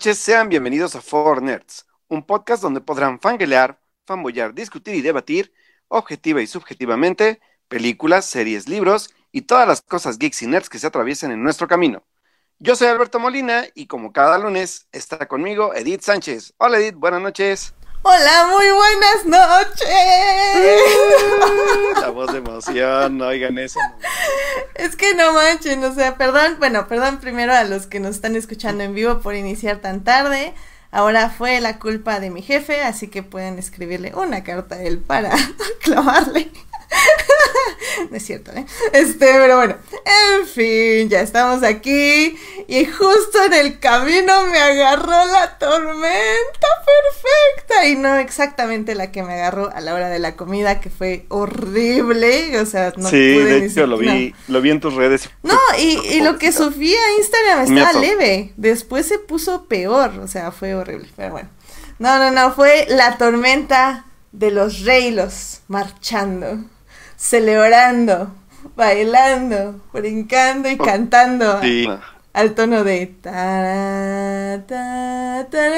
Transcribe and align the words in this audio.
Noches, 0.00 0.18
sean 0.18 0.48
bienvenidos 0.48 0.96
a 0.96 1.02
Four 1.02 1.42
Nerds, 1.42 1.84
un 2.08 2.24
podcast 2.24 2.62
donde 2.62 2.80
podrán 2.80 3.20
fangelear, 3.20 3.82
fanboyar, 4.06 4.54
discutir 4.54 4.94
y 4.94 5.02
debatir, 5.02 5.52
objetiva 5.88 6.40
y 6.40 6.46
subjetivamente, 6.46 7.38
películas, 7.68 8.24
series, 8.24 8.66
libros 8.66 9.14
y 9.30 9.42
todas 9.42 9.68
las 9.68 9.82
cosas 9.82 10.16
geeks 10.16 10.40
y 10.40 10.46
nerds 10.46 10.70
que 10.70 10.78
se 10.78 10.86
atraviesen 10.86 11.32
en 11.32 11.42
nuestro 11.42 11.68
camino. 11.68 12.02
Yo 12.58 12.76
soy 12.76 12.88
Alberto 12.88 13.18
Molina 13.18 13.66
y 13.74 13.88
como 13.88 14.10
cada 14.14 14.38
lunes 14.38 14.88
está 14.90 15.28
conmigo 15.28 15.74
Edith 15.74 16.00
Sánchez. 16.00 16.54
Hola 16.56 16.78
Edith, 16.78 16.94
buenas 16.94 17.20
noches. 17.20 17.74
Hola, 18.02 18.48
muy 18.50 18.64
buenas 18.70 19.26
noches. 19.26 19.90
La 22.00 22.08
voz 22.08 22.32
de 22.32 22.38
emoción, 22.38 23.18
no 23.18 23.26
oigan 23.26 23.58
eso. 23.58 23.78
Es 24.74 24.96
que 24.96 25.14
no 25.14 25.34
manchen, 25.34 25.84
o 25.84 25.94
sea, 25.94 26.16
perdón, 26.16 26.56
bueno, 26.58 26.88
perdón 26.88 27.18
primero 27.20 27.52
a 27.52 27.64
los 27.64 27.86
que 27.86 28.00
nos 28.00 28.16
están 28.16 28.36
escuchando 28.36 28.84
en 28.84 28.94
vivo 28.94 29.20
por 29.20 29.34
iniciar 29.34 29.80
tan 29.80 30.02
tarde. 30.02 30.54
Ahora 30.90 31.28
fue 31.28 31.60
la 31.60 31.78
culpa 31.78 32.20
de 32.20 32.30
mi 32.30 32.40
jefe, 32.40 32.82
así 32.82 33.08
que 33.08 33.22
pueden 33.22 33.58
escribirle 33.58 34.12
una 34.14 34.42
carta 34.44 34.76
a 34.76 34.82
él 34.82 34.98
para 34.98 35.30
clavarle. 35.82 36.50
no 38.10 38.16
es 38.16 38.24
cierto, 38.24 38.52
¿eh? 38.52 38.66
Este, 38.92 39.26
pero 39.26 39.56
bueno, 39.56 39.76
en 40.04 40.46
fin, 40.46 41.08
ya 41.08 41.20
estamos 41.20 41.62
aquí 41.62 42.36
y 42.66 42.84
justo 42.84 43.44
en 43.46 43.54
el 43.54 43.78
camino 43.78 44.46
me 44.46 44.58
agarró 44.58 45.24
la 45.26 45.58
tormenta 45.58 46.68
perfecta. 46.84 47.86
Y 47.86 47.96
no 47.96 48.16
exactamente 48.16 48.94
la 48.94 49.12
que 49.12 49.22
me 49.22 49.34
agarró 49.34 49.70
a 49.74 49.80
la 49.80 49.94
hora 49.94 50.08
de 50.08 50.18
la 50.18 50.36
comida 50.36 50.80
que 50.80 50.90
fue 50.90 51.26
horrible, 51.28 52.58
o 52.58 52.66
sea, 52.66 52.92
no 52.96 53.08
sí, 53.08 53.16
de 53.16 53.66
hecho 53.66 53.86
lo 53.86 53.98
vi, 53.98 54.34
lo 54.48 54.60
vi 54.60 54.70
en 54.70 54.80
tus 54.80 54.94
redes. 54.94 55.30
No, 55.42 55.58
y, 55.78 55.98
y 56.14 56.20
lo 56.20 56.38
que 56.38 56.52
Sofía 56.52 56.98
Instagram 57.18 57.78
estaba 57.78 58.00
leve, 58.00 58.52
después 58.56 59.06
se 59.06 59.18
puso 59.18 59.66
peor, 59.66 60.18
o 60.18 60.28
sea, 60.28 60.50
fue 60.52 60.74
horrible, 60.74 61.08
pero 61.16 61.32
bueno. 61.32 61.48
No, 61.98 62.18
no, 62.18 62.30
no, 62.30 62.54
fue 62.54 62.86
la 62.88 63.18
tormenta 63.18 64.06
de 64.32 64.50
los 64.50 64.84
reilos 64.84 65.60
marchando 65.68 66.64
celebrando, 67.20 68.32
bailando, 68.76 69.78
brincando 69.92 70.70
y 70.70 70.78
cantando 70.78 71.60
al 72.32 72.54
tono 72.54 72.82
de 72.82 73.08
ta, 73.20 74.64
ta, 74.66 75.46
ta, 75.50 75.68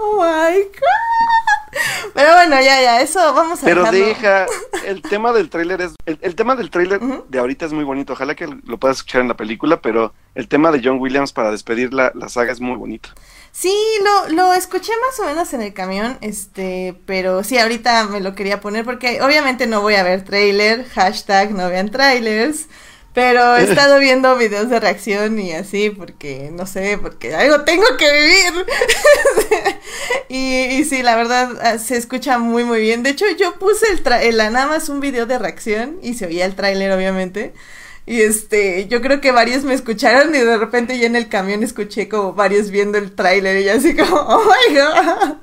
oh 0.00 0.16
my 0.16 0.62
god. 0.62 1.80
Pero 2.14 2.32
bueno, 2.32 2.56
ya, 2.62 2.80
ya, 2.80 3.02
eso 3.02 3.18
vamos 3.34 3.62
a 3.62 3.66
Pero 3.66 3.90
deja, 3.90 4.46
el 4.86 5.02
tema 5.02 5.32
del 5.32 5.50
tráiler 5.50 5.82
es, 5.82 5.94
el, 6.06 6.34
tema 6.34 6.56
del 6.56 6.70
tráiler 6.70 7.00
de 7.00 7.38
ahorita 7.38 7.66
es 7.66 7.72
muy 7.72 7.84
bonito, 7.84 8.14
ojalá 8.14 8.34
que 8.34 8.46
lo 8.46 8.78
puedas 8.78 8.96
escuchar 8.98 9.20
en 9.20 9.28
la 9.28 9.36
película, 9.36 9.82
pero 9.82 10.14
el 10.34 10.48
tema 10.48 10.70
de 10.70 10.80
John 10.82 10.98
Williams 10.98 11.32
para 11.32 11.50
despedir 11.50 11.92
la, 11.92 12.10
la 12.14 12.30
saga 12.30 12.52
es 12.52 12.60
muy 12.60 12.76
bonito. 12.76 13.10
Sí, 13.56 13.72
lo, 14.02 14.34
lo 14.34 14.52
escuché 14.52 14.90
más 15.06 15.20
o 15.20 15.26
menos 15.26 15.54
en 15.54 15.62
el 15.62 15.72
camión, 15.72 16.18
este, 16.22 17.00
pero 17.06 17.44
sí, 17.44 17.56
ahorita 17.56 18.02
me 18.08 18.20
lo 18.20 18.34
quería 18.34 18.60
poner 18.60 18.84
porque 18.84 19.22
obviamente 19.22 19.68
no 19.68 19.80
voy 19.80 19.94
a 19.94 20.02
ver 20.02 20.24
trailer, 20.24 20.84
hashtag 20.88 21.52
no 21.52 21.68
vean 21.70 21.88
trailers, 21.92 22.66
pero 23.12 23.56
he 23.56 23.62
estado 23.70 24.00
viendo 24.00 24.36
videos 24.36 24.68
de 24.70 24.80
reacción 24.80 25.38
y 25.38 25.52
así 25.52 25.90
porque, 25.90 26.50
no 26.52 26.66
sé, 26.66 26.98
porque 27.00 27.32
algo 27.36 27.62
tengo 27.62 27.86
que 27.96 28.12
vivir. 28.12 28.66
y, 30.28 30.80
y, 30.80 30.84
sí, 30.84 31.04
la 31.04 31.14
verdad 31.14 31.56
ah, 31.62 31.78
se 31.78 31.96
escucha 31.96 32.38
muy, 32.38 32.64
muy 32.64 32.80
bien. 32.80 33.04
De 33.04 33.10
hecho, 33.10 33.24
yo 33.38 33.54
puse 33.60 33.86
el, 33.92 34.02
el 34.22 34.36
nada 34.36 34.66
más 34.66 34.88
un 34.88 34.98
video 34.98 35.26
de 35.26 35.38
reacción 35.38 36.00
y 36.02 36.14
se 36.14 36.26
oía 36.26 36.44
el 36.44 36.56
tráiler, 36.56 36.90
obviamente. 36.90 37.54
Y 38.06 38.20
este, 38.20 38.86
yo 38.88 39.00
creo 39.00 39.20
que 39.20 39.32
varios 39.32 39.64
me 39.64 39.74
escucharon 39.74 40.34
y 40.34 40.38
de 40.38 40.58
repente 40.58 40.98
ya 40.98 41.06
en 41.06 41.16
el 41.16 41.28
camión 41.28 41.62
escuché 41.62 42.08
como 42.08 42.34
varios 42.34 42.70
viendo 42.70 42.98
el 42.98 43.12
tráiler 43.12 43.60
y 43.60 43.68
así 43.68 43.96
como, 43.96 44.16
oh 44.20 44.44
my 44.44 44.76
god, 44.76 45.36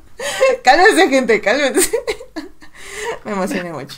cálmense 0.63 1.09
gente, 1.09 1.41
cálmense. 1.41 1.91
me 3.25 3.31
emocioné 3.31 3.73
mucho. 3.73 3.97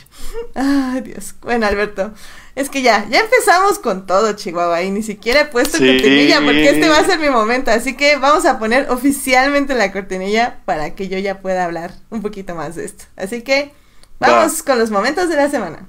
Ay, 0.54 1.02
Dios. 1.02 1.34
Bueno, 1.42 1.66
Alberto, 1.66 2.12
es 2.54 2.70
que 2.70 2.82
ya, 2.82 3.06
ya 3.10 3.20
empezamos 3.20 3.78
con 3.78 4.06
todo, 4.06 4.32
Chihuahua, 4.32 4.82
y 4.82 4.90
ni 4.90 5.02
siquiera 5.02 5.42
he 5.42 5.46
puesto 5.46 5.78
cortinilla 5.78 6.40
porque 6.40 6.70
este 6.70 6.88
va 6.88 6.98
a 6.98 7.04
ser 7.04 7.18
mi 7.18 7.28
momento, 7.28 7.70
así 7.70 7.96
que 7.96 8.16
vamos 8.16 8.46
a 8.46 8.58
poner 8.58 8.90
oficialmente 8.90 9.74
la 9.74 9.92
cortinilla 9.92 10.60
para 10.64 10.94
que 10.94 11.08
yo 11.08 11.18
ya 11.18 11.40
pueda 11.40 11.64
hablar 11.64 11.92
un 12.10 12.22
poquito 12.22 12.54
más 12.54 12.76
de 12.76 12.84
esto. 12.84 13.04
Así 13.16 13.42
que 13.42 13.72
vamos 14.18 14.62
con 14.62 14.78
los 14.78 14.90
momentos 14.90 15.28
de 15.28 15.36
la 15.36 15.50
semana. 15.50 15.86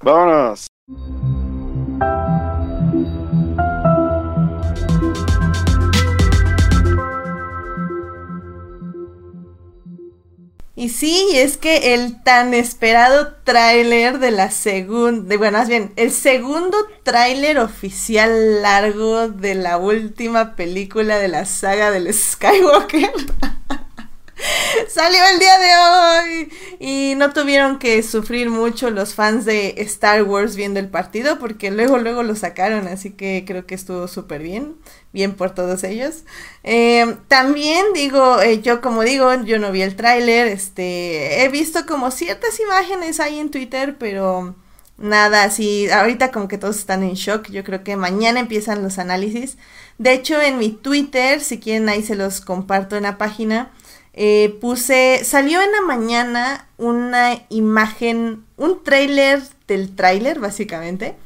Vámonos. 0.00 0.66
Y 10.76 10.88
sí, 10.88 11.28
es 11.34 11.56
que 11.56 11.94
el 11.94 12.20
tan 12.24 12.52
esperado 12.52 13.34
tráiler 13.44 14.18
de 14.18 14.32
la 14.32 14.50
segunda, 14.50 15.36
bueno, 15.36 15.58
más 15.58 15.68
bien, 15.68 15.92
el 15.94 16.10
segundo 16.10 16.76
tráiler 17.04 17.58
oficial 17.58 18.60
largo 18.60 19.28
de 19.28 19.54
la 19.54 19.78
última 19.78 20.56
película 20.56 21.18
de 21.18 21.28
la 21.28 21.44
saga 21.44 21.92
del 21.92 22.12
Skywalker. 22.12 23.12
Salió 24.88 25.20
el 25.32 25.38
día 25.38 25.58
de 25.58 25.70
hoy 25.76 26.52
y 26.80 27.14
no 27.16 27.32
tuvieron 27.32 27.78
que 27.78 28.02
sufrir 28.02 28.50
mucho 28.50 28.90
los 28.90 29.14
fans 29.14 29.44
de 29.44 29.74
Star 29.78 30.22
Wars 30.22 30.56
viendo 30.56 30.80
el 30.80 30.88
partido 30.88 31.38
porque 31.38 31.70
luego 31.70 31.98
luego 31.98 32.22
lo 32.22 32.34
sacaron, 32.36 32.88
así 32.88 33.10
que 33.10 33.44
creo 33.46 33.66
que 33.66 33.74
estuvo 33.74 34.08
súper 34.08 34.42
bien 34.42 34.76
bien 35.14 35.34
por 35.34 35.54
todos 35.54 35.84
ellos. 35.84 36.24
Eh, 36.64 37.16
también 37.28 37.86
digo, 37.94 38.40
eh, 38.42 38.60
yo 38.60 38.82
como 38.82 39.02
digo, 39.02 39.32
yo 39.44 39.58
no 39.58 39.72
vi 39.72 39.80
el 39.82 39.96
tráiler, 39.96 40.48
este, 40.48 41.44
he 41.44 41.48
visto 41.48 41.86
como 41.86 42.10
ciertas 42.10 42.58
imágenes 42.60 43.20
ahí 43.20 43.38
en 43.38 43.50
Twitter, 43.50 43.96
pero 43.98 44.56
nada 44.98 45.44
así, 45.44 45.88
ahorita 45.88 46.32
como 46.32 46.48
que 46.48 46.58
todos 46.58 46.76
están 46.76 47.04
en 47.04 47.14
shock, 47.14 47.48
yo 47.50 47.64
creo 47.64 47.84
que 47.84 47.96
mañana 47.96 48.40
empiezan 48.40 48.82
los 48.82 48.98
análisis. 48.98 49.56
De 49.98 50.12
hecho, 50.12 50.40
en 50.42 50.58
mi 50.58 50.70
Twitter, 50.70 51.40
si 51.40 51.60
quieren 51.60 51.88
ahí 51.88 52.02
se 52.02 52.16
los 52.16 52.40
comparto 52.40 52.96
en 52.96 53.04
la 53.04 53.16
página, 53.16 53.70
eh, 54.14 54.56
puse, 54.60 55.22
salió 55.24 55.60
en 55.60 55.72
la 55.72 55.82
mañana 55.82 56.68
una 56.78 57.34
imagen, 57.48 58.44
un 58.56 58.82
tráiler 58.82 59.42
del 59.66 59.94
tráiler, 59.94 60.40
básicamente 60.40 61.16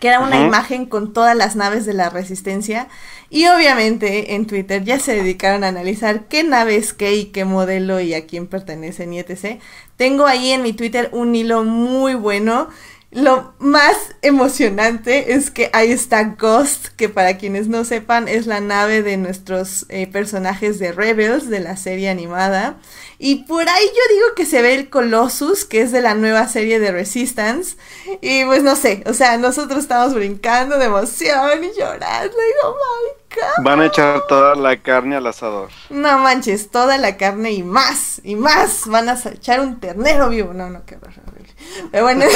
que 0.00 0.08
era 0.08 0.20
una 0.20 0.40
imagen 0.40 0.86
con 0.86 1.12
todas 1.12 1.36
las 1.36 1.56
naves 1.56 1.86
de 1.86 1.94
la 1.94 2.10
resistencia 2.10 2.88
y 3.28 3.46
obviamente 3.46 4.34
en 4.34 4.46
Twitter 4.46 4.84
ya 4.84 4.98
se 4.98 5.14
dedicaron 5.14 5.64
a 5.64 5.68
analizar 5.68 6.28
qué 6.28 6.44
naves 6.44 6.92
qué 6.92 7.14
y 7.14 7.26
qué 7.26 7.44
modelo 7.44 8.00
y 8.00 8.14
a 8.14 8.26
quién 8.26 8.46
pertenecen 8.46 9.12
y 9.12 9.18
etc. 9.18 9.60
Tengo 9.96 10.26
ahí 10.26 10.50
en 10.50 10.62
mi 10.62 10.72
Twitter 10.72 11.10
un 11.12 11.34
hilo 11.34 11.64
muy 11.64 12.14
bueno. 12.14 12.68
Lo 13.12 13.54
más 13.60 13.96
emocionante 14.20 15.32
es 15.34 15.50
que 15.50 15.70
ahí 15.72 15.92
está 15.92 16.22
Ghost, 16.24 16.88
que 16.96 17.08
para 17.08 17.38
quienes 17.38 17.68
no 17.68 17.84
sepan 17.84 18.28
es 18.28 18.46
la 18.46 18.60
nave 18.60 19.02
de 19.02 19.16
nuestros 19.16 19.86
eh, 19.88 20.06
personajes 20.06 20.78
de 20.78 20.92
Rebels 20.92 21.48
de 21.48 21.60
la 21.60 21.76
serie 21.76 22.10
animada. 22.10 22.78
Y 23.18 23.44
por 23.44 23.68
ahí 23.68 23.84
yo 23.86 24.14
digo 24.14 24.34
que 24.34 24.44
se 24.44 24.60
ve 24.60 24.74
el 24.74 24.90
Colossus, 24.90 25.64
que 25.64 25.80
es 25.80 25.92
de 25.92 26.02
la 26.02 26.14
nueva 26.14 26.48
serie 26.48 26.78
de 26.78 26.92
Resistance. 26.92 27.76
Y 28.20 28.44
pues 28.44 28.62
no 28.62 28.76
sé, 28.76 29.02
o 29.06 29.14
sea, 29.14 29.38
nosotros 29.38 29.80
estamos 29.80 30.14
brincando 30.14 30.78
de 30.78 30.86
emoción 30.86 31.64
y 31.64 31.78
llorando. 31.78 32.36
Y 32.36 32.66
oh 32.66 32.74
my 32.74 33.36
God. 33.36 33.64
Van 33.64 33.80
a 33.80 33.86
echar 33.86 34.26
toda 34.26 34.54
la 34.54 34.76
carne 34.76 35.16
al 35.16 35.26
asador. 35.26 35.70
No 35.88 36.18
manches, 36.18 36.70
toda 36.70 36.98
la 36.98 37.16
carne 37.16 37.52
y 37.52 37.62
más, 37.62 38.20
y 38.22 38.36
más. 38.36 38.86
Van 38.86 39.08
a 39.08 39.14
echar 39.14 39.60
un 39.60 39.80
ternero 39.80 40.28
vivo. 40.28 40.52
No, 40.52 40.68
no, 40.68 40.84
qué 40.84 40.96
horrible. 40.96 41.54
Pero 41.90 42.04
bueno, 42.04 42.26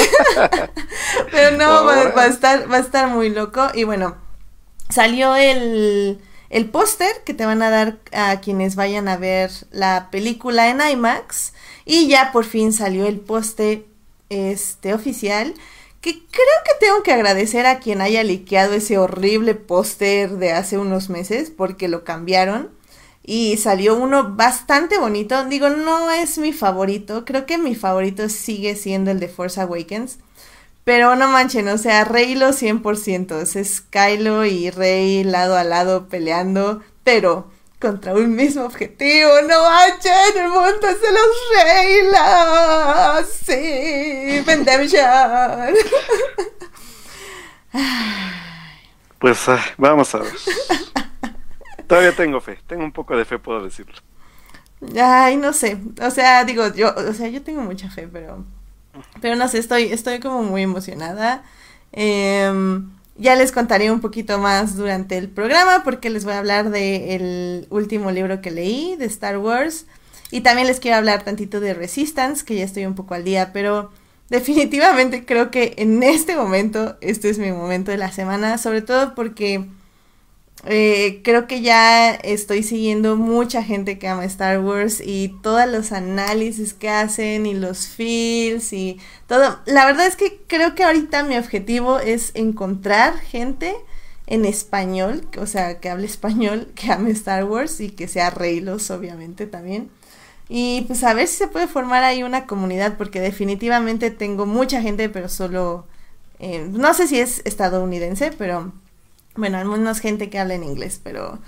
pero 1.31 1.57
no, 1.57 1.85
va, 1.85 2.21
a 2.23 2.25
estar, 2.25 2.71
va 2.71 2.77
a 2.77 2.79
estar 2.79 3.07
muy 3.07 3.29
loco. 3.29 3.69
Y 3.73 3.83
bueno, 3.83 4.17
salió 4.89 5.35
el 5.35 6.19
el 6.51 6.69
póster 6.69 7.09
que 7.25 7.33
te 7.33 7.45
van 7.45 7.63
a 7.63 7.69
dar 7.69 7.97
a 8.11 8.41
quienes 8.41 8.75
vayan 8.75 9.07
a 9.07 9.17
ver 9.17 9.49
la 9.71 10.09
película 10.11 10.69
en 10.69 10.81
IMAX 10.81 11.53
y 11.85 12.07
ya 12.07 12.31
por 12.31 12.45
fin 12.45 12.73
salió 12.73 13.07
el 13.07 13.19
póster 13.19 13.85
este 14.29 14.93
oficial 14.93 15.53
que 16.01 16.13
creo 16.13 16.57
que 16.65 16.85
tengo 16.85 17.03
que 17.03 17.13
agradecer 17.13 17.65
a 17.65 17.79
quien 17.79 18.01
haya 18.01 18.23
liqueado 18.23 18.73
ese 18.73 18.97
horrible 18.97 19.55
póster 19.55 20.31
de 20.31 20.51
hace 20.51 20.77
unos 20.77 21.09
meses 21.09 21.51
porque 21.51 21.87
lo 21.87 22.03
cambiaron 22.03 22.69
y 23.23 23.57
salió 23.57 23.95
uno 23.95 24.35
bastante 24.35 24.97
bonito. 24.97 25.45
Digo, 25.45 25.69
no 25.69 26.09
es 26.11 26.37
mi 26.37 26.53
favorito, 26.53 27.23
creo 27.23 27.45
que 27.45 27.57
mi 27.57 27.75
favorito 27.75 28.27
sigue 28.29 28.75
siendo 28.75 29.11
el 29.11 29.19
de 29.19 29.27
Force 29.27 29.61
Awakens. 29.61 30.17
Pero 30.83 31.15
no 31.15 31.27
manchen, 31.27 31.67
o 31.67 31.77
sea, 31.77 32.03
Reylo 32.03 32.49
100%. 32.49 33.55
Es 33.55 33.81
Kylo 33.81 34.45
y 34.45 34.69
Rey 34.71 35.23
lado 35.23 35.55
a 35.57 35.63
lado 35.63 36.07
peleando, 36.07 36.81
pero 37.03 37.51
contra 37.79 38.13
un 38.13 38.35
mismo 38.35 38.63
objetivo. 38.63 39.29
No 39.47 39.63
manchen, 39.63 40.37
el 40.37 40.49
mundo 40.49 40.87
es 40.87 41.01
de 41.01 41.11
los 41.11 41.27
Reylos. 41.63 43.27
Sí, 43.45 44.41
Redemption. 44.41 45.75
Pues 49.21 49.47
ah, 49.49 49.63
vamos 49.77 50.13
a 50.15 50.17
ver. 50.17 50.33
Todavía 51.87 52.15
tengo 52.15 52.41
fe, 52.41 52.57
tengo 52.65 52.83
un 52.83 52.91
poco 52.91 53.15
de 53.15 53.23
fe, 53.23 53.37
puedo 53.37 53.63
decirlo. 53.63 53.93
Ay, 54.99 55.37
no 55.37 55.53
sé. 55.53 55.77
O 56.01 56.09
sea, 56.09 56.43
digo, 56.43 56.73
yo, 56.73 56.91
o 56.95 57.13
sea, 57.13 57.27
yo 57.27 57.43
tengo 57.43 57.61
mucha 57.61 57.89
fe, 57.91 58.07
pero. 58.11 58.43
Pero 59.21 59.35
no 59.35 59.47
sé, 59.47 59.59
estoy, 59.59 59.83
estoy 59.83 60.19
como 60.19 60.43
muy 60.43 60.63
emocionada. 60.63 61.43
Em, 61.91 62.89
ya 63.17 63.35
les 63.35 63.51
contaré 63.51 63.91
un 63.91 64.01
poquito 64.01 64.37
más 64.39 64.75
durante 64.75 65.17
el 65.17 65.29
programa 65.29 65.83
porque 65.83 66.09
les 66.09 66.23
voy 66.23 66.33
a 66.33 66.39
hablar 66.39 66.69
del 66.71 67.67
último 67.69 68.11
libro 68.11 68.41
que 68.41 68.51
leí 68.51 68.95
de 68.95 69.05
Star 69.05 69.37
Wars. 69.37 69.85
Y 70.31 70.41
también 70.41 70.67
les 70.67 70.79
quiero 70.79 70.97
hablar 70.97 71.23
tantito 71.23 71.59
de 71.59 71.73
Resistance, 71.73 72.45
que 72.45 72.55
ya 72.55 72.63
estoy 72.63 72.85
un 72.85 72.95
poco 72.95 73.13
al 73.13 73.25
día, 73.25 73.51
pero 73.51 73.91
definitivamente 74.29 75.25
creo 75.25 75.51
que 75.51 75.75
en 75.77 76.01
este 76.03 76.37
momento, 76.37 76.97
este 77.01 77.29
es 77.29 77.37
mi 77.37 77.51
momento 77.51 77.91
de 77.91 77.97
la 77.97 78.11
semana, 78.11 78.57
sobre 78.57 78.81
todo 78.81 79.13
porque 79.13 79.67
eh, 80.65 81.21
creo 81.23 81.47
que 81.47 81.61
ya 81.61 82.11
estoy 82.11 82.61
siguiendo 82.61 83.15
mucha 83.15 83.63
gente 83.63 83.97
que 83.97 84.07
ama 84.07 84.25
Star 84.25 84.59
Wars 84.59 85.01
y 85.03 85.29
todos 85.41 85.67
los 85.67 85.91
análisis 85.91 86.73
que 86.75 86.89
hacen 86.89 87.47
y 87.47 87.55
los 87.55 87.87
feels 87.87 88.71
y 88.71 88.99
todo. 89.27 89.59
La 89.65 89.85
verdad 89.85 90.05
es 90.05 90.15
que 90.15 90.39
creo 90.47 90.75
que 90.75 90.83
ahorita 90.83 91.23
mi 91.23 91.37
objetivo 91.37 91.99
es 91.99 92.31
encontrar 92.35 93.17
gente 93.17 93.75
en 94.27 94.45
español, 94.45 95.27
o 95.39 95.47
sea, 95.47 95.79
que 95.79 95.89
hable 95.89 96.05
español, 96.05 96.71
que 96.75 96.91
ame 96.91 97.11
Star 97.11 97.43
Wars 97.45 97.79
y 97.81 97.89
que 97.89 98.07
sea 98.07 98.29
Reylos, 98.29 98.91
obviamente 98.91 99.47
también. 99.47 99.89
Y 100.47 100.81
pues 100.87 101.03
a 101.03 101.13
ver 101.13 101.27
si 101.27 101.37
se 101.37 101.47
puede 101.47 101.67
formar 101.67 102.03
ahí 102.03 102.23
una 102.23 102.45
comunidad, 102.45 102.97
porque 102.97 103.21
definitivamente 103.21 104.11
tengo 104.11 104.45
mucha 104.45 104.81
gente, 104.81 105.09
pero 105.09 105.29
solo, 105.29 105.87
eh, 106.39 106.67
no 106.69 106.93
sé 106.93 107.07
si 107.07 107.19
es 107.19 107.41
estadounidense, 107.45 108.31
pero 108.37 108.73
bueno, 109.35 109.57
al 109.57 109.65
menos 109.65 109.99
gente 109.99 110.29
que 110.29 110.39
habla 110.39 110.55
en 110.55 110.63
inglés, 110.63 110.99
pero... 111.03 111.39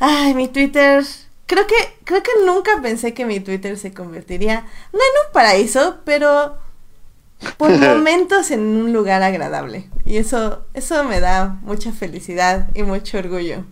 Ay, 0.00 0.34
mi 0.34 0.48
Twitter... 0.48 1.04
Creo 1.46 1.66
que, 1.66 1.74
creo 2.04 2.22
que 2.22 2.30
nunca 2.46 2.80
pensé 2.80 3.12
que 3.12 3.26
mi 3.26 3.38
Twitter 3.38 3.78
se 3.78 3.92
convertiría, 3.92 4.62
no 4.92 4.98
en 4.98 5.26
un 5.26 5.32
paraíso, 5.34 5.98
pero 6.06 6.56
por 7.58 7.70
momentos 7.78 8.50
en 8.50 8.60
un 8.60 8.94
lugar 8.94 9.22
agradable. 9.22 9.90
Y 10.06 10.16
eso, 10.16 10.64
eso 10.72 11.04
me 11.04 11.20
da 11.20 11.58
mucha 11.62 11.92
felicidad 11.92 12.70
y 12.74 12.82
mucho 12.82 13.18
orgullo 13.18 13.66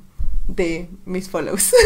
de 0.48 0.90
mis 1.06 1.30
follows. 1.30 1.72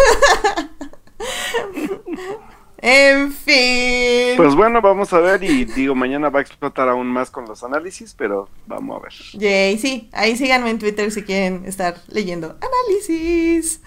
En 2.79 3.33
fin. 3.33 4.37
Pues 4.37 4.55
bueno, 4.55 4.83
vamos 4.83 5.13
a 5.13 5.21
ver 5.21 5.43
y 5.43 5.65
digo, 5.65 5.95
mañana 5.95 6.29
va 6.29 6.41
a 6.41 6.43
explotar 6.43 6.89
aún 6.89 7.07
más 7.07 7.31
con 7.31 7.47
los 7.47 7.65
análisis, 7.65 8.15
pero 8.17 8.49
vamos 8.67 8.99
a 8.99 9.03
ver. 9.03 9.13
Yay, 9.33 9.79
sí, 9.79 10.11
ahí 10.13 10.37
síganme 10.37 10.71
en 10.71 10.79
Twitter 10.79 11.11
si 11.11 11.23
quieren 11.23 11.65
estar 11.67 11.97
leyendo 12.09 12.59
análisis. 12.61 13.81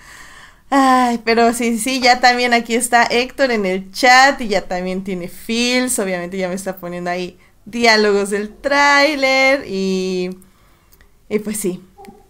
Ay, 0.71 1.19
pero 1.23 1.53
sí, 1.53 1.79
sí, 1.79 1.99
ya 1.99 2.19
también 2.19 2.53
aquí 2.53 2.75
está 2.75 3.03
Héctor 3.03 3.51
en 3.51 3.65
el 3.65 3.91
chat 3.91 4.39
y 4.41 4.47
ya 4.47 4.67
también 4.67 5.03
tiene 5.03 5.27
feels, 5.27 5.97
obviamente 5.99 6.37
ya 6.37 6.47
me 6.47 6.55
está 6.55 6.77
poniendo 6.77 7.09
ahí 7.09 7.37
diálogos 7.65 8.29
del 8.29 8.55
tráiler 8.55 9.65
y... 9.67 10.31
Y 11.29 11.39
pues 11.39 11.59
sí. 11.59 11.83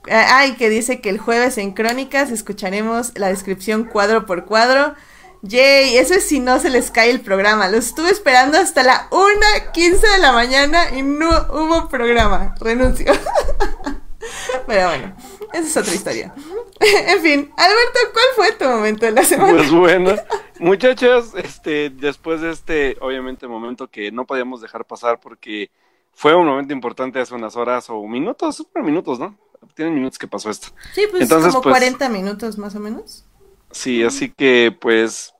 Ay, 0.10 0.54
que 0.54 0.70
dice 0.70 1.00
que 1.00 1.10
el 1.10 1.20
jueves 1.20 1.58
en 1.58 1.72
Crónicas 1.72 2.32
escucharemos 2.32 3.18
la 3.18 3.28
descripción 3.28 3.86
cuadro 3.86 4.26
por 4.26 4.46
cuadro 4.46 4.96
Yay, 5.42 5.98
eso 5.98 6.16
es 6.16 6.28
si 6.28 6.40
no 6.40 6.60
se 6.60 6.70
les 6.70 6.92
cae 6.92 7.10
el 7.10 7.22
programa. 7.22 7.70
Lo 7.70 7.78
estuve 7.78 8.10
esperando 8.10 8.58
hasta 8.58 8.84
la 8.84 9.10
1.15 9.10 10.00
de 10.00 10.18
la 10.20 10.34
mañana 10.34 10.96
y 10.98 11.02
no 11.02 11.30
hubo 11.30 11.88
programa. 11.88 12.56
Renuncio. 12.60 13.14
Pero 14.68 14.88
bueno, 14.88 15.16
esa 15.54 15.68
es 15.68 15.78
otra 15.78 15.94
historia. 15.94 16.34
en 16.80 17.22
fin, 17.22 17.52
Alberto, 17.58 18.00
¿cuál 18.14 18.26
fue 18.36 18.52
tu 18.54 18.66
momento 18.66 19.06
de 19.06 19.12
la 19.12 19.24
semana? 19.24 19.54
Pues 19.54 19.72
bueno, 19.72 20.16
muchachos, 20.60 21.32
este, 21.36 21.90
después 21.90 22.42
de 22.42 22.52
este, 22.52 22.98
obviamente, 23.00 23.48
momento 23.48 23.88
que 23.88 24.12
no 24.12 24.26
podíamos 24.26 24.62
dejar 24.62 24.86
pasar 24.86 25.20
porque 25.20 25.72
fue 26.14 26.36
un 26.36 26.48
momento 26.48 26.74
importante 26.74 27.20
hace 27.20 27.34
unas 27.34 27.56
horas 27.56 27.90
o 27.90 28.06
minutos, 28.08 28.58
super 28.58 28.84
minutos, 28.84 29.20
¿no? 29.20 29.38
Tienen 29.74 29.94
minutos 29.94 30.18
que 30.18 30.28
pasó 30.28 30.50
esto. 30.50 30.68
Sí, 30.94 31.06
pues 31.10 31.24
Entonces, 31.24 31.54
como 31.54 31.64
40 31.64 31.98
pues, 31.98 32.10
minutos 32.10 32.58
más 32.58 32.76
o 32.76 32.80
menos. 32.80 33.26
Sí, 33.72 34.04
así 34.04 34.32
que 34.32 34.76
pues 34.80 35.34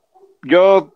yo 0.44 0.94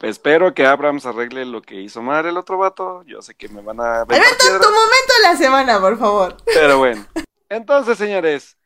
espero 0.00 0.54
que 0.54 0.66
Abrams 0.66 1.06
arregle 1.06 1.44
lo 1.44 1.62
que 1.62 1.76
hizo 1.80 2.02
mal 2.02 2.26
el 2.26 2.36
otro 2.36 2.58
vato. 2.58 3.02
Yo 3.04 3.22
sé 3.22 3.34
que 3.34 3.48
me 3.48 3.60
van 3.60 3.80
a... 3.80 4.04
ver 4.04 4.22
tu 4.38 4.46
momento 4.48 5.12
de 5.16 5.22
la 5.24 5.36
semana, 5.36 5.80
por 5.80 5.98
favor. 5.98 6.36
Pero 6.46 6.78
bueno. 6.78 7.04
Entonces, 7.48 7.98
señores, 7.98 8.56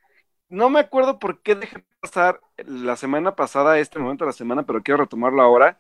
no 0.49 0.69
me 0.69 0.81
acuerdo 0.81 1.19
por 1.19 1.41
qué 1.41 1.55
dejé 1.55 1.85
pasar 2.01 2.41
la 2.57 2.97
semana 2.97 3.35
pasada 3.35 3.79
este 3.79 3.99
momento 3.99 4.25
de 4.25 4.31
la 4.31 4.37
semana, 4.37 4.65
pero 4.65 4.83
quiero 4.83 5.03
retomarlo 5.03 5.41
ahora. 5.43 5.79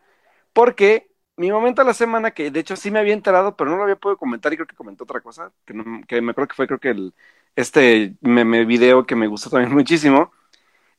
Porque 0.53 1.11
mi 1.37 1.51
momento 1.51 1.83
de 1.83 1.89
la 1.89 1.95
semana, 1.95 2.31
que 2.31 2.51
de 2.51 2.61
hecho 2.61 2.77
sí 2.77 2.91
me 2.91 2.99
había 2.99 3.15
enterado, 3.15 3.57
pero 3.57 3.71
no 3.71 3.77
lo 3.77 3.83
había 3.85 3.97
podido 3.97 4.19
comentar 4.19 4.53
y 4.53 4.57
creo 4.57 4.67
que 4.67 4.77
comentó 4.77 5.05
otra 5.05 5.21
cosa, 5.21 5.53
que, 5.65 5.75
que 6.07 6.21
me 6.21 6.31
acuerdo 6.31 6.49
que 6.49 6.55
fue 6.55 6.67
creo 6.67 6.79
que 6.81 6.91
el, 6.91 7.15
este 7.57 8.15
meme 8.21 8.65
video 8.65 9.07
que 9.07 9.17
me 9.17 9.27
gustó 9.27 9.51
también 9.51 9.73
muchísimo. 9.75 10.33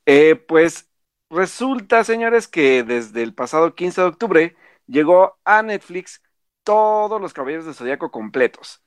Eh, 0.06 0.36
pues 0.36 0.90
Resulta, 1.34 2.04
señores, 2.04 2.48
que 2.48 2.84
desde 2.84 3.24
el 3.24 3.34
pasado 3.34 3.74
15 3.74 4.02
de 4.02 4.08
octubre 4.08 4.56
llegó 4.86 5.40
a 5.44 5.64
Netflix 5.64 6.22
todos 6.64 7.20
los 7.20 7.34
Caballeros 7.34 7.66
del 7.66 7.74
Zodíaco 7.74 8.12
completos. 8.12 8.84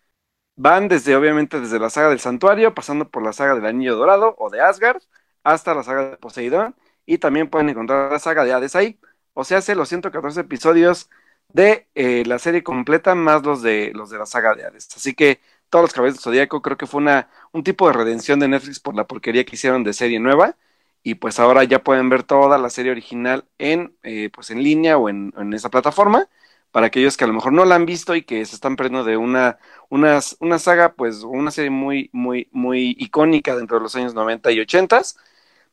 Van 0.56 0.88
desde, 0.88 1.16
obviamente, 1.16 1.60
desde 1.60 1.80
la 1.80 1.90
saga 1.90 2.10
del 2.10 2.20
Santuario, 2.20 2.74
pasando 2.74 3.10
por 3.10 3.24
la 3.24 3.32
saga 3.32 3.54
del 3.56 3.66
Anillo 3.66 3.96
Dorado 3.96 4.36
o 4.38 4.50
de 4.50 4.60
Asgard, 4.62 5.02
hasta 5.44 5.74
la 5.74 5.82
saga 5.84 6.10
de 6.10 6.16
Poseidón, 6.18 6.76
y 7.06 7.18
también 7.18 7.50
pueden 7.50 7.70
encontrar 7.70 8.12
la 8.12 8.18
saga 8.20 8.44
de 8.44 8.52
Hades 8.54 8.76
ahí. 8.76 9.00
O 9.34 9.44
sea, 9.44 9.58
hace 9.58 9.74
los 9.74 9.88
114 9.88 10.40
episodios 10.42 11.10
de 11.52 11.88
eh, 11.96 12.24
la 12.26 12.38
serie 12.38 12.62
completa, 12.62 13.14
más 13.16 13.44
los 13.44 13.62
de, 13.62 13.92
los 13.94 14.10
de 14.10 14.18
la 14.18 14.26
saga 14.26 14.54
de 14.54 14.66
Hades. 14.66 14.88
Así 14.96 15.14
que 15.14 15.40
todos 15.70 15.84
los 15.84 15.92
Caballeros 15.94 16.18
del 16.18 16.24
Zodíaco 16.24 16.62
creo 16.62 16.76
que 16.76 16.86
fue 16.86 17.00
una, 17.00 17.30
un 17.52 17.64
tipo 17.64 17.86
de 17.88 17.94
redención 17.94 18.40
de 18.40 18.48
Netflix 18.48 18.80
por 18.80 18.94
la 18.96 19.06
porquería 19.06 19.44
que 19.44 19.56
hicieron 19.56 19.84
de 19.84 19.92
serie 19.94 20.20
nueva 20.20 20.56
y 21.06 21.14
pues 21.14 21.38
ahora 21.38 21.62
ya 21.62 21.84
pueden 21.84 22.08
ver 22.08 22.24
toda 22.24 22.58
la 22.58 22.68
serie 22.68 22.90
original 22.90 23.44
en, 23.58 23.96
eh, 24.02 24.28
pues 24.34 24.50
en 24.50 24.64
línea 24.64 24.98
o 24.98 25.08
en, 25.08 25.32
esa 25.54 25.70
plataforma. 25.70 26.28
Para 26.72 26.88
aquellos 26.88 27.16
que 27.16 27.22
a 27.22 27.28
lo 27.28 27.32
mejor 27.32 27.52
no 27.52 27.64
la 27.64 27.76
han 27.76 27.86
visto 27.86 28.16
y 28.16 28.22
que 28.22 28.44
se 28.44 28.56
están 28.56 28.74
perdiendo 28.74 29.04
de 29.04 29.16
una, 29.16 29.58
una, 29.88 30.18
una 30.40 30.58
saga, 30.58 30.94
pues 30.94 31.22
una 31.22 31.52
serie 31.52 31.70
muy, 31.70 32.10
muy, 32.12 32.48
muy 32.50 32.96
icónica 32.98 33.54
dentro 33.54 33.76
de 33.78 33.84
los 33.84 33.94
años 33.94 34.14
90 34.14 34.50
y 34.50 34.58
80, 34.58 35.00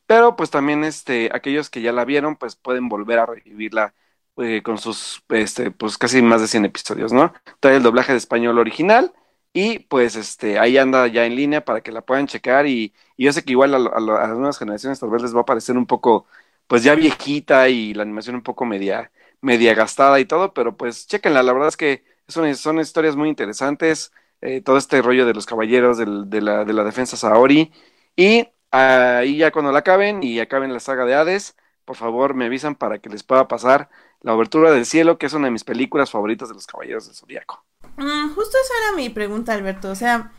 pero 0.06 0.36
pues 0.36 0.50
también 0.50 0.84
este, 0.84 1.30
aquellos 1.32 1.68
que 1.68 1.82
ya 1.82 1.90
la 1.92 2.04
vieron, 2.04 2.36
pues 2.36 2.54
pueden 2.54 2.88
volver 2.88 3.18
a 3.18 3.26
revivirla 3.26 3.92
eh, 4.36 4.62
con 4.62 4.78
sus, 4.78 5.24
este, 5.30 5.72
pues 5.72 5.98
casi 5.98 6.22
más 6.22 6.42
de 6.42 6.48
100 6.48 6.66
episodios, 6.66 7.12
¿no? 7.12 7.34
Trae 7.58 7.76
el 7.76 7.82
doblaje 7.82 8.12
de 8.12 8.18
español 8.18 8.58
original 8.60 9.12
y 9.54 9.78
pues 9.80 10.16
este, 10.16 10.58
ahí 10.58 10.76
anda 10.78 11.06
ya 11.06 11.26
en 11.26 11.36
línea 11.36 11.64
para 11.64 11.80
que 11.82 11.92
la 11.92 12.02
puedan 12.02 12.26
checar 12.26 12.66
y, 12.66 12.92
yo 13.16 13.32
sé 13.32 13.44
que 13.44 13.52
igual 13.52 13.74
a, 13.74 13.78
las 13.78 14.30
nuevas 14.30 14.58
generaciones 14.58 14.98
tal 15.00 15.10
vez 15.10 15.22
les 15.22 15.34
va 15.36 15.42
a 15.42 15.46
parecer 15.46 15.76
un 15.78 15.86
poco, 15.86 16.26
pues 16.66 16.82
ya 16.82 16.94
viejita 16.96 17.68
y 17.68 17.94
la 17.94 18.02
animación 18.02 18.36
un 18.36 18.42
poco 18.42 18.64
media, 18.66 19.12
media 19.40 19.74
gastada 19.74 20.18
y 20.20 20.24
todo, 20.26 20.52
pero 20.54 20.76
pues 20.76 21.06
chequenla, 21.06 21.42
la 21.44 21.52
verdad 21.52 21.68
es 21.68 21.76
que 21.76 22.04
son, 22.28 22.54
son 22.56 22.80
historias 22.80 23.16
muy 23.16 23.28
interesantes, 23.28 24.12
eh, 24.40 24.60
todo 24.60 24.76
este 24.76 25.00
rollo 25.02 25.26
de 25.26 25.34
los 25.34 25.46
caballeros 25.46 25.98
de, 25.98 26.06
la, 26.42 26.64
de 26.64 26.72
la 26.72 26.84
defensa 26.84 27.16
Saori 27.16 27.72
y 28.16 28.48
ahí 28.70 29.36
ya 29.38 29.52
cuando 29.52 29.72
la 29.72 29.80
acaben 29.80 30.22
y 30.22 30.40
acaben 30.40 30.72
la 30.72 30.80
saga 30.80 31.04
de 31.04 31.14
Hades, 31.14 31.56
por 31.84 31.96
favor 31.96 32.34
me 32.34 32.46
avisan 32.46 32.74
para 32.74 32.98
que 32.98 33.08
les 33.08 33.22
pueda 33.22 33.48
pasar 33.48 33.88
La 34.24 34.32
Obertura 34.32 34.72
del 34.72 34.86
Cielo, 34.86 35.18
que 35.18 35.26
es 35.26 35.34
una 35.34 35.48
de 35.48 35.50
mis 35.50 35.64
películas 35.64 36.10
favoritas 36.10 36.48
de 36.48 36.54
los 36.54 36.66
Caballeros 36.66 37.06
del 37.06 37.14
Zodíaco. 37.14 37.62
Mm, 37.98 38.34
justo 38.34 38.56
esa 38.56 38.72
era 38.82 38.96
mi 38.96 39.10
pregunta, 39.10 39.52
Alberto. 39.52 39.90
O 39.90 39.94
sea, 39.94 40.32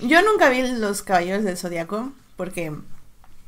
yo 0.00 0.22
nunca 0.22 0.48
vi 0.48 0.62
los 0.62 1.02
Caballeros 1.02 1.44
del 1.44 1.58
Zodiaco 1.58 2.10
porque 2.36 2.72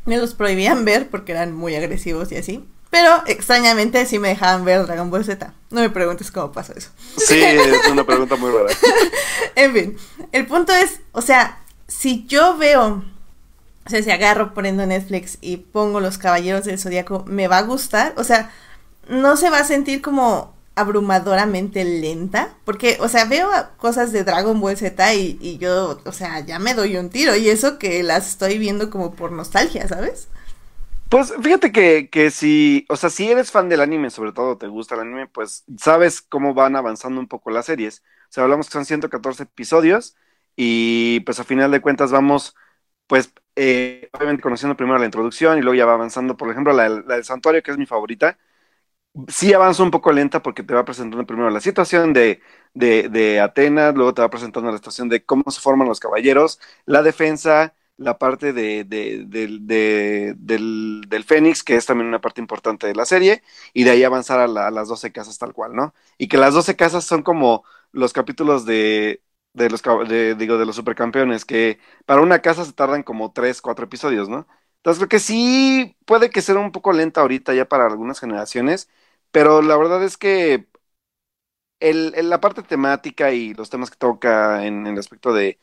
me 0.04 0.18
los 0.18 0.34
prohibían 0.34 0.84
ver 0.84 1.08
porque 1.08 1.32
eran 1.32 1.54
muy 1.54 1.74
agresivos 1.74 2.30
y 2.30 2.36
así. 2.36 2.62
Pero 2.90 3.22
extrañamente 3.26 4.04
sí 4.04 4.18
me 4.18 4.28
dejaban 4.28 4.66
ver 4.66 4.84
Dragon 4.84 5.10
Ball 5.10 5.24
Z. 5.24 5.54
No 5.70 5.80
me 5.80 5.88
preguntes 5.88 6.30
cómo 6.30 6.52
pasó 6.52 6.74
eso. 6.74 6.90
Sí, 7.16 7.40
es 7.40 7.88
una 7.90 8.04
pregunta 8.04 8.36
muy 8.36 8.50
rara. 8.50 8.68
en 9.54 9.72
fin, 9.72 9.96
el 10.32 10.46
punto 10.46 10.74
es, 10.74 11.00
o 11.12 11.22
sea, 11.22 11.58
si 11.88 12.26
yo 12.26 12.58
veo, 12.58 13.02
o 13.86 13.88
sea, 13.88 14.02
si 14.02 14.10
agarro 14.10 14.52
poniendo 14.52 14.84
Netflix 14.84 15.38
y 15.40 15.56
pongo 15.56 16.00
los 16.00 16.18
Caballeros 16.18 16.66
del 16.66 16.78
Zodiaco, 16.78 17.24
¿me 17.26 17.48
va 17.48 17.58
a 17.58 17.62
gustar? 17.62 18.12
O 18.18 18.24
sea, 18.24 18.50
no 19.08 19.36
se 19.36 19.50
va 19.50 19.58
a 19.58 19.64
sentir 19.64 20.02
como 20.02 20.54
abrumadoramente 20.76 21.84
lenta, 21.84 22.54
porque, 22.64 22.96
o 23.00 23.08
sea, 23.08 23.24
veo 23.26 23.48
cosas 23.76 24.12
de 24.12 24.24
Dragon 24.24 24.60
Ball 24.60 24.76
Z 24.76 25.14
y, 25.14 25.38
y, 25.40 25.58
yo, 25.58 26.00
o 26.04 26.12
sea, 26.12 26.40
ya 26.40 26.58
me 26.58 26.74
doy 26.74 26.96
un 26.96 27.10
tiro 27.10 27.36
y 27.36 27.48
eso 27.48 27.78
que 27.78 28.02
las 28.02 28.28
estoy 28.30 28.58
viendo 28.58 28.90
como 28.90 29.14
por 29.14 29.32
nostalgia, 29.32 29.86
¿sabes? 29.88 30.28
Pues 31.10 31.34
fíjate 31.42 31.72
que, 31.72 32.08
que 32.08 32.30
si, 32.30 32.86
o 32.88 32.96
sea, 32.96 33.10
si 33.10 33.28
eres 33.30 33.50
fan 33.50 33.68
del 33.68 33.80
anime, 33.80 34.10
sobre 34.10 34.32
todo 34.32 34.56
te 34.58 34.68
gusta 34.68 34.94
el 34.94 35.00
anime, 35.02 35.26
pues 35.26 35.64
sabes 35.76 36.22
cómo 36.22 36.54
van 36.54 36.76
avanzando 36.76 37.20
un 37.20 37.26
poco 37.26 37.50
las 37.50 37.66
series. 37.66 38.02
O 38.28 38.32
sea, 38.32 38.44
hablamos 38.44 38.68
que 38.68 38.74
son 38.74 38.84
114 38.84 39.42
episodios 39.42 40.16
y 40.54 41.20
pues 41.20 41.40
a 41.40 41.44
final 41.44 41.72
de 41.72 41.80
cuentas 41.80 42.12
vamos 42.12 42.54
pues 43.08 43.32
eh, 43.56 44.08
obviamente 44.12 44.42
conociendo 44.42 44.76
primero 44.76 44.98
la 44.98 45.04
introducción 45.06 45.58
y 45.58 45.62
luego 45.62 45.74
ya 45.76 45.86
va 45.86 45.94
avanzando, 45.94 46.36
por 46.36 46.50
ejemplo, 46.50 46.72
la, 46.72 46.88
la 46.88 47.16
del 47.16 47.24
santuario, 47.24 47.62
que 47.62 47.72
es 47.72 47.78
mi 47.78 47.86
favorita, 47.86 48.38
sí 49.28 49.52
avanza 49.52 49.82
un 49.82 49.90
poco 49.90 50.12
lenta 50.12 50.42
porque 50.42 50.62
te 50.62 50.74
va 50.74 50.84
presentando 50.84 51.26
primero 51.26 51.50
la 51.50 51.60
situación 51.60 52.12
de, 52.12 52.40
de, 52.74 53.40
Atenas, 53.40 53.94
luego 53.94 54.14
te 54.14 54.22
va 54.22 54.30
presentando 54.30 54.70
la 54.70 54.76
situación 54.78 55.08
de 55.08 55.24
cómo 55.24 55.44
se 55.50 55.60
forman 55.60 55.88
los 55.88 56.00
caballeros, 56.00 56.60
la 56.86 57.02
defensa, 57.02 57.74
la 57.96 58.18
parte 58.18 58.52
de, 58.52 58.84
de, 58.84 59.24
del, 59.26 59.66
del, 61.08 61.24
Fénix, 61.24 61.62
que 61.62 61.76
es 61.76 61.86
también 61.86 62.08
una 62.08 62.20
parte 62.20 62.40
importante 62.40 62.86
de 62.86 62.94
la 62.94 63.04
serie, 63.04 63.42
y 63.74 63.84
de 63.84 63.90
ahí 63.90 64.04
avanzar 64.04 64.40
a, 64.40 64.44
a, 64.66 64.70
las 64.70 64.88
12 64.88 65.12
casas 65.12 65.38
tal 65.38 65.52
cual, 65.52 65.74
¿no? 65.74 65.94
Y 66.18 66.28
que 66.28 66.36
las 66.38 66.54
12 66.54 66.76
casas 66.76 67.04
son 67.04 67.22
como 67.22 67.64
los 67.92 68.12
capítulos 68.12 68.64
de, 68.64 69.22
de 69.52 69.68
los, 69.70 69.82
digo, 70.38 70.56
de 70.58 70.66
los 70.66 70.76
supercampeones, 70.76 71.44
que 71.44 71.78
para 72.06 72.22
una 72.22 72.40
casa 72.40 72.64
se 72.64 72.72
tardan 72.72 73.02
como 73.02 73.32
3, 73.32 73.60
4 73.60 73.84
episodios, 73.84 74.28
¿no? 74.28 74.46
Entonces 74.76 74.98
creo 74.98 75.08
que 75.08 75.18
sí 75.18 75.96
puede 76.06 76.30
que 76.30 76.40
sea 76.42 76.54
un 76.58 76.72
poco 76.72 76.92
lenta 76.92 77.20
ahorita 77.20 77.52
ya 77.54 77.66
para 77.68 77.86
algunas 77.86 78.18
generaciones, 78.20 78.88
pero 79.32 79.62
la 79.62 79.76
verdad 79.76 80.02
es 80.04 80.16
que 80.16 80.68
el, 81.80 82.12
la 82.28 82.40
parte 82.40 82.62
temática 82.62 83.32
y 83.32 83.54
los 83.54 83.70
temas 83.70 83.90
que 83.90 83.96
toca 83.96 84.66
en, 84.66 84.86
el 84.86 84.98
aspecto 84.98 85.32
de, 85.32 85.58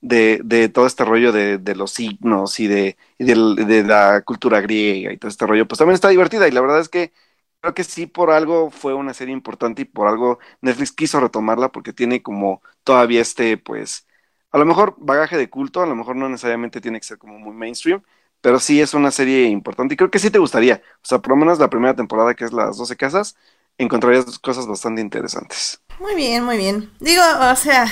de, 0.00 0.40
de, 0.44 0.68
todo 0.68 0.86
este 0.86 1.04
rollo 1.04 1.32
de, 1.32 1.58
de 1.58 1.74
los 1.76 1.92
signos 1.92 2.60
y, 2.60 2.68
de, 2.68 2.96
y 3.18 3.24
de, 3.24 3.84
la 3.84 4.22
cultura 4.22 4.60
griega 4.60 5.12
y 5.12 5.18
todo 5.18 5.28
este 5.30 5.46
rollo, 5.46 5.66
pues 5.68 5.78
también 5.78 5.94
está 5.94 6.08
divertida 6.08 6.48
y 6.48 6.52
la 6.52 6.60
verdad 6.60 6.80
es 6.80 6.88
que 6.88 7.12
creo 7.60 7.74
que 7.74 7.84
sí 7.84 8.06
por 8.06 8.30
algo 8.30 8.70
fue 8.70 8.94
una 8.94 9.14
serie 9.14 9.32
importante 9.34 9.82
y 9.82 9.84
por 9.86 10.08
algo 10.08 10.38
Netflix 10.60 10.92
quiso 10.92 11.20
retomarla 11.20 11.70
porque 11.72 11.92
tiene 11.92 12.22
como 12.22 12.62
todavía 12.84 13.20
este, 13.22 13.56
pues, 13.58 14.06
a 14.50 14.58
lo 14.58 14.66
mejor 14.66 14.96
bagaje 14.98 15.36
de 15.38 15.48
culto, 15.50 15.82
a 15.82 15.86
lo 15.86 15.96
mejor 15.96 16.16
no 16.16 16.28
necesariamente 16.28 16.80
tiene 16.80 17.00
que 17.00 17.06
ser 17.06 17.18
como 17.18 17.38
muy 17.38 17.54
mainstream, 17.54 18.02
pero 18.42 18.60
sí 18.60 18.80
es 18.80 18.92
una 18.92 19.10
serie 19.10 19.46
importante 19.46 19.94
y 19.94 19.96
creo 19.96 20.10
que 20.10 20.18
sí 20.18 20.30
te 20.30 20.38
gustaría. 20.38 20.82
O 20.96 21.06
sea, 21.06 21.20
por 21.20 21.30
lo 21.30 21.36
menos 21.36 21.58
la 21.58 21.70
primera 21.70 21.94
temporada, 21.94 22.34
que 22.34 22.44
es 22.44 22.52
las 22.52 22.76
12 22.76 22.96
casas, 22.96 23.36
encontrarías 23.78 24.38
cosas 24.40 24.66
bastante 24.66 25.00
interesantes. 25.00 25.80
Muy 26.00 26.14
bien, 26.16 26.44
muy 26.44 26.56
bien. 26.56 26.90
Digo, 26.98 27.22
o 27.50 27.56
sea, 27.56 27.86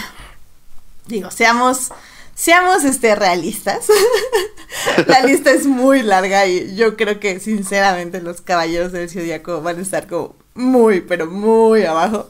digo, 1.07 1.31
seamos, 1.31 1.93
seamos 2.35 2.85
este, 2.85 3.15
realistas. 3.15 3.87
la 5.07 5.23
lista 5.23 5.53
es 5.53 5.67
muy 5.67 6.03
larga 6.03 6.47
y 6.47 6.75
yo 6.75 6.97
creo 6.97 7.21
que 7.21 7.39
sinceramente 7.39 8.21
los 8.21 8.41
caballeros 8.41 8.91
del 8.91 9.09
Zodíaco 9.09 9.63
van 9.63 9.79
a 9.79 9.83
estar 9.83 10.09
como 10.09 10.35
muy, 10.55 11.01
pero 11.01 11.27
muy 11.27 11.85
abajo. 11.85 12.29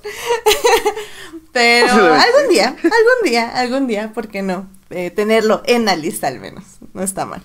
pero 1.52 1.90
algún 1.90 2.48
día, 2.50 2.68
algún 2.68 3.24
día, 3.24 3.50
algún 3.50 3.86
día, 3.86 4.12
¿por 4.12 4.28
qué 4.28 4.42
no? 4.42 4.68
Eh, 4.90 5.10
tenerlo 5.10 5.62
en 5.64 5.86
la 5.86 5.96
lista 5.96 6.28
al 6.28 6.38
menos, 6.38 6.64
no 6.92 7.02
está 7.02 7.24
mal. 7.24 7.42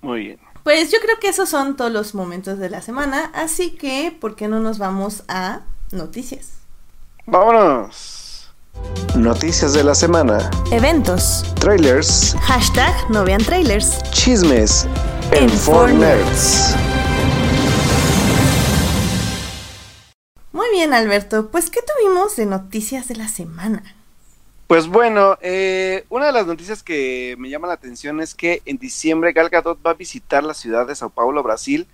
Muy 0.00 0.20
bien. 0.20 0.38
Pues 0.62 0.92
yo 0.92 0.98
creo 1.00 1.18
que 1.18 1.28
esos 1.28 1.48
son 1.48 1.76
todos 1.76 1.90
los 1.90 2.14
momentos 2.14 2.58
de 2.58 2.70
la 2.70 2.82
semana, 2.82 3.30
así 3.34 3.70
que 3.70 4.16
¿por 4.18 4.36
qué 4.36 4.48
no 4.48 4.60
nos 4.60 4.78
vamos 4.78 5.24
a 5.28 5.62
noticias? 5.92 6.52
Vámonos. 7.26 8.50
Noticias 9.16 9.72
de 9.72 9.82
la 9.82 9.94
semana. 9.94 10.50
Eventos. 10.70 11.44
Trailers. 11.60 12.36
Hashtag 12.42 12.94
no 13.10 13.24
vean 13.24 13.42
trailers. 13.42 14.02
Chismes. 14.12 14.86
En, 15.32 15.46
Nerds. 15.98 16.74
Muy 20.52 20.66
bien, 20.72 20.94
Alberto. 20.94 21.50
Pues, 21.50 21.70
¿qué 21.70 21.80
tuvimos 21.82 22.36
de 22.36 22.46
noticias 22.46 23.08
de 23.08 23.16
la 23.16 23.28
semana? 23.28 23.82
Pues 24.68 24.86
bueno, 24.86 25.38
eh, 25.40 26.04
una 26.10 26.26
de 26.26 26.32
las 26.32 26.46
noticias 26.46 26.82
que 26.82 27.36
me 27.38 27.48
llama 27.48 27.68
la 27.68 27.72
atención 27.72 28.20
es 28.20 28.34
que 28.34 28.60
en 28.66 28.76
diciembre 28.76 29.32
Gal 29.32 29.48
Gadot 29.48 29.78
va 29.84 29.92
a 29.92 29.94
visitar 29.94 30.44
la 30.44 30.52
ciudad 30.52 30.86
de 30.86 30.94
Sao 30.94 31.08
Paulo, 31.08 31.42
Brasil, 31.42 31.86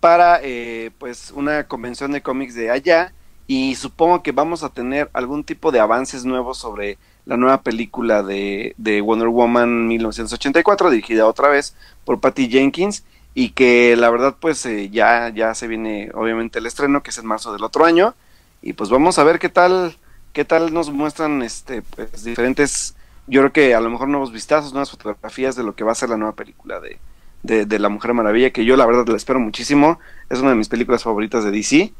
para 0.00 0.40
eh, 0.42 0.90
pues 0.98 1.32
una 1.32 1.68
convención 1.68 2.12
de 2.12 2.22
cómics 2.22 2.54
de 2.54 2.70
allá 2.70 3.12
y 3.46 3.74
supongo 3.74 4.22
que 4.22 4.32
vamos 4.32 4.62
a 4.62 4.70
tener 4.70 5.10
algún 5.12 5.44
tipo 5.44 5.70
de 5.70 5.80
avances 5.80 6.24
nuevos 6.24 6.56
sobre 6.56 6.96
la 7.26 7.36
nueva 7.36 7.60
película 7.60 8.22
de, 8.22 8.74
de 8.78 9.02
Wonder 9.02 9.28
Woman 9.28 9.86
1984 9.86 10.88
dirigida 10.90 11.26
otra 11.26 11.50
vez 11.50 11.76
por 12.06 12.20
Patty 12.20 12.48
Jenkins 12.48 13.04
y 13.34 13.50
que 13.50 13.96
la 13.96 14.08
verdad 14.08 14.36
pues 14.40 14.64
eh, 14.64 14.88
ya 14.88 15.28
ya 15.28 15.54
se 15.54 15.68
viene 15.68 16.10
obviamente 16.14 16.58
el 16.58 16.64
estreno 16.64 17.02
que 17.02 17.10
es 17.10 17.18
en 17.18 17.26
marzo 17.26 17.52
del 17.52 17.64
otro 17.64 17.84
año 17.84 18.14
y 18.62 18.72
pues 18.72 18.88
vamos 18.88 19.18
a 19.18 19.24
ver 19.24 19.38
qué 19.38 19.50
tal 19.50 19.98
qué 20.34 20.44
tal 20.44 20.74
nos 20.74 20.90
muestran 20.90 21.40
este 21.40 21.80
pues 21.80 22.24
diferentes 22.24 22.94
yo 23.26 23.40
creo 23.40 23.52
que 23.52 23.74
a 23.74 23.80
lo 23.80 23.88
mejor 23.88 24.08
nuevos 24.08 24.32
vistazos 24.32 24.74
nuevas 24.74 24.90
fotografías 24.90 25.56
de 25.56 25.62
lo 25.62 25.74
que 25.74 25.84
va 25.84 25.92
a 25.92 25.94
ser 25.94 26.10
la 26.10 26.18
nueva 26.18 26.34
película 26.34 26.80
de, 26.80 26.98
de, 27.42 27.78
la 27.78 27.88
Mujer 27.88 28.12
Maravilla 28.12 28.50
que 28.50 28.66
yo 28.66 28.76
la 28.76 28.84
verdad 28.84 29.06
la 29.06 29.16
espero 29.16 29.38
muchísimo. 29.38 29.98
Es 30.28 30.40
una 30.40 30.50
de 30.50 30.56
mis 30.56 30.68
películas 30.68 31.04
favoritas 31.04 31.44
de 31.44 31.50
DC 31.50 31.94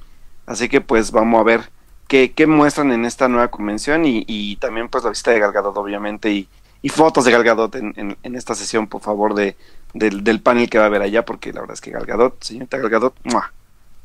así 0.47 0.69
que 0.69 0.83
pues 0.83 1.13
vamos 1.13 1.41
a 1.41 1.45
ver 1.45 1.71
qué, 2.09 2.33
qué 2.33 2.47
muestran 2.47 2.93
en 2.93 3.07
esta 3.07 3.29
nueva 3.29 3.49
convención 3.49 4.05
y, 4.05 4.25
y 4.27 4.57
también 4.57 4.89
pues 4.89 5.05
la 5.05 5.11
visita 5.11 5.31
de 5.31 5.39
Galgadot 5.39 5.77
obviamente 5.77 6.31
y, 6.31 6.49
y 6.83 6.89
fotos 6.91 7.25
de 7.25 7.31
Galgadot 7.31 7.75
en, 7.77 8.17
en, 8.21 8.35
esta 8.35 8.55
sesión 8.55 8.89
por 8.89 9.01
favor 9.01 9.35
de, 9.35 9.57
del, 9.95 10.25
del, 10.25 10.41
panel 10.41 10.69
que 10.69 10.79
va 10.79 10.85
a 10.85 10.89
haber 10.89 11.03
allá 11.03 11.25
porque 11.25 11.53
la 11.53 11.61
verdad 11.61 11.75
es 11.75 11.81
que 11.81 11.93
Galgadot 11.93 12.43
señorita 12.43 12.79
Galgadot 12.79 13.15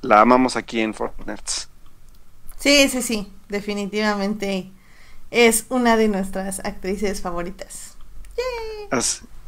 la 0.02 0.22
amamos 0.22 0.56
aquí 0.56 0.80
en 0.80 0.94
Fortnite 0.94 1.44
sí 2.58 2.88
sí 2.88 3.02
sí 3.02 3.34
definitivamente 3.50 4.72
es 5.32 5.66
una 5.70 5.98
de 5.98 6.08
nuestras 6.08 6.60
actrices 6.66 7.22
favoritas. 7.22 7.98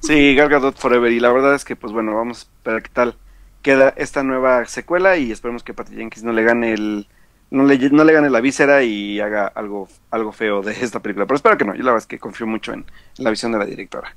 sí, 0.01 0.35
Gal 0.35 0.49
Gadot 0.49 0.77
Forever. 0.77 1.11
Y 1.11 1.19
la 1.19 1.31
verdad 1.31 1.55
es 1.55 1.63
que, 1.63 1.75
pues 1.75 1.93
bueno, 1.93 2.15
vamos 2.15 2.49
a 2.65 2.71
ver 2.71 2.83
qué 2.83 2.89
tal 2.89 3.15
queda 3.61 3.93
esta 3.95 4.23
nueva 4.23 4.65
secuela 4.65 5.17
y 5.17 5.31
esperemos 5.31 5.63
que 5.63 5.73
Patty 5.73 5.95
Jenkins 5.95 6.23
no 6.23 6.33
le 6.33 6.43
gane 6.43 6.73
el 6.73 7.07
no 7.51 7.63
le, 7.65 7.77
no 7.89 8.03
le 8.05 8.13
gane 8.13 8.29
la 8.29 8.39
víscera 8.39 8.81
y 8.81 9.19
haga 9.19 9.45
algo, 9.45 9.89
algo 10.09 10.31
feo 10.31 10.61
de 10.61 10.71
esta 10.71 11.01
película. 11.01 11.25
Pero 11.25 11.35
espero 11.35 11.57
que 11.57 11.65
no. 11.65 11.75
Yo 11.75 11.83
la 11.83 11.91
verdad 11.91 12.03
es 12.03 12.07
que 12.07 12.17
confío 12.17 12.47
mucho 12.47 12.73
en, 12.73 12.85
la 13.17 13.29
visión 13.29 13.51
de 13.51 13.59
la 13.59 13.65
directora. 13.65 14.15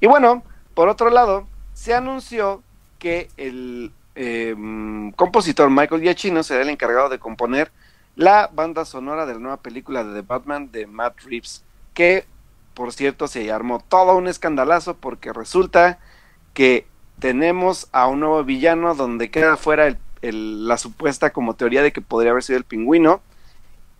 Y 0.00 0.06
bueno, 0.06 0.42
por 0.74 0.88
otro 0.88 1.08
lado, 1.08 1.48
se 1.72 1.94
anunció 1.94 2.62
que 2.98 3.28
el 3.38 3.90
em, 4.14 5.12
compositor 5.12 5.70
Michael 5.70 6.02
Giacchino 6.02 6.42
será 6.42 6.62
el 6.62 6.68
encargado 6.68 7.08
de 7.08 7.18
componer 7.18 7.72
la 8.16 8.50
banda 8.52 8.84
sonora 8.84 9.26
de 9.26 9.34
la 9.34 9.40
nueva 9.40 9.56
película 9.58 10.04
de 10.04 10.14
The 10.14 10.26
Batman 10.26 10.70
de 10.70 10.86
Matt 10.86 11.20
Reeves, 11.24 11.64
que 11.94 12.26
por 12.74 12.92
cierto 12.92 13.28
se 13.28 13.50
armó 13.52 13.80
todo 13.80 14.16
un 14.16 14.28
escandalazo 14.28 14.96
porque 14.96 15.32
resulta 15.32 15.98
que 16.52 16.86
tenemos 17.18 17.88
a 17.92 18.06
un 18.06 18.20
nuevo 18.20 18.42
villano 18.44 18.94
donde 18.94 19.30
queda 19.30 19.56
fuera 19.56 19.96
la 20.22 20.78
supuesta 20.78 21.30
como 21.30 21.54
teoría 21.54 21.82
de 21.82 21.92
que 21.92 22.00
podría 22.00 22.32
haber 22.32 22.42
sido 22.42 22.58
el 22.58 22.64
pingüino 22.64 23.20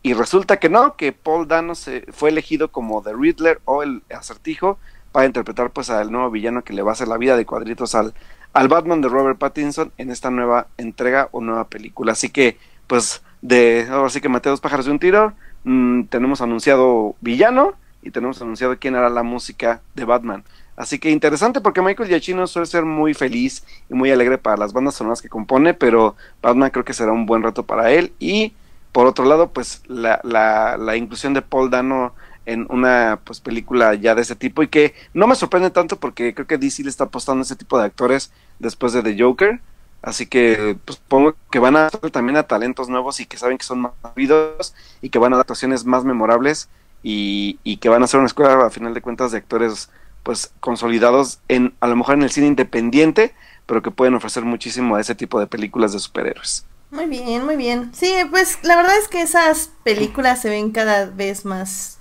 y 0.03 0.13
resulta 0.13 0.59
que 0.59 0.69
no, 0.69 0.97
que 0.97 1.13
Paul 1.13 1.49
Dano 1.49 1.75
se, 1.75 2.05
fue 2.13 2.31
elegido 2.31 2.71
como 2.71 3.03
The 3.03 3.15
Riddler 3.15 3.61
o 3.65 3.83
el 3.83 4.03
acertijo 4.15 4.79
para 5.13 5.27
interpretar 5.27 5.71
pues 5.71 5.91
al 5.91 6.13
nuevo 6.13 6.31
villano 6.31 6.63
que 6.63 6.73
le 6.73 6.83
va 6.83 6.91
a 6.91 6.95
hacer 6.95 7.09
la 7.09 7.17
vida 7.17 7.37
de 7.37 7.47
cuadritos 7.47 7.95
al, 7.95 8.15
al 8.53 8.69
Batman 8.69 9.01
de 9.01 9.09
Robert 9.09 9.39
Pattinson 9.39 9.93
en 9.97 10.11
esta 10.11 10.31
nueva 10.31 10.67
entrega 10.77 11.29
o 11.33 11.41
nueva 11.41 11.69
película. 11.69 12.13
Así 12.13 12.29
que 12.29 12.59
pues 12.87 13.23
de 13.45 13.87
ahora 13.91 14.09
sí 14.09 14.23
que 14.23 14.31
maté 14.31 14.49
dos 14.49 14.63
pájaros 14.63 14.87
de 14.87 14.93
un 14.93 14.99
tiro. 14.99 15.35
Mm, 15.65 16.05
tenemos 16.05 16.41
anunciado 16.41 17.15
villano 17.21 17.75
y 18.03 18.11
tenemos 18.11 18.41
anunciado 18.41 18.79
quién 18.79 18.97
hará 18.97 19.11
la 19.11 19.23
música 19.23 19.83
de 19.95 20.07
Batman. 20.07 20.45
Así 20.77 20.99
que 20.99 21.11
interesante 21.11 21.61
porque 21.61 21.83
Michael 21.83 22.09
Giacchino 22.09 22.47
suele 22.47 22.65
ser 22.67 22.87
muy 22.87 23.13
feliz 23.13 23.63
y 23.91 23.95
muy 23.95 24.11
alegre 24.11 24.39
para 24.39 24.57
las 24.57 24.73
bandas 24.73 24.95
sonoras 24.95 25.21
que 25.21 25.29
compone, 25.29 25.75
pero 25.75 26.17
Batman 26.41 26.71
creo 26.71 26.87
que 26.87 26.95
será 26.95 27.13
un 27.13 27.27
buen 27.27 27.43
reto 27.43 27.65
para 27.65 27.93
él. 27.93 28.15
Y 28.19 28.55
por 28.93 29.07
otro 29.07 29.27
lado, 29.27 29.51
pues 29.51 29.83
la, 29.89 30.21
la, 30.25 30.79
la 30.79 30.97
inclusión 30.97 31.35
de 31.35 31.43
Paul 31.43 31.69
Dano 31.69 32.15
en 32.47 32.67
una 32.71 33.21
pues 33.25 33.41
película 33.41 33.95
ya 33.95 34.15
de 34.15 34.23
ese 34.23 34.37
tipo 34.37 34.63
y 34.63 34.69
que 34.69 34.95
no 35.13 35.27
me 35.27 35.35
sorprende 35.35 35.71
tanto 35.71 36.01
porque 36.01 36.35
creo 36.35 36.47
que 36.47 36.59
DC 36.59 36.83
le 36.83 36.89
está 36.89 37.05
apostando 37.05 37.41
a 37.41 37.45
ese 37.45 37.57
tipo 37.57 37.79
de 37.79 37.85
actores 37.85 38.33
después 38.59 38.95
de 38.95 39.03
The 39.03 39.23
Joker 39.23 39.61
Así 40.05 40.27
que 40.27 40.77
pues, 40.85 40.99
supongo 40.99 41.35
que 41.51 41.59
van 41.59 41.77
a 41.77 41.89
también 41.89 42.37
a 42.37 42.43
talentos 42.43 42.91
nuevos 42.91 43.21
y 43.21 43.27
que 43.27 43.39
saben 43.39 43.57
que 43.57 43.65
son 43.65 43.81
más 43.81 43.93
vidos 44.15 44.75
y 45.01 45.09
que 45.09 45.19
van 45.19 45.33
a 45.33 45.37
dar 45.37 45.45
actuaciones 45.45 45.87
más 45.87 46.05
memorables 46.05 46.69
y, 47.03 47.59
y, 47.65 47.79
que 47.79 47.89
van 47.89 48.03
a 48.03 48.07
ser 48.07 48.21
una 48.21 48.27
escuela 48.27 48.67
a 48.67 48.71
final 48.71 48.93
de 48.93 49.01
cuentas 49.01 49.33
de 49.33 49.39
actores 49.39 49.89
pues 50.23 50.53
consolidados 50.61 51.39
en 51.49 51.75
a 51.81 51.87
lo 51.87 51.97
mejor 51.97 52.17
en 52.17 52.23
el 52.23 52.31
cine 52.31 52.49
independiente, 52.49 53.35
pero 53.65 53.81
que 53.81 53.91
pueden 53.91 54.15
ofrecer 54.15 54.45
muchísimo 54.45 54.97
a 54.97 55.01
ese 55.01 55.15
tipo 55.15 55.41
de 55.41 55.47
películas 55.47 55.95
de 55.95 55.99
superhéroes. 55.99 56.67
Muy 56.91 57.07
bien, 57.07 57.45
muy 57.45 57.57
bien. 57.57 57.91
Sí, 57.95 58.15
pues 58.31 58.59
la 58.63 58.77
verdad 58.77 58.97
es 58.99 59.09
que 59.09 59.23
esas 59.23 59.71
películas 59.85 60.43
se 60.43 60.51
ven 60.51 60.71
cada 60.71 61.07
vez 61.07 61.47
más 61.47 61.99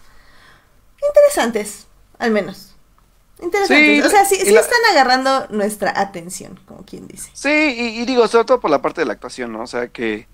interesantes, 1.07 1.87
al 2.19 2.31
menos. 2.31 2.72
Interesante. 3.43 4.03
o 4.03 4.09
sea, 4.09 4.25
sí, 4.25 4.37
sí 4.37 4.55
están 4.55 4.79
agarrando 4.91 5.47
nuestra 5.49 5.99
atención, 5.99 6.59
como 6.65 6.83
quien 6.85 7.07
dice. 7.07 7.29
Sí, 7.33 7.49
y, 7.49 8.05
digo, 8.05 8.27
sobre 8.27 8.45
todo 8.45 8.59
por 8.59 8.71
la 8.71 8.81
parte 8.81 9.01
de 9.01 9.05
la 9.05 9.13
actuación, 9.13 9.51
¿no? 9.51 9.63
O 9.63 9.67
sea, 9.67 9.89
que, 9.89 10.27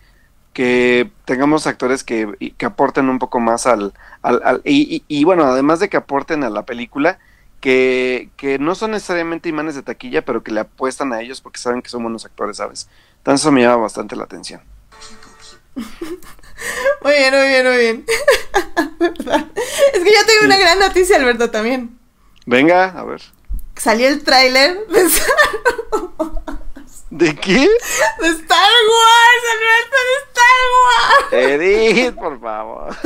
que 0.53 1.09
tengamos 1.25 1.65
actores 1.65 2.03
que, 2.03 2.53
que 2.57 2.65
aporten 2.65 3.09
un 3.09 3.19
poco 3.19 3.39
más 3.39 3.65
al... 3.65 3.93
al, 4.21 4.61
y, 4.63 5.03
y, 5.07 5.23
bueno, 5.23 5.45
además 5.45 5.79
de 5.79 5.89
que 5.89 5.97
aporten 5.97 6.43
a 6.43 6.49
la 6.49 6.65
película, 6.65 7.19
que, 7.61 8.29
que 8.37 8.59
no 8.59 8.75
son 8.75 8.91
necesariamente 8.91 9.49
imanes 9.49 9.75
de 9.75 9.81
taquilla, 9.81 10.23
pero 10.23 10.43
que 10.43 10.51
le 10.51 10.61
apuestan 10.61 11.11
a 11.11 11.21
ellos 11.21 11.41
porque 11.41 11.59
saben 11.59 11.81
que 11.81 11.89
son 11.89 12.03
buenos 12.03 12.25
actores, 12.25 12.57
¿sabes? 12.57 12.87
Entonces 13.17 13.41
eso 13.41 13.51
me 13.51 13.61
llama 13.61 13.77
bastante 13.77 14.15
la 14.15 14.25
atención. 14.25 14.61
Muy 17.01 17.13
bien, 17.13 17.33
muy 17.33 17.47
bien, 17.47 17.65
muy 17.65 17.77
bien. 17.77 18.05
es 19.93 20.03
que 20.03 20.11
yo 20.11 20.25
tengo 20.25 20.43
una 20.43 20.57
gran 20.57 20.77
noticia, 20.77 21.15
Alberto, 21.15 21.49
también. 21.49 21.98
Venga, 22.49 22.85
a 22.85 23.03
ver. 23.03 23.21
Salió 23.75 24.07
el 24.07 24.23
tráiler 24.23 24.87
de 24.87 25.01
Star 25.03 25.37
¿De 27.11 27.35
qué? 27.35 27.59
De 28.21 28.27
Star 28.27 28.71
Wars, 28.89 29.43
Alberto, 29.53 29.97
de 30.09 30.15
Star 30.25 30.61
Wars. 30.81 31.27
Edith, 31.31 32.15
por 32.15 32.41
favor. 32.41 32.97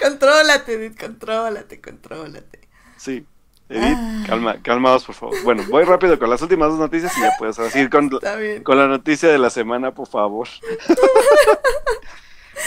contrólate, 0.00 0.74
Edith, 0.74 1.00
contrólate, 1.00 1.80
contrólate. 1.80 2.68
Sí. 2.98 3.26
Edith, 3.68 3.98
ah. 3.98 4.24
calma, 4.28 4.62
calmaos, 4.62 5.04
por 5.04 5.16
favor. 5.16 5.42
Bueno, 5.42 5.64
voy 5.68 5.82
rápido 5.82 6.20
con 6.20 6.30
las 6.30 6.40
últimas 6.42 6.68
dos 6.68 6.78
noticias 6.78 7.18
y 7.18 7.20
ya 7.20 7.32
puedes 7.36 7.56
seguir 7.56 7.90
con, 7.90 8.08
con 8.62 8.78
la 8.78 8.86
noticia 8.86 9.28
de 9.28 9.38
la 9.38 9.50
semana, 9.50 9.92
por 9.92 10.06
favor. 10.06 10.46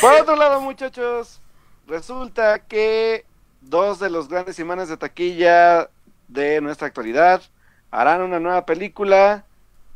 por 0.01 0.13
otro 0.15 0.35
lado, 0.35 0.59
muchachos, 0.59 1.39
resulta 1.87 2.59
que 2.65 3.28
dos 3.69 3.99
de 3.99 4.09
los 4.09 4.27
grandes 4.27 4.59
imanes 4.59 4.89
de 4.89 4.97
taquilla 4.97 5.89
de 6.27 6.59
nuestra 6.61 6.87
actualidad 6.87 7.41
harán 7.91 8.21
una 8.21 8.39
nueva 8.39 8.65
película 8.65 9.45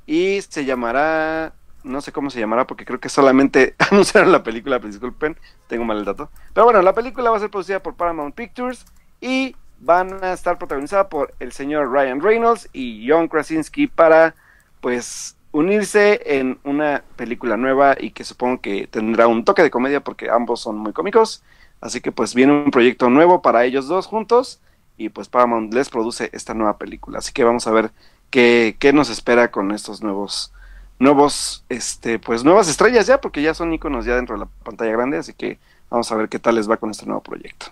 y 0.06 0.42
se 0.42 0.66
llamará, 0.66 1.54
no 1.84 2.02
sé 2.02 2.12
cómo 2.12 2.30
se 2.30 2.40
llamará 2.40 2.68
porque 2.68 2.86
creo 2.86 3.00
que 3.00 3.10
solamente 3.10 3.76
anunciaron 3.92 4.32
la 4.32 4.44
película, 4.44 4.80
disculpen, 4.80 5.38
tengo 5.68 5.86
mal 5.86 5.98
el 5.98 6.06
dato. 6.06 6.30
Pero 6.54 6.66
bueno, 6.66 6.82
la 6.82 6.94
película 6.94 7.30
va 7.30 7.38
a 7.38 7.40
ser 7.40 7.50
producida 7.50 7.82
por 7.82 7.96
Paramount 7.96 8.36
Pictures 8.36 8.86
y 9.22 9.56
van 9.80 10.24
a 10.24 10.34
estar 10.34 10.58
protagonizadas 10.58 11.08
por 11.08 11.34
el 11.40 11.52
señor 11.52 11.92
Ryan 11.92 12.22
Reynolds 12.22 12.70
y 12.74 13.08
John 13.10 13.28
Krasinski 13.28 13.88
para 13.88 14.36
pues 14.82 15.36
unirse 15.52 16.22
en 16.26 16.60
una 16.64 17.04
película 17.16 17.58
nueva 17.58 17.96
y 18.00 18.12
que 18.12 18.24
supongo 18.24 18.60
que 18.60 18.88
tendrá 18.88 19.28
un 19.28 19.46
toque 19.46 19.62
de 19.62 19.70
comedia 19.70 20.04
porque 20.04 20.30
ambos 20.30 20.62
son 20.62 20.78
muy 20.78 20.94
cómicos. 20.94 21.44
Así 21.84 22.00
que 22.00 22.14
pues 22.14 22.34
viene 22.34 22.54
un 22.54 22.72
proyecto 22.72 23.10
nuevo 23.10 23.42
para 23.42 23.66
ellos 23.66 23.90
dos 23.90 24.08
juntos 24.08 24.62
y 24.96 25.10
pues 25.10 25.28
Paramount 25.28 25.74
les 25.74 25.90
produce 25.90 26.30
esta 26.32 26.54
nueva 26.54 26.78
película. 26.78 27.20
Así 27.20 27.34
que 27.34 27.44
vamos 27.44 27.68
a 27.68 27.72
ver 27.72 27.92
qué, 28.30 28.78
qué 28.80 28.94
nos 28.94 29.10
espera 29.10 29.52
con 29.52 29.72
estos 29.72 30.02
nuevos 30.02 30.54
nuevos 31.00 31.66
este 31.68 32.20
pues 32.20 32.46
nuevas 32.46 32.70
estrellas 32.70 33.06
ya 33.06 33.20
porque 33.20 33.42
ya 33.42 33.54
son 33.54 33.74
iconos 33.74 34.06
ya 34.06 34.16
dentro 34.16 34.36
de 34.36 34.46
la 34.46 34.50
pantalla 34.64 34.94
grande, 34.94 35.18
así 35.18 35.34
que 35.34 35.60
vamos 35.90 36.10
a 36.10 36.16
ver 36.16 36.30
qué 36.30 36.40
tal 36.40 36.56
les 36.56 36.70
va 36.70 36.78
con 36.78 36.90
este 36.90 37.06
nuevo 37.06 37.22
proyecto. 37.22 37.66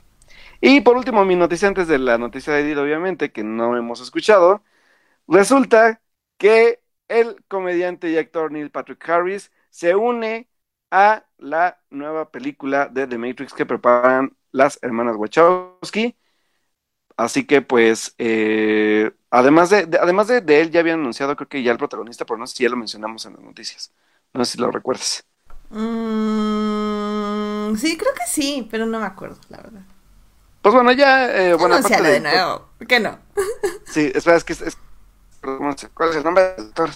Y 0.59 0.81
por 0.81 0.97
último, 0.97 1.23
mi 1.23 1.37
noticia 1.37 1.69
antes 1.69 1.87
de 1.87 1.97
la 1.97 2.17
noticia 2.17 2.51
de 2.53 2.61
Edith, 2.61 2.77
obviamente, 2.79 3.31
que 3.31 3.43
no 3.43 3.77
hemos 3.77 4.01
escuchado, 4.01 4.61
resulta 5.27 6.01
que 6.37 6.81
el 7.07 7.43
comediante 7.47 8.09
y 8.11 8.17
actor 8.17 8.51
Neil 8.51 8.71
Patrick 8.71 9.09
Harris 9.09 9.51
se 9.69 9.95
une 9.95 10.49
a 10.91 11.23
la 11.37 11.79
nueva 11.89 12.29
película 12.29 12.87
de 12.87 13.07
The 13.07 13.17
Matrix 13.17 13.53
que 13.53 13.65
preparan 13.65 14.35
las 14.51 14.77
hermanas 14.81 15.15
Wachowski. 15.15 16.15
Así 17.17 17.45
que 17.45 17.61
pues, 17.61 18.15
eh, 18.17 19.11
además, 19.29 19.69
de, 19.69 19.97
además 20.01 20.27
de, 20.27 20.61
él, 20.61 20.71
ya 20.71 20.81
habían 20.81 20.99
anunciado, 20.99 21.35
creo 21.35 21.47
que 21.47 21.63
ya 21.63 21.71
el 21.71 21.77
protagonista, 21.77 22.25
pero 22.25 22.37
no 22.37 22.47
sé 22.47 22.57
si 22.57 22.63
ya 22.63 22.69
lo 22.69 22.77
mencionamos 22.77 23.25
en 23.25 23.33
las 23.33 23.43
noticias. 23.43 23.91
No 24.33 24.45
sé 24.45 24.53
si 24.53 24.57
lo 24.59 24.71
recuerdas. 24.71 25.23
Mm, 25.69 27.75
sí, 27.75 27.97
creo 27.97 28.13
que 28.13 28.25
sí, 28.27 28.67
pero 28.69 28.85
no 28.85 28.99
me 28.99 29.05
acuerdo, 29.05 29.37
la 29.49 29.57
verdad. 29.57 29.81
Pues 30.61 30.75
bueno, 30.75 30.91
ya. 30.91 31.31
Eh, 31.31 31.53
bueno, 31.55 31.75
aparte 31.75 32.01
de, 32.01 32.11
de 32.11 32.19
nuevo. 32.19 32.69
¿Por 32.77 32.87
qué 32.87 32.99
no? 32.99 33.17
sí, 33.85 34.11
espera, 34.13 34.37
es 34.37 34.43
que. 34.43 34.53
Es, 34.53 34.77
¿Cuál 35.41 36.09
es 36.09 36.15
el 36.15 36.23
nombre 36.23 36.53
del 36.55 36.67
actor? 36.67 36.91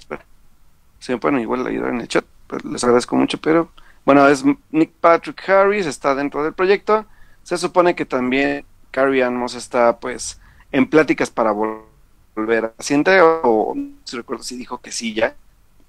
Si 1.00 1.12
me 1.12 1.18
pueden 1.18 1.40
igual 1.40 1.66
ayudar 1.66 1.90
en 1.90 2.02
el 2.02 2.08
chat, 2.08 2.26
pues 2.48 2.64
les 2.66 2.84
agradezco 2.84 3.16
mucho, 3.16 3.40
pero. 3.40 3.72
Bueno, 4.06 4.28
es 4.28 4.46
Nick 4.72 4.92
Patrick 5.02 5.50
Harris, 5.50 5.88
está 5.88 6.14
dentro 6.14 6.44
del 6.44 6.54
proyecto. 6.54 7.06
Se 7.44 7.58
supone 7.58 7.96
que 7.96 8.06
también 8.06 8.66
Carrie 8.92 9.24
Ann 9.24 9.36
Moss 9.36 9.56
está, 9.56 10.00
pues, 10.00 10.40
en 10.72 10.88
pláticas 10.90 11.30
para 11.32 11.52
volver 11.52 12.66
a 12.66 12.84
Siente, 12.84 13.20
o 13.22 13.74
no 13.76 13.96
recuerdo 14.12 14.44
si 14.44 14.58
dijo 14.58 14.80
que 14.80 14.92
sí 14.92 15.14
ya. 15.14 15.36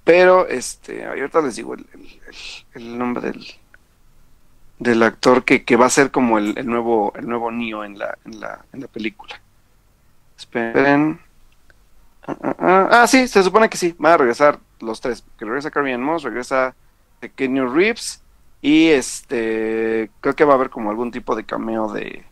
Pero, 0.04 0.46
este, 0.48 1.04
ahorita 1.04 1.42
les 1.42 1.56
digo 1.56 1.74
el, 1.74 2.98
nombre 2.98 3.32
del, 3.32 3.44
del 4.78 5.02
actor 5.02 5.44
que, 5.44 5.64
que 5.64 5.76
va 5.76 5.86
a 5.86 5.90
ser 5.90 6.10
como 6.10 6.38
el, 6.38 6.56
el, 6.56 6.66
nuevo 6.66 7.12
el 7.16 7.28
nuevo 7.28 7.50
Neo 7.50 7.84
en 7.84 7.98
la, 7.98 8.16
en 8.24 8.40
la, 8.40 8.64
en 8.72 8.80
la 8.80 8.86
película. 8.86 9.40
Esperen. 10.38 11.20
Ah, 12.26 12.36
ah, 12.42 12.56
ah, 12.58 12.88
ah, 12.90 13.06
sí, 13.06 13.28
se 13.28 13.42
supone 13.42 13.68
que 13.68 13.76
sí, 13.76 13.94
van 13.98 14.12
a 14.12 14.16
regresar 14.16 14.58
los 14.80 15.00
tres. 15.00 15.24
Que 15.38 15.44
regresa 15.44 15.70
Carrie 15.70 15.98
Moss, 15.98 16.22
regresa 16.22 16.74
Pequeño 17.20 17.72
Reeves 17.72 18.22
y 18.62 18.88
este 18.88 20.10
creo 20.20 20.34
que 20.34 20.44
va 20.44 20.52
a 20.52 20.56
haber 20.56 20.70
como 20.70 20.90
algún 20.90 21.10
tipo 21.10 21.36
de 21.36 21.44
cameo 21.44 21.92
de 21.92 22.24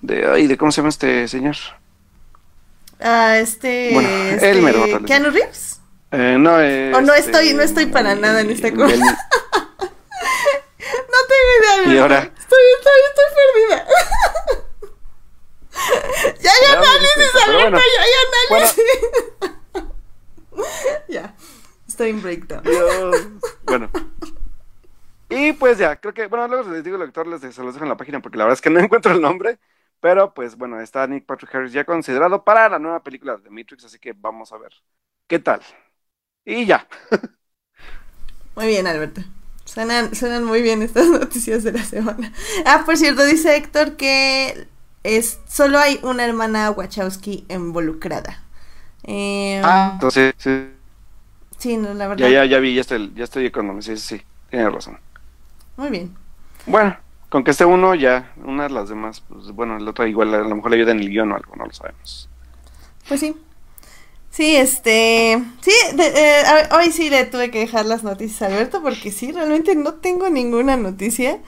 de 0.00 0.26
ay, 0.26 0.46
de 0.46 0.56
cómo 0.56 0.72
se 0.72 0.80
llama 0.80 0.88
este 0.90 1.28
señor. 1.28 1.56
Ah, 3.00 3.38
este 3.38 3.90
bueno, 3.92 4.08
este, 4.08 4.50
Elmer, 4.50 5.04
Keanu 5.04 5.30
Reeves? 5.30 5.80
Eh, 6.12 6.36
no, 6.38 6.54
o 6.54 7.00
no 7.00 7.14
estoy 7.14 7.54
no 7.54 7.62
estoy 7.62 7.86
para 7.86 8.14
nada 8.14 8.40
en 8.40 8.50
esta 8.50 8.72
cosa. 8.72 9.18
No 11.14 11.18
tengo 11.28 11.50
idea. 11.84 11.94
Y 11.94 11.98
ahora. 11.98 12.18
Estoy, 12.18 12.64
estoy, 12.78 13.00
estoy 13.08 13.28
perdida. 13.40 13.78
ya 16.40 16.50
hay 16.50 16.64
análisis, 16.76 17.32
Alberto, 17.46 17.78
ya 17.78 18.02
hay 18.02 18.12
análisis. 18.50 18.84
ya. 21.08 21.34
Estoy 21.94 22.10
en 22.10 22.22
breakdown. 22.22 22.60
Dios. 22.64 23.16
Bueno. 23.62 23.88
Y 25.28 25.52
pues 25.52 25.78
ya, 25.78 25.94
creo 25.94 26.12
que, 26.12 26.26
bueno, 26.26 26.48
luego 26.48 26.68
les 26.68 26.82
digo 26.82 26.96
el 26.96 27.02
actor, 27.02 27.24
les, 27.24 27.40
se 27.40 27.62
los 27.62 27.72
dejo 27.72 27.84
en 27.84 27.88
la 27.88 27.96
página 27.96 28.20
porque 28.20 28.36
la 28.36 28.42
verdad 28.42 28.54
es 28.54 28.60
que 28.60 28.68
no 28.68 28.80
encuentro 28.84 29.12
el 29.12 29.20
nombre. 29.20 29.60
Pero 30.00 30.34
pues 30.34 30.56
bueno, 30.56 30.80
está 30.80 31.06
Nick 31.06 31.24
Patrick 31.24 31.54
Harris 31.54 31.72
ya 31.72 31.84
considerado 31.84 32.42
para 32.42 32.68
la 32.68 32.80
nueva 32.80 33.00
película 33.00 33.36
de 33.36 33.48
Matrix, 33.48 33.84
así 33.84 34.00
que 34.00 34.12
vamos 34.12 34.52
a 34.52 34.58
ver 34.58 34.72
qué 35.28 35.38
tal. 35.38 35.60
Y 36.44 36.66
ya. 36.66 36.88
Muy 38.56 38.66
bien, 38.66 38.88
Alberto. 38.88 39.20
Suenan, 39.64 40.16
suenan 40.16 40.42
muy 40.42 40.62
bien 40.62 40.82
estas 40.82 41.06
noticias 41.10 41.62
de 41.62 41.74
la 41.74 41.84
semana. 41.84 42.32
Ah, 42.66 42.82
por 42.84 42.96
cierto, 42.96 43.24
dice 43.24 43.54
Héctor 43.54 43.96
que 43.96 44.66
es 45.04 45.38
solo 45.46 45.78
hay 45.78 46.00
una 46.02 46.24
hermana 46.24 46.72
Wachowski 46.72 47.46
involucrada. 47.48 48.42
Eh, 49.04 49.62
ah, 49.64 49.90
entonces 49.92 50.34
sí. 50.38 50.74
Sí, 51.64 51.78
no, 51.78 51.94
la 51.94 52.08
verdad. 52.08 52.28
Ya, 52.28 52.30
ya, 52.30 52.44
ya 52.44 52.58
vi, 52.58 52.74
ya 52.74 52.82
estoy, 52.82 53.10
ya 53.16 53.24
estoy 53.24 53.50
con 53.50 53.82
sí, 53.82 53.96
sí, 53.96 54.20
tiene 54.50 54.68
razón. 54.68 54.98
Muy 55.78 55.88
bien. 55.88 56.14
Bueno, 56.66 56.94
con 57.30 57.42
que 57.42 57.52
esté 57.52 57.64
uno, 57.64 57.94
ya, 57.94 58.34
una 58.44 58.64
de 58.64 58.68
las 58.68 58.90
demás, 58.90 59.22
pues 59.26 59.46
bueno, 59.52 59.78
el 59.78 59.88
otro 59.88 60.06
igual 60.06 60.34
a 60.34 60.40
lo 60.40 60.56
mejor 60.56 60.72
le 60.72 60.76
ayuda 60.76 60.92
en 60.92 61.00
el 61.00 61.08
guion 61.08 61.32
o 61.32 61.36
algo, 61.36 61.56
no 61.56 61.64
lo 61.64 61.72
sabemos. 61.72 62.28
Pues 63.08 63.20
sí. 63.20 63.34
Sí, 64.28 64.56
este, 64.56 65.42
sí, 65.62 65.72
eh, 65.98 66.42
hoy 66.72 66.92
sí 66.92 67.08
le 67.08 67.24
tuve 67.24 67.50
que 67.50 67.60
dejar 67.60 67.86
las 67.86 68.04
noticias 68.04 68.42
a 68.42 68.46
Alberto 68.52 68.82
porque 68.82 69.10
sí, 69.10 69.32
realmente 69.32 69.74
no 69.74 69.94
tengo 69.94 70.28
ninguna 70.28 70.76
noticia. 70.76 71.38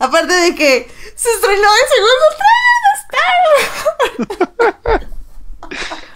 Aparte 0.00 0.34
de 0.34 0.56
que 0.56 0.88
se 1.14 1.28
estrenó 1.30 1.62
el 1.62 1.88
segundo 1.94 2.24
trailer 4.18 4.98
de 4.98 5.06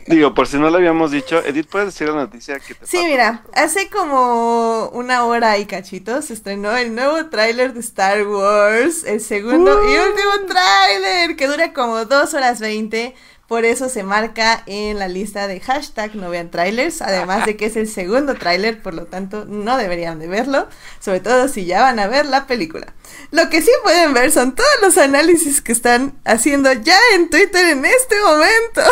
Digo, 0.07 0.33
por 0.33 0.47
si 0.47 0.57
no 0.57 0.71
lo 0.71 0.79
habíamos 0.79 1.11
dicho, 1.11 1.45
Edith, 1.45 1.69
¿puedes 1.69 1.89
decir 1.89 2.09
la 2.09 2.15
noticia 2.15 2.59
que 2.59 2.75
te 2.75 2.87
Sí, 2.87 2.99
mira, 3.05 3.45
hace 3.53 3.91
como 3.91 4.89
una 4.95 5.25
hora 5.25 5.59
y 5.59 5.67
cachito 5.67 6.23
se 6.23 6.33
estrenó 6.33 6.75
el 6.77 6.95
nuevo 6.95 7.27
tráiler 7.27 7.75
de 7.75 7.81
Star 7.81 8.27
Wars, 8.27 9.05
el 9.05 9.21
segundo 9.21 9.71
y 9.85 9.97
último 9.97 10.47
tráiler, 10.49 11.37
que 11.37 11.47
dura 11.47 11.75
como 11.75 12.07
dos 12.07 12.33
horas 12.33 12.59
veinte. 12.59 13.15
Por 13.49 13.65
eso 13.65 13.89
se 13.89 14.03
marca 14.03 14.63
en 14.67 14.99
la 14.99 15.09
lista 15.09 15.49
de 15.49 15.59
hashtag 15.59 16.15
no 16.15 16.29
vean 16.29 16.51
trailers, 16.51 17.01
además 17.01 17.47
de 17.47 17.57
que 17.57 17.65
es 17.65 17.77
el 17.77 17.89
segundo 17.89 18.35
tráiler, 18.35 18.83
por 18.83 18.93
lo 18.93 19.07
tanto 19.07 19.47
no 19.47 19.79
deberían 19.79 20.19
de 20.19 20.29
verlo, 20.29 20.69
sobre 21.01 21.21
todo 21.21 21.49
si 21.49 21.65
ya 21.65 21.81
van 21.81 21.99
a 21.99 22.09
ver 22.09 22.27
la 22.27 22.47
película. 22.47 22.93
Lo 23.31 23.49
que 23.49 23.63
sí 23.63 23.71
pueden 23.83 24.13
ver 24.13 24.31
son 24.33 24.55
todos 24.55 24.69
los 24.83 24.99
análisis 24.99 25.63
que 25.63 25.73
están 25.73 26.19
haciendo 26.27 26.71
ya 26.75 26.99
en 27.15 27.31
Twitter 27.31 27.65
en 27.71 27.87
este 27.87 28.17
momento. 28.21 28.83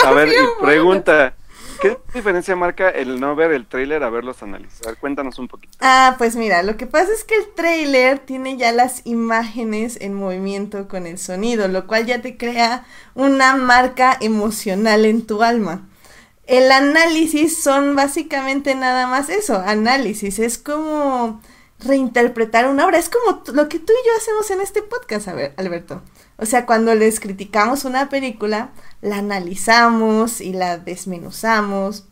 a 0.04 0.12
ver, 0.12 0.28
y 0.28 0.64
pregunta, 0.64 1.34
¿Qué 1.80 1.98
diferencia 2.14 2.56
marca 2.56 2.88
el 2.90 3.20
no 3.20 3.34
ver 3.36 3.52
el 3.52 3.66
tráiler 3.66 4.02
a 4.02 4.10
verlos 4.10 4.42
analizar? 4.42 4.96
Cuéntanos 4.98 5.38
un 5.38 5.48
poquito. 5.48 5.76
Ah, 5.80 6.14
pues 6.18 6.36
mira, 6.36 6.62
lo 6.62 6.76
que 6.76 6.86
pasa 6.86 7.12
es 7.12 7.24
que 7.24 7.36
el 7.36 7.54
tráiler 7.54 8.18
tiene 8.20 8.56
ya 8.56 8.72
las 8.72 9.06
imágenes 9.06 9.98
en 10.00 10.14
movimiento 10.14 10.88
con 10.88 11.06
el 11.06 11.18
sonido, 11.18 11.68
lo 11.68 11.86
cual 11.86 12.06
ya 12.06 12.22
te 12.22 12.36
crea 12.36 12.84
una 13.14 13.56
marca 13.56 14.16
emocional 14.20 15.04
en 15.04 15.26
tu 15.26 15.42
alma. 15.42 15.88
El 16.46 16.70
análisis 16.70 17.60
son 17.60 17.96
básicamente 17.96 18.74
nada 18.74 19.06
más 19.08 19.28
eso, 19.28 19.56
análisis, 19.56 20.38
es 20.38 20.58
como 20.58 21.40
reinterpretar 21.80 22.68
una 22.68 22.86
obra, 22.86 22.98
es 22.98 23.10
como 23.10 23.42
lo 23.52 23.68
que 23.68 23.78
tú 23.78 23.92
y 23.92 24.06
yo 24.06 24.16
hacemos 24.16 24.50
en 24.50 24.60
este 24.60 24.82
podcast, 24.82 25.28
a 25.28 25.34
ver, 25.34 25.54
Alberto. 25.56 26.02
O 26.38 26.46
sea, 26.46 26.66
cuando 26.66 26.94
les 26.94 27.20
criticamos 27.20 27.84
una 27.84 28.08
película, 28.08 28.70
la 29.00 29.18
analizamos 29.18 30.40
y 30.40 30.52
la 30.52 30.78
desmenuzamos. 30.78 32.04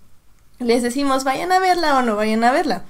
Les 0.58 0.82
decimos, 0.82 1.24
vayan 1.24 1.52
a 1.52 1.58
verla 1.58 1.98
o 1.98 2.02
no 2.02 2.16
vayan 2.16 2.44
a 2.44 2.52
verla. 2.52 2.84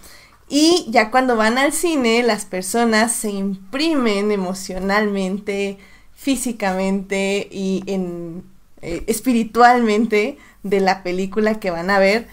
Y 0.49 0.87
ya 0.88 1.11
cuando 1.11 1.37
van 1.37 1.59
al 1.59 1.73
cine, 1.73 2.23
las 2.23 2.44
personas 2.44 3.12
se 3.12 3.31
imprimen 3.31 4.31
emocionalmente, 4.31 5.79
físicamente 6.14 7.49
y 7.51 7.83
en, 7.87 8.44
eh, 8.83 9.05
espiritualmente 9.07 10.38
de 10.62 10.81
la 10.81 11.03
película 11.03 11.59
que 11.59 11.70
van 11.70 11.90
a 11.90 11.99
ver. 11.99 12.29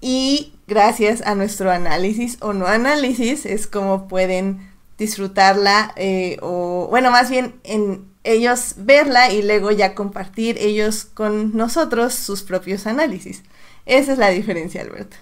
Y 0.00 0.54
gracias 0.66 1.22
a 1.22 1.34
nuestro 1.34 1.70
análisis 1.70 2.38
o 2.40 2.52
no 2.52 2.66
análisis 2.66 3.44
es 3.44 3.66
como 3.66 4.08
pueden 4.08 4.70
disfrutarla 4.98 5.92
eh, 5.96 6.38
o 6.40 6.86
bueno, 6.88 7.10
más 7.10 7.28
bien 7.28 7.60
en 7.64 8.15
ellos 8.26 8.74
verla 8.76 9.30
y 9.30 9.42
luego 9.42 9.70
ya 9.70 9.94
compartir 9.94 10.56
ellos 10.58 11.04
con 11.04 11.56
nosotros 11.56 12.14
sus 12.14 12.42
propios 12.42 12.86
análisis. 12.86 13.42
Esa 13.86 14.12
es 14.12 14.18
la 14.18 14.30
diferencia, 14.30 14.82
Alberto. 14.82 15.16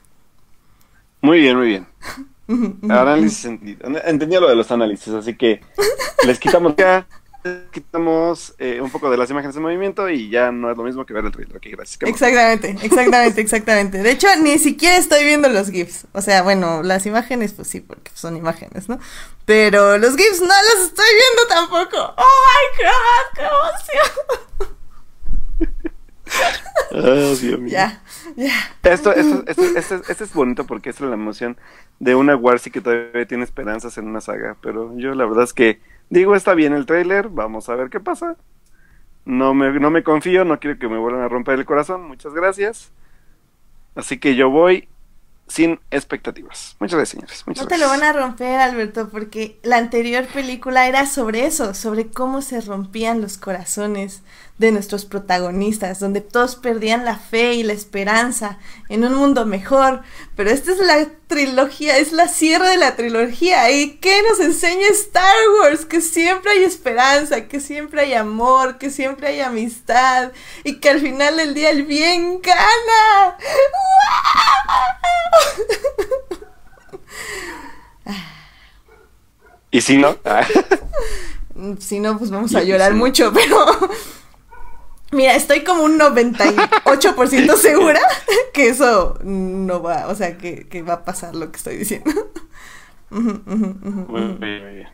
Muy 1.21 1.41
bien, 1.41 1.57
muy 1.57 1.69
bien. 1.69 1.87
análisis, 2.91 3.45
entendía 3.45 4.41
lo 4.41 4.49
de 4.49 4.57
los 4.57 4.71
análisis, 4.71 5.13
así 5.13 5.35
que 5.37 5.61
les 6.27 6.39
quitamos 6.39 6.75
ya 6.77 7.07
quitamos 7.71 8.55
eh, 8.59 8.81
un 8.81 8.91
poco 8.91 9.11
de 9.11 9.19
las 9.19 9.29
imágenes 9.31 9.55
de 9.55 9.61
movimiento 9.61 10.09
y 10.09 10.31
ya 10.31 10.51
no 10.51 10.71
es 10.71 10.77
lo 10.77 10.85
mismo 10.85 11.05
que 11.05 11.13
ver 11.13 11.27
el 11.27 11.33
trailer. 11.33 11.61
Gracias. 11.61 11.99
Exactamente, 12.03 12.77
exactamente, 12.83 13.41
exactamente. 13.41 14.03
De 14.03 14.11
hecho, 14.11 14.29
ni 14.43 14.59
siquiera 14.59 14.97
estoy 14.97 15.25
viendo 15.25 15.49
los 15.49 15.71
GIFs. 15.71 16.07
O 16.13 16.23
sea, 16.23 16.43
bueno, 16.43 16.83
las 16.83 17.05
imágenes, 17.07 17.53
pues 17.53 17.69
sí, 17.69 17.81
porque 17.81 18.11
son 18.15 18.37
imágenes, 18.37 18.89
¿no? 18.89 18.99
Pero 19.45 19.99
los 19.99 20.17
GIFs 20.17 20.41
no 20.41 20.47
los 20.47 20.87
estoy 20.87 21.07
viendo 21.07 21.49
tampoco. 21.49 22.15
¡Oh 22.17 22.45
my 22.47 22.85
god! 22.85 23.35
¡Qué 23.35 23.43
emoción! 23.43 24.45
Oh, 26.91 27.35
Dios 27.37 27.61
mío. 27.61 27.73
Ya, 27.73 28.03
ya. 28.35 28.53
Esto, 28.83 29.13
esto, 29.13 29.45
esto, 29.47 29.63
esto, 29.77 30.03
esto, 30.09 30.25
es 30.25 30.33
bonito 30.33 30.65
porque 30.65 30.91
es 30.91 31.01
la 31.01 31.15
emoción 31.15 31.57
de 32.01 32.15
una 32.15 32.35
Warsi 32.35 32.71
que 32.71 32.81
todavía 32.81 33.27
tiene 33.27 33.45
esperanzas 33.45 33.99
en 33.99 34.09
una 34.09 34.21
saga. 34.21 34.57
Pero 34.61 34.97
yo 34.97 35.15
la 35.15 35.27
verdad 35.27 35.45
es 35.45 35.53
que 35.53 35.81
Digo, 36.11 36.35
está 36.35 36.55
bien 36.55 36.73
el 36.73 36.87
tráiler, 36.87 37.29
vamos 37.29 37.69
a 37.69 37.75
ver 37.75 37.91
qué 37.91 38.01
pasa. 38.01 38.37
No 39.25 39.55
me, 39.55 39.73
no 39.81 39.91
me 39.91 40.03
confío, 40.03 40.45
no 40.45 40.61
quiero 40.61 40.79
que 40.79 40.89
me 40.89 40.99
vuelvan 40.99 41.23
a 41.23 41.29
romper 41.29 41.59
el 41.59 41.65
corazón, 41.65 42.07
muchas 42.07 42.35
gracias. 42.35 42.93
Así 43.95 44.19
que 44.19 44.35
yo 44.35 44.51
voy 44.51 44.89
sin 45.47 45.81
expectativas. 45.91 46.77
Muchas 46.81 46.97
gracias, 46.97 47.29
señores. 47.39 47.45
no 47.59 47.67
te 47.67 47.79
lo 47.79 47.89
van 47.89 48.03
a 48.03 48.13
romper, 48.13 48.61
Alberto, 48.61 49.09
porque 49.11 49.59
la 49.63 49.77
anterior 49.77 50.27
película 50.27 50.89
era 50.89 51.07
sobre 51.07 51.47
eso, 51.47 51.75
sobre 51.75 52.09
cómo 52.09 52.43
se 52.43 52.61
rompían 52.61 53.21
los 53.21 53.39
corazones 53.39 54.23
de 54.59 54.71
nuestros 54.71 55.05
protagonistas, 55.05 55.99
donde 55.99 56.21
todos 56.21 56.55
perdían 56.55 57.05
la 57.05 57.17
fe 57.17 57.55
y 57.55 57.65
la 57.65 57.73
esperanza 57.73 58.59
en 58.89 59.05
un 59.05 59.15
mundo 59.15 59.47
mejor. 59.47 60.03
Pero 60.37 60.51
esta 60.51 60.73
es 60.73 60.79
la 60.79 61.09
trilogía, 61.27 61.99
es 61.99 62.13
la 62.13 62.29
cierre 62.29 62.71
de 62.71 62.77
la 62.77 62.95
trilogía. 62.95 63.71
¿Y 63.71 63.97
qué 63.97 64.23
nos 64.29 64.41
enseña 64.41 64.87
Star 64.89 65.35
Wars? 65.61 65.85
Que 65.85 66.01
siempre 66.01 66.53
hay 66.53 66.65
esperanza, 66.65 67.49
que 67.49 67.61
siempre 67.61 68.03
hay 68.03 68.15
amor, 68.15 68.79
que 68.79 68.91
siempre 68.91 69.29
hay 69.29 69.41
amistad 69.41 70.33
y 70.63 70.77
que 70.77 70.91
al 70.91 71.01
final 71.01 71.37
del 71.37 71.55
día 71.55 71.71
el 71.71 71.83
bien 71.83 72.41
gana. 72.41 73.37
¿Y 79.75 79.81
si 79.81 79.97
no? 79.97 80.17
si 81.81 81.99
no, 81.99 82.17
pues 82.17 82.31
vamos 82.31 82.55
a 82.55 82.63
llorar 82.63 82.95
mucho, 83.05 83.33
pero 83.33 83.67
Mira, 85.15 85.37
estoy 85.37 85.63
como 85.63 85.85
un 85.85 85.97
98% 85.97 87.57
segura 87.57 88.01
que 88.53 88.69
eso 88.69 89.17
no 89.23 89.81
va, 89.81 90.09
o 90.09 90.15
sea, 90.17 90.37
que, 90.37 90.67
que, 90.67 90.83
va 90.83 90.95
a 90.95 91.05
pasar 91.05 91.37
lo 91.37 91.53
que 91.53 91.57
estoy 91.57 91.77
diciendo. 91.77 92.11
muy, 93.11 94.37
bien. 94.41 94.89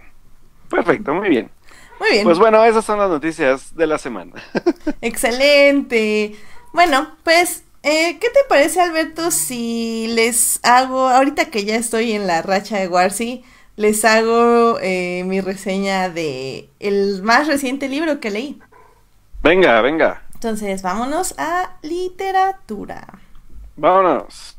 Perfecto, 0.69 1.15
muy 1.15 1.31
bien. 1.31 1.51
Muy 1.99 2.11
bien. 2.11 2.25
Pues 2.25 2.39
bueno, 2.39 2.63
esas 2.67 2.85
son 2.85 2.99
las 2.99 3.09
noticias 3.09 3.75
de 3.75 3.87
la 3.87 3.97
semana. 3.97 4.33
Excelente. 5.01 6.37
Bueno, 6.75 7.17
pues, 7.25 7.65
eh, 7.83 8.19
¿qué 8.21 8.29
te 8.29 8.41
parece, 8.47 8.83
Alberto, 8.83 9.31
si 9.31 10.09
les 10.09 10.61
hago, 10.63 11.09
ahorita 11.09 11.47
que 11.47 11.65
ya 11.65 11.77
estoy 11.77 12.13
en 12.13 12.27
la 12.27 12.43
racha 12.43 12.79
de 12.79 12.89
Warsi, 12.89 13.43
les 13.77 14.05
hago 14.05 14.79
eh, 14.83 15.25
mi 15.25 15.41
reseña 15.41 16.11
de 16.11 16.69
el 16.79 17.23
más 17.23 17.47
reciente 17.47 17.89
libro 17.89 18.21
que 18.21 18.31
leí? 18.31 18.61
Venga, 19.43 19.81
venga. 19.81 20.23
Entonces, 20.35 20.83
vámonos 20.83 21.35
a 21.39 21.79
literatura. 21.81 23.07
Vámonos. 23.75 24.55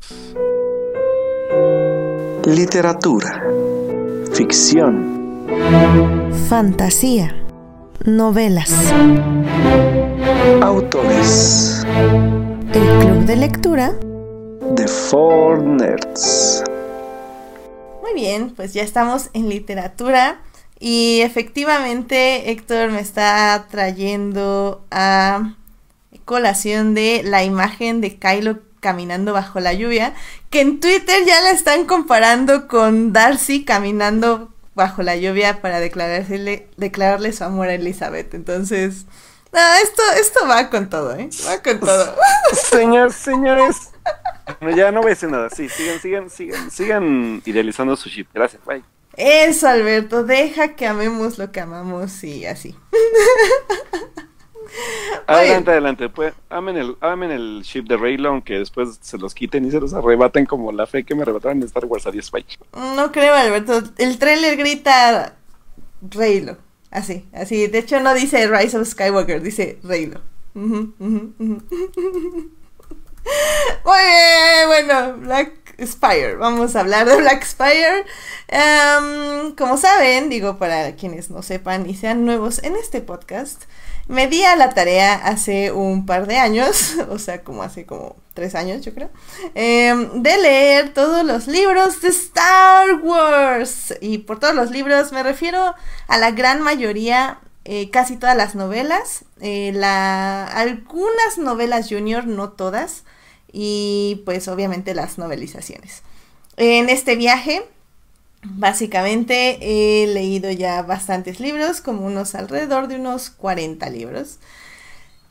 Literatura. 2.44 3.44
Ficción. 4.34 5.46
Fantasía. 6.48 7.32
Novelas. 8.04 8.72
Autores. 10.60 11.86
El 12.72 12.98
club 12.98 13.24
de 13.24 13.36
lectura. 13.36 13.92
The 14.74 14.88
Four 14.88 15.62
Nerds. 15.62 16.64
Muy 18.02 18.14
bien, 18.14 18.52
pues 18.56 18.74
ya 18.74 18.82
estamos 18.82 19.30
en 19.32 19.48
literatura. 19.48 20.40
Y 20.84 21.20
efectivamente 21.20 22.50
Héctor 22.50 22.90
me 22.90 23.00
está 23.00 23.68
trayendo 23.70 24.84
a 24.90 25.54
colación 26.24 26.94
de 26.94 27.22
la 27.24 27.44
imagen 27.44 28.00
de 28.00 28.18
Kylo 28.18 28.58
caminando 28.80 29.32
bajo 29.32 29.60
la 29.60 29.74
lluvia, 29.74 30.12
que 30.50 30.60
en 30.60 30.80
Twitter 30.80 31.24
ya 31.24 31.40
la 31.40 31.52
están 31.52 31.86
comparando 31.86 32.66
con 32.66 33.12
Darcy 33.12 33.64
caminando 33.64 34.52
bajo 34.74 35.04
la 35.04 35.14
lluvia 35.14 35.62
para 35.62 35.78
declararle, 35.78 36.66
declararle 36.76 37.32
su 37.32 37.44
amor 37.44 37.68
a 37.68 37.74
Elizabeth. 37.74 38.34
Entonces, 38.34 39.06
esto, 39.84 40.02
esto 40.20 40.48
va 40.48 40.68
con 40.68 40.90
todo, 40.90 41.14
¿eh? 41.14 41.30
Va 41.46 41.62
con 41.62 41.78
todo. 41.78 42.16
Señor, 42.54 43.12
señores. 43.12 43.92
ya 44.74 44.90
no 44.90 44.98
voy 45.00 45.12
a 45.12 45.14
decir 45.14 45.30
nada. 45.30 45.48
Sí, 45.48 45.68
sigan, 45.68 46.00
sigan, 46.00 46.28
sigan, 46.28 46.70
sigan 46.72 47.42
idealizando 47.44 47.94
su 47.94 48.08
ship. 48.08 48.26
Gracias, 48.34 48.60
bye. 48.64 48.82
Eso, 49.16 49.68
Alberto, 49.68 50.24
deja 50.24 50.74
que 50.74 50.86
amemos 50.86 51.38
lo 51.38 51.52
que 51.52 51.60
amamos 51.60 52.24
y 52.24 52.46
así. 52.46 52.74
adelante, 55.26 55.70
adelante. 55.70 56.08
Pues, 56.08 56.34
amen, 56.48 56.76
el, 56.76 56.96
amen 57.00 57.30
el 57.30 57.62
ship 57.62 57.84
de 57.84 57.96
Raylo, 57.96 58.30
aunque 58.30 58.58
después 58.58 58.98
se 59.00 59.18
los 59.18 59.34
quiten 59.34 59.66
y 59.66 59.70
se 59.70 59.80
los 59.80 59.92
arrebaten 59.92 60.46
como 60.46 60.72
la 60.72 60.86
fe 60.86 61.04
que 61.04 61.14
me 61.14 61.22
arrebataron 61.22 61.58
en 61.58 61.64
Star 61.64 61.84
Wars 61.84 62.06
a 62.06 62.10
10 62.10 62.30
No 62.96 63.12
creo, 63.12 63.34
Alberto. 63.34 63.82
El 63.98 64.18
trailer 64.18 64.56
grita 64.56 65.36
Raylo. 66.10 66.56
Así, 66.90 67.26
así. 67.32 67.68
De 67.68 67.78
hecho, 67.78 68.00
no 68.00 68.14
dice 68.14 68.48
Rise 68.48 68.78
of 68.78 68.88
Skywalker, 68.88 69.42
dice 69.42 69.78
Raylo. 69.82 70.20
Muy 73.84 73.84
bien, 73.84 74.66
bueno, 74.66 74.81
Spire. 75.86 76.36
Vamos 76.36 76.76
a 76.76 76.80
hablar 76.80 77.06
de 77.06 77.16
Black 77.16 77.44
Spire. 77.44 78.04
Em, 78.48 79.54
como 79.56 79.76
saben, 79.76 80.28
digo 80.28 80.58
para 80.58 80.94
quienes 80.96 81.30
no 81.30 81.42
sepan 81.42 81.88
y 81.88 81.94
sean 81.94 82.24
nuevos 82.24 82.62
en 82.62 82.76
este 82.76 83.00
podcast, 83.00 83.64
me 84.08 84.26
di 84.26 84.44
a 84.44 84.56
la 84.56 84.70
tarea 84.74 85.14
hace 85.14 85.72
un 85.72 86.06
par 86.06 86.26
de 86.26 86.38
años, 86.38 86.96
o 87.08 87.18
sea, 87.18 87.42
como 87.42 87.62
hace 87.62 87.86
como 87.86 88.16
tres 88.34 88.54
años, 88.54 88.84
yo 88.84 88.94
creo, 88.94 89.10
em, 89.54 90.22
de 90.22 90.38
leer 90.38 90.94
todos 90.94 91.24
los 91.24 91.46
libros 91.46 92.00
de 92.00 92.08
Star 92.08 92.94
Wars. 93.02 93.94
Y 94.00 94.18
por 94.18 94.40
todos 94.40 94.54
los 94.54 94.70
libros 94.70 95.12
me 95.12 95.22
refiero 95.22 95.74
a 96.08 96.18
la 96.18 96.30
gran 96.30 96.60
mayoría 96.62 97.40
eh, 97.64 97.90
casi 97.90 98.16
todas 98.16 98.36
las 98.36 98.56
novelas, 98.56 99.24
eh, 99.40 99.72
algunas 99.84 101.38
novelas 101.38 101.88
junior, 101.88 102.26
no 102.26 102.50
todas, 102.50 103.04
y 103.52 104.22
pues 104.24 104.48
obviamente 104.48 104.94
las 104.94 105.18
novelizaciones. 105.18 106.02
En 106.56 106.88
este 106.88 107.16
viaje, 107.16 107.62
básicamente 108.42 109.58
he 109.60 110.06
leído 110.06 110.50
ya 110.50 110.82
bastantes 110.82 111.40
libros, 111.40 111.80
como 111.80 112.06
unos 112.06 112.34
alrededor 112.34 112.88
de 112.88 112.96
unos 112.96 113.30
40 113.30 113.88
libros. 113.90 114.38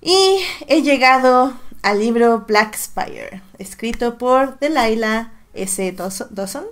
Y 0.01 0.39
he 0.67 0.81
llegado 0.81 1.53
al 1.83 1.99
libro 1.99 2.45
Black 2.47 2.75
Spire, 2.75 3.41
escrito 3.59 4.17
por 4.17 4.59
Delilah 4.59 5.31
S. 5.53 5.91
Dawson. 5.91 6.65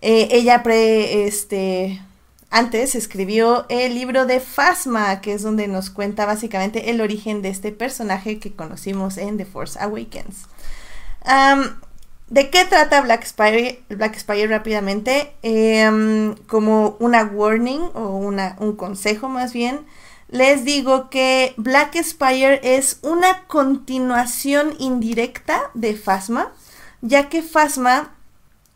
Eh, 0.00 0.28
ella 0.30 0.62
este, 0.66 2.00
antes 2.50 2.94
escribió 2.94 3.66
el 3.68 3.94
libro 3.94 4.26
de 4.26 4.40
Phasma, 4.40 5.20
que 5.20 5.32
es 5.32 5.42
donde 5.42 5.68
nos 5.68 5.90
cuenta 5.90 6.26
básicamente 6.26 6.90
el 6.90 7.00
origen 7.00 7.42
de 7.42 7.48
este 7.48 7.72
personaje 7.72 8.38
que 8.38 8.52
conocimos 8.52 9.18
en 9.18 9.36
The 9.36 9.46
Force 9.46 9.78
Awakens. 9.78 10.46
¿De 12.28 12.50
qué 12.50 12.64
trata 12.64 13.02
Black 13.02 13.24
Spire, 13.24 13.82
Black 13.88 14.18
Spire 14.18 14.48
rápidamente? 14.48 15.34
Em, 15.42 16.34
como 16.46 16.96
una 17.00 17.24
warning 17.24 17.82
o 17.94 18.16
una, 18.16 18.56
un 18.58 18.74
consejo 18.76 19.28
más 19.28 19.52
bien 19.52 19.86
les 20.28 20.64
digo 20.64 21.08
que 21.08 21.54
Black 21.56 21.96
Spire 22.02 22.60
es 22.62 22.98
una 23.02 23.44
continuación 23.46 24.74
indirecta 24.78 25.70
de 25.74 25.94
Phasma, 25.94 26.52
ya 27.00 27.28
que 27.28 27.42
Phasma 27.42 28.12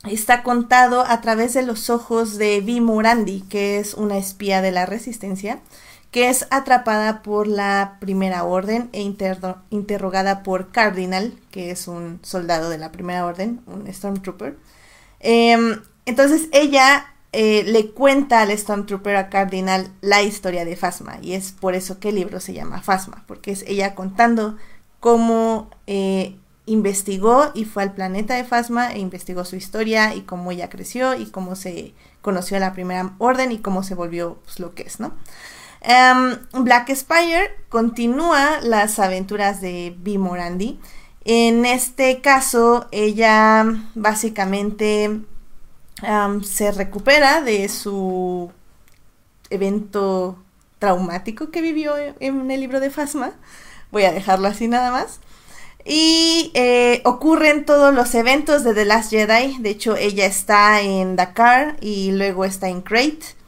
está 0.09 0.43
contado 0.43 1.05
a 1.07 1.21
través 1.21 1.53
de 1.53 1.63
los 1.63 1.91
ojos 1.91 2.39
de 2.39 2.61
Vi 2.61 2.81
Morandi, 2.81 3.43
que 3.43 3.79
es 3.79 3.95
una 3.95 4.17
espía 4.17 4.63
de 4.63 4.71
la 4.71 4.87
resistencia, 4.87 5.61
que 6.11 6.29
es 6.29 6.47
atrapada 6.51 7.23
por 7.23 7.47
la 7.47 7.99
Primera 8.01 8.45
Orden 8.45 8.91
e 8.93 9.01
interrogada 9.01 10.43
por 10.43 10.73
Cardinal, 10.73 11.35
que 11.51 11.71
es 11.71 11.87
un 11.87 12.19
soldado 12.23 12.69
de 12.69 12.79
la 12.79 12.91
Primera 12.91 13.25
Orden, 13.27 13.61
un 13.67 13.87
Stormtrooper. 13.93 14.57
Em, 15.21 15.81
entonces 16.07 16.49
ella 16.53 17.15
eh, 17.33 17.63
le 17.65 17.91
cuenta 17.91 18.41
al 18.41 18.57
Stormtrooper 18.57 19.15
a 19.17 19.29
Cardinal 19.29 19.89
la 20.01 20.23
historia 20.23 20.65
de 20.65 20.77
Phasma, 20.77 21.19
y 21.23 21.35
es 21.35 21.53
por 21.53 21.75
eso 21.75 22.01
que 22.01 22.09
el 22.09 22.17
libro 22.17 22.41
se 22.41 22.55
llama 22.55 22.83
Phasma, 22.83 23.23
porque 23.29 23.53
es 23.53 23.63
ella 23.69 23.95
contando 23.95 24.57
cómo 24.99 25.71
eh, 25.87 26.37
investigó 26.67 27.51
y 27.55 27.65
fue 27.65 27.85
al 27.85 27.95
planeta 27.95 28.35
de 28.35 28.45
Phasma 28.45 28.93
e 28.93 28.99
investigó 28.99 29.45
su 29.45 29.57
historia 29.57 30.15
y 30.15 30.23
cómo 30.23 30.51
ella 30.51 30.69
creció 30.69 31.15
y 31.15 31.27
cómo 31.27 31.55
se 31.57 31.95
conoció 32.21 32.57
a 32.57 32.61
la 32.61 32.73
Primera 32.73 33.15
Orden 33.19 33.53
y 33.53 33.59
cómo 33.59 33.83
se 33.83 33.95
volvió 33.95 34.39
pues, 34.45 34.59
lo 34.61 34.75
que 34.75 34.83
es, 34.83 35.01
¿no? 35.01 35.13
Em, 35.81 36.39
Black 36.53 36.95
Spire 36.95 37.57
continúa 37.69 38.61
las 38.63 38.99
aventuras 38.99 39.61
de 39.61 39.95
B. 39.99 40.19
Morandi. 40.19 40.79
En 41.25 41.65
este 41.65 42.21
caso, 42.21 42.89
ella 42.93 43.65
básicamente 43.95 45.21
se 46.43 46.73
recupera 46.73 47.43
de 47.43 47.69
su 47.69 48.51
evento 49.51 50.39
traumático 50.79 51.51
que 51.51 51.61
vivió 51.61 51.95
en 52.21 52.51
el 52.51 52.61
libro 52.61 52.81
de 52.81 52.91
Fasma. 52.91 53.33
Voy 53.91 54.05
a 54.05 54.13
dejarlo 54.13 54.49
así 54.49 54.67
nada 54.67 54.91
más. 54.91 55.21
Y 55.85 56.51
eh, 56.55 57.01
ocurren 57.05 57.65
todos 57.65 57.95
los 57.95 58.15
eventos 58.15 58.65
de 58.65 58.75
The 58.75 58.85
Last 58.85 59.11
Jedi. 59.11 59.59
De 59.59 59.71
hecho, 59.71 59.97
ella 59.97 60.27
está 60.27 60.81
en 60.81 61.17
Dakar 61.17 61.77
y 61.81 62.13
luego 62.13 62.45
está 62.45 62.69
en 62.69 62.83
Crate. 62.83 63.40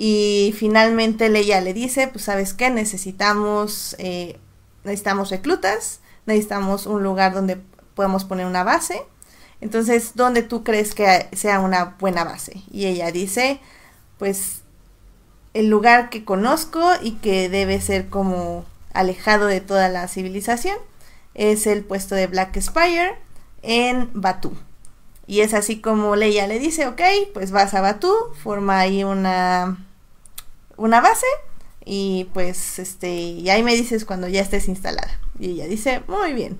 Y 0.00 0.54
finalmente 0.56 1.28
Leia 1.28 1.60
le 1.60 1.74
dice, 1.74 2.06
pues 2.06 2.24
sabes 2.24 2.54
qué, 2.54 2.70
necesitamos, 2.70 3.96
eh, 3.98 4.38
necesitamos 4.84 5.30
reclutas, 5.30 5.98
necesitamos 6.24 6.86
un 6.86 7.02
lugar 7.02 7.34
donde 7.34 7.58
podemos 7.96 8.24
poner 8.24 8.46
una 8.46 8.62
base. 8.62 9.02
Entonces, 9.60 10.12
¿dónde 10.14 10.44
tú 10.44 10.62
crees 10.62 10.94
que 10.94 11.26
sea 11.32 11.58
una 11.58 11.96
buena 11.98 12.22
base? 12.22 12.62
Y 12.70 12.86
ella 12.86 13.10
dice, 13.10 13.58
pues 14.18 14.60
el 15.52 15.66
lugar 15.66 16.10
que 16.10 16.24
conozco 16.24 16.92
y 17.02 17.14
que 17.14 17.48
debe 17.48 17.80
ser 17.80 18.08
como 18.08 18.64
alejado 18.94 19.46
de 19.46 19.60
toda 19.60 19.88
la 19.88 20.06
civilización 20.06 20.76
es 21.34 21.66
el 21.66 21.82
puesto 21.82 22.14
de 22.14 22.28
Black 22.28 22.56
Spire 22.60 23.16
en 23.62 24.10
Batu. 24.12 24.56
Y 25.26 25.40
es 25.40 25.54
así 25.54 25.80
como 25.80 26.14
Leia 26.14 26.46
le 26.46 26.60
dice, 26.60 26.86
ok, 26.86 27.02
pues 27.34 27.50
vas 27.50 27.74
a 27.74 27.80
Batu, 27.80 28.14
forma 28.40 28.78
ahí 28.78 29.02
una 29.02 29.87
una 30.78 31.00
base 31.02 31.26
y 31.84 32.28
pues 32.32 32.78
este 32.78 33.10
y 33.10 33.50
ahí 33.50 33.62
me 33.62 33.74
dices 33.74 34.04
cuando 34.04 34.28
ya 34.28 34.40
estés 34.40 34.68
instalada. 34.68 35.20
Y 35.38 35.50
ella 35.50 35.66
dice 35.66 36.02
muy 36.08 36.32
bien 36.32 36.58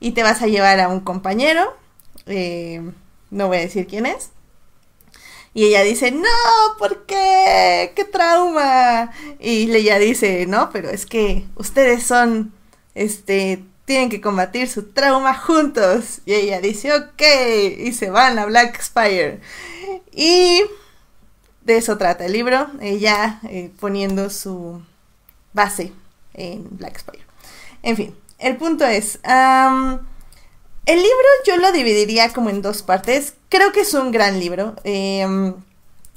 y 0.00 0.12
te 0.12 0.22
vas 0.22 0.42
a 0.42 0.46
llevar 0.46 0.78
a 0.80 0.88
un 0.88 1.00
compañero 1.00 1.74
eh, 2.26 2.82
no 3.30 3.48
voy 3.48 3.58
a 3.58 3.60
decir 3.60 3.86
quién 3.86 4.06
es. 4.06 4.30
Y 5.52 5.66
ella 5.66 5.82
dice 5.82 6.10
no 6.10 6.28
¿por 6.78 7.06
qué 7.06 7.92
qué 7.94 8.04
trauma 8.04 9.12
y 9.38 9.70
ella 9.74 9.98
dice 9.98 10.46
no 10.46 10.70
pero 10.70 10.90
es 10.90 11.06
que 11.06 11.46
ustedes 11.56 12.04
son 12.04 12.52
este 12.94 13.64
tienen 13.84 14.08
que 14.08 14.20
combatir 14.20 14.68
su 14.68 14.90
trauma 14.90 15.34
juntos 15.34 16.20
y 16.24 16.34
ella 16.34 16.60
dice 16.60 16.92
ok 16.92 17.22
y 17.78 17.92
se 17.92 18.10
van 18.10 18.38
a 18.38 18.46
Black 18.46 18.80
Spire. 18.82 19.40
Y 20.12 20.62
de 21.64 21.76
eso 21.76 21.98
trata 21.98 22.26
el 22.26 22.32
libro, 22.32 22.68
ella 22.80 23.40
eh, 23.48 23.70
poniendo 23.80 24.30
su 24.30 24.82
base 25.52 25.92
en 26.34 26.66
Black 26.76 26.98
Spire. 26.98 27.24
En 27.82 27.96
fin, 27.96 28.14
el 28.38 28.56
punto 28.56 28.84
es, 28.84 29.18
el 30.86 30.96
libro 30.96 31.28
yo 31.46 31.56
lo 31.56 31.72
dividiría 31.72 32.32
como 32.32 32.50
en 32.50 32.62
dos 32.62 32.82
partes. 32.82 33.34
Creo 33.48 33.72
que 33.72 33.80
es 33.80 33.94
un 33.94 34.10
gran 34.10 34.38
libro. 34.38 34.74
Em, 34.84 35.54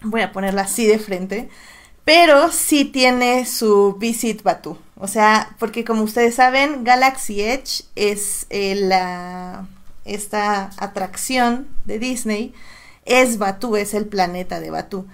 voy 0.02 0.22
a 0.22 0.32
ponerlo 0.32 0.62
así 0.62 0.86
de 0.86 1.00
frente. 1.00 1.50
Pero 2.04 2.52
sí 2.52 2.86
tiene 2.86 3.46
su 3.46 3.96
Visit 4.00 4.44
Batu. 4.44 4.78
O 4.96 5.08
sea, 5.08 5.56
porque 5.60 5.84
como 5.84 6.04
ustedes 6.04 6.36
saben, 6.36 6.84
Galaxy 6.84 7.42
Edge 7.42 7.84
es 7.96 8.46
eh, 8.50 8.76
la, 8.76 9.68
esta 10.06 10.72
atracción 10.78 11.68
de 11.86 12.00
Disney. 12.00 12.54
Es 13.06 13.38
Batu, 13.38 13.76
es 13.76 13.94
el 13.94 14.06
planeta 14.06 14.60
de 14.60 14.72
Batu. 14.72 15.06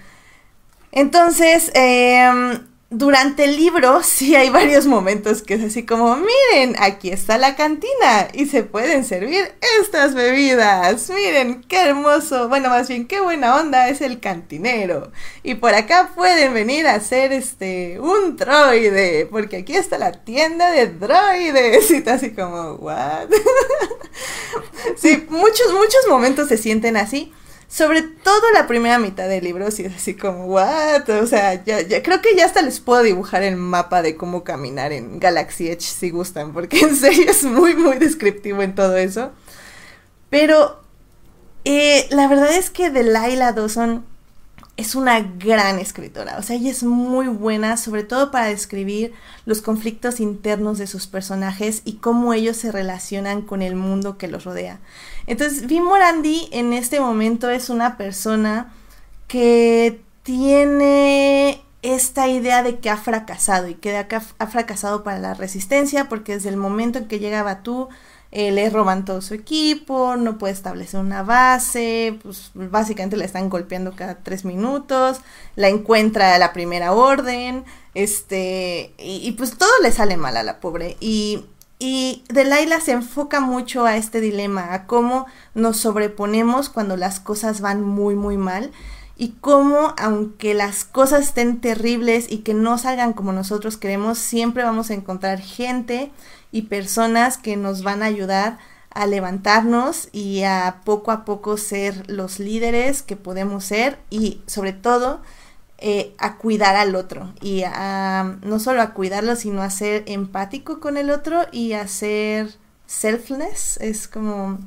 Entonces, 0.94 1.72
em, 1.74 2.60
durante 2.88 3.42
el 3.42 3.56
libro 3.56 4.00
sí 4.04 4.36
hay 4.36 4.48
varios 4.50 4.86
momentos 4.86 5.42
que 5.42 5.54
es 5.54 5.64
así 5.64 5.84
como, 5.84 6.16
miren, 6.16 6.76
aquí 6.78 7.10
está 7.10 7.36
la 7.36 7.56
cantina 7.56 8.28
y 8.32 8.46
se 8.46 8.62
pueden 8.62 9.04
servir 9.04 9.52
estas 9.80 10.14
bebidas. 10.14 11.10
Miren, 11.10 11.64
qué 11.64 11.88
hermoso, 11.88 12.48
bueno, 12.48 12.68
más 12.68 12.88
bien 12.88 13.08
qué 13.08 13.20
buena 13.20 13.56
onda 13.56 13.88
es 13.88 14.00
el 14.02 14.20
cantinero. 14.20 15.10
Y 15.42 15.56
por 15.56 15.74
acá 15.74 16.12
pueden 16.14 16.54
venir 16.54 16.86
a 16.86 16.94
hacer 16.94 17.32
este 17.32 17.98
un 17.98 18.36
droide, 18.36 19.26
porque 19.28 19.56
aquí 19.56 19.74
está 19.74 19.98
la 19.98 20.12
tienda 20.12 20.70
de 20.70 20.86
droides. 20.86 21.90
Y 21.94 21.96
está 21.96 22.14
así 22.14 22.30
como, 22.30 22.74
what? 22.74 23.28
sí, 24.96 25.26
muchos, 25.28 25.72
muchos 25.72 26.06
momentos 26.08 26.48
se 26.48 26.56
sienten 26.56 26.96
así 26.96 27.32
sobre 27.74 28.02
todo 28.02 28.52
la 28.52 28.68
primera 28.68 29.00
mitad 29.00 29.28
del 29.28 29.42
libro, 29.42 29.68
sí 29.72 29.82
es 29.84 29.96
así 29.96 30.14
como, 30.14 30.46
what? 30.46 31.08
O 31.20 31.26
sea, 31.26 31.64
ya, 31.64 31.80
ya, 31.80 32.04
creo 32.04 32.22
que 32.22 32.36
ya 32.36 32.44
hasta 32.44 32.62
les 32.62 32.78
puedo 32.78 33.02
dibujar 33.02 33.42
el 33.42 33.56
mapa 33.56 34.00
de 34.00 34.16
cómo 34.16 34.44
caminar 34.44 34.92
en 34.92 35.18
Galaxy 35.18 35.70
Edge 35.70 35.80
si 35.80 36.10
gustan, 36.10 36.52
porque 36.52 36.78
en 36.82 36.94
serio 36.94 37.28
es 37.28 37.42
muy, 37.42 37.74
muy 37.74 37.98
descriptivo 37.98 38.62
en 38.62 38.76
todo 38.76 38.96
eso. 38.96 39.32
Pero 40.30 40.82
eh, 41.64 42.06
la 42.10 42.28
verdad 42.28 42.54
es 42.54 42.70
que 42.70 42.90
Delilah 42.90 43.50
Dawson 43.50 44.06
es 44.76 44.96
una 44.96 45.20
gran 45.20 45.78
escritora, 45.78 46.36
o 46.38 46.42
sea, 46.42 46.56
ella 46.56 46.70
es 46.70 46.82
muy 46.82 47.28
buena, 47.28 47.76
sobre 47.76 48.02
todo 48.02 48.32
para 48.32 48.46
describir 48.46 49.12
los 49.46 49.62
conflictos 49.62 50.18
internos 50.18 50.78
de 50.78 50.88
sus 50.88 51.06
personajes 51.06 51.82
y 51.84 51.94
cómo 51.94 52.34
ellos 52.34 52.56
se 52.56 52.72
relacionan 52.72 53.42
con 53.42 53.62
el 53.62 53.76
mundo 53.76 54.18
que 54.18 54.26
los 54.26 54.44
rodea. 54.44 54.80
Entonces, 55.26 55.66
Vi 55.68 55.80
Morandi 55.80 56.48
en 56.50 56.72
este 56.72 56.98
momento 56.98 57.50
es 57.50 57.70
una 57.70 57.96
persona 57.96 58.72
que 59.28 60.00
tiene 60.24 61.62
esta 61.82 62.28
idea 62.28 62.62
de 62.62 62.78
que 62.78 62.90
ha 62.90 62.96
fracasado 62.96 63.68
y 63.68 63.74
que 63.74 63.96
ha 63.96 64.46
fracasado 64.46 65.04
para 65.04 65.18
la 65.18 65.34
resistencia 65.34 66.08
porque 66.08 66.34
desde 66.34 66.48
el 66.48 66.56
momento 66.56 66.98
en 66.98 67.08
que 67.08 67.18
llega 67.18 67.42
Batú 67.42 67.88
le 68.34 68.68
roban 68.68 69.04
todo 69.04 69.22
su 69.22 69.32
equipo, 69.34 70.16
no 70.16 70.38
puede 70.38 70.52
establecer 70.52 70.98
una 70.98 71.22
base, 71.22 72.18
pues 72.22 72.50
básicamente 72.54 73.16
la 73.16 73.24
están 73.24 73.48
golpeando 73.48 73.94
cada 73.94 74.16
tres 74.16 74.44
minutos, 74.44 75.20
la 75.54 75.68
encuentra 75.68 76.34
a 76.34 76.38
la 76.38 76.52
primera 76.52 76.92
orden, 76.92 77.64
este, 77.94 78.92
y, 78.98 79.30
pues 79.32 79.56
todo 79.56 79.70
le 79.82 79.92
sale 79.92 80.16
mal 80.16 80.36
a 80.36 80.42
la 80.42 80.58
pobre. 80.58 80.96
Y, 80.98 81.44
y 81.78 82.24
se 82.84 82.92
enfoca 82.92 83.38
mucho 83.38 83.86
a 83.86 83.96
este 83.96 84.20
dilema, 84.20 84.74
a 84.74 84.86
cómo 84.86 85.26
nos 85.54 85.76
sobreponemos 85.76 86.68
cuando 86.68 86.96
las 86.96 87.20
cosas 87.20 87.60
van 87.60 87.82
muy, 87.82 88.16
muy 88.16 88.36
mal 88.36 88.72
y 89.16 89.30
cómo, 89.40 89.94
aunque 89.96 90.54
las 90.54 90.84
cosas 90.84 91.28
estén 91.28 91.60
terribles 91.60 92.26
y 92.28 92.38
que 92.38 92.54
no 92.54 92.78
salgan 92.78 93.12
como 93.12 93.32
nosotros 93.32 93.76
queremos, 93.76 94.18
siempre 94.18 94.64
vamos 94.64 94.90
a 94.90 94.94
encontrar 94.94 95.40
gente 95.40 96.10
y 96.50 96.62
personas 96.62 97.38
que 97.38 97.56
nos 97.56 97.82
van 97.82 98.02
a 98.02 98.06
ayudar 98.06 98.58
a 98.90 99.06
levantarnos 99.06 100.08
y 100.12 100.42
a 100.44 100.80
poco 100.84 101.10
a 101.10 101.24
poco 101.24 101.56
ser 101.56 102.08
los 102.08 102.38
líderes 102.38 103.02
que 103.02 103.16
podemos 103.16 103.64
ser 103.64 103.98
y 104.08 104.40
sobre 104.46 104.72
todo 104.72 105.20
eh, 105.78 106.14
a 106.18 106.38
cuidar 106.38 106.76
al 106.76 106.94
otro. 106.94 107.32
Y 107.40 107.62
a, 107.64 108.36
no 108.42 108.58
solo 108.60 108.82
a 108.82 108.94
cuidarlo 108.94 109.36
sino 109.36 109.62
a 109.62 109.70
ser 109.70 110.04
empático 110.06 110.80
con 110.80 110.96
el 110.96 111.10
otro 111.10 111.42
y 111.52 111.72
a 111.72 111.86
ser 111.88 112.54
selfless. 112.86 113.78
Es 113.78 114.08
como 114.08 114.58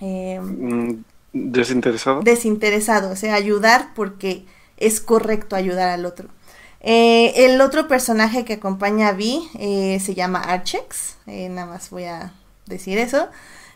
eh, 0.00 0.40
mm, 0.40 1.04
desinteresado 1.32 2.22
desinteresado 2.22 3.10
o 3.10 3.16
sea 3.16 3.34
ayudar 3.34 3.94
porque 3.94 4.44
es 4.76 5.00
correcto 5.00 5.56
ayudar 5.56 5.88
al 5.88 6.04
otro 6.04 6.28
eh, 6.84 7.46
el 7.46 7.60
otro 7.60 7.86
personaje 7.86 8.44
que 8.44 8.54
acompaña 8.54 9.08
a 9.08 9.12
Vi 9.12 9.48
eh, 9.58 10.00
se 10.00 10.14
llama 10.14 10.40
Archex. 10.40 11.16
Eh, 11.26 11.48
nada 11.48 11.68
más 11.68 11.90
voy 11.90 12.04
a 12.04 12.32
decir 12.66 12.98
eso. 12.98 13.28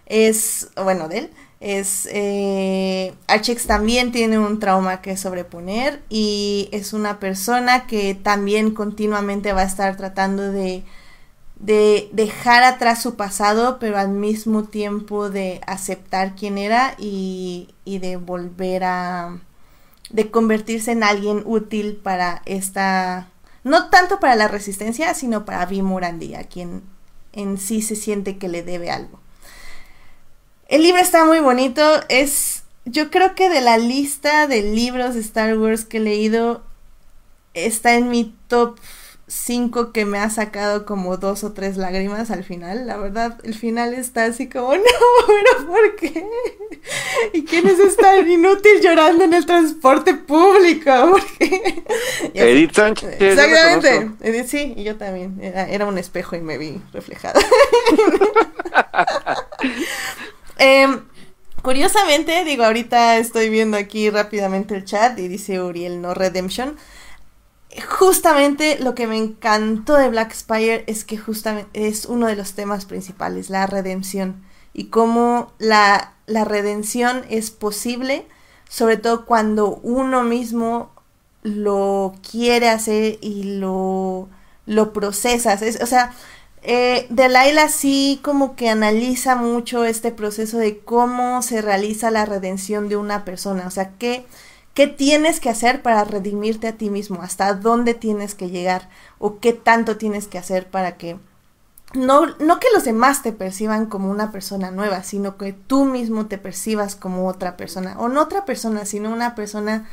Es, 0.07 0.69
bueno, 0.77 1.09
de 1.09 1.19
él. 1.19 1.31
Es, 1.61 2.07
eh, 2.13 3.15
Archix 3.29 3.67
también 3.67 4.13
tiene 4.13 4.39
un 4.39 4.61
trauma 4.61 5.01
que 5.01 5.17
sobreponer 5.17 6.03
y 6.11 6.69
es 6.73 6.93
una 6.93 7.19
persona 7.19 7.87
que 7.87 8.15
también 8.15 8.73
continuamente 8.73 9.53
va 9.53 9.63
a 9.63 9.65
estar 9.65 9.97
tratando 9.97 10.53
de, 10.53 10.83
de 11.59 12.09
dejar 12.13 12.63
atrás 12.63 13.03
su 13.03 13.17
pasado, 13.17 13.79
pero 13.79 13.99
al 13.99 14.11
mismo 14.11 14.65
tiempo 14.65 15.31
de 15.31 15.61
aceptar 15.67 16.35
quién 16.37 16.59
era 16.59 16.95
y, 16.99 17.75
y 17.85 17.99
de 17.99 18.17
volver 18.17 18.85
a, 18.85 19.39
de 20.11 20.31
convertirse 20.31 20.93
en 20.93 21.03
alguien 21.03 21.43
útil 21.47 21.97
para 21.97 22.43
esta, 22.45 23.29
no 23.65 23.89
tanto 23.89 24.21
para 24.21 24.37
la 24.37 24.49
resistencia, 24.49 25.15
sino 25.15 25.45
para 25.45 25.67
Vimurandi, 25.67 26.35
a 26.35 26.45
quien 26.45 26.83
en 27.33 27.59
sí 27.59 27.83
se 27.83 27.97
siente 27.97 28.37
que 28.39 28.49
le 28.49 28.63
debe 28.63 28.91
algo. 28.91 29.19
El 30.69 30.83
libro 30.83 31.01
está 31.01 31.25
muy 31.25 31.39
bonito, 31.39 31.83
es, 32.09 32.65
yo 32.85 33.11
creo 33.11 33.35
que 33.35 33.49
de 33.49 33.61
la 33.61 33.79
lista 33.79 34.47
de 34.47 34.63
libros 34.63 35.15
de 35.15 35.21
Star 35.21 35.57
Wars 35.57 35.85
que 35.85 35.99
he 35.99 36.01
leído, 36.01 36.63
está 37.55 37.95
en 37.95 38.11
mi 38.11 38.35
top 38.49 38.79
cinco 39.29 39.93
que 39.93 40.05
me 40.05 40.19
ha 40.19 40.31
sacado 40.31 40.87
como 40.87 41.17
dos 41.17 41.43
o 41.43 41.53
tres 41.53 41.77
lágrimas 41.77 42.31
al 42.31 42.45
final. 42.45 42.87
La 42.87 42.97
verdad, 42.97 43.39
el 43.43 43.55
final 43.55 43.95
está 43.95 44.25
así 44.25 44.49
como, 44.49 44.75
no, 44.77 44.83
pero 45.27 45.67
¿por 45.67 45.97
qué? 45.97 46.27
¿Y 47.33 47.45
quién 47.45 47.67
es 47.67 47.79
esta 47.79 48.19
inútil 48.19 48.81
llorando 48.81 49.25
en 49.25 49.35
el 49.35 49.45
transporte 49.45 50.15
público? 50.15 50.91
Edith 52.35 52.73
Sánchez. 52.73 53.21
Exactamente. 53.21 54.11
Edith, 54.21 54.47
sí, 54.47 54.75
y 54.77 54.85
yo 54.85 54.97
también. 54.97 55.39
Era, 55.41 55.69
era, 55.69 55.87
un 55.87 55.99
espejo 55.99 56.37
y 56.37 56.41
me 56.41 56.59
vi 56.59 56.81
reflejada. 56.93 57.41
eh, 60.59 61.01
curiosamente, 61.63 62.45
digo, 62.45 62.65
ahorita 62.65 63.19
estoy 63.19 63.49
viendo 63.49 63.77
aquí 63.77 64.09
rápidamente 64.11 64.77
el 64.77 64.85
chat 64.85 65.19
y 65.19 65.27
dice 65.27 65.61
Uriel 65.61 66.01
no 66.01 66.15
Redemption 66.15 66.77
justamente 67.81 68.79
lo 68.79 68.95
que 68.95 69.07
me 69.07 69.17
encantó 69.17 69.95
de 69.95 70.09
Black 70.09 70.33
Spire 70.33 70.85
es 70.87 71.05
que 71.05 71.19
justamente 71.19 71.89
es 71.89 72.07
uno 72.07 72.27
de 72.27 72.37
los 72.37 72.55
temas 72.55 72.85
principales, 72.87 73.51
la 73.51 73.67
redención. 73.67 74.45
Y 74.73 74.87
cómo 74.87 75.53
la, 75.59 76.13
la 76.27 76.45
redención 76.45 77.25
es 77.29 77.51
posible, 77.51 78.27
sobre 78.69 78.97
todo 78.97 79.25
cuando 79.27 79.77
uno 79.83 80.23
mismo 80.23 80.91
lo 81.43 82.15
quiere 82.29 82.69
hacer 82.69 83.19
y 83.21 83.59
lo, 83.59 84.29
lo 84.67 84.93
procesas. 84.93 85.63
o 85.81 85.87
sea, 85.87 86.13
eh, 86.63 87.07
Delilah 87.11 87.69
sí 87.69 88.19
como 88.23 88.57
que 88.57 88.69
analiza 88.69 89.37
mucho 89.37 89.85
este 89.85 90.11
proceso 90.11 90.59
de 90.59 90.81
cómo 90.81 91.41
se 91.43 91.63
realiza 91.63 92.11
la 92.11 92.27
redención 92.27 92.89
de 92.89 92.97
una 92.97 93.25
persona. 93.25 93.67
O 93.67 93.71
sea, 93.71 93.93
qué 93.99 94.27
¿Qué 94.77 94.87
tienes 94.87 95.41
que 95.41 95.49
hacer 95.49 95.81
para 95.81 96.05
redimirte 96.05 96.69
a 96.69 96.77
ti 96.77 96.91
mismo? 96.91 97.23
¿Hasta 97.23 97.55
dónde 97.55 97.95
tienes 97.95 98.35
que 98.35 98.51
llegar? 98.51 98.91
¿O 99.19 99.39
qué 99.39 99.55
tanto 99.55 99.97
tienes 99.97 100.29
que 100.29 100.37
hacer 100.37 100.71
para 100.71 100.99
que 100.99 101.19
no, 101.95 102.27
no 102.41 102.61
que 102.61 102.67
los 102.75 102.85
demás 102.85 103.23
te 103.23 103.33
perciban 103.33 103.87
como 103.87 104.11
una 104.11 104.33
persona 104.33 104.71
nueva, 104.71 105.03
sino 105.03 105.39
que 105.39 105.55
tú 105.55 105.87
mismo 105.87 106.27
te 106.27 106.37
percibas 106.37 106.95
como 106.95 107.27
otra 107.27 107.57
persona? 107.57 107.99
O 107.99 108.09
no 108.09 108.21
otra 108.21 108.45
persona, 108.45 108.85
sino 108.85 109.11
una 109.11 109.35
persona 109.35 109.89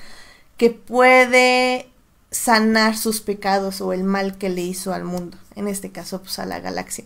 que 0.57 0.69
puede 0.71 1.89
sanar 2.29 2.97
sus 2.97 3.21
pecados 3.21 3.79
o 3.79 3.93
el 3.93 4.03
mal 4.03 4.37
que 4.37 4.49
le 4.49 4.63
hizo 4.63 4.93
al 4.93 5.05
mundo, 5.05 5.37
en 5.55 5.69
este 5.69 5.93
caso 5.93 6.21
pues 6.21 6.39
a 6.39 6.45
la 6.45 6.59
galaxia. 6.59 7.05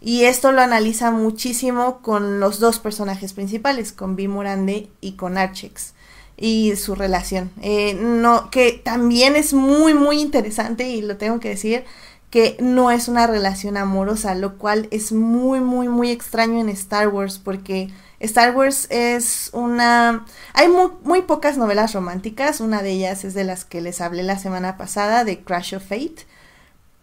Y 0.00 0.24
esto 0.24 0.50
lo 0.50 0.60
analiza 0.60 1.12
muchísimo 1.12 2.02
con 2.02 2.40
los 2.40 2.58
dos 2.58 2.80
personajes 2.80 3.32
principales, 3.32 3.92
con 3.92 4.16
Bimorande 4.16 4.90
y 5.00 5.12
con 5.12 5.38
Archex 5.38 5.94
y 6.42 6.74
su 6.74 6.96
relación. 6.96 7.52
Eh, 7.62 7.94
no, 7.94 8.50
que 8.50 8.72
también 8.72 9.36
es 9.36 9.54
muy, 9.54 9.94
muy 9.94 10.20
interesante 10.20 10.88
y 10.88 11.00
lo 11.00 11.16
tengo 11.16 11.38
que 11.38 11.50
decir, 11.50 11.84
que 12.30 12.56
no 12.58 12.90
es 12.90 13.06
una 13.06 13.28
relación 13.28 13.76
amorosa, 13.76 14.34
lo 14.34 14.58
cual 14.58 14.88
es 14.90 15.12
muy, 15.12 15.60
muy, 15.60 15.88
muy 15.88 16.10
extraño 16.10 16.58
en 16.58 16.68
Star 16.68 17.06
Wars 17.06 17.38
porque 17.38 17.90
Star 18.18 18.56
Wars 18.56 18.88
es 18.90 19.50
una... 19.52 20.26
Hay 20.52 20.66
muy, 21.04 21.22
pocas 21.22 21.58
novelas 21.58 21.92
románticas, 21.92 22.60
una 22.60 22.82
de 22.82 22.90
ellas 22.90 23.24
es 23.24 23.34
de 23.34 23.44
las 23.44 23.64
que 23.64 23.80
les 23.80 24.00
hablé 24.00 24.24
la 24.24 24.36
semana 24.36 24.76
pasada, 24.76 25.24
de 25.24 25.44
Crash 25.44 25.76
of 25.76 25.84
Fate, 25.84 26.26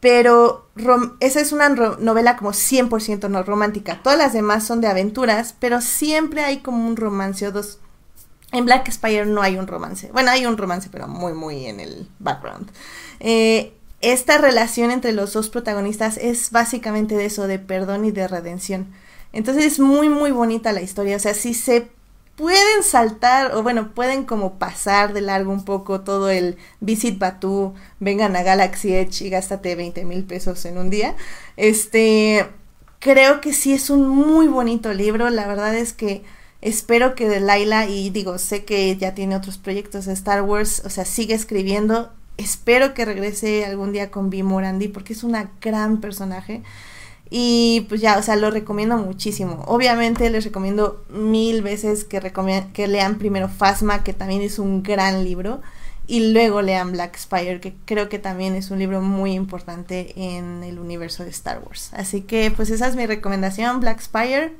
pero 0.01 0.67
esa 1.21 1.39
es 1.39 1.53
una 1.53 1.69
novela 1.69 2.35
como 2.35 2.51
100% 2.51 3.29
no 3.29 3.43
romántica. 3.43 4.01
Todas 4.03 4.19
las 4.19 4.33
demás 4.33 4.65
son 4.65 4.81
de 4.81 4.87
aventuras, 4.87 5.55
pero 5.57 5.79
siempre 5.79 6.43
hay 6.43 6.57
como 6.57 6.85
un 6.85 6.97
romance 6.97 7.47
o 7.47 7.53
dos 7.53 7.79
en 8.51 8.65
Black 8.65 8.89
Spire 8.91 9.25
no 9.25 9.41
hay 9.41 9.57
un 9.57 9.67
romance. 9.67 10.09
Bueno, 10.11 10.31
hay 10.31 10.45
un 10.45 10.57
romance, 10.57 10.89
pero 10.91 11.07
muy, 11.07 11.33
muy 11.33 11.65
en 11.65 11.79
el 11.79 12.07
background. 12.19 12.71
Eh, 13.19 13.73
esta 14.01 14.37
relación 14.37 14.91
entre 14.91 15.11
los 15.11 15.33
dos 15.33 15.49
protagonistas 15.49 16.17
es 16.17 16.51
básicamente 16.51 17.15
de 17.15 17.25
eso, 17.25 17.47
de 17.47 17.59
perdón 17.59 18.05
y 18.05 18.11
de 18.11 18.27
redención. 18.27 18.87
Entonces 19.33 19.65
es 19.65 19.79
muy, 19.79 20.09
muy 20.09 20.31
bonita 20.31 20.71
la 20.71 20.81
historia. 20.81 21.17
O 21.17 21.19
sea, 21.19 21.33
si 21.33 21.53
se 21.53 21.89
pueden 22.35 22.83
saltar, 22.83 23.53
o 23.53 23.61
bueno, 23.61 23.93
pueden 23.93 24.23
como 24.23 24.57
pasar 24.57 25.13
de 25.13 25.21
largo 25.21 25.51
un 25.51 25.65
poco 25.65 26.01
todo 26.01 26.29
el 26.29 26.57
Visit 26.79 27.19
Batu, 27.19 27.73
vengan 27.99 28.35
a 28.37 28.43
Galaxy 28.43 28.95
Edge 28.95 29.25
y 29.25 29.29
gástate 29.29 29.75
20 29.75 30.05
mil 30.05 30.23
pesos 30.23 30.63
en 30.65 30.77
un 30.77 30.89
día. 30.89 31.15
Este, 31.57 32.47
creo 32.99 33.41
que 33.41 33.53
sí 33.53 33.73
es 33.73 33.89
un 33.89 34.07
muy 34.07 34.47
bonito 34.47 34.93
libro. 34.93 35.29
La 35.29 35.47
verdad 35.47 35.75
es 35.75 35.91
que 35.93 36.23
Espero 36.61 37.15
que 37.15 37.29
Delilah, 37.29 37.87
y 37.87 38.09
digo, 38.09 38.37
sé 38.37 38.65
que 38.65 38.95
ya 38.97 39.13
tiene 39.13 39.35
otros 39.35 39.57
proyectos 39.57 40.05
de 40.05 40.13
Star 40.13 40.41
Wars, 40.41 40.81
o 40.85 40.89
sea, 40.89 41.05
sigue 41.05 41.33
escribiendo. 41.33 42.11
Espero 42.37 42.93
que 42.93 43.05
regrese 43.05 43.65
algún 43.65 43.91
día 43.91 44.11
con 44.11 44.29
B. 44.29 44.43
Morandi 44.43 44.87
porque 44.87 45.13
es 45.13 45.23
una 45.23 45.51
gran 45.61 46.01
personaje. 46.01 46.63
Y 47.29 47.85
pues 47.89 48.01
ya, 48.01 48.17
o 48.17 48.23
sea, 48.23 48.35
lo 48.35 48.49
recomiendo 48.49 48.97
muchísimo. 48.97 49.63
Obviamente 49.67 50.29
les 50.29 50.43
recomiendo 50.43 51.05
mil 51.09 51.61
veces 51.61 52.03
que, 52.03 52.19
que 52.73 52.87
lean 52.87 53.19
primero 53.19 53.49
Fasma, 53.49 54.03
que 54.03 54.13
también 54.13 54.41
es 54.41 54.57
un 54.57 54.81
gran 54.83 55.23
libro, 55.23 55.61
y 56.07 56.31
luego 56.31 56.63
lean 56.63 56.91
Black 56.91 57.17
Spire, 57.17 57.59
que 57.59 57.75
creo 57.85 58.09
que 58.09 58.17
también 58.17 58.55
es 58.55 58.71
un 58.71 58.79
libro 58.79 58.99
muy 58.99 59.33
importante 59.33 60.13
en 60.15 60.63
el 60.63 60.79
universo 60.79 61.23
de 61.23 61.29
Star 61.29 61.61
Wars. 61.63 61.91
Así 61.93 62.21
que 62.21 62.51
pues 62.51 62.71
esa 62.71 62.87
es 62.87 62.95
mi 62.95 63.05
recomendación, 63.05 63.79
Black 63.79 64.01
Spire. 64.01 64.53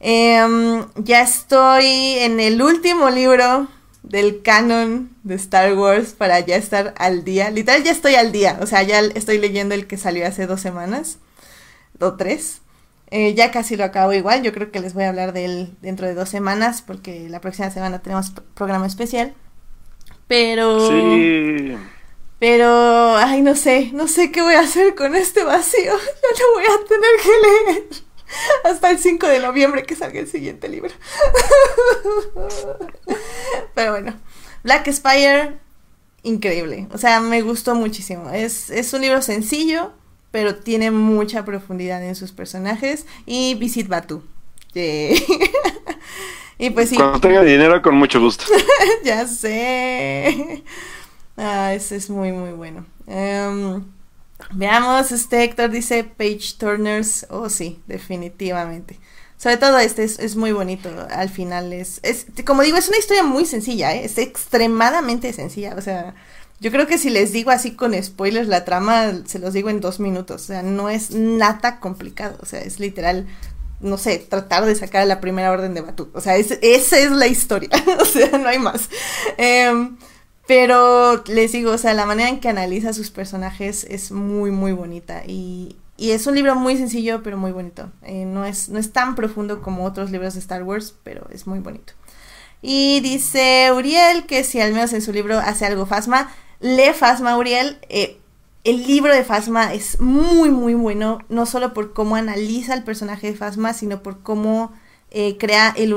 Em, 0.00 0.86
ya 0.96 1.22
estoy 1.22 1.86
en 2.18 2.38
el 2.40 2.62
último 2.62 3.10
libro 3.10 3.68
del 4.02 4.42
canon 4.42 5.10
de 5.22 5.34
Star 5.34 5.74
Wars 5.74 6.14
para 6.14 6.40
ya 6.40 6.56
estar 6.56 6.94
al 6.98 7.24
día. 7.24 7.50
Literal, 7.50 7.82
ya 7.82 7.90
estoy 7.90 8.14
al 8.14 8.32
día. 8.32 8.58
O 8.62 8.66
sea, 8.66 8.82
ya 8.82 9.00
estoy 9.00 9.38
leyendo 9.38 9.74
el 9.74 9.86
que 9.86 9.96
salió 9.98 10.26
hace 10.26 10.46
dos 10.46 10.60
semanas. 10.60 11.18
O 12.00 12.14
tres. 12.14 12.60
Eh, 13.10 13.34
ya 13.34 13.50
casi 13.50 13.76
lo 13.76 13.84
acabo 13.84 14.12
igual. 14.12 14.42
Yo 14.42 14.52
creo 14.52 14.70
que 14.70 14.80
les 14.80 14.94
voy 14.94 15.04
a 15.04 15.08
hablar 15.08 15.32
de 15.32 15.44
él 15.44 15.76
dentro 15.82 16.06
de 16.06 16.14
dos 16.14 16.28
semanas. 16.28 16.82
Porque 16.82 17.28
la 17.28 17.40
próxima 17.40 17.70
semana 17.70 18.00
tenemos 18.00 18.32
programa 18.54 18.86
especial. 18.86 19.34
Pero. 20.28 20.88
Sí. 20.88 21.76
Pero. 22.38 23.16
Ay, 23.16 23.42
no 23.42 23.56
sé. 23.56 23.90
No 23.92 24.06
sé 24.06 24.30
qué 24.30 24.42
voy 24.42 24.54
a 24.54 24.60
hacer 24.60 24.94
con 24.94 25.14
este 25.16 25.42
vacío. 25.44 25.92
Ya 26.38 26.44
lo 26.44 26.54
voy 26.54 26.64
a 26.64 26.88
tener 26.88 27.10
que 27.22 27.72
leer. 27.72 28.07
Hasta 28.64 28.90
el 28.90 28.98
5 28.98 29.26
de 29.26 29.40
noviembre 29.40 29.84
que 29.84 29.96
salga 29.96 30.20
el 30.20 30.28
siguiente 30.28 30.68
libro. 30.68 30.90
Pero 33.74 33.92
bueno, 33.92 34.14
Black 34.62 34.90
Spire, 34.90 35.58
increíble. 36.22 36.88
O 36.92 36.98
sea, 36.98 37.20
me 37.20 37.42
gustó 37.42 37.74
muchísimo. 37.74 38.30
Es, 38.30 38.70
es 38.70 38.92
un 38.92 39.02
libro 39.02 39.22
sencillo, 39.22 39.92
pero 40.30 40.56
tiene 40.56 40.90
mucha 40.90 41.44
profundidad 41.44 42.02
en 42.02 42.14
sus 42.14 42.32
personajes. 42.32 43.06
Y 43.26 43.54
Visit 43.54 43.88
Batu. 43.88 44.22
y 46.58 46.70
pues 46.70 46.90
sí. 46.90 46.96
Cuando 46.96 47.20
tenga 47.20 47.42
dinero, 47.42 47.82
con 47.82 47.96
mucho 47.96 48.20
gusto. 48.20 48.44
ya 49.04 49.26
sé. 49.26 50.62
Ah, 51.36 51.74
ese 51.74 51.96
es 51.96 52.10
muy, 52.10 52.32
muy 52.32 52.52
bueno. 52.52 52.86
Um, 53.06 53.84
Veamos, 54.52 55.12
este 55.12 55.44
Héctor 55.44 55.70
dice 55.70 56.04
Page 56.04 56.54
Turners. 56.58 57.26
Oh, 57.30 57.48
sí, 57.48 57.82
definitivamente. 57.86 58.98
Sobre 59.36 59.56
todo 59.56 59.78
este 59.78 60.04
es, 60.04 60.36
muy 60.36 60.52
bonito. 60.52 60.90
Al 61.10 61.28
final 61.28 61.72
es, 61.72 62.00
es, 62.02 62.26
como 62.44 62.62
digo, 62.62 62.76
es 62.76 62.88
una 62.88 62.98
historia 62.98 63.22
muy 63.22 63.44
sencilla, 63.44 63.94
¿eh? 63.94 64.04
es 64.04 64.18
extremadamente 64.18 65.32
sencilla. 65.32 65.74
O 65.76 65.80
sea, 65.80 66.14
yo 66.60 66.72
creo 66.72 66.86
que 66.86 66.98
si 66.98 67.08
les 67.08 67.32
digo 67.32 67.50
así 67.50 67.72
con 67.76 67.94
spoilers 68.02 68.48
la 68.48 68.64
trama, 68.64 69.12
se 69.26 69.38
los 69.38 69.52
digo 69.52 69.70
en 69.70 69.80
dos 69.80 70.00
minutos. 70.00 70.42
O 70.42 70.46
sea, 70.46 70.62
no 70.62 70.90
es 70.90 71.12
nada 71.12 71.78
complicado. 71.78 72.36
O 72.40 72.46
sea, 72.46 72.60
es 72.60 72.80
literal, 72.80 73.28
no 73.80 73.96
sé, 73.96 74.18
tratar 74.18 74.64
de 74.64 74.74
sacar 74.74 75.06
la 75.06 75.20
primera 75.20 75.52
orden 75.52 75.74
de 75.74 75.82
Batu. 75.82 76.10
O 76.14 76.20
sea, 76.20 76.36
esa 76.36 76.98
es 76.98 77.12
la 77.12 77.28
historia. 77.28 77.70
o 78.00 78.04
sea, 78.04 78.38
no 78.38 78.48
hay 78.48 78.58
más. 78.58 78.88
Eh, 79.36 79.90
pero 80.48 81.22
les 81.28 81.52
digo, 81.52 81.70
o 81.70 81.78
sea, 81.78 81.94
la 81.94 82.06
manera 82.06 82.28
en 82.28 82.40
que 82.40 82.48
analiza 82.48 82.92
sus 82.92 83.12
personajes 83.12 83.84
es 83.84 84.10
muy, 84.10 84.50
muy 84.50 84.72
bonita. 84.72 85.22
Y 85.24 85.76
y 85.98 86.12
es 86.12 86.28
un 86.28 86.36
libro 86.36 86.54
muy 86.54 86.76
sencillo, 86.76 87.24
pero 87.24 87.36
muy 87.36 87.50
bonito. 87.50 87.90
Eh, 88.02 88.24
no, 88.24 88.44
es, 88.44 88.68
no 88.68 88.78
es 88.78 88.92
tan 88.92 89.16
profundo 89.16 89.60
como 89.60 89.84
otros 89.84 90.12
libros 90.12 90.34
de 90.34 90.40
Star 90.40 90.62
Wars, 90.62 90.94
pero 91.02 91.26
es 91.32 91.48
muy 91.48 91.58
bonito. 91.58 91.92
Y 92.62 93.00
dice 93.00 93.72
Uriel 93.74 94.24
que 94.24 94.44
si 94.44 94.60
al 94.60 94.72
menos 94.72 94.92
en 94.92 95.02
su 95.02 95.12
libro 95.12 95.38
hace 95.38 95.66
algo 95.66 95.86
Fasma, 95.86 96.32
lee 96.60 96.92
Fasma 96.94 97.36
Uriel. 97.36 97.78
Eh, 97.88 98.16
el 98.62 98.86
libro 98.86 99.12
de 99.12 99.24
Fasma 99.24 99.74
es 99.74 100.00
muy, 100.00 100.50
muy 100.50 100.74
bueno, 100.74 101.18
no 101.28 101.46
solo 101.46 101.74
por 101.74 101.92
cómo 101.92 102.14
analiza 102.14 102.74
el 102.74 102.84
personaje 102.84 103.32
de 103.32 103.36
Fasma, 103.36 103.72
sino 103.72 104.00
por 104.00 104.22
cómo 104.22 104.72
eh, 105.10 105.36
crea 105.38 105.74
el, 105.76 105.92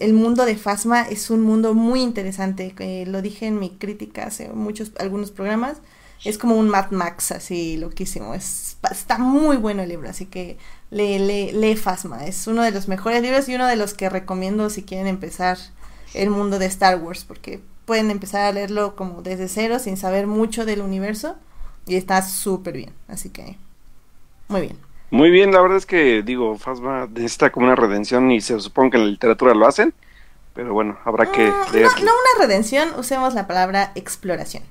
el 0.00 0.12
mundo 0.14 0.44
de 0.44 0.56
Fasma. 0.56 1.02
Es 1.02 1.30
un 1.30 1.42
mundo 1.42 1.74
muy 1.74 2.02
interesante, 2.02 2.74
lo 3.06 3.22
dije 3.22 3.46
en 3.46 3.58
mi 3.58 3.70
crítica 3.70 4.24
hace 4.24 4.48
muchos, 4.50 4.92
algunos 4.98 5.30
programas. 5.30 5.78
Es 6.24 6.36
como 6.36 6.56
un 6.56 6.68
Mad 6.68 6.90
Max, 6.90 7.30
así 7.30 7.76
loquísimo. 7.76 8.34
Es, 8.34 8.76
está 8.90 9.18
muy 9.18 9.56
bueno 9.56 9.82
el 9.82 9.88
libro, 9.88 10.08
así 10.10 10.26
que 10.26 10.58
lee, 10.90 11.18
lee, 11.18 11.52
lee 11.52 11.76
Fasma. 11.76 12.26
Es 12.26 12.46
uno 12.48 12.62
de 12.62 12.72
los 12.72 12.88
mejores 12.88 13.22
libros 13.22 13.48
y 13.48 13.54
uno 13.54 13.66
de 13.66 13.76
los 13.76 13.94
que 13.94 14.08
recomiendo 14.08 14.68
si 14.68 14.82
quieren 14.82 15.06
empezar 15.06 15.58
el 16.14 16.30
mundo 16.30 16.58
de 16.58 16.66
Star 16.66 17.00
Wars, 17.00 17.24
porque 17.24 17.60
pueden 17.84 18.10
empezar 18.10 18.42
a 18.42 18.52
leerlo 18.52 18.96
como 18.96 19.22
desde 19.22 19.46
cero, 19.48 19.78
sin 19.78 19.96
saber 19.96 20.26
mucho 20.26 20.64
del 20.64 20.80
universo, 20.80 21.36
y 21.86 21.94
está 21.94 22.22
súper 22.22 22.74
bien, 22.76 22.92
así 23.06 23.30
que 23.30 23.56
muy 24.48 24.62
bien. 24.62 24.87
Muy 25.10 25.30
bien, 25.30 25.52
la 25.52 25.60
verdad 25.60 25.78
es 25.78 25.86
que 25.86 26.22
digo, 26.22 26.56
Fasma 26.58 27.08
necesita 27.10 27.50
como 27.50 27.66
una 27.66 27.76
redención 27.76 28.30
y 28.30 28.40
se 28.40 28.58
supone 28.60 28.90
que 28.90 28.98
en 28.98 29.04
la 29.04 29.10
literatura 29.10 29.54
lo 29.54 29.66
hacen, 29.66 29.94
pero 30.54 30.74
bueno, 30.74 30.98
habrá 31.04 31.30
que 31.32 31.46
mm, 31.46 31.72
leerlo. 31.72 31.98
No, 31.98 32.04
no 32.04 32.12
una 32.12 32.46
redención, 32.46 32.90
usemos 32.98 33.34
la 33.34 33.46
palabra 33.46 33.92
exploración. 33.94 34.62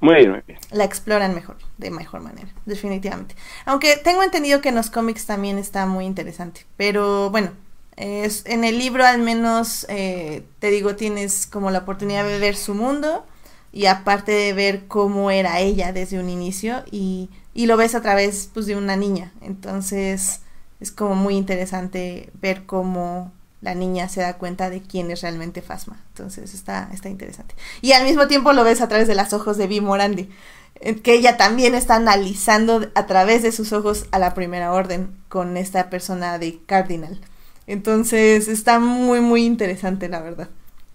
Muy 0.00 0.14
bien, 0.16 0.30
muy 0.30 0.42
bien. 0.46 0.60
La 0.70 0.84
exploran 0.84 1.34
mejor, 1.34 1.56
de 1.76 1.90
mejor 1.90 2.20
manera, 2.20 2.48
definitivamente. 2.66 3.34
Aunque 3.64 3.96
tengo 3.96 4.22
entendido 4.22 4.60
que 4.60 4.68
en 4.68 4.76
los 4.76 4.90
cómics 4.90 5.26
también 5.26 5.58
está 5.58 5.86
muy 5.86 6.04
interesante, 6.04 6.64
pero 6.76 7.30
bueno, 7.30 7.50
es, 7.96 8.44
en 8.46 8.62
el 8.62 8.78
libro 8.78 9.04
al 9.04 9.18
menos, 9.18 9.86
eh, 9.88 10.44
te 10.60 10.70
digo, 10.70 10.94
tienes 10.94 11.48
como 11.48 11.72
la 11.72 11.80
oportunidad 11.80 12.24
de 12.24 12.38
ver 12.38 12.54
su 12.54 12.74
mundo 12.74 13.26
y 13.72 13.86
aparte 13.86 14.30
de 14.30 14.52
ver 14.52 14.86
cómo 14.86 15.30
era 15.32 15.58
ella 15.58 15.92
desde 15.92 16.20
un 16.20 16.30
inicio 16.30 16.84
y, 16.90 17.28
y 17.58 17.66
lo 17.66 17.76
ves 17.76 17.96
a 17.96 18.02
través 18.02 18.50
pues, 18.54 18.66
de 18.66 18.76
una 18.76 18.94
niña. 18.94 19.32
Entonces 19.40 20.42
es 20.78 20.92
como 20.92 21.16
muy 21.16 21.34
interesante 21.34 22.30
ver 22.40 22.66
cómo 22.66 23.32
la 23.60 23.74
niña 23.74 24.08
se 24.08 24.20
da 24.20 24.38
cuenta 24.38 24.70
de 24.70 24.80
quién 24.80 25.10
es 25.10 25.22
realmente 25.22 25.60
Fasma. 25.60 26.00
Entonces 26.10 26.54
está, 26.54 26.88
está 26.92 27.08
interesante. 27.08 27.56
Y 27.82 27.90
al 27.94 28.04
mismo 28.04 28.28
tiempo 28.28 28.52
lo 28.52 28.62
ves 28.62 28.80
a 28.80 28.86
través 28.86 29.08
de 29.08 29.16
los 29.16 29.32
ojos 29.32 29.56
de 29.56 29.66
Vi 29.66 29.80
Morandi, 29.80 30.30
que 31.02 31.14
ella 31.14 31.36
también 31.36 31.74
está 31.74 31.96
analizando 31.96 32.88
a 32.94 33.06
través 33.06 33.42
de 33.42 33.50
sus 33.50 33.72
ojos 33.72 34.06
a 34.12 34.20
la 34.20 34.34
primera 34.34 34.72
orden 34.72 35.10
con 35.28 35.56
esta 35.56 35.90
persona 35.90 36.38
de 36.38 36.60
Cardinal. 36.64 37.20
Entonces 37.66 38.46
está 38.46 38.78
muy, 38.78 39.20
muy 39.20 39.44
interesante, 39.44 40.08
la 40.08 40.20
verdad. 40.20 40.48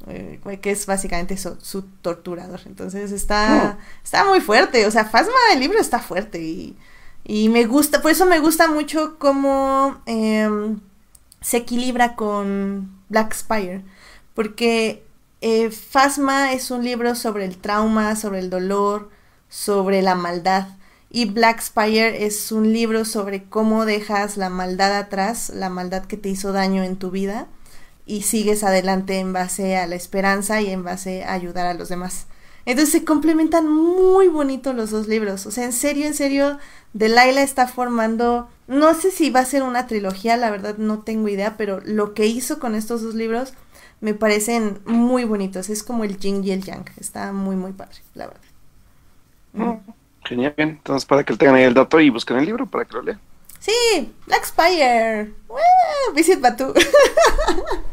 Eh, 0.07 0.39
que 0.61 0.71
es 0.71 0.85
básicamente 0.85 1.37
su, 1.37 1.81
torturador. 2.01 2.61
Entonces 2.65 3.11
está, 3.11 3.77
oh. 3.77 3.83
está 4.03 4.25
muy 4.25 4.41
fuerte. 4.41 4.85
O 4.85 4.91
sea, 4.91 5.05
Fasma 5.05 5.33
del 5.51 5.59
libro 5.59 5.79
está 5.79 5.99
fuerte 5.99 6.41
y, 6.41 6.77
y 7.23 7.49
me 7.49 7.65
gusta, 7.65 8.01
por 8.01 8.11
eso 8.11 8.25
me 8.25 8.39
gusta 8.39 8.67
mucho 8.67 9.17
cómo 9.17 10.01
em, 10.05 10.79
se 11.41 11.57
equilibra 11.57 12.15
con 12.15 12.91
Black 13.09 13.33
Spire. 13.33 13.83
Porque 14.33 15.05
eh, 15.41 15.71
Fasma 15.71 16.53
es 16.53 16.71
un 16.71 16.83
libro 16.83 17.15
sobre 17.15 17.45
el 17.45 17.57
trauma, 17.57 18.15
sobre 18.15 18.39
el 18.39 18.49
dolor, 18.49 19.09
sobre 19.47 20.01
la 20.01 20.15
maldad. 20.15 20.67
Y 21.09 21.25
Black 21.25 21.61
Spire 21.61 22.25
es 22.25 22.51
un 22.51 22.73
libro 22.73 23.05
sobre 23.05 23.43
cómo 23.43 23.85
dejas 23.85 24.35
la 24.35 24.49
maldad 24.49 24.97
atrás, 24.97 25.51
la 25.53 25.69
maldad 25.69 26.05
que 26.05 26.17
te 26.17 26.29
hizo 26.29 26.51
daño 26.51 26.83
en 26.83 26.97
tu 26.97 27.11
vida, 27.11 27.47
y 28.05 28.23
sigues 28.23 28.63
adelante 28.63 29.19
en 29.19 29.33
base 29.33 29.77
a 29.77 29.87
la 29.87 29.95
esperanza 29.95 30.61
y 30.61 30.69
en 30.69 30.83
base 30.83 31.23
a 31.23 31.33
ayudar 31.33 31.65
a 31.65 31.73
los 31.73 31.89
demás. 31.89 32.27
Entonces 32.65 32.93
se 32.93 33.05
complementan 33.05 33.69
muy 33.69 34.27
bonito 34.27 34.73
los 34.73 34.91
dos 34.91 35.07
libros. 35.07 35.45
O 35.45 35.51
sea, 35.51 35.65
en 35.65 35.73
serio, 35.73 36.05
en 36.05 36.13
serio, 36.13 36.59
Delilah 36.93 37.43
está 37.43 37.67
formando, 37.67 38.49
no 38.67 38.93
sé 38.93 39.11
si 39.11 39.29
va 39.29 39.41
a 39.41 39.45
ser 39.45 39.63
una 39.63 39.87
trilogía, 39.87 40.37
la 40.37 40.49
verdad 40.49 40.77
no 40.77 40.99
tengo 40.99 41.27
idea, 41.27 41.57
pero 41.57 41.81
lo 41.83 42.13
que 42.13 42.25
hizo 42.25 42.59
con 42.59 42.75
estos 42.75 43.01
dos 43.01 43.15
libros 43.15 43.53
me 43.99 44.13
parecen 44.13 44.79
muy 44.85 45.25
bonitos. 45.25 45.69
Es 45.69 45.83
como 45.83 46.03
el 46.03 46.17
yin 46.17 46.43
y 46.43 46.51
el 46.51 46.63
yang. 46.63 46.85
Está 46.97 47.33
muy, 47.33 47.55
muy 47.55 47.73
padre, 47.73 47.97
la 48.13 48.27
verdad. 48.27 48.41
Mm. 49.53 49.91
Genial, 50.25 50.53
bien. 50.55 50.69
Entonces, 50.69 51.05
para 51.05 51.23
que 51.23 51.35
tengan 51.35 51.55
ahí 51.55 51.63
el 51.63 51.73
dato 51.73 51.99
y 51.99 52.09
busquen 52.09 52.37
el 52.37 52.45
libro 52.45 52.65
para 52.65 52.85
que 52.85 52.93
lo 52.93 53.01
lean. 53.01 53.19
Sí, 53.59 54.13
Black 54.25 54.45
Spire. 54.45 55.33
visit 56.15 56.39
Batu. 56.41 56.73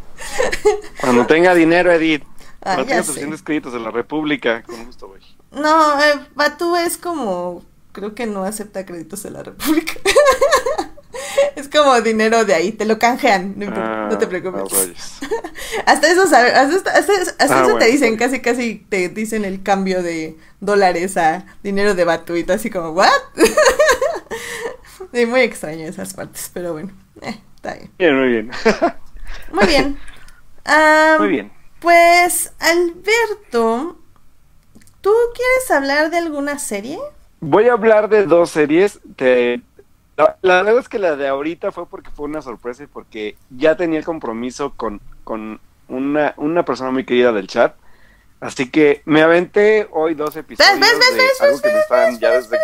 Cuando 1.00 1.26
tenga 1.26 1.54
dinero, 1.54 1.92
Edith. 1.92 2.22
Ah, 2.62 2.74
Cuando 2.74 2.86
tenga 2.86 3.02
suficientes 3.02 3.42
créditos 3.42 3.72
de 3.72 3.80
la 3.80 3.90
República, 3.90 4.62
con 4.62 4.84
gusto 4.84 5.08
voy. 5.08 5.20
No, 5.50 6.00
eh, 6.02 6.20
Batu 6.34 6.76
es 6.76 6.96
como. 6.96 7.64
Creo 7.92 8.14
que 8.14 8.26
no 8.26 8.44
acepta 8.44 8.86
créditos 8.86 9.22
de 9.22 9.30
la 9.30 9.42
República. 9.42 9.94
es 11.56 11.68
como 11.68 12.00
dinero 12.00 12.44
de 12.44 12.54
ahí, 12.54 12.72
te 12.72 12.84
lo 12.84 12.98
canjean, 12.98 13.54
no, 13.56 13.66
te 13.66 14.24
ah, 14.24 14.28
preocupes. 14.28 15.18
hasta 15.86 16.10
eso, 16.10 16.22
hasta, 16.22 16.60
hasta, 16.60 16.90
ah, 17.38 17.64
eso 17.64 17.76
te 17.78 17.86
dicen, 17.86 18.16
casi 18.16 18.40
casi 18.40 18.86
te 18.88 19.08
dicen 19.08 19.44
el 19.44 19.62
cambio 19.62 20.02
de 20.02 20.36
dólares 20.60 21.16
a 21.16 21.46
dinero 21.62 21.94
de 21.94 22.04
batuito, 22.04 22.52
así 22.52 22.70
como, 22.70 22.90
¿what? 22.90 23.08
muy 25.26 25.40
extraño 25.40 25.86
esas 25.86 26.14
partes, 26.14 26.50
pero 26.52 26.72
bueno, 26.72 26.92
eh, 27.22 27.40
está 27.56 27.74
bien. 27.74 27.90
Bien, 27.98 28.18
muy 28.18 28.28
bien. 28.28 28.50
muy 29.52 29.66
bien. 29.66 29.98
Muy 31.18 31.28
bien. 31.28 31.52
Pues, 31.80 32.52
Alberto, 32.58 33.96
¿tú 35.00 35.10
quieres 35.34 35.70
hablar 35.70 36.10
de 36.10 36.18
alguna 36.18 36.58
serie? 36.58 36.98
Voy 37.40 37.68
a 37.68 37.72
hablar 37.72 38.08
de 38.08 38.26
dos 38.26 38.50
series. 38.50 39.00
La, 40.42 40.62
verdad 40.62 40.78
es 40.78 40.88
que 40.88 40.98
la 40.98 41.16
de 41.16 41.28
ahorita 41.28 41.72
fue 41.72 41.86
porque 41.86 42.10
fue 42.10 42.26
una 42.26 42.42
sorpresa 42.42 42.82
y 42.82 42.86
porque 42.86 43.36
ya 43.48 43.76
tenía 43.76 43.98
el 43.98 44.04
compromiso 44.04 44.74
con, 44.76 45.00
con 45.24 45.58
una, 45.88 46.34
una 46.36 46.64
persona 46.64 46.90
muy 46.90 47.04
querida 47.04 47.32
del 47.32 47.46
chat. 47.46 47.74
Así 48.40 48.70
que 48.70 49.02
me 49.04 49.22
aventé 49.22 49.88
hoy 49.92 50.14
dos 50.14 50.34
episodios 50.34 50.80
¿Ves, 50.80 50.98
ves, 50.98 51.16
ves, 51.16 51.40
algo 51.42 51.60
que 51.60 51.68
me 51.68 51.78
estaban 51.78 52.18
ya 52.18 52.30
desde... 52.30 52.58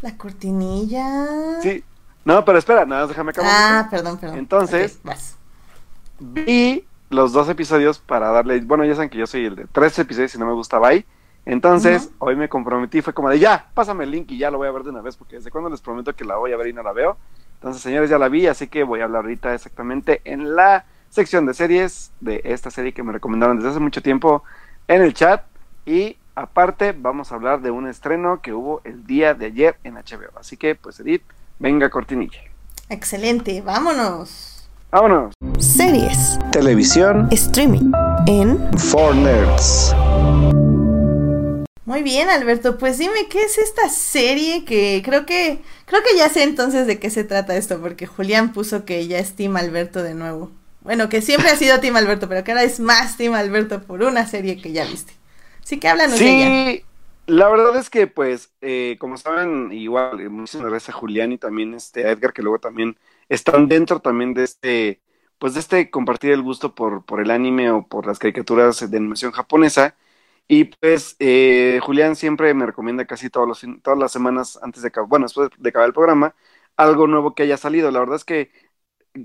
La 0.00 0.16
cortinilla. 0.16 1.60
Sí. 1.60 1.84
No, 2.24 2.44
pero 2.44 2.58
espera, 2.58 2.84
nada, 2.84 3.06
déjame 3.06 3.30
acabar. 3.30 3.50
Ah, 3.52 3.88
perdón, 3.90 4.18
perdón. 4.18 4.38
Entonces, 4.38 4.98
vi 6.20 6.84
los 7.08 7.32
dos 7.32 7.48
episodios 7.48 7.98
para 7.98 8.30
darle... 8.30 8.60
Bueno, 8.60 8.84
ya 8.84 8.94
saben 8.94 9.10
que 9.10 9.18
yo 9.18 9.26
soy 9.26 9.46
el 9.46 9.56
de 9.56 9.66
tres 9.66 9.98
episodios 9.98 10.34
y 10.34 10.38
no 10.38 10.46
me 10.46 10.52
gusta 10.52 10.78
bye. 10.78 11.04
Entonces, 11.46 12.10
hoy 12.18 12.36
me 12.36 12.48
comprometí, 12.48 13.00
fue 13.00 13.14
como 13.14 13.30
de 13.30 13.38
ya, 13.38 13.70
pásame 13.74 14.04
el 14.04 14.10
link 14.10 14.30
y 14.30 14.38
ya 14.38 14.50
lo 14.50 14.58
voy 14.58 14.68
a 14.68 14.70
ver 14.70 14.84
de 14.84 14.90
una 14.90 15.00
vez, 15.00 15.16
porque 15.16 15.36
desde 15.36 15.50
cuando 15.50 15.70
les 15.70 15.80
prometo 15.80 16.14
que 16.14 16.24
la 16.24 16.36
voy 16.36 16.52
a 16.52 16.56
ver 16.56 16.68
y 16.68 16.72
no 16.72 16.82
la 16.82 16.92
veo. 16.92 17.16
Entonces, 17.54 17.82
señores, 17.82 18.10
ya 18.10 18.18
la 18.18 18.28
vi, 18.28 18.46
así 18.46 18.68
que 18.68 18.84
voy 18.84 19.00
a 19.00 19.04
hablar 19.04 19.24
ahorita 19.24 19.54
exactamente 19.54 20.20
en 20.24 20.54
la 20.54 20.84
sección 21.08 21.46
de 21.46 21.54
series 21.54 22.12
de 22.20 22.42
esta 22.44 22.70
serie 22.70 22.92
que 22.92 23.02
me 23.02 23.12
recomendaron 23.12 23.56
desde 23.56 23.70
hace 23.70 23.80
mucho 23.80 24.02
tiempo 24.02 24.44
en 24.86 25.02
el 25.02 25.14
chat. 25.14 25.42
Y 25.86 26.18
aparte, 26.34 26.94
vamos 26.96 27.32
a 27.32 27.34
hablar 27.34 27.62
de 27.62 27.70
un 27.70 27.88
estreno 27.88 28.40
que 28.42 28.52
hubo 28.52 28.80
el 28.84 29.06
día 29.06 29.34
de 29.34 29.46
ayer 29.46 29.76
en 29.82 29.94
HBO. 29.94 30.38
Así 30.38 30.56
que, 30.56 30.74
pues, 30.74 31.00
Edith, 31.00 31.22
venga 31.58 31.88
cortinilla. 31.90 32.40
Excelente, 32.88 33.60
vámonos. 33.62 34.59
Vámonos. 34.92 35.34
Series. 35.60 36.36
Televisión. 36.50 37.28
Streaming. 37.30 37.92
En. 38.26 38.58
For 38.76 39.14
Nerds. 39.14 39.94
Muy 41.84 42.02
bien, 42.02 42.28
Alberto. 42.28 42.76
Pues 42.76 42.98
dime, 42.98 43.28
¿qué 43.30 43.42
es 43.42 43.58
esta 43.58 43.88
serie 43.88 44.64
que 44.64 45.00
creo 45.04 45.26
que 45.26 45.60
creo 45.86 46.02
que 46.02 46.16
ya 46.16 46.28
sé 46.28 46.42
entonces 46.42 46.88
de 46.88 46.98
qué 46.98 47.08
se 47.08 47.22
trata 47.22 47.56
esto 47.56 47.80
porque 47.80 48.06
Julián 48.06 48.52
puso 48.52 48.84
que 48.84 49.06
ya 49.06 49.20
es 49.20 49.36
Team 49.36 49.56
Alberto 49.56 50.02
de 50.02 50.14
nuevo. 50.14 50.50
Bueno, 50.80 51.08
que 51.08 51.22
siempre 51.22 51.50
ha 51.50 51.56
sido 51.56 51.78
Team 51.78 51.94
Alberto, 51.94 52.28
pero 52.28 52.42
que 52.42 52.50
ahora 52.50 52.64
es 52.64 52.80
más 52.80 53.16
Team 53.16 53.34
Alberto 53.34 53.82
por 53.82 54.02
una 54.02 54.26
serie 54.26 54.60
que 54.60 54.72
ya 54.72 54.84
viste. 54.84 55.12
Así 55.62 55.78
que 55.78 55.86
háblanos 55.86 56.18
sí, 56.18 56.24
de 56.24 56.70
ella. 56.70 56.84
La 57.26 57.48
verdad 57.48 57.76
es 57.76 57.90
que, 57.90 58.08
pues, 58.08 58.50
eh, 58.60 58.96
como 58.98 59.16
saben, 59.18 59.70
igual, 59.72 60.18
eh, 60.18 60.28
muchísimas 60.28 60.70
gracias 60.70 60.96
a 60.96 60.98
Julián 60.98 61.30
y 61.30 61.38
también 61.38 61.74
este, 61.74 62.04
a 62.08 62.10
Edgar, 62.10 62.32
que 62.32 62.42
luego 62.42 62.58
también 62.58 62.96
están 63.30 63.68
dentro 63.68 64.00
también 64.00 64.34
de 64.34 64.44
este, 64.44 65.02
pues, 65.38 65.54
de 65.54 65.60
este 65.62 65.90
compartir 65.90 66.32
el 66.32 66.42
gusto 66.42 66.74
por, 66.76 67.06
por 67.06 67.20
el 67.22 67.32
anime 67.32 67.70
o 67.72 67.88
por 67.88 68.06
las 68.06 68.20
caricaturas 68.20 68.90
de 68.90 68.98
animación 68.98 69.32
japonesa. 69.32 69.96
Y 70.48 70.64
pues 70.64 71.16
eh, 71.20 71.80
Julián 71.82 72.16
siempre 72.16 72.52
me 72.54 72.66
recomienda 72.66 73.06
casi 73.06 73.30
todos 73.30 73.48
los, 73.48 73.64
todas 73.82 73.98
las 73.98 74.12
semanas 74.12 74.58
antes 74.62 74.82
de 74.82 74.92
bueno, 75.08 75.26
después 75.26 75.50
de 75.58 75.70
acabar 75.70 75.88
el 75.88 75.94
programa, 75.94 76.36
algo 76.76 77.08
nuevo 77.08 77.34
que 77.36 77.44
haya 77.44 77.56
salido. 77.56 77.90
La 77.92 78.00
verdad 78.00 78.16
es 78.16 78.24
que 78.24 78.52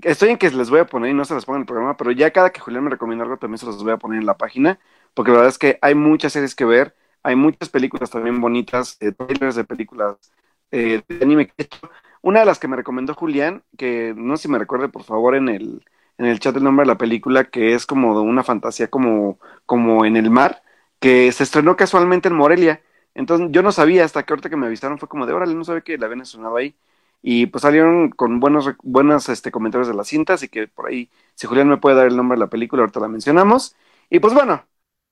estoy 0.02 0.30
en 0.30 0.38
que 0.38 0.50
les 0.50 0.70
voy 0.70 0.80
a 0.80 0.86
poner 0.86 1.10
y 1.10 1.14
no 1.14 1.24
se 1.24 1.34
los 1.34 1.44
pongo 1.46 1.56
en 1.58 1.62
el 1.62 1.66
programa, 1.66 1.96
pero 1.96 2.10
ya 2.12 2.32
cada 2.32 2.50
que 2.50 2.60
Julián 2.60 2.84
me 2.84 2.90
recomienda 2.90 3.24
algo 3.24 3.38
también 3.38 3.58
se 3.58 3.66
los 3.66 3.82
voy 3.82 3.92
a 3.92 3.98
poner 3.98 4.20
en 4.20 4.26
la 4.26 4.36
página, 4.36 4.78
porque 5.14 5.30
la 5.30 5.38
verdad 5.38 5.50
es 5.52 5.58
que 5.58 5.78
hay 5.82 5.94
muchas 5.94 6.32
series 6.32 6.54
que 6.54 6.64
ver, 6.64 6.94
hay 7.22 7.36
muchas 7.36 7.68
películas 7.70 8.10
también 8.10 8.40
bonitas, 8.40 8.96
eh, 9.00 9.12
trailers 9.12 9.56
de 9.56 9.64
películas 9.64 10.16
eh, 10.70 11.02
de 11.08 11.24
anime 11.24 11.46
que 11.48 11.54
he 11.58 11.62
hecho. 11.64 11.78
Una 12.26 12.40
de 12.40 12.46
las 12.46 12.58
que 12.58 12.66
me 12.68 12.76
recomendó 12.76 13.14
Julián, 13.14 13.62
que 13.78 14.12
no 14.16 14.36
sé 14.36 14.44
si 14.44 14.48
me 14.48 14.58
recuerde 14.58 14.88
por 14.88 15.04
favor 15.04 15.36
en 15.36 15.48
el, 15.48 15.84
en 16.18 16.26
el 16.26 16.40
chat 16.40 16.56
el 16.56 16.64
nombre 16.64 16.82
de 16.84 16.88
la 16.88 16.98
película, 16.98 17.44
que 17.44 17.74
es 17.74 17.86
como 17.86 18.20
una 18.20 18.42
fantasía 18.42 18.88
como, 18.88 19.38
como 19.64 20.04
en 20.04 20.16
el 20.16 20.28
mar, 20.30 20.62
que 20.98 21.30
se 21.32 21.44
estrenó 21.44 21.76
casualmente 21.76 22.26
en 22.28 22.34
Morelia. 22.34 22.82
Entonces 23.14 23.48
yo 23.52 23.62
no 23.62 23.70
sabía, 23.72 24.04
hasta 24.04 24.24
que 24.24 24.32
ahorita 24.32 24.50
que 24.50 24.56
me 24.56 24.66
avisaron 24.66 24.98
fue 24.98 25.08
como 25.08 25.24
de, 25.26 25.34
órale, 25.34 25.54
no 25.54 25.64
sabía 25.64 25.82
que 25.82 25.98
la 25.98 26.06
habían 26.06 26.22
estrenado 26.22 26.56
ahí. 26.56 26.74
Y 27.22 27.46
pues 27.46 27.62
salieron 27.62 28.10
con 28.10 28.40
buenos, 28.40 28.70
buenos 28.82 29.28
este, 29.28 29.52
comentarios 29.52 29.86
de 29.88 29.94
la 29.94 30.04
cinta, 30.04 30.34
así 30.34 30.48
que 30.48 30.66
por 30.68 30.88
ahí, 30.88 31.08
si 31.36 31.46
Julián 31.46 31.68
me 31.68 31.76
puede 31.78 31.94
dar 31.96 32.06
el 32.08 32.16
nombre 32.16 32.36
de 32.36 32.40
la 32.44 32.50
película, 32.50 32.82
ahorita 32.82 33.00
la 33.00 33.08
mencionamos. 33.08 33.76
Y 34.10 34.18
pues 34.20 34.34
bueno, 34.34 34.66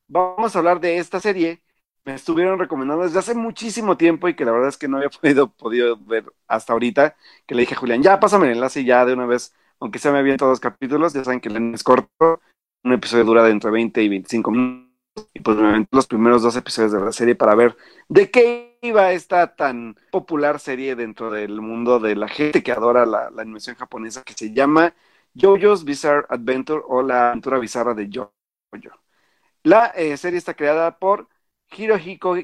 vamos 0.09 0.57
a 0.57 0.61
hablar 0.61 0.81
de 0.81 0.99
esta 0.99 1.21
serie. 1.21 1.63
Me 2.05 2.15
estuvieron 2.15 2.59
recomendando 2.59 3.05
desde 3.05 3.19
hace 3.19 3.35
muchísimo 3.35 3.97
tiempo 3.97 4.29
y 4.29 4.35
que 4.35 4.45
la 4.45 4.53
verdad 4.53 4.69
es 4.69 4.77
que 4.77 4.89
no 4.89 4.99
había 4.99 5.11
podido, 5.59 5.97
ver 5.99 6.25
hasta 6.47 6.73
ahorita, 6.73 7.17
que 7.47 7.55
le 7.55 7.63
dije 7.63 7.75
a 7.75 7.79
Julián, 7.79 8.03
ya 8.03 8.21
pásame 8.21 8.47
el 8.47 8.53
enlace 8.53 8.85
ya 8.85 9.05
de 9.05 9.15
una 9.15 9.27
vez, 9.27 9.55
aunque 9.81 9.99
sea 9.99 10.13
me 10.13 10.19
habían 10.19 10.37
todos 10.37 10.51
los 10.51 10.61
capítulos, 10.61 11.15
ya 11.15 11.25
saben 11.25 11.41
que 11.41 11.49
el 11.49 11.75
es 11.75 11.83
corto, 11.83 12.41
un 12.85 12.93
episodio 12.93 13.25
dura 13.25 13.43
de 13.45 13.51
entre 13.51 13.71
20 13.71 14.03
y 14.03 14.09
25 14.09 14.51
minutos 14.51 14.95
y 15.33 15.41
pues 15.41 15.57
me 15.57 15.69
aventé 15.69 15.97
los 15.97 16.07
primeros 16.07 16.43
dos 16.43 16.57
episodios 16.57 16.93
de 16.93 17.01
la 17.01 17.13
serie 17.13 17.35
para 17.35 17.55
ver 17.55 17.77
de 18.09 18.31
qué 18.31 18.79
iba 18.83 19.13
esta 19.13 19.55
tan 19.55 19.97
popular 20.11 20.59
serie 20.59 20.97
dentro 20.97 21.31
del 21.31 21.61
mundo 21.61 22.01
de 22.01 22.17
la 22.17 22.29
gente 22.29 22.63
que 22.63 22.73
adora 22.73 23.07
la, 23.07 23.31
animación 23.39 23.77
japonesa 23.77 24.23
que 24.23 24.35
se 24.35 24.53
llama 24.53 24.95
JoJo's 25.35 25.85
Bizarre 25.85 26.27
Adventure 26.29 26.83
o 26.87 27.03
la 27.03 27.31
aventura 27.31 27.59
bizarra 27.59 27.95
de 27.95 28.09
JoJo. 28.11 28.91
La 29.63 29.87
eh, 29.87 30.17
serie 30.17 30.39
está 30.39 30.55
creada 30.55 30.99
por 30.99 31.29
Hirohiko, 31.77 32.37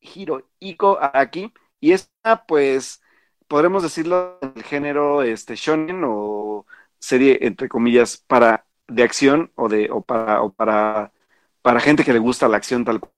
Hirohiko 0.00 0.98
Araki 1.00 1.52
y 1.80 1.92
esta 1.92 2.46
pues 2.46 3.02
podremos 3.48 3.82
decirlo 3.82 4.38
el 4.42 4.62
género 4.64 5.22
este 5.22 5.56
shonen 5.56 6.02
o 6.04 6.66
serie 6.98 7.38
entre 7.42 7.68
comillas 7.68 8.16
para 8.18 8.66
de 8.88 9.02
acción 9.02 9.52
o 9.56 9.68
de 9.68 9.90
o 9.90 10.00
para 10.02 10.42
o 10.42 10.52
para 10.52 11.12
para 11.62 11.80
gente 11.80 12.04
que 12.04 12.12
le 12.12 12.18
gusta 12.18 12.48
la 12.48 12.58
acción 12.58 12.84
tal 12.84 13.00
cual. 13.00 13.12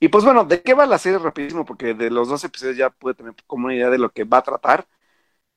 Y 0.00 0.08
pues 0.08 0.24
bueno, 0.24 0.44
¿de 0.44 0.62
qué 0.62 0.74
va 0.74 0.86
la 0.86 0.98
serie 0.98 1.18
rapidísimo? 1.18 1.64
Porque 1.66 1.94
de 1.94 2.10
los 2.10 2.28
dos 2.28 2.42
episodios 2.44 2.76
ya 2.76 2.90
pude 2.90 3.14
tener 3.14 3.34
como 3.46 3.66
una 3.66 3.74
idea 3.76 3.90
de 3.90 3.98
lo 3.98 4.10
que 4.10 4.24
va 4.24 4.38
a 4.38 4.42
tratar. 4.42 4.86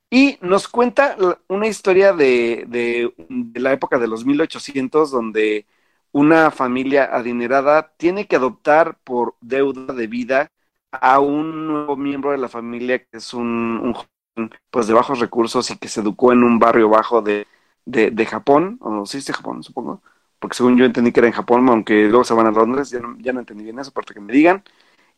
Y 0.10 0.38
nos 0.42 0.68
cuenta 0.68 1.18
una 1.48 1.68
historia 1.68 2.14
de, 2.14 2.66
de, 2.68 3.14
la 3.60 3.74
época 3.74 3.98
de 3.98 4.08
los 4.08 4.26
1800, 4.26 5.12
donde 5.12 5.66
una 6.14 6.52
familia 6.52 7.06
adinerada 7.14 7.94
tiene 7.98 8.28
que 8.28 8.38
adoptar 8.38 8.98
por 9.04 9.36
deuda 9.42 9.94
de 9.94 10.08
vida 10.08 10.52
a 10.92 11.20
un 11.20 11.68
nuevo 11.68 11.98
miembro 11.98 12.32
de 12.32 12.38
la 12.38 12.50
familia 12.50 13.00
que 13.00 13.18
es 13.18 13.34
un, 13.34 13.94
joven 13.94 14.52
pues 14.72 14.88
de 14.88 14.94
bajos 14.94 15.20
recursos 15.20 15.70
y 15.72 15.78
que 15.78 15.90
se 15.90 16.02
educó 16.02 16.32
en 16.32 16.44
un 16.44 16.60
barrio 16.60 16.90
bajo 16.90 17.22
de, 17.22 17.48
de, 17.86 18.26
Japón, 18.26 18.78
o 18.82 19.06
sí, 19.06 19.20
de 19.20 19.34
Japón, 19.34 19.64
supongo 19.64 20.02
porque 20.44 20.58
según 20.58 20.78
yo 20.78 20.84
entendí 20.84 21.14
que 21.14 21.22
era 21.22 21.28
en 21.28 21.34
Japón, 21.34 21.70
aunque 21.70 22.04
luego 22.10 22.26
se 22.26 22.34
van 22.34 22.48
a 22.48 22.52
Londres, 22.52 22.90
ya 22.90 23.00
no, 23.00 23.16
ya 23.20 23.32
no 23.32 23.40
entendí 23.40 23.64
bien 23.64 23.80
eso, 23.80 23.92
aparte 23.92 24.14
que 24.14 24.20
me 24.20 24.34
digan. 24.34 24.62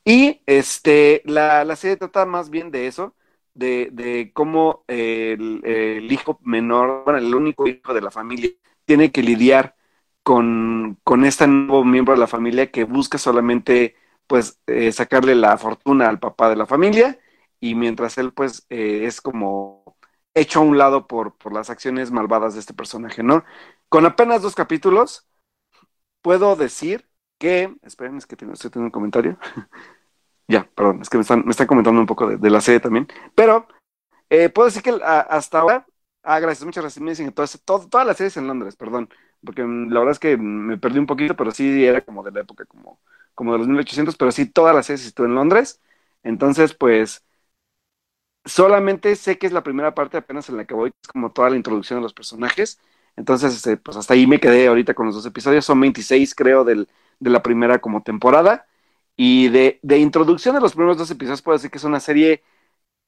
Y 0.06 0.42
este, 0.46 1.24
la, 1.26 1.66
la 1.66 1.76
serie 1.76 1.98
trata 1.98 2.28
más 2.28 2.52
bien 2.52 2.70
de 2.70 2.86
eso, 2.86 3.16
de, 3.56 3.90
de 3.92 4.32
cómo 4.34 4.84
el, 4.88 5.62
el, 5.66 6.12
hijo 6.12 6.40
menor, 6.44 7.06
bueno, 7.06 7.18
el 7.18 7.34
único 7.34 7.68
hijo 7.68 7.96
de 7.96 8.02
la 8.02 8.12
familia, 8.12 8.52
tiene 8.86 9.12
que 9.12 9.24
lidiar 9.24 9.76
con, 10.26 11.00
con 11.04 11.24
este 11.24 11.48
nuevo 11.48 11.86
miembro 11.86 12.16
de 12.16 12.20
la 12.20 12.28
familia 12.28 12.72
que 12.72 12.84
busca 12.84 13.20
solamente, 13.20 13.96
pues, 14.28 14.60
eh, 14.68 14.92
sacarle 14.92 15.36
la 15.36 15.58
fortuna 15.60 16.10
al 16.10 16.20
papá 16.20 16.50
de 16.50 16.56
la 16.56 16.66
familia, 16.66 17.20
y 17.60 17.76
mientras 17.76 18.18
él, 18.18 18.34
pues, 18.34 18.66
eh, 18.72 19.06
es 19.06 19.22
como 19.22 19.98
hecho 20.34 20.60
a 20.60 20.64
un 20.64 20.80
lado 20.80 21.08
por, 21.08 21.38
por 21.38 21.54
las 21.54 21.70
acciones 21.70 22.12
malvadas 22.12 22.56
de 22.56 22.60
este 22.62 22.74
personaje, 22.74 23.22
¿no? 23.24 23.46
Con 23.88 24.08
apenas 24.08 24.42
dos 24.42 24.56
capítulos, 24.56 25.28
puedo 26.22 26.56
decir 26.56 27.08
que. 27.38 27.76
Esperen, 27.84 28.18
es 28.18 28.26
que 28.26 28.36
tengo, 28.36 28.54
estoy 28.54 28.72
teniendo 28.72 28.88
un 28.88 28.92
comentario. 28.92 29.38
ya, 30.48 30.68
perdón, 30.76 31.02
es 31.04 31.10
que 31.10 31.18
me 31.18 31.22
están, 31.22 31.46
me 31.46 31.52
están 31.52 31.68
comentando 31.68 32.02
un 32.02 32.08
poco 32.08 32.28
de, 32.38 32.50
la 32.50 32.62
serie 32.62 32.80
también. 32.80 33.08
Pero 33.36 33.68
eh, 34.30 34.50
puedo 34.50 34.68
decir 34.68 34.84
que 34.84 35.00
hasta 35.04 35.60
ahora. 35.60 35.86
Ah, 36.24 36.40
gracias, 36.40 36.66
muchas 36.66 36.84
gracias. 36.84 37.04
Me 37.04 37.12
dicen 37.12 37.28
que 37.28 37.32
todo, 37.34 37.88
todas 37.88 38.08
las 38.08 38.18
series 38.18 38.38
en 38.38 38.48
Londres, 38.48 38.76
perdón. 38.76 39.10
Porque 39.46 39.64
mm, 39.64 39.92
la 39.92 40.00
verdad 40.00 40.14
es 40.14 40.20
que 40.20 40.38
me 40.38 40.78
perdí 40.78 41.00
un 41.00 41.08
poquito, 41.08 41.36
pero 41.36 41.52
sí 41.52 41.86
era 41.86 42.02
como 42.04 42.24
de 42.24 42.32
la 42.32 42.42
época, 42.42 42.66
como, 42.66 43.00
como 43.36 43.54
de 43.54 43.60
los 43.60 43.68
1800, 43.68 44.18
pero 44.18 44.32
sí 44.32 44.48
todas 44.48 44.76
las 44.76 44.88
series 44.88 45.06
estuve 45.08 45.28
en 45.28 45.36
Londres. 45.36 45.82
Entonces, 46.24 46.74
pues, 46.76 47.24
solamente 48.46 49.16
sé 49.16 49.38
que 49.38 49.48
es 49.48 49.54
la 49.54 49.64
primera 49.64 49.96
parte 49.96 50.18
apenas 50.18 50.50
en 50.50 50.58
la 50.58 50.66
que 50.66 50.74
voy, 50.74 50.92
es 51.02 51.08
como 51.08 51.32
toda 51.32 51.50
la 51.50 51.56
introducción 51.58 52.00
de 52.00 52.04
los 52.04 52.14
personajes. 52.14 52.80
Entonces, 53.16 53.56
este, 53.56 53.78
pues 53.78 53.98
hasta 53.98 54.14
ahí 54.14 54.28
me 54.28 54.40
quedé 54.40 54.68
ahorita 54.68 54.94
con 54.94 55.06
los 55.08 55.16
dos 55.16 55.26
episodios. 55.26 55.66
Son 55.66 55.80
26, 55.80 56.36
creo, 56.36 56.64
del, 56.64 56.88
de 57.20 57.30
la 57.30 57.42
primera 57.44 57.80
como 57.80 58.04
temporada. 58.04 58.68
Y 59.18 59.48
de, 59.50 59.80
de 59.82 59.98
introducción 60.00 60.56
de 60.56 60.62
los 60.62 60.74
primeros 60.74 60.98
dos 60.98 61.10
episodios, 61.12 61.42
puedo 61.42 61.58
decir 61.58 61.72
que 61.72 61.78
es 61.78 61.84
una 61.86 62.00
serie 62.02 62.44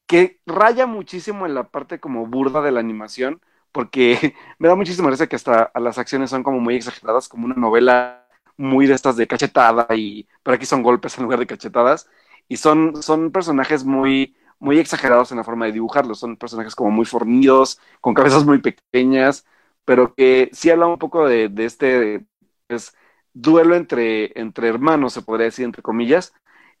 que 0.06 0.40
raya 0.46 0.86
muchísimo 0.86 1.46
en 1.46 1.54
la 1.54 1.64
parte 1.70 2.00
como 2.00 2.26
burda 2.26 2.62
de 2.62 2.72
la 2.72 2.80
animación, 2.80 3.40
porque 3.72 4.34
me 4.58 4.68
da 4.68 4.74
muchísima 4.76 5.10
risa 5.10 5.26
que 5.26 5.36
hasta 5.36 5.70
las 5.74 5.98
acciones 5.98 6.30
son 6.30 6.42
como 6.42 6.60
muy 6.60 6.76
exageradas, 6.76 7.28
como 7.28 7.46
una 7.46 7.54
novela 7.54 8.26
muy 8.56 8.86
de 8.86 8.94
estas 8.94 9.16
de 9.16 9.26
cachetada, 9.26 9.86
y 9.96 10.28
pero 10.42 10.56
aquí 10.56 10.66
son 10.66 10.82
golpes 10.82 11.16
en 11.18 11.24
lugar 11.24 11.38
de 11.40 11.46
cachetadas, 11.46 12.08
y 12.48 12.56
son, 12.56 13.02
son 13.02 13.30
personajes 13.32 13.84
muy, 13.84 14.36
muy 14.58 14.78
exagerados 14.78 15.30
en 15.30 15.38
la 15.38 15.44
forma 15.44 15.66
de 15.66 15.72
dibujarlos, 15.72 16.18
son 16.20 16.36
personajes 16.36 16.74
como 16.74 16.90
muy 16.90 17.06
fornidos, 17.06 17.80
con 18.00 18.14
cabezas 18.14 18.44
muy 18.44 18.58
pequeñas, 18.60 19.46
pero 19.84 20.14
que 20.14 20.50
sí 20.52 20.70
habla 20.70 20.86
un 20.86 20.98
poco 20.98 21.26
de, 21.28 21.52
este 21.58 22.26
pues, 22.66 22.94
duelo 23.32 23.74
entre, 23.76 24.38
entre 24.40 24.68
hermanos, 24.68 25.12
se 25.14 25.22
podría 25.22 25.46
decir, 25.46 25.64
entre 25.64 25.82
comillas, 25.82 26.34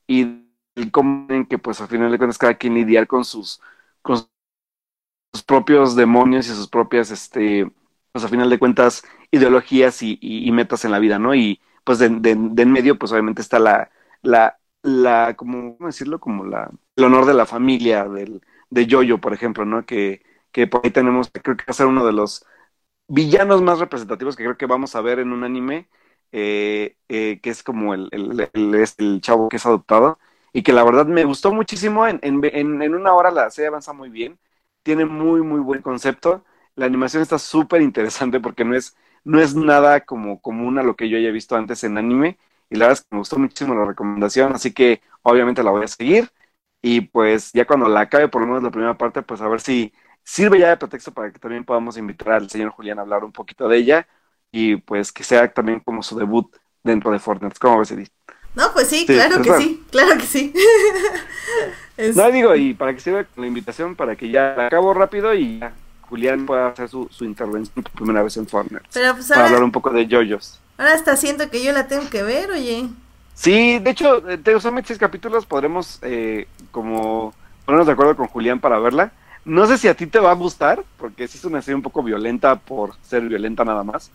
y 0.06 0.44
el 0.74 0.90
cómo 0.92 1.26
en 1.32 1.46
que, 1.46 1.58
pues, 1.58 1.80
al 1.80 1.88
final 1.88 2.10
de 2.10 2.18
cuentas, 2.18 2.38
cada 2.38 2.54
quien 2.54 2.74
lidiar 2.74 3.06
con 3.06 3.24
sus, 3.24 3.60
sus 5.32 5.42
propios 5.42 5.96
demonios 5.96 6.46
y 6.48 6.50
sus 6.54 6.68
propias, 6.68 7.10
este, 7.10 7.70
pues, 8.12 8.24
a 8.24 8.28
final 8.28 8.50
de 8.50 8.58
cuentas, 8.58 9.02
ideologías 9.30 10.02
y, 10.02 10.50
metas 10.52 10.84
en 10.84 10.92
la 10.92 10.98
vida, 10.98 11.18
¿no? 11.18 11.34
Y, 11.34 11.60
pues, 11.84 11.98
de, 11.98 12.06
en 12.06 12.72
medio, 12.72 12.98
pues, 12.98 13.12
obviamente 13.12 13.42
está 13.42 13.58
la, 13.58 13.90
la, 14.22 14.58
la, 14.82 15.34
como, 15.36 15.76
¿cómo 15.76 15.86
decirlo? 15.88 16.20
Como 16.20 16.44
la, 16.44 16.70
el 16.96 17.04
honor 17.04 17.26
de 17.26 17.34
la 17.34 17.46
familia, 17.46 18.04
del, 18.08 18.42
de 18.70 18.86
Yoyo, 18.86 19.18
por 19.20 19.32
ejemplo, 19.34 19.64
¿no? 19.64 19.84
Que, 19.86 20.22
que 20.52 20.66
por 20.66 20.82
ahí 20.84 20.90
tenemos, 20.90 21.30
creo 21.30 21.56
que 21.56 21.64
va 21.64 21.70
a 21.70 21.72
ser 21.74 21.86
uno 21.86 22.04
de 22.06 22.12
los 22.12 22.44
villanos 23.08 23.62
más 23.62 23.78
representativos 23.78 24.36
que 24.36 24.44
creo 24.44 24.56
que 24.58 24.66
vamos 24.66 24.94
a 24.96 25.00
ver 25.00 25.18
en 25.18 25.32
un 25.32 25.44
anime, 25.44 25.88
eh, 26.32 26.96
eh, 27.08 27.40
que 27.42 27.50
es 27.50 27.62
como 27.62 27.94
el, 27.94 28.08
el, 28.12 29.20
chavo 29.20 29.48
que 29.48 29.56
es 29.56 29.66
adoptado, 29.66 30.18
y 30.52 30.62
que 30.62 30.72
la 30.72 30.84
verdad 30.84 31.06
me 31.06 31.24
gustó 31.24 31.52
muchísimo. 31.52 32.06
En, 32.06 32.20
en, 32.22 32.82
en 32.82 32.94
una 32.94 33.14
hora 33.14 33.30
la 33.30 33.50
serie 33.50 33.68
avanza 33.68 33.92
muy 33.92 34.10
bien, 34.10 34.38
tiene 34.88 35.04
muy, 35.04 35.42
muy 35.42 35.60
buen 35.60 35.82
concepto. 35.82 36.44
La 36.74 36.86
animación 36.86 37.22
está 37.22 37.38
súper 37.38 37.82
interesante 37.82 38.40
porque 38.40 38.64
no 38.64 38.74
es, 38.74 38.96
no 39.22 39.38
es 39.38 39.54
nada 39.54 40.00
como 40.06 40.40
común 40.40 40.78
a 40.78 40.82
lo 40.82 40.96
que 40.96 41.10
yo 41.10 41.18
haya 41.18 41.30
visto 41.30 41.56
antes 41.56 41.84
en 41.84 41.98
anime. 41.98 42.38
Y 42.70 42.76
la 42.76 42.86
verdad 42.86 43.02
es 43.02 43.02
que 43.02 43.08
me 43.14 43.18
gustó 43.18 43.38
muchísimo 43.38 43.74
la 43.74 43.84
recomendación, 43.84 44.54
así 44.54 44.72
que 44.72 45.02
obviamente 45.22 45.62
la 45.62 45.72
voy 45.72 45.84
a 45.84 45.88
seguir. 45.88 46.30
Y 46.82 47.02
pues 47.02 47.52
ya 47.52 47.66
cuando 47.66 47.88
la 47.88 48.00
acabe, 48.00 48.28
por 48.28 48.40
lo 48.42 48.48
menos 48.48 48.62
la 48.62 48.70
primera 48.70 48.96
parte, 48.96 49.22
pues 49.22 49.42
a 49.42 49.48
ver 49.48 49.60
si, 49.60 49.92
sirve 50.24 50.58
ya 50.60 50.70
de 50.70 50.76
pretexto 50.78 51.12
para 51.12 51.32
que 51.32 51.38
también 51.38 51.64
podamos 51.64 51.96
invitar 51.98 52.32
al 52.34 52.50
señor 52.50 52.70
Julián 52.70 52.98
a 52.98 53.02
hablar 53.02 53.24
un 53.24 53.32
poquito 53.32 53.68
de 53.68 53.78
ella 53.78 54.08
y 54.50 54.76
pues 54.76 55.12
que 55.12 55.24
sea 55.24 55.52
también 55.52 55.80
como 55.80 56.02
su 56.02 56.18
debut 56.18 56.54
dentro 56.82 57.10
de 57.12 57.18
Fortnite. 57.18 57.58
¿Cómo 57.60 57.78
ves, 57.80 57.90
Edith? 57.92 58.12
No, 58.58 58.72
pues 58.72 58.88
sí, 58.88 59.06
claro 59.06 59.40
que 59.40 59.56
sí, 59.56 59.84
claro 59.88 60.18
que 60.18 60.26
sí. 60.26 60.52
No, 62.16 62.28
digo, 62.32 62.56
y 62.56 62.74
para 62.74 62.92
que 62.92 62.98
sirva 62.98 63.24
la 63.36 63.46
invitación, 63.46 63.94
para 63.94 64.16
que 64.16 64.30
ya 64.30 64.54
la 64.56 64.66
acabo 64.66 64.92
rápido 64.94 65.32
y 65.32 65.60
ya 65.60 65.72
Julián 66.02 66.44
pueda 66.44 66.66
hacer 66.66 66.88
su, 66.88 67.06
su 67.08 67.24
intervención 67.24 67.84
por 67.84 67.92
primera 67.92 68.20
vez 68.20 68.36
en 68.36 68.48
Fortnite. 68.48 68.84
Pero 68.92 69.14
pues 69.14 69.28
para 69.28 69.46
hablar 69.46 69.62
un 69.62 69.70
poco 69.70 69.90
de 69.90 70.08
JoJo's. 70.08 70.58
Ahora 70.76 70.94
está 70.94 71.16
siento 71.16 71.48
que 71.50 71.62
yo 71.62 71.70
la 71.70 71.86
tengo 71.86 72.10
que 72.10 72.24
ver, 72.24 72.50
oye. 72.50 72.88
Sí, 73.32 73.78
de 73.78 73.90
hecho, 73.90 74.20
de 74.20 74.60
solamente 74.60 74.88
seis 74.88 74.98
capítulos 74.98 75.46
podremos 75.46 76.00
eh, 76.02 76.48
como 76.72 77.32
ponernos 77.64 77.86
de 77.86 77.92
acuerdo 77.92 78.16
con 78.16 78.26
Julián 78.26 78.58
para 78.58 78.80
verla. 78.80 79.12
No 79.44 79.68
sé 79.68 79.78
si 79.78 79.86
a 79.86 79.94
ti 79.94 80.06
te 80.08 80.18
va 80.18 80.32
a 80.32 80.34
gustar, 80.34 80.82
porque 80.96 81.28
sí 81.28 81.38
es 81.38 81.44
una 81.44 81.62
serie 81.62 81.76
un 81.76 81.82
poco 81.82 82.02
violenta 82.02 82.56
por 82.56 82.96
ser 83.02 83.22
violenta 83.22 83.64
nada 83.64 83.84
más. 83.84 84.10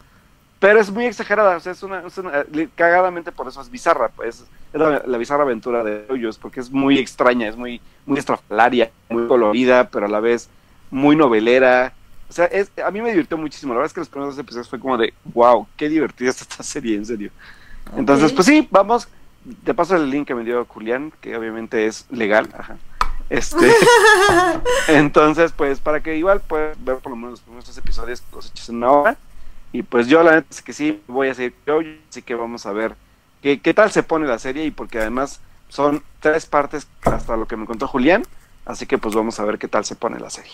Pero 0.63 0.79
es 0.79 0.89
muy 0.89 1.03
exagerada, 1.03 1.57
o 1.57 1.59
sea, 1.59 1.73
es 1.73 1.83
una, 1.83 2.03
cagadamente 2.75 3.33
por 3.33 3.49
eso 3.49 3.59
es 3.59 3.69
bizarra, 3.69 4.07
pues 4.07 4.45
es 4.71 4.79
la, 4.79 5.17
bizarra 5.17 5.43
aventura 5.43 5.83
de 5.83 6.05
ellos, 6.09 6.37
porque 6.37 6.61
es 6.61 6.71
muy 6.71 6.99
extraña, 6.99 7.49
es 7.49 7.57
muy, 7.57 7.81
muy 8.05 8.17
estrafalaria, 8.17 8.89
muy 9.09 9.27
colorida, 9.27 9.89
pero 9.89 10.05
a 10.05 10.09
la 10.09 10.21
vez 10.21 10.47
muy 10.89 11.17
novelera. 11.17 11.91
O 12.29 12.31
sea, 12.31 12.45
es, 12.45 12.71
a 12.81 12.91
mí 12.91 13.01
me 13.01 13.09
divirtió 13.09 13.37
muchísimo. 13.37 13.73
La 13.73 13.79
verdad 13.79 13.87
es 13.87 13.93
que 13.93 13.99
los 13.99 14.07
primeros 14.07 14.37
dos 14.37 14.41
episodios 14.41 14.69
fue 14.69 14.79
como 14.79 14.97
de, 14.97 15.13
wow, 15.33 15.67
qué 15.75 15.89
divertida 15.89 16.29
está 16.29 16.43
esta 16.43 16.63
serie, 16.63 16.95
en 16.95 17.05
serio. 17.05 17.31
Entonces, 17.97 18.31
pues 18.31 18.47
sí, 18.47 18.65
vamos. 18.71 19.09
Te 19.65 19.73
paso 19.73 19.97
el 19.97 20.09
link 20.09 20.25
que 20.25 20.33
me 20.33 20.45
dio 20.45 20.63
Julián, 20.63 21.11
que 21.19 21.35
obviamente 21.35 21.87
es 21.87 22.05
legal. 22.09 22.47
Ajá. 22.57 22.77
Este, 23.29 23.69
entonces, 24.87 25.51
pues 25.51 25.81
para 25.81 25.99
que 25.99 26.15
igual 26.15 26.39
puedas 26.39 26.81
ver 26.81 26.99
por 26.99 27.09
lo 27.09 27.17
menos 27.17 27.31
los 27.31 27.41
primeros 27.41 27.77
episodios 27.77 28.23
los 28.31 28.49
eches 28.49 28.69
en 28.69 28.77
una 28.77 28.91
hora. 28.91 29.17
Y 29.73 29.83
pues 29.83 30.07
yo 30.07 30.23
la 30.23 30.33
neta 30.35 30.47
es 30.51 30.63
que 30.63 30.73
sí 30.73 31.03
voy 31.07 31.29
a 31.29 31.35
seguir 31.35 31.55
yo, 31.67 31.81
así 32.09 32.23
que 32.23 32.35
vamos 32.35 32.65
a 32.67 32.73
ver 32.73 32.97
qué, 33.41 33.61
qué 33.61 33.75
tal 33.75 33.91
se 33.91 34.03
pone 34.03 34.27
la 34.27 34.39
serie 34.39 34.65
y 34.65 34.71
porque 34.71 34.99
además 34.99 35.43
son 35.69 36.05
tres 36.21 36.47
partes 36.47 36.89
hasta 37.03 37.37
lo 37.37 37.47
que 37.47 37.57
me 37.57 37.67
contó 37.67 37.87
Julián, 37.89 38.29
así 38.65 38.87
que 38.87 38.99
pues 38.99 39.15
vamos 39.15 39.39
a 39.41 39.45
ver 39.45 39.59
qué 39.59 39.69
tal 39.69 39.85
se 39.85 39.97
pone 39.97 40.19
la 40.21 40.31
serie. 40.31 40.53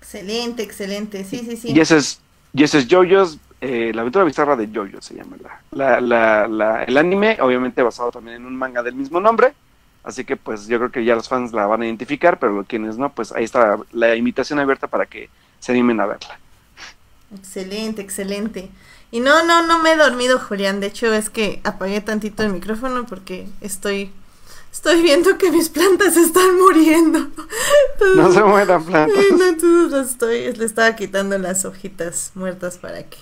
Excelente, 0.00 0.62
excelente, 0.62 1.24
sí, 1.24 1.44
sí, 1.44 1.56
sí. 1.56 1.74
Y 1.74 1.80
ese 1.80 1.98
es, 1.98 2.24
y 2.52 2.64
ese 2.64 2.78
es 2.78 2.88
JoJo's, 2.88 3.40
eh, 3.60 3.92
la 3.94 4.02
aventura 4.02 4.24
bizarra 4.24 4.56
de 4.56 4.68
JoJo 4.68 5.00
se 5.02 5.14
llama 5.14 5.36
la, 5.38 5.62
la, 5.70 6.00
la, 6.00 6.48
la- 6.48 6.84
el 6.84 6.96
anime, 6.96 7.38
obviamente 7.40 7.82
basado 7.82 8.10
también 8.10 8.38
en 8.38 8.46
un 8.46 8.56
manga 8.56 8.82
del 8.82 8.94
mismo 8.94 9.20
nombre, 9.20 9.54
así 10.02 10.24
que 10.24 10.36
pues 10.36 10.66
yo 10.66 10.78
creo 10.78 10.90
que 10.90 11.04
ya 11.04 11.14
los 11.14 11.28
fans 11.28 11.52
la 11.52 11.66
van 11.66 11.82
a 11.82 11.86
identificar, 11.86 12.38
pero 12.38 12.64
quienes 12.66 12.98
no, 12.98 13.12
pues 13.14 13.32
ahí 13.32 13.44
está 13.44 13.78
la 13.92 14.16
invitación 14.16 14.58
abierta 14.58 14.88
para 14.88 15.06
que 15.06 15.32
se 15.58 15.72
animen 15.72 16.00
a 16.00 16.06
verla. 16.06 16.40
Excelente, 17.34 18.02
excelente. 18.02 18.70
Y 19.10 19.20
no, 19.20 19.44
no, 19.44 19.66
no 19.66 19.80
me 19.80 19.92
he 19.92 19.96
dormido, 19.96 20.38
Julián. 20.38 20.80
De 20.80 20.88
hecho, 20.88 21.12
es 21.12 21.30
que 21.30 21.60
apagué 21.64 22.00
tantito 22.00 22.42
el 22.42 22.52
micrófono 22.52 23.06
porque 23.06 23.48
estoy, 23.60 24.12
estoy 24.72 25.02
viendo 25.02 25.36
que 25.38 25.50
mis 25.50 25.68
plantas 25.68 26.16
están 26.16 26.56
muriendo. 26.58 27.28
No 28.16 28.32
se 28.32 28.42
mueran 28.42 28.82
plantas. 28.84 29.24
No, 29.30 29.44
entonces 29.44 30.12
estoy, 30.12 30.52
le 30.54 30.64
estaba 30.64 30.96
quitando 30.96 31.36
las 31.36 31.66
hojitas 31.66 32.30
muertas 32.34 32.78
para 32.78 33.02
que. 33.02 33.18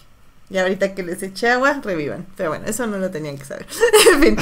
Y 0.50 0.56
ahorita 0.56 0.94
que 0.94 1.02
les 1.02 1.22
eché 1.22 1.50
agua, 1.50 1.80
revivan. 1.82 2.26
Pero 2.36 2.48
bueno, 2.48 2.64
eso 2.66 2.86
no 2.86 2.96
lo 2.98 3.10
tenían 3.10 3.36
que 3.36 3.44
saber. 3.44 3.66
en 4.12 4.22
fin. 4.22 4.36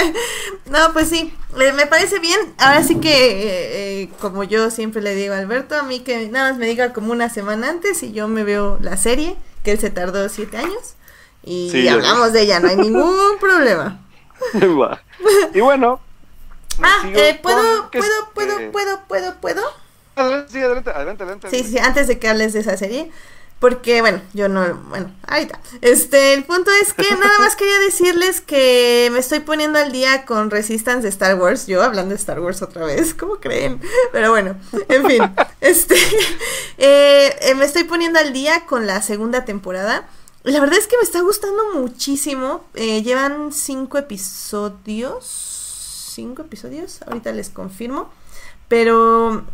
no, 0.70 0.92
pues 0.92 1.08
sí, 1.08 1.34
eh, 1.58 1.72
me 1.72 1.86
parece 1.86 2.18
bien. 2.18 2.38
Ahora 2.58 2.82
sí 2.82 2.96
que, 2.96 3.10
eh, 3.10 4.02
eh, 4.02 4.08
como 4.20 4.44
yo 4.44 4.70
siempre 4.70 5.00
le 5.00 5.14
digo 5.14 5.32
a 5.34 5.38
Alberto, 5.38 5.74
a 5.76 5.84
mí 5.84 6.00
que 6.00 6.28
nada 6.28 6.50
más 6.50 6.58
me 6.58 6.66
diga 6.66 6.92
como 6.92 7.12
una 7.12 7.30
semana 7.30 7.70
antes 7.70 8.02
y 8.02 8.12
yo 8.12 8.28
me 8.28 8.44
veo 8.44 8.78
la 8.82 8.96
serie, 8.98 9.36
que 9.64 9.72
él 9.72 9.78
se 9.78 9.90
tardó 9.90 10.28
siete 10.28 10.58
años. 10.58 10.96
Y 11.44 11.70
Sí, 11.70 11.88
hablamos 11.88 12.32
de 12.32 12.42
ella, 12.42 12.60
no 12.60 12.68
hay 12.68 12.76
ningún 12.76 13.38
problema. 13.40 14.00
Y 15.54 15.60
bueno. 15.60 16.00
Ah, 16.82 17.08
eh, 17.14 17.38
¿puedo, 17.40 17.90
puedo, 17.90 18.30
puedo, 18.34 18.72
puedo, 18.72 19.00
puedo, 19.06 19.34
puedo? 19.40 19.62
adelante, 20.16 20.52
sí, 20.52 20.58
adelante, 20.58 20.90
adelante, 20.90 21.22
adelante. 21.22 21.50
Sí, 21.50 21.64
sí, 21.64 21.78
antes 21.78 22.08
de 22.08 22.18
que 22.18 22.28
hables 22.28 22.52
de 22.52 22.60
esa 22.60 22.76
serie. 22.76 23.10
Porque, 23.62 24.00
bueno, 24.00 24.20
yo 24.32 24.48
no, 24.48 24.74
bueno, 24.88 25.14
ahorita. 25.24 25.60
Este, 25.82 26.34
el 26.34 26.42
punto 26.42 26.72
es 26.82 26.94
que 26.94 27.08
nada 27.14 27.38
más 27.38 27.54
quería 27.54 27.78
decirles 27.78 28.40
que 28.40 29.08
me 29.12 29.20
estoy 29.20 29.38
poniendo 29.38 29.78
al 29.78 29.92
día 29.92 30.24
con 30.24 30.50
Resistance 30.50 31.02
de 31.02 31.08
Star 31.10 31.36
Wars. 31.36 31.68
Yo 31.68 31.80
hablando 31.80 32.08
de 32.08 32.16
Star 32.16 32.40
Wars 32.40 32.60
otra 32.60 32.84
vez, 32.84 33.14
¿cómo 33.18 33.36
creen? 33.36 33.80
Pero 34.10 34.32
bueno, 34.32 34.56
en 34.88 35.06
fin, 35.06 35.22
este, 35.60 35.94
eh, 36.76 37.36
eh, 37.40 37.54
me 37.54 37.64
estoy 37.64 37.84
poniendo 37.84 38.18
al 38.18 38.32
día 38.32 38.66
con 38.66 38.88
la 38.88 39.00
segunda 39.00 39.44
temporada. 39.44 40.08
La 40.42 40.58
verdad 40.58 40.80
es 40.80 40.88
que 40.88 40.96
me 40.96 41.04
está 41.04 41.20
gustando 41.20 41.62
muchísimo. 41.74 42.64
Eh, 42.74 43.04
llevan 43.04 43.52
cinco 43.52 43.96
episodios. 43.96 46.10
Cinco 46.12 46.42
episodios, 46.42 46.98
ahorita 47.06 47.30
les 47.30 47.48
confirmo. 47.48 48.10
Pero 48.66 49.44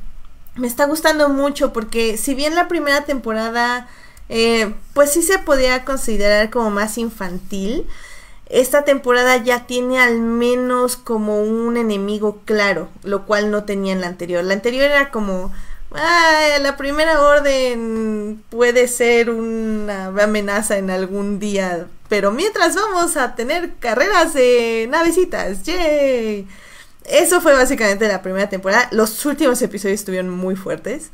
me 0.59 0.67
está 0.67 0.87
gustando 0.87 1.29
mucho 1.29 1.73
porque 1.73 2.17
si 2.17 2.35
bien 2.35 2.55
la 2.55 2.69
primera 2.69 3.05
temporada 3.05 3.89
eh, 4.29 4.75
pues 4.93 5.13
sí 5.13 5.23
se 5.23 5.39
podía 5.39 5.85
considerar 5.85 6.51
como 6.51 6.71
más 6.71 6.99
infantil, 6.99 7.87
esta 8.47 8.85
temporada 8.85 9.37
ya 9.37 9.67
tiene 9.67 9.99
al 10.01 10.21
menos 10.21 10.97
como 10.97 11.43
un 11.43 11.77
enemigo 11.77 12.41
claro, 12.45 12.89
lo 13.03 13.27
cual 13.27 13.51
no 13.51 13.65
tenía 13.65 13.93
en 13.93 14.01
la 14.01 14.09
anterior. 14.09 14.43
La 14.45 14.55
anterior 14.55 14.85
era 14.85 15.11
como, 15.11 15.53
ah, 15.93 16.59
la 16.61 16.77
primera 16.77 17.23
orden 17.23 18.43
puede 18.51 18.89
ser 18.89 19.31
una 19.31 20.07
amenaza 20.07 20.79
en 20.79 20.91
algún 20.91 21.39
día, 21.39 21.87
pero 22.09 22.33
mientras 22.33 22.75
vamos 22.75 23.17
a 23.17 23.35
tener 23.35 23.75
carreras 23.79 24.35
de 24.35 24.87
navecitas, 24.91 25.63
¡yay! 25.65 26.47
Eso 27.09 27.41
fue 27.41 27.55
básicamente 27.55 28.07
la 28.07 28.23
primera 28.23 28.49
temporada. 28.49 28.89
Los 28.93 29.25
últimos 29.25 29.61
episodios 29.63 30.01
estuvieron 30.01 30.31
muy 30.31 30.57
fuertes. 30.57 31.11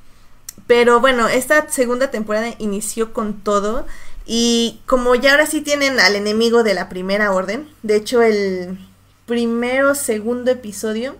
Pero 0.66 1.00
bueno, 1.00 1.28
esta 1.28 1.68
segunda 1.68 2.10
temporada 2.10 2.54
inició 2.58 3.12
con 3.12 3.40
todo. 3.42 3.86
Y 4.26 4.80
como 4.86 5.14
ya 5.14 5.32
ahora 5.32 5.46
sí 5.46 5.60
tienen 5.60 6.00
al 6.00 6.16
enemigo 6.16 6.62
de 6.62 6.74
la 6.74 6.88
primera 6.88 7.32
orden. 7.32 7.68
De 7.82 7.96
hecho, 7.96 8.22
el 8.22 8.78
primero, 9.26 9.94
segundo 9.94 10.50
episodio 10.50 11.16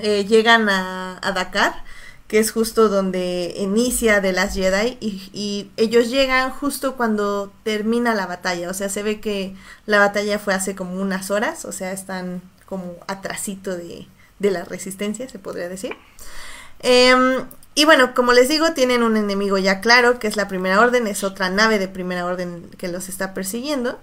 eh, 0.00 0.24
llegan 0.24 0.68
a, 0.68 1.18
a 1.22 1.32
Dakar. 1.32 1.84
Que 2.26 2.38
es 2.38 2.50
justo 2.50 2.88
donde 2.88 3.54
inicia 3.58 4.22
The 4.22 4.32
Last 4.32 4.54
Jedi. 4.54 4.96
Y, 5.00 5.30
y 5.34 5.70
ellos 5.76 6.08
llegan 6.08 6.50
justo 6.50 6.96
cuando 6.96 7.52
termina 7.62 8.14
la 8.14 8.26
batalla. 8.26 8.70
O 8.70 8.74
sea, 8.74 8.88
se 8.88 9.02
ve 9.02 9.20
que 9.20 9.54
la 9.84 9.98
batalla 9.98 10.38
fue 10.38 10.54
hace 10.54 10.74
como 10.74 10.94
unas 10.94 11.30
horas. 11.30 11.66
O 11.66 11.72
sea, 11.72 11.92
están 11.92 12.40
como 12.72 12.96
atrasito 13.06 13.76
de, 13.76 14.06
de 14.38 14.50
la 14.50 14.64
resistencia, 14.64 15.28
se 15.28 15.38
podría 15.38 15.68
decir. 15.68 15.94
Em, 16.78 17.44
y 17.74 17.84
bueno, 17.84 18.14
como 18.14 18.32
les 18.32 18.48
digo, 18.48 18.72
tienen 18.72 19.02
un 19.02 19.18
enemigo 19.18 19.58
ya 19.58 19.82
claro, 19.82 20.18
que 20.18 20.26
es 20.26 20.36
la 20.36 20.48
primera 20.48 20.80
orden, 20.80 21.06
es 21.06 21.22
otra 21.22 21.50
nave 21.50 21.78
de 21.78 21.86
primera 21.86 22.24
orden 22.24 22.70
que 22.78 22.88
los 22.88 23.10
está 23.10 23.34
persiguiendo. 23.34 23.98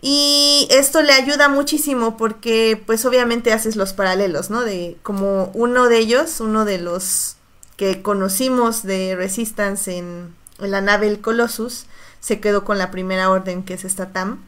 Y 0.00 0.68
esto 0.70 1.02
le 1.02 1.12
ayuda 1.12 1.48
muchísimo 1.48 2.16
porque 2.16 2.80
pues 2.86 3.04
obviamente 3.04 3.52
haces 3.52 3.74
los 3.74 3.94
paralelos, 3.94 4.48
¿no? 4.48 4.60
De 4.60 4.96
como 5.02 5.50
uno 5.52 5.88
de 5.88 5.98
ellos, 5.98 6.38
uno 6.38 6.64
de 6.64 6.78
los 6.78 7.34
que 7.76 8.00
conocimos 8.00 8.84
de 8.84 9.16
Resistance 9.16 9.98
en, 9.98 10.36
en 10.60 10.70
la 10.70 10.80
nave 10.80 11.08
El 11.08 11.20
Colossus, 11.20 11.86
se 12.20 12.38
quedó 12.38 12.64
con 12.64 12.78
la 12.78 12.92
primera 12.92 13.28
orden 13.28 13.64
que 13.64 13.74
es 13.74 13.84
esta 13.84 14.12
TAM. 14.12 14.44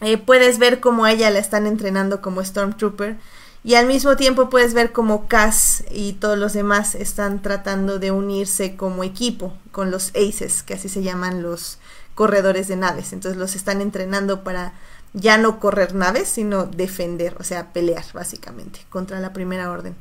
Eh, 0.00 0.18
puedes 0.18 0.58
ver 0.58 0.80
cómo 0.80 1.04
a 1.04 1.12
ella 1.12 1.30
la 1.30 1.38
están 1.38 1.66
entrenando 1.66 2.20
como 2.22 2.42
Stormtrooper 2.42 3.18
y 3.62 3.74
al 3.74 3.86
mismo 3.86 4.16
tiempo 4.16 4.48
puedes 4.48 4.72
ver 4.72 4.92
cómo 4.92 5.28
Cass 5.28 5.84
y 5.90 6.14
todos 6.14 6.38
los 6.38 6.54
demás 6.54 6.94
están 6.94 7.42
tratando 7.42 7.98
de 7.98 8.10
unirse 8.10 8.76
como 8.76 9.04
equipo 9.04 9.52
con 9.70 9.90
los 9.90 10.12
Aces, 10.14 10.62
que 10.62 10.74
así 10.74 10.88
se 10.88 11.02
llaman 11.02 11.42
los 11.42 11.78
corredores 12.14 12.68
de 12.68 12.76
naves. 12.76 13.12
Entonces 13.12 13.38
los 13.38 13.54
están 13.54 13.82
entrenando 13.82 14.42
para 14.42 14.72
ya 15.12 15.36
no 15.36 15.60
correr 15.60 15.94
naves, 15.94 16.28
sino 16.28 16.64
defender, 16.64 17.36
o 17.38 17.44
sea, 17.44 17.72
pelear 17.72 18.04
básicamente 18.14 18.80
contra 18.88 19.20
la 19.20 19.34
primera 19.34 19.70
orden. 19.70 19.94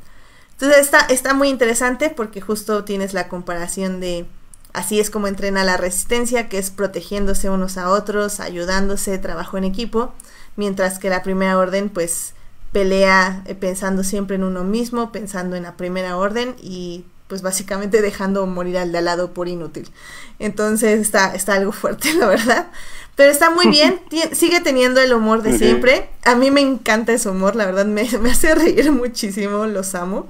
Entonces 0.52 0.80
está, 0.80 1.00
está 1.00 1.34
muy 1.34 1.50
interesante 1.50 2.10
porque 2.10 2.42
justo 2.42 2.86
tienes 2.86 3.14
la 3.14 3.28
comparación 3.28 4.00
de 4.00 4.26
así 4.74 5.00
es 5.00 5.10
como 5.10 5.28
entrena 5.28 5.64
la 5.64 5.78
resistencia, 5.78 6.50
que 6.50 6.58
es 6.58 6.70
protegiéndose 6.72 7.50
unos 7.50 7.78
a 7.78 7.90
otros, 7.90 8.40
ayudándose, 8.40 9.18
trabajo 9.18 9.58
en 9.58 9.64
equipo, 9.64 10.14
mientras 10.56 11.00
que 11.00 11.10
la 11.10 11.24
primera 11.24 11.58
orden 11.58 11.90
pues 11.90 12.34
pelea 12.72 13.44
eh, 13.46 13.56
pensando 13.56 14.04
siempre 14.04 14.36
en 14.36 14.44
uno 14.44 14.64
mismo, 14.64 15.12
pensando 15.12 15.56
en 15.56 15.64
la 15.64 15.76
primera 15.76 16.18
orden 16.18 16.56
y 16.62 17.06
pues 17.28 17.42
básicamente 17.42 18.02
dejando 18.02 18.46
morir 18.46 18.78
al 18.78 18.92
de 18.92 19.00
al 19.00 19.06
lado 19.06 19.34
por 19.34 19.48
inútil. 19.48 19.90
Entonces 20.38 21.00
está, 21.00 21.34
está 21.34 21.54
algo 21.56 21.72
fuerte, 21.72 22.14
la 22.20 22.28
verdad. 22.28 22.68
Pero 23.16 23.32
está 23.32 23.50
muy 23.50 23.68
bien, 23.68 24.00
sigue 24.32 24.62
teniendo 24.62 25.02
el 25.02 25.14
humor 25.14 25.42
de 25.42 25.58
siempre. 25.58 26.10
A 26.24 26.36
mí 26.36 26.52
me 26.52 26.62
encanta 26.62 27.12
ese 27.12 27.30
humor, 27.30 27.56
la 27.56 27.66
verdad 27.66 27.86
me, 27.86 28.08
me 28.20 28.32
hace 28.32 28.56
reír 28.56 28.92
muchísimo, 28.92 29.66
los 29.66 29.96
amo. 29.96 30.28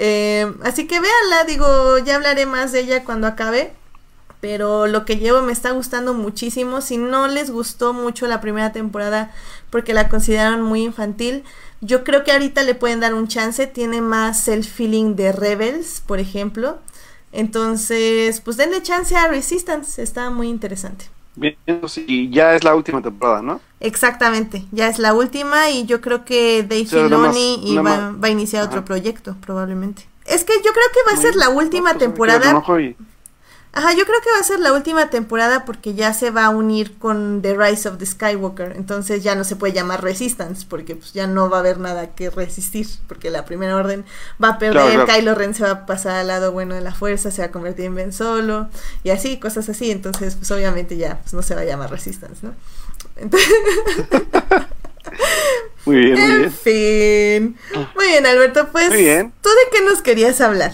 Eh, 0.00 0.54
así 0.62 0.86
que 0.86 1.00
véanla, 1.00 1.44
digo, 1.44 1.98
ya 1.98 2.14
hablaré 2.14 2.46
más 2.46 2.70
de 2.72 2.80
ella 2.80 3.04
cuando 3.04 3.26
acabe. 3.26 3.72
Pero 4.40 4.86
lo 4.86 5.04
que 5.04 5.16
llevo 5.16 5.42
me 5.42 5.52
está 5.52 5.72
gustando 5.72 6.14
muchísimo. 6.14 6.80
Si 6.80 6.96
no 6.96 7.26
les 7.26 7.50
gustó 7.50 7.92
mucho 7.92 8.26
la 8.26 8.40
primera 8.40 8.72
temporada 8.72 9.32
porque 9.70 9.94
la 9.94 10.08
consideraron 10.08 10.62
muy 10.62 10.84
infantil, 10.84 11.42
yo 11.80 12.04
creo 12.04 12.24
que 12.24 12.32
ahorita 12.32 12.62
le 12.62 12.74
pueden 12.74 13.00
dar 13.00 13.14
un 13.14 13.28
chance. 13.28 13.66
Tiene 13.66 14.00
más 14.00 14.46
el 14.48 14.64
feeling 14.64 15.16
de 15.16 15.32
Rebels, 15.32 16.02
por 16.06 16.20
ejemplo. 16.20 16.78
Entonces, 17.32 18.40
pues 18.40 18.56
denle 18.56 18.82
chance 18.82 19.16
a 19.16 19.28
Resistance. 19.28 20.00
Está 20.02 20.30
muy 20.30 20.48
interesante. 20.48 21.06
Bien, 21.38 21.56
y 22.06 22.30
ya 22.30 22.56
es 22.56 22.64
la 22.64 22.74
última 22.74 23.00
temporada, 23.00 23.42
¿no? 23.42 23.60
Exactamente, 23.78 24.64
ya 24.72 24.88
es 24.88 24.98
la 24.98 25.14
última 25.14 25.70
y 25.70 25.86
yo 25.86 26.00
creo 26.00 26.24
que 26.24 26.64
Dave 26.64 26.80
Sí, 26.80 26.96
Filoni 26.96 27.76
va, 27.76 28.10
va 28.10 28.26
a 28.26 28.30
iniciar 28.30 28.64
otro 28.64 28.84
proyecto, 28.84 29.36
probablemente. 29.40 30.08
Es 30.24 30.42
que 30.42 30.54
yo 30.56 30.72
creo 30.72 30.86
que 30.92 31.10
va 31.10 31.16
a 31.16 31.22
ser 31.22 31.36
la 31.36 31.48
última 31.48 31.90
pues, 31.90 32.00
temporada. 32.00 32.60
Ajá, 33.72 33.92
yo 33.92 34.04
creo 34.06 34.20
que 34.22 34.30
va 34.32 34.40
a 34.40 34.42
ser 34.44 34.58
la 34.60 34.72
última 34.72 35.10
temporada 35.10 35.64
porque 35.64 35.94
ya 35.94 36.12
se 36.14 36.30
va 36.30 36.46
a 36.46 36.48
unir 36.50 36.98
con 36.98 37.42
The 37.42 37.54
Rise 37.56 37.88
of 37.88 37.98
the 37.98 38.06
Skywalker. 38.06 38.72
Entonces 38.76 39.22
ya 39.22 39.34
no 39.34 39.44
se 39.44 39.56
puede 39.56 39.72
llamar 39.74 40.02
Resistance 40.02 40.66
porque 40.68 40.96
pues 40.96 41.12
ya 41.12 41.26
no 41.26 41.48
va 41.50 41.58
a 41.58 41.60
haber 41.60 41.78
nada 41.78 42.14
que 42.14 42.30
resistir. 42.30 42.86
Porque 43.06 43.30
la 43.30 43.44
primera 43.44 43.76
orden 43.76 44.04
va 44.42 44.48
a 44.50 44.58
perder, 44.58 44.82
Claro, 44.82 45.04
claro. 45.04 45.20
Kylo 45.20 45.34
Ren 45.34 45.54
se 45.54 45.62
va 45.64 45.70
a 45.70 45.86
pasar 45.86 46.16
al 46.16 46.26
lado 46.28 46.50
bueno 46.52 46.74
de 46.74 46.80
la 46.80 46.94
fuerza, 46.94 47.30
se 47.30 47.42
va 47.42 47.48
a 47.48 47.52
convertir 47.52 47.84
en 47.84 47.94
Ben 47.94 48.12
Solo 48.12 48.68
y 49.04 49.10
así, 49.10 49.38
cosas 49.38 49.68
así. 49.68 49.90
Entonces 49.90 50.34
pues 50.34 50.50
obviamente 50.50 50.96
ya 50.96 51.18
pues, 51.22 51.34
no 51.34 51.42
se 51.42 51.54
va 51.54 51.60
a 51.60 51.64
llamar 51.64 51.90
Resistance, 51.90 52.40
¿no? 52.46 52.54
Entonces... 53.16 53.48
Muy 55.84 55.96
bien, 55.96 56.14
muy 56.14 56.22
En 56.22 56.38
bien. 56.40 56.52
fin. 56.52 57.58
Muy 57.94 58.06
bien, 58.08 58.26
Alberto, 58.26 58.68
pues, 58.72 58.88
Muy 58.90 58.98
bien. 58.98 59.32
¿tú 59.40 59.48
de 59.48 59.76
qué 59.78 59.82
nos 59.84 60.02
querías 60.02 60.40
hablar? 60.40 60.72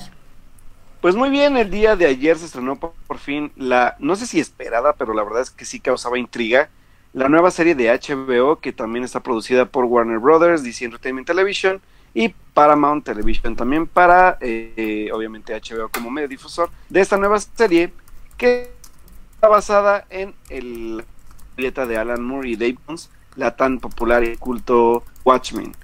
Pues 1.05 1.17
muy 1.17 1.29
bien, 1.29 1.59
el 1.59 1.69
día 1.69 1.97
de 1.97 2.07
ayer 2.07 2.39
se 2.39 2.47
estrenó 2.47 2.77
por, 2.77 3.19
fin 3.19 3.53
la, 3.57 3.95
no 3.99 4.17
sé 4.17 4.27
si 4.27 4.41
esperada, 4.41 4.95
pero 4.95 5.13
la 5.13 5.23
verdad 5.23 5.43
es 5.43 5.51
que 5.51 5.67
sí 5.67 5.79
causaba 5.79 6.19
intriga, 6.19 6.71
la 7.13 7.29
nueva 7.29 7.51
serie 7.51 7.75
de 7.75 7.91
HBO 7.91 8.59
que 8.59 8.73
también 8.73 9.05
está 9.05 9.21
producida 9.21 9.67
por 9.67 9.85
Warner 9.85 10.19
Brothers, 10.19 10.65
DC 10.65 10.87
Entertainment 10.87 11.27
Television 11.27 11.83
y 12.15 12.31
Paramount 12.55 13.05
Television 13.05 13.55
también 13.55 13.87
para, 13.87 14.39
eh, 14.41 15.11
obviamente, 15.13 15.53
HBO 15.53 15.91
como 15.91 16.11
medio 16.11 16.27
difusor 16.27 16.71
de 16.89 17.03
esta 17.03 17.19
nueva 17.19 17.39
serie 17.39 17.93
que 18.39 18.71
está 19.35 19.49
basada 19.49 20.07
en 20.09 20.35
el 20.49 21.05
dieta 21.55 21.85
de 21.85 21.99
Alan 21.99 22.25
Moore 22.25 22.49
y 22.49 22.57
Dave 22.57 22.79
Jones, 22.87 23.11
la 23.37 23.55
tan 23.57 23.79
popular 23.79 24.25
y 24.25 24.39
culto 24.39 25.05
Watchmen. 25.23 25.75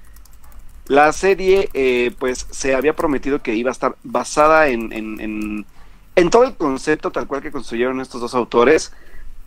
La 0.90 1.12
serie, 1.12 1.68
eh, 1.72 2.10
pues, 2.18 2.48
se 2.50 2.74
había 2.74 2.96
prometido 2.96 3.40
que 3.42 3.54
iba 3.54 3.70
a 3.70 3.72
estar 3.72 3.96
basada 4.02 4.66
en, 4.66 4.92
en, 4.92 5.64
en, 6.16 6.30
todo 6.30 6.42
el 6.42 6.56
concepto 6.56 7.12
tal 7.12 7.28
cual 7.28 7.42
que 7.42 7.52
construyeron 7.52 8.00
estos 8.00 8.20
dos 8.20 8.34
autores, 8.34 8.92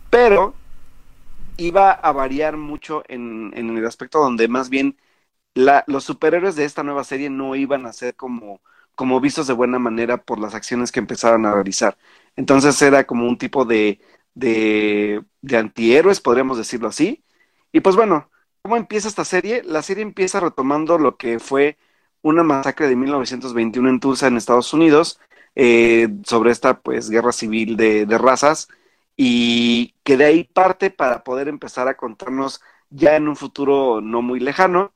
pero 0.08 0.54
iba 1.58 1.90
a 1.92 2.12
variar 2.12 2.56
mucho 2.56 3.02
en, 3.08 3.52
en 3.56 3.76
el 3.76 3.86
aspecto 3.86 4.20
donde 4.20 4.48
más 4.48 4.70
bien 4.70 4.96
los 5.86 6.04
superhéroes 6.04 6.56
de 6.56 6.64
esta 6.64 6.82
nueva 6.82 7.04
serie 7.04 7.28
no 7.28 7.56
iban 7.56 7.84
a 7.86 7.92
ser 7.92 8.16
como, 8.16 8.62
como 8.94 9.20
vistos 9.20 9.46
de 9.46 9.52
buena 9.52 9.78
manera 9.78 10.16
por 10.24 10.38
las 10.40 10.54
acciones 10.54 10.92
que 10.92 11.00
empezaron 11.00 11.44
a 11.46 11.52
realizar. 11.54 11.98
Entonces 12.36 12.80
era 12.82 13.04
como 13.06 13.28
un 13.28 13.36
tipo 13.38 13.66
de, 13.66 14.00
de, 14.34 15.22
de 15.42 15.56
antihéroes, 15.58 16.20
podríamos 16.22 16.56
decirlo 16.58 16.88
así. 16.88 17.22
Y 17.72 17.80
pues 17.80 17.96
bueno, 17.96 18.30
¿cómo 18.64 18.76
empieza 18.78 19.08
esta 19.08 19.26
serie? 19.26 19.62
La 19.62 19.82
serie 19.82 20.02
empieza 20.02 20.40
retomando 20.40 20.96
lo 20.98 21.16
que 21.18 21.38
fue 21.38 21.76
una 22.22 22.42
masacre 22.42 22.88
de 22.88 22.96
1921 22.96 23.90
en 23.90 24.00
Tulsa, 24.00 24.26
en 24.26 24.38
Estados 24.38 24.72
Unidos, 24.72 25.20
eh, 25.54 26.08
sobre 26.24 26.50
esta 26.50 26.80
pues 26.80 27.10
guerra 27.10 27.32
civil 27.32 27.76
de, 27.76 28.06
de 28.06 28.18
razas, 28.18 28.68
y 29.16 29.94
que 30.02 30.16
de 30.16 30.24
ahí 30.24 30.44
parte 30.44 30.90
para 30.90 31.24
poder 31.24 31.48
empezar 31.48 31.88
a 31.88 31.96
contarnos 31.98 32.62
ya 32.88 33.16
en 33.16 33.28
un 33.28 33.36
futuro 33.36 34.00
no 34.00 34.22
muy 34.22 34.40
lejano, 34.40 34.92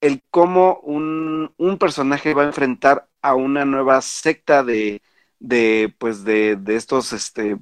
el 0.00 0.22
cómo 0.30 0.80
un, 0.82 1.54
un 1.58 1.78
personaje 1.78 2.34
va 2.34 2.42
a 2.44 2.46
enfrentar 2.46 3.08
a 3.22 3.34
una 3.36 3.64
nueva 3.64 4.02
secta 4.02 4.64
de, 4.64 5.02
de 5.40 5.94
pues 5.98 6.24
de, 6.24 6.56
de 6.56 6.76
estos 6.76 7.12
este, 7.12 7.58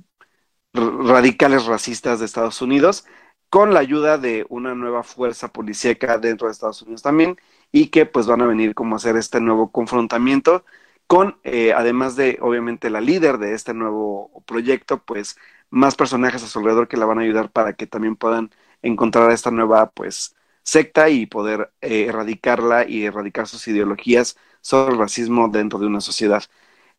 radicales 0.72 1.66
racistas 1.66 2.18
de 2.20 2.26
Estados 2.26 2.62
Unidos, 2.62 3.04
con 3.50 3.74
la 3.74 3.80
ayuda 3.80 4.18
de 4.18 4.46
una 4.48 4.74
nueva 4.74 5.02
fuerza 5.02 5.48
policíaca 5.52 6.18
dentro 6.18 6.46
de 6.48 6.52
Estados 6.52 6.82
Unidos 6.82 7.02
también, 7.02 7.38
y 7.72 7.88
que 7.88 8.06
pues 8.06 8.26
van 8.26 8.42
a 8.42 8.46
venir 8.46 8.74
como 8.74 8.94
a 8.94 8.98
hacer 8.98 9.16
este 9.16 9.40
nuevo 9.40 9.70
confrontamiento 9.72 10.64
con, 11.06 11.38
eh, 11.44 11.72
además 11.74 12.16
de 12.16 12.38
obviamente 12.40 12.90
la 12.90 13.00
líder 13.00 13.38
de 13.38 13.54
este 13.54 13.74
nuevo 13.74 14.42
proyecto, 14.46 15.02
pues 15.04 15.36
más 15.70 15.96
personajes 15.96 16.42
a 16.42 16.46
su 16.46 16.58
alrededor 16.58 16.88
que 16.88 16.96
la 16.96 17.06
van 17.06 17.18
a 17.18 17.22
ayudar 17.22 17.50
para 17.50 17.74
que 17.74 17.86
también 17.86 18.16
puedan 18.16 18.50
encontrar 18.82 19.30
a 19.30 19.34
esta 19.34 19.50
nueva 19.50 19.90
pues 19.90 20.36
secta 20.62 21.08
y 21.08 21.26
poder 21.26 21.72
eh, 21.80 22.06
erradicarla 22.08 22.86
y 22.86 23.04
erradicar 23.04 23.46
sus 23.48 23.66
ideologías 23.68 24.36
sobre 24.60 24.92
el 24.94 24.98
racismo 24.98 25.48
dentro 25.48 25.78
de 25.78 25.86
una 25.86 26.00
sociedad. 26.00 26.42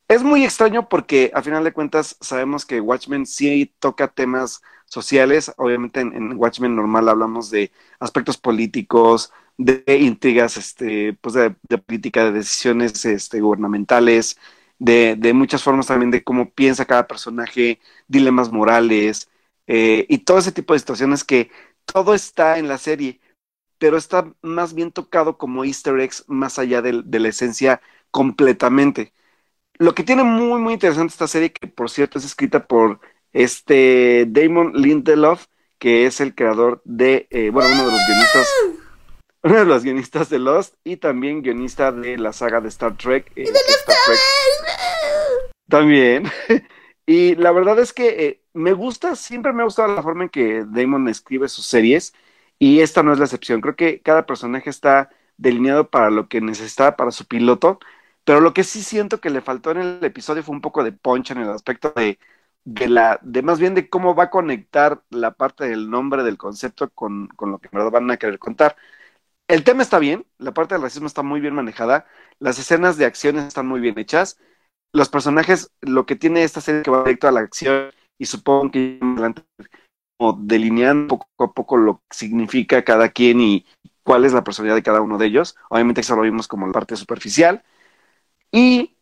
Es 0.08 0.24
muy 0.24 0.44
extraño 0.44 0.90
porque 0.90 1.32
a 1.36 1.44
final 1.44 1.64
de 1.64 1.72
cuentas 1.74 2.18
sabemos 2.20 2.66
que 2.66 2.82
Watchmen 2.82 3.26
sí 3.28 3.74
toca 3.80 4.08
temas 4.08 4.62
sociales, 4.90 5.54
obviamente 5.58 6.02
en, 6.02 6.14
en 6.14 6.38
Watchmen 6.38 6.76
normal 6.76 7.10
hablamos 7.10 7.50
de 7.52 7.72
aspectos 8.00 8.38
políticos, 8.38 9.32
de 9.58 9.84
intrigas, 10.00 10.58
este, 10.58 11.14
pues 11.22 11.36
de, 11.36 11.52
política, 11.80 12.26
de 12.26 12.32
decisiones 12.32 13.06
este, 13.06 13.42
gubernamentales, 13.42 14.38
de, 14.80 15.16
de, 15.18 15.34
muchas 15.34 15.64
formas 15.64 15.88
también 15.88 16.12
de 16.12 16.24
cómo 16.24 16.52
piensa 16.52 16.86
cada 16.86 17.08
personaje, 17.08 17.80
dilemas 18.08 18.52
morales 18.52 19.30
eh, 19.68 20.06
y 20.10 20.20
todo 20.20 20.40
ese 20.40 20.54
tipo 20.54 20.74
de 20.74 20.80
situaciones 20.80 21.24
que 21.26 21.52
todo 21.86 22.14
está 22.16 22.58
en 22.58 22.70
la 22.70 22.78
serie, 22.78 23.20
pero 23.78 23.98
está 23.98 24.34
más 24.42 24.74
bien 24.74 24.92
tocado 24.92 25.38
como 25.38 25.66
easter 25.66 26.00
eggs 26.00 26.26
más 26.28 26.60
allá 26.60 26.82
de 26.82 27.20
la 27.20 27.28
esencia 27.30 27.82
completamente. 28.12 29.14
Lo 29.80 29.96
que 29.96 30.04
tiene 30.04 30.24
muy, 30.24 30.60
muy 30.62 30.74
interesante 30.74 31.14
esta 31.14 31.28
serie, 31.28 31.54
que 31.54 31.68
por 31.68 31.90
cierto 31.90 32.20
es 32.20 32.26
escrita 32.26 32.68
por 32.68 33.00
este 33.34 34.26
Damon 34.28 34.74
Lindelof, 34.74 35.46
que 35.78 36.06
es 36.06 36.20
el 36.20 36.36
creador 36.36 36.82
de, 36.86 37.28
eh, 37.30 37.50
bueno, 37.52 37.70
uno 37.72 37.86
de 37.86 37.92
los 37.92 38.08
guionistas 38.08 38.48
uno 39.42 39.56
de 39.56 39.66
los 39.66 39.84
guionistas 39.84 40.30
de 40.30 40.40
Lost 40.40 40.76
y 40.84 40.98
también 40.98 41.42
guionista 41.42 41.92
de 41.92 42.18
la 42.18 42.34
saga 42.34 42.60
de 42.60 42.68
Star 42.70 42.98
Trek. 42.98 43.32
Eh, 43.36 43.44
¡Y 43.44 43.46
de 43.46 43.52
Star 43.52 43.96
Trek. 44.06 44.20
También. 45.70 46.30
y 47.06 47.36
la 47.36 47.52
verdad 47.52 47.80
es 47.80 47.94
que 47.94 48.26
eh, 48.26 48.42
me 48.54 48.74
gusta, 48.74 49.16
siempre 49.16 49.54
me 49.54 49.62
ha 49.62 49.66
gustado 49.66 49.94
la 49.96 50.04
forma 50.04 50.24
en 50.24 50.30
que 50.30 50.66
Damon 50.68 51.08
escribe 51.08 51.48
sus 51.48 51.66
series 51.66 52.14
y 52.58 52.82
esta 52.82 53.02
no 53.02 53.14
es 53.14 53.20
la 53.20 53.26
excepción. 53.26 53.62
Creo 53.62 53.76
que 53.76 54.02
cada 54.02 54.26
personaje 54.26 54.70
está 54.70 55.10
delineado 55.38 55.90
para 55.90 56.10
lo 56.10 56.28
que 56.28 56.42
necesitaba 56.42 56.98
para 56.98 57.12
su 57.12 57.26
piloto, 57.26 57.80
pero 58.26 58.42
lo 58.42 58.54
que 58.54 58.66
sí 58.66 58.84
siento 58.84 59.22
que 59.22 59.30
le 59.30 59.42
faltó 59.42 59.72
en 59.72 59.78
el 59.78 60.04
episodio 60.04 60.44
fue 60.44 60.54
un 60.54 60.62
poco 60.62 60.84
de 60.84 60.92
punch 60.92 61.32
en 61.32 61.38
el 61.38 61.50
aspecto 61.50 61.94
de, 61.96 62.20
de 62.66 62.88
la, 62.90 63.20
de 63.24 63.42
más 63.42 63.60
bien 63.60 63.76
de 63.76 63.90
cómo 63.90 64.16
va 64.16 64.26
a 64.26 64.30
conectar 64.30 65.04
la 65.10 65.32
parte 65.32 65.68
del 65.68 65.90
nombre 65.90 66.24
del 66.24 66.38
concepto 66.38 66.90
con, 66.90 67.28
con 67.30 67.52
lo 67.52 67.60
que 67.60 67.70
en 67.72 67.92
van 67.92 68.12
a 68.12 68.18
querer 68.18 68.40
contar. 68.40 68.76
El 69.48 69.64
tema 69.64 69.82
está 69.82 69.98
bien, 70.00 70.26
la 70.38 70.54
parte 70.54 70.76
del 70.76 70.84
racismo 70.84 71.08
está 71.08 71.24
muy 71.24 71.40
bien 71.40 71.56
manejada, 71.56 72.06
las 72.40 72.60
escenas 72.60 72.98
de 72.98 73.06
acción 73.06 73.38
están 73.40 73.68
muy 73.68 73.80
bien 73.80 73.98
hechas, 73.98 74.40
los 74.94 75.10
personajes, 75.10 75.72
lo 75.82 76.06
que 76.06 76.16
tiene 76.16 76.44
esta 76.44 76.62
serie 76.62 76.84
que 76.84 76.92
va 76.92 77.04
directo 77.04 77.28
a 77.28 77.32
la 77.32 77.40
acción 77.40 77.92
y 78.20 78.26
supongo 78.26 78.70
que 78.70 79.00
como 80.18 80.34
delineando 80.34 81.18
poco 81.18 81.44
a 81.44 81.54
poco 81.54 81.78
lo 81.78 81.98
que 82.10 82.18
significa 82.18 82.84
cada 82.84 83.10
quien 83.10 83.40
y 83.42 83.66
cuál 84.04 84.26
es 84.26 84.34
la 84.34 84.44
personalidad 84.44 84.76
de 84.76 84.84
cada 84.84 85.02
uno 85.02 85.18
de 85.18 85.28
ellos. 85.28 85.56
Obviamente 85.70 86.02
eso 86.02 86.16
lo 86.16 86.24
vimos 86.24 86.48
como 86.48 86.68
la 86.68 86.74
parte 86.74 86.96
superficial. 86.96 87.64
Y 88.52 88.98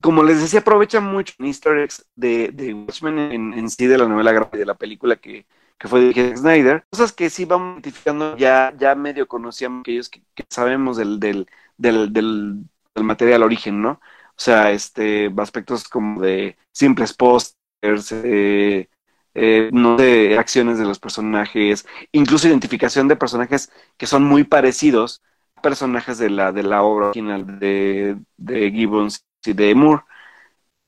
como 0.00 0.22
les 0.22 0.40
decía, 0.40 0.60
aprovechan 0.60 1.04
mucho 1.04 1.34
easter 1.40 1.78
eggs 1.78 2.06
de, 2.14 2.50
de 2.52 2.74
Watchmen 2.74 3.18
en, 3.18 3.54
en, 3.54 3.70
sí 3.70 3.86
de 3.86 3.98
la 3.98 4.06
novela 4.06 4.32
de 4.52 4.66
la 4.66 4.74
película 4.74 5.16
que, 5.16 5.46
que 5.78 5.88
fue 5.88 6.00
dirigida 6.00 6.36
Snyder, 6.36 6.84
cosas 6.90 7.12
que 7.12 7.30
sí 7.30 7.44
vamos 7.44 7.74
identificando, 7.74 8.36
ya, 8.36 8.74
ya 8.78 8.94
medio 8.94 9.26
conocíamos 9.28 9.80
aquellos 9.80 10.08
que, 10.08 10.22
que 10.34 10.44
sabemos 10.48 10.96
del, 10.96 11.18
del, 11.20 11.48
del, 11.76 12.12
del, 12.12 12.64
material 13.04 13.42
origen, 13.44 13.80
¿no? 13.80 13.92
O 13.92 14.40
sea, 14.40 14.72
este, 14.72 15.32
aspectos 15.38 15.88
como 15.88 16.20
de 16.20 16.56
simples 16.72 17.12
pósters, 17.14 18.12
eh, 18.12 18.88
eh, 19.34 19.70
no 19.72 19.98
sé, 19.98 20.36
acciones 20.38 20.78
de 20.78 20.84
los 20.84 20.98
personajes, 20.98 21.86
incluso 22.12 22.48
identificación 22.48 23.08
de 23.08 23.16
personajes 23.16 23.70
que 23.96 24.06
son 24.06 24.24
muy 24.24 24.44
parecidos 24.44 25.22
a 25.56 25.62
personajes 25.62 26.18
de 26.18 26.30
la, 26.30 26.52
de 26.52 26.62
la 26.64 26.82
obra 26.82 27.06
original 27.08 27.58
de, 27.60 28.16
de 28.36 28.70
Gibbons 28.72 29.24
y 29.44 29.52
de 29.52 29.74
Moore. 29.74 30.02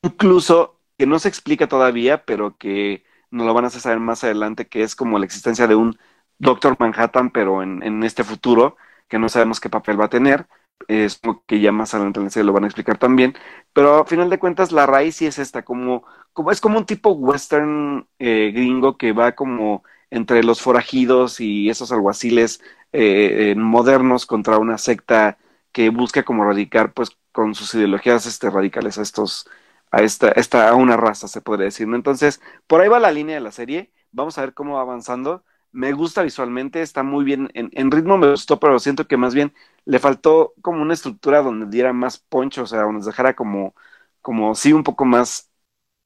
Incluso 0.03 0.80
que 0.98 1.07
no 1.07 1.18
se 1.18 1.28
explica 1.28 1.68
todavía, 1.68 2.24
pero 2.24 2.57
que 2.57 3.05
nos 3.30 3.46
lo 3.46 3.55
van 3.55 3.64
a 3.64 3.68
hacer 3.68 3.80
saber 3.80 4.01
más 4.01 4.24
adelante, 4.24 4.68
que 4.68 4.82
es 4.82 4.96
como 4.96 5.18
la 5.18 5.24
existencia 5.26 5.66
de 5.66 5.74
un 5.74 5.98
Doctor 6.38 6.76
Manhattan, 6.78 7.30
pero 7.30 7.62
en, 7.62 7.82
en 7.82 8.03
este 8.03 8.24
futuro, 8.24 8.76
que 9.09 9.18
no 9.18 9.28
sabemos 9.28 9.61
qué 9.61 9.68
papel 9.70 10.01
va 10.01 10.07
a 10.07 10.09
tener. 10.11 10.46
Es 10.88 11.18
como 11.18 11.44
que 11.46 11.61
ya 11.61 11.72
más 11.72 11.92
adelante 11.94 12.42
lo 12.42 12.53
van 12.53 12.64
a 12.64 12.66
explicar 12.66 12.98
también. 12.98 13.34
Pero 13.72 13.96
a 14.01 14.07
final 14.07 14.30
de 14.30 14.38
cuentas, 14.38 14.72
la 14.72 14.86
raíz 14.86 15.16
sí 15.16 15.26
es 15.26 15.38
esta, 15.38 15.62
como, 15.64 16.05
como 16.32 16.51
es 16.51 16.61
como 16.61 16.78
un 16.78 16.86
tipo 16.86 17.11
western 17.12 18.09
eh, 18.18 18.51
gringo 18.55 18.96
que 18.96 19.12
va 19.12 19.32
como 19.34 19.84
entre 20.11 20.42
los 20.42 20.61
forajidos 20.62 21.40
y 21.40 21.68
esos 21.70 21.92
alguaciles 21.92 22.62
eh, 22.92 23.55
modernos 23.57 24.26
contra 24.26 24.59
una 24.59 24.78
secta 24.78 25.38
que 25.72 25.90
busca 25.90 26.24
como 26.24 26.44
radicar 26.44 26.92
pues 26.94 27.16
con 27.33 27.55
sus 27.55 27.74
ideologías 27.74 28.26
este, 28.26 28.51
radicales 28.51 28.99
a 28.99 29.03
estos 29.03 29.49
a 29.91 30.03
esta, 30.03 30.31
esta 30.33 30.68
a 30.68 30.74
una 30.74 30.97
raza 30.97 31.28
se 31.28 31.41
podría 31.41 31.66
decir 31.66 31.89
entonces 31.93 32.41
por 32.66 32.81
ahí 32.81 32.89
va 32.89 33.01
la 33.01 33.11
línea 33.12 33.35
de 33.37 33.41
la 33.41 33.53
serie 33.53 33.93
vamos 34.12 34.39
a 34.39 34.43
ver 34.43 34.55
cómo 34.55 34.74
va 34.74 34.83
avanzando. 34.83 35.45
Me 35.72 35.93
gusta 35.93 36.22
visualmente 36.22 36.83
está 36.83 37.03
muy 37.05 37.24
bien 37.24 37.51
en, 37.55 37.70
en, 37.72 37.91
ritmo 37.93 38.18
me 38.18 38.31
gustó 38.31 38.59
pero 38.59 38.78
siento 38.81 39.07
que 39.07 39.16
más 39.16 39.35
bien 39.35 39.55
le 39.85 40.01
faltó 40.01 40.53
como 40.62 40.83
una 40.83 40.95
estructura 40.95 41.43
donde 41.43 41.66
diera 41.66 41.93
más 41.93 42.18
poncho 42.18 42.62
o 42.64 42.66
sea 42.66 42.81
donde 42.81 42.95
nos 42.95 43.07
dejara 43.07 43.35
como 43.37 43.74
como 44.20 44.55
sí 44.57 44.72
un 44.72 44.83
poco 44.83 45.05
más 45.05 45.51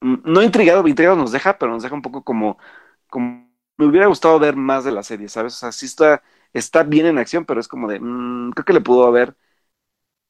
no 0.01 0.43
intrigado 0.43 0.87
intrigado 0.87 1.15
nos 1.17 1.31
deja 1.31 1.57
pero 1.57 1.71
nos 1.71 1.83
deja 1.83 1.95
un 1.95 2.01
poco 2.03 2.23
como 2.23 2.57
como 3.09 3.49
me 3.77 3.85
hubiera 3.87 4.07
gustado 4.07 4.39
ver 4.39 4.55
más 4.55 4.83
de 4.85 4.91
la 4.91 5.03
serie 5.03 5.29
sabes 5.29 5.55
o 5.55 5.57
sea 5.57 5.71
sí 5.71 5.85
está 5.87 6.23
está 6.53 6.83
bien 6.83 7.07
en 7.07 7.17
acción 7.17 7.45
pero 7.45 7.59
es 7.59 7.67
como 7.67 7.87
de 7.87 7.99
mmm, 7.99 8.51
creo 8.51 8.65
que 8.65 8.73
le 8.73 8.81
pudo 8.81 9.07
haber 9.07 9.35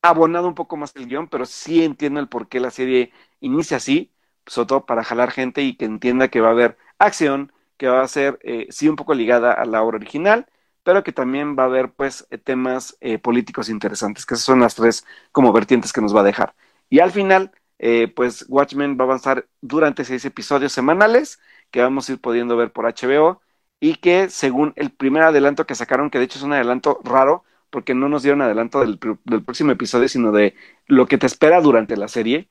abonado 0.09 0.47
un 0.47 0.55
poco 0.55 0.77
más 0.77 0.95
el 0.95 1.07
guion, 1.07 1.27
pero 1.27 1.45
sí 1.45 1.83
entiendo 1.83 2.19
el 2.19 2.27
por 2.29 2.47
qué 2.49 2.59
la 2.59 2.71
serie 2.71 3.11
inicia 3.39 3.77
así, 3.77 4.11
sobre 4.45 4.67
todo 4.67 4.85
para 4.85 5.03
jalar 5.03 5.31
gente 5.31 5.61
y 5.63 5.75
que 5.75 5.85
entienda 5.85 6.27
que 6.29 6.41
va 6.41 6.49
a 6.49 6.51
haber 6.51 6.77
acción, 6.99 7.51
que 7.77 7.87
va 7.87 8.01
a 8.03 8.07
ser, 8.07 8.39
eh, 8.43 8.67
sí, 8.69 8.87
un 8.89 8.95
poco 8.95 9.13
ligada 9.13 9.53
a 9.53 9.65
la 9.65 9.81
obra 9.83 9.97
original, 9.97 10.47
pero 10.83 11.03
que 11.03 11.11
también 11.11 11.55
va 11.57 11.63
a 11.63 11.65
haber 11.67 11.91
pues 11.93 12.27
eh, 12.29 12.37
temas 12.37 12.97
eh, 13.01 13.17
políticos 13.19 13.69
interesantes, 13.69 14.25
que 14.25 14.35
esas 14.35 14.45
son 14.45 14.59
las 14.59 14.75
tres 14.75 15.05
como 15.31 15.51
vertientes 15.53 15.91
que 15.93 16.01
nos 16.01 16.15
va 16.15 16.21
a 16.21 16.23
dejar. 16.23 16.55
Y 16.89 16.99
al 16.99 17.11
final, 17.11 17.51
eh, 17.79 18.07
pues 18.15 18.45
Watchmen 18.49 18.97
va 18.97 19.03
a 19.03 19.07
avanzar 19.07 19.47
durante 19.61 20.05
seis 20.05 20.23
episodios 20.25 20.71
semanales 20.73 21.39
que 21.71 21.81
vamos 21.81 22.07
a 22.09 22.13
ir 22.13 22.21
pudiendo 22.21 22.55
ver 22.57 22.71
por 22.71 22.85
HBO 22.85 23.41
y 23.79 23.95
que 23.95 24.29
según 24.29 24.73
el 24.75 24.91
primer 24.91 25.23
adelanto 25.23 25.65
que 25.65 25.75
sacaron, 25.75 26.09
que 26.09 26.19
de 26.19 26.25
hecho 26.25 26.37
es 26.39 26.43
un 26.43 26.53
adelanto 26.53 26.99
raro, 27.03 27.43
porque 27.75 27.93
no 27.93 28.07
nos 28.07 28.23
dieron 28.23 28.41
adelanto 28.41 28.79
del, 28.79 28.97
próximo 28.97 29.71
episodio, 29.73 30.07
sino 30.07 30.31
de 30.31 30.55
lo 30.87 31.07
que 31.07 31.17
te 31.17 31.25
espera 31.25 31.59
durante 31.59 31.97
la 31.97 32.07
serie, 32.07 32.47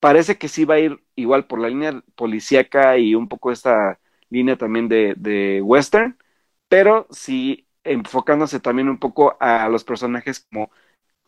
parece 0.00 0.38
que 0.38 0.48
sí 0.48 0.64
va 0.64 0.76
a 0.76 0.78
ir 0.80 1.04
igual 1.14 1.46
por 1.46 1.60
la 1.60 1.68
línea 1.68 2.02
policíaca 2.14 2.96
y 2.96 3.14
un 3.14 3.28
poco 3.28 3.52
esta 3.52 4.00
línea 4.30 4.56
también 4.56 4.88
de, 4.88 5.60
western, 5.62 6.16
pero 6.68 7.06
sí 7.10 7.68
enfocándose 7.84 8.60
también 8.60 8.88
un 8.88 8.98
poco 8.98 9.36
a 9.40 9.68
los 9.68 9.84
personajes 9.84 10.40
como 10.40 10.70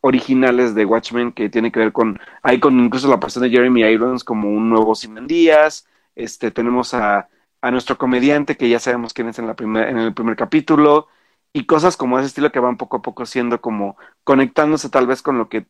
originales 0.01 0.75
de 0.75 0.87
Watchmen 0.87 1.33
que 1.33 1.51
tiene 1.51 1.71
que 1.71 1.81
ver 1.81 1.93
con, 1.93 2.19
hay 2.43 2.61
con 2.61 2.81
incluso 2.81 3.09
la 3.09 3.21
persona 3.21 3.45
de 3.45 3.53
Jeremy 3.53 3.83
Irons 3.83 4.25
como 4.25 4.49
un 4.49 4.71
nuevo 4.71 4.95
Simon 4.95 5.27
Díaz, 5.27 5.87
este, 6.15 6.51
tenemos 6.51 6.95
a, 6.95 7.29
a 7.61 7.71
nuestro 7.71 7.99
comediante 7.99 8.57
que 8.57 8.71
ya 8.71 8.79
sabemos 8.79 9.13
quién 9.13 9.29
es 9.29 9.39
en 9.39 9.51
el 9.51 10.15
primer 10.15 10.37
capítulo, 10.37 11.09
y 11.55 11.67
cosas 11.67 11.97
como 11.97 12.19
ese 12.19 12.29
estilo 12.29 12.53
que 12.53 12.61
van 12.61 12.77
poco 12.77 12.99
a 12.99 13.03
poco 13.03 13.27
siendo 13.27 13.61
como 13.63 13.97
conectándose 14.25 14.91
tal 14.91 15.07
vez 15.07 15.23
con 15.23 15.39
lo 15.39 15.49
que 15.49 15.67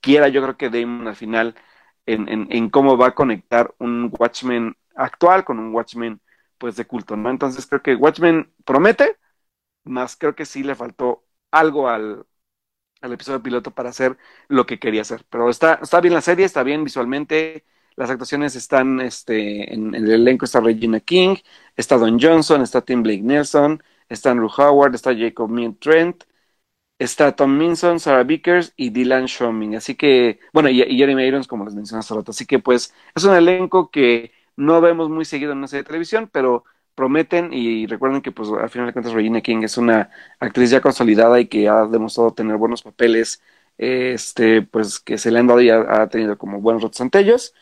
quiera 0.00 0.28
yo 0.28 0.42
creo 0.42 0.56
que 0.56 0.70
Damon 0.70 1.08
al 1.08 1.16
final 1.16 1.56
en, 2.06 2.48
en, 2.52 2.70
cómo 2.70 2.96
va 2.96 3.08
a 3.08 3.14
conectar 3.14 3.74
un 3.78 4.12
Watchmen 4.18 4.76
actual 4.94 5.44
con 5.44 5.58
un 5.58 5.74
Watchmen 5.74 6.20
pues 6.58 6.76
de 6.76 6.86
culto, 6.86 7.16
¿no? 7.16 7.30
Entonces 7.30 7.66
creo 7.66 7.82
que 7.82 7.96
Watchmen 7.96 8.52
promete, 8.64 9.18
más 9.84 10.16
creo 10.16 10.34
que 10.36 10.46
sí 10.46 10.62
le 10.64 10.74
faltó 10.76 11.24
algo 11.50 11.88
al, 11.88 12.26
al 13.00 13.12
episodio 13.12 13.42
piloto 13.42 13.72
para 13.72 13.90
hacer 13.90 14.18
lo 14.48 14.66
que 14.66 14.78
quería 14.78 15.02
hacer. 15.02 15.24
Pero 15.30 15.50
está, 15.50 15.80
está 15.82 16.00
bien 16.00 16.14
la 16.14 16.20
serie, 16.22 16.44
está 16.46 16.62
bien 16.62 16.84
visualmente, 16.84 17.64
las 17.96 18.10
actuaciones 18.10 18.56
están 18.56 19.00
este, 19.00 19.72
en, 19.74 19.94
en 19.94 20.04
el 20.06 20.12
elenco, 20.12 20.44
está 20.44 20.60
Regina 20.60 21.00
King, 21.00 21.36
está 21.76 21.98
Don 21.98 22.18
Johnson, 22.20 22.62
está 22.62 22.82
Tim 22.82 23.02
Blake 23.02 23.22
Nelson, 23.22 23.82
está 24.08 24.30
Andrew 24.30 24.50
Howard, 24.56 24.94
está 24.94 25.14
Jacob 25.16 25.50
Mead 25.50 25.74
Trent, 25.80 26.24
está 26.98 27.36
Tom 27.36 27.56
Minson, 27.58 28.00
Sarah 28.00 28.24
Vickers 28.24 28.72
y 28.76 28.90
Dylan 28.90 29.26
Shoming. 29.26 29.76
Así 29.76 29.94
que, 29.94 30.40
bueno, 30.52 30.68
y, 30.70 30.78
Jeremy 30.96 31.24
Irons, 31.24 31.46
como 31.46 31.64
les 31.64 31.74
mencioné 31.74 32.00
hace 32.00 32.14
rato. 32.14 32.30
Así 32.30 32.46
que, 32.46 32.58
pues, 32.58 32.94
es 33.14 33.24
un 33.24 33.34
elenco 33.34 33.90
que 33.90 34.32
no 34.56 34.80
vemos 34.80 35.10
muy 35.10 35.24
seguido 35.24 35.52
en 35.52 35.58
una 35.58 35.68
serie 35.68 35.82
de 35.82 35.88
televisión, 35.88 36.28
pero 36.32 36.64
prometen 36.94 37.52
y 37.52 37.86
recuerden 37.86 38.22
que, 38.22 38.32
pues, 38.32 38.48
al 38.50 38.70
final 38.70 38.86
de 38.88 38.92
cuentas, 38.94 39.12
Regina 39.12 39.42
King 39.42 39.62
es 39.62 39.76
una 39.76 40.10
actriz 40.40 40.70
ya 40.70 40.80
consolidada 40.80 41.40
y 41.40 41.46
que 41.48 41.68
ha 41.68 41.86
demostrado 41.86 42.32
tener 42.34 42.56
buenos 42.56 42.82
papeles, 42.82 43.42
este, 43.78 44.62
pues, 44.62 44.98
que 45.00 45.18
se 45.18 45.30
le 45.30 45.38
han 45.38 45.46
dado 45.46 45.60
y 45.60 45.70
ha, 45.70 46.02
ha 46.02 46.08
tenido 46.08 46.38
como 46.38 46.60
buenos 46.60 46.82
rotos 46.82 47.00
ante 47.00 47.18
ellos. 47.20 47.54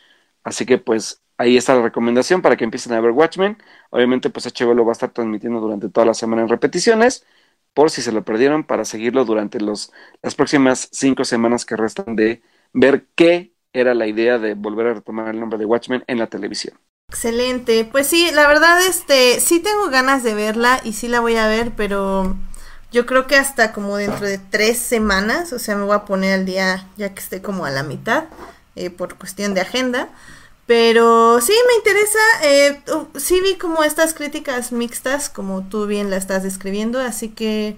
Así 0.43 0.65
que, 0.65 0.77
pues, 0.77 1.21
ahí 1.37 1.57
está 1.57 1.75
la 1.75 1.81
recomendación 1.83 2.41
para 2.41 2.55
que 2.57 2.63
empiecen 2.63 2.93
a 2.93 3.01
ver 3.01 3.11
Watchmen. 3.11 3.57
Obviamente, 3.89 4.29
pues 4.29 4.45
HBO 4.45 4.73
lo 4.73 4.85
va 4.85 4.91
a 4.91 4.93
estar 4.93 5.11
transmitiendo 5.11 5.59
durante 5.59 5.89
toda 5.89 6.05
la 6.05 6.13
semana 6.13 6.41
en 6.43 6.49
repeticiones, 6.49 7.25
por 7.73 7.91
si 7.91 8.01
se 8.01 8.11
lo 8.11 8.23
perdieron, 8.23 8.63
para 8.63 8.85
seguirlo 8.85 9.25
durante 9.25 9.59
los, 9.59 9.91
las 10.21 10.35
próximas 10.35 10.89
cinco 10.91 11.25
semanas 11.25 11.65
que 11.65 11.75
restan 11.75 12.15
de 12.15 12.41
ver 12.73 13.07
qué 13.15 13.53
era 13.73 13.93
la 13.93 14.07
idea 14.07 14.37
de 14.39 14.53
volver 14.53 14.87
a 14.87 14.93
retomar 14.93 15.29
el 15.29 15.39
nombre 15.39 15.59
de 15.59 15.65
Watchmen 15.65 16.03
en 16.07 16.19
la 16.19 16.27
televisión. 16.27 16.79
Excelente, 17.09 17.85
pues 17.85 18.07
sí, 18.07 18.31
la 18.33 18.47
verdad, 18.47 18.85
este, 18.87 19.39
sí 19.39 19.59
tengo 19.59 19.89
ganas 19.89 20.23
de 20.23 20.33
verla 20.33 20.81
y 20.83 20.93
sí 20.93 21.07
la 21.07 21.19
voy 21.19 21.35
a 21.35 21.47
ver, 21.47 21.71
pero 21.75 22.35
yo 22.91 23.05
creo 23.05 23.27
que 23.27 23.35
hasta 23.35 23.73
como 23.73 23.97
dentro 23.97 24.25
de 24.25 24.37
tres 24.37 24.79
semanas, 24.79 25.53
o 25.53 25.59
sea, 25.59 25.75
me 25.75 25.83
voy 25.83 25.95
a 25.95 26.05
poner 26.05 26.33
al 26.33 26.45
día 26.45 26.87
ya 26.97 27.13
que 27.13 27.19
esté 27.19 27.41
como 27.41 27.65
a 27.65 27.69
la 27.69 27.83
mitad, 27.83 28.25
eh, 28.75 28.89
por 28.89 29.15
cuestión 29.15 29.53
de 29.53 29.61
agenda. 29.61 30.09
Pero 30.65 31.39
sí, 31.41 31.53
me 31.67 31.75
interesa. 31.75 32.19
Eh, 32.43 32.81
sí 33.17 33.39
vi 33.41 33.55
como 33.55 33.83
estas 33.83 34.13
críticas 34.13 34.71
mixtas, 34.71 35.29
como 35.29 35.63
tú 35.67 35.85
bien 35.85 36.09
la 36.09 36.17
estás 36.17 36.43
describiendo. 36.43 36.99
Así 36.99 37.29
que, 37.29 37.77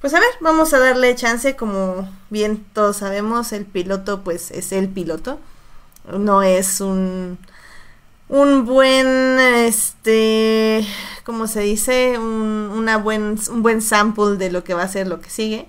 pues 0.00 0.14
a 0.14 0.20
ver, 0.20 0.30
vamos 0.40 0.72
a 0.72 0.78
darle 0.78 1.14
chance. 1.14 1.56
Como 1.56 2.08
bien 2.30 2.64
todos 2.72 2.98
sabemos, 2.98 3.52
el 3.52 3.66
piloto, 3.66 4.22
pues 4.22 4.50
es 4.50 4.72
el 4.72 4.88
piloto. 4.88 5.38
No 6.10 6.42
es 6.42 6.80
un, 6.80 7.38
un 8.28 8.64
buen, 8.66 9.06
este, 9.38 10.86
¿cómo 11.24 11.46
se 11.46 11.60
dice? 11.60 12.18
Un, 12.18 12.70
una 12.74 12.96
buen, 12.96 13.38
un 13.50 13.62
buen 13.62 13.82
sample 13.82 14.36
de 14.36 14.50
lo 14.50 14.64
que 14.64 14.74
va 14.74 14.84
a 14.84 14.88
ser 14.88 15.06
lo 15.06 15.20
que 15.20 15.30
sigue. 15.30 15.68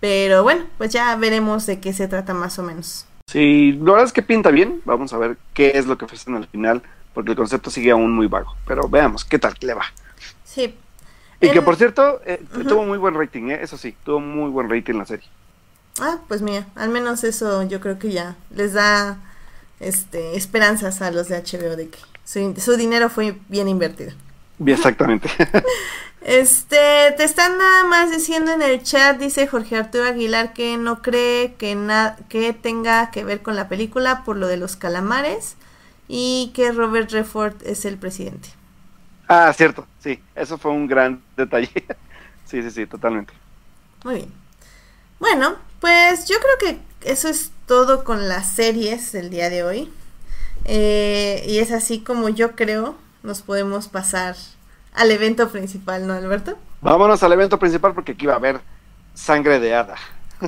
Pero 0.00 0.42
bueno, 0.42 0.66
pues 0.78 0.92
ya 0.92 1.14
veremos 1.16 1.66
de 1.66 1.80
qué 1.80 1.92
se 1.92 2.08
trata 2.08 2.34
más 2.34 2.58
o 2.58 2.62
menos. 2.62 3.06
Sí, 3.32 3.72
la 3.80 3.92
verdad 3.92 4.04
es 4.04 4.12
que 4.12 4.20
pinta 4.20 4.50
bien. 4.50 4.82
Vamos 4.84 5.14
a 5.14 5.18
ver 5.18 5.38
qué 5.54 5.72
es 5.74 5.86
lo 5.86 5.96
que 5.96 6.04
ofrecen 6.04 6.34
al 6.34 6.46
final, 6.46 6.82
porque 7.14 7.30
el 7.30 7.36
concepto 7.36 7.70
sigue 7.70 7.90
aún 7.90 8.12
muy 8.12 8.26
vago. 8.26 8.54
Pero 8.66 8.90
veamos 8.90 9.24
qué 9.24 9.38
tal 9.38 9.54
le 9.62 9.72
va. 9.72 9.86
Sí. 10.44 10.74
Y 11.40 11.50
que 11.50 11.62
por 11.62 11.76
cierto, 11.76 12.20
eh, 12.26 12.44
tuvo 12.68 12.84
muy 12.84 12.98
buen 12.98 13.14
rating, 13.14 13.48
¿eh? 13.50 13.60
eso 13.62 13.78
sí, 13.78 13.96
tuvo 14.04 14.20
muy 14.20 14.50
buen 14.50 14.68
rating 14.68 14.94
la 14.94 15.06
serie. 15.06 15.26
Ah, 15.98 16.18
pues 16.28 16.42
mira, 16.42 16.66
al 16.74 16.90
menos 16.90 17.24
eso 17.24 17.62
yo 17.64 17.80
creo 17.80 17.98
que 17.98 18.12
ya 18.12 18.36
les 18.54 18.74
da 18.74 19.18
este 19.80 20.36
esperanzas 20.36 21.02
a 21.02 21.10
los 21.10 21.28
de 21.28 21.42
HBO 21.42 21.74
de 21.74 21.88
que 21.88 21.98
su, 22.24 22.54
su 22.60 22.76
dinero 22.76 23.08
fue 23.08 23.38
bien 23.48 23.66
invertido. 23.66 24.12
Bien, 24.64 24.76
Exactamente. 24.76 25.28
Este, 26.20 26.76
te 27.16 27.24
están 27.24 27.58
nada 27.58 27.84
más 27.84 28.10
diciendo 28.12 28.52
en 28.52 28.62
el 28.62 28.82
chat, 28.82 29.18
dice 29.18 29.48
Jorge 29.48 29.76
Arturo 29.76 30.04
Aguilar 30.04 30.52
que 30.52 30.76
no 30.76 31.02
cree 31.02 31.54
que 31.56 31.74
na- 31.74 32.16
que 32.28 32.52
tenga 32.52 33.10
que 33.10 33.24
ver 33.24 33.42
con 33.42 33.56
la 33.56 33.68
película 33.68 34.22
por 34.24 34.36
lo 34.36 34.46
de 34.46 34.56
los 34.56 34.76
calamares 34.76 35.56
y 36.08 36.52
que 36.54 36.70
Robert 36.72 37.10
Redford 37.10 37.54
es 37.66 37.84
el 37.84 37.98
presidente. 37.98 38.50
ah, 39.28 39.52
cierto, 39.54 39.88
sí, 39.98 40.22
eso 40.34 40.58
fue 40.58 40.70
un 40.72 40.86
gran 40.86 41.24
detalle. 41.36 41.70
sí, 42.44 42.62
sí, 42.62 42.70
sí, 42.70 42.86
totalmente. 42.86 43.34
Muy 44.04 44.16
bien. 44.16 44.32
Bueno, 45.20 45.56
pues 45.80 46.26
yo 46.28 46.36
creo 46.40 46.76
que 47.02 47.10
eso 47.10 47.28
es 47.28 47.52
todo 47.66 48.04
con 48.04 48.28
las 48.28 48.52
series 48.54 49.12
del 49.12 49.30
día 49.30 49.50
de 49.50 49.64
hoy. 49.64 49.92
Eh, 50.66 51.44
y 51.48 51.58
es 51.58 51.72
así 51.72 52.00
como 52.02 52.28
yo 52.30 52.56
creo 52.56 52.96
nos 53.22 53.42
podemos 53.42 53.88
pasar 53.88 54.36
al 54.94 55.10
evento 55.10 55.48
principal, 55.48 56.06
¿no, 56.06 56.14
Alberto? 56.14 56.56
Vámonos 56.80 57.22
al 57.22 57.32
evento 57.32 57.58
principal 57.58 57.94
porque 57.94 58.12
aquí 58.12 58.26
va 58.26 58.34
a 58.34 58.36
haber 58.36 58.60
sangre 59.14 59.58
de 59.60 59.74
hada. 59.74 59.96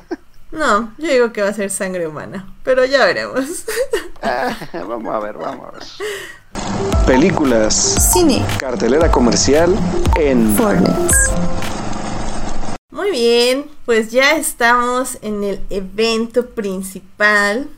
No, 0.52 0.94
yo 0.98 1.08
digo 1.10 1.32
que 1.32 1.42
va 1.42 1.48
a 1.48 1.52
ser 1.52 1.68
sangre 1.68 2.06
humana, 2.06 2.54
pero 2.62 2.84
ya 2.84 3.04
veremos. 3.06 3.44
Ah, 4.22 4.56
vamos 4.72 5.12
a 5.14 5.18
ver, 5.18 5.36
vamos 5.36 5.66
a 5.68 5.70
ver. 5.72 5.82
Películas, 7.06 7.74
Cine. 8.12 8.42
cartelera 8.58 9.10
comercial 9.10 9.74
en 10.16 10.54
Fortnite. 10.56 11.14
Muy 12.90 13.10
bien, 13.10 13.66
pues 13.84 14.12
ya 14.12 14.36
estamos 14.36 15.18
en 15.20 15.44
el 15.44 15.60
evento 15.68 16.46
principal. 16.50 17.68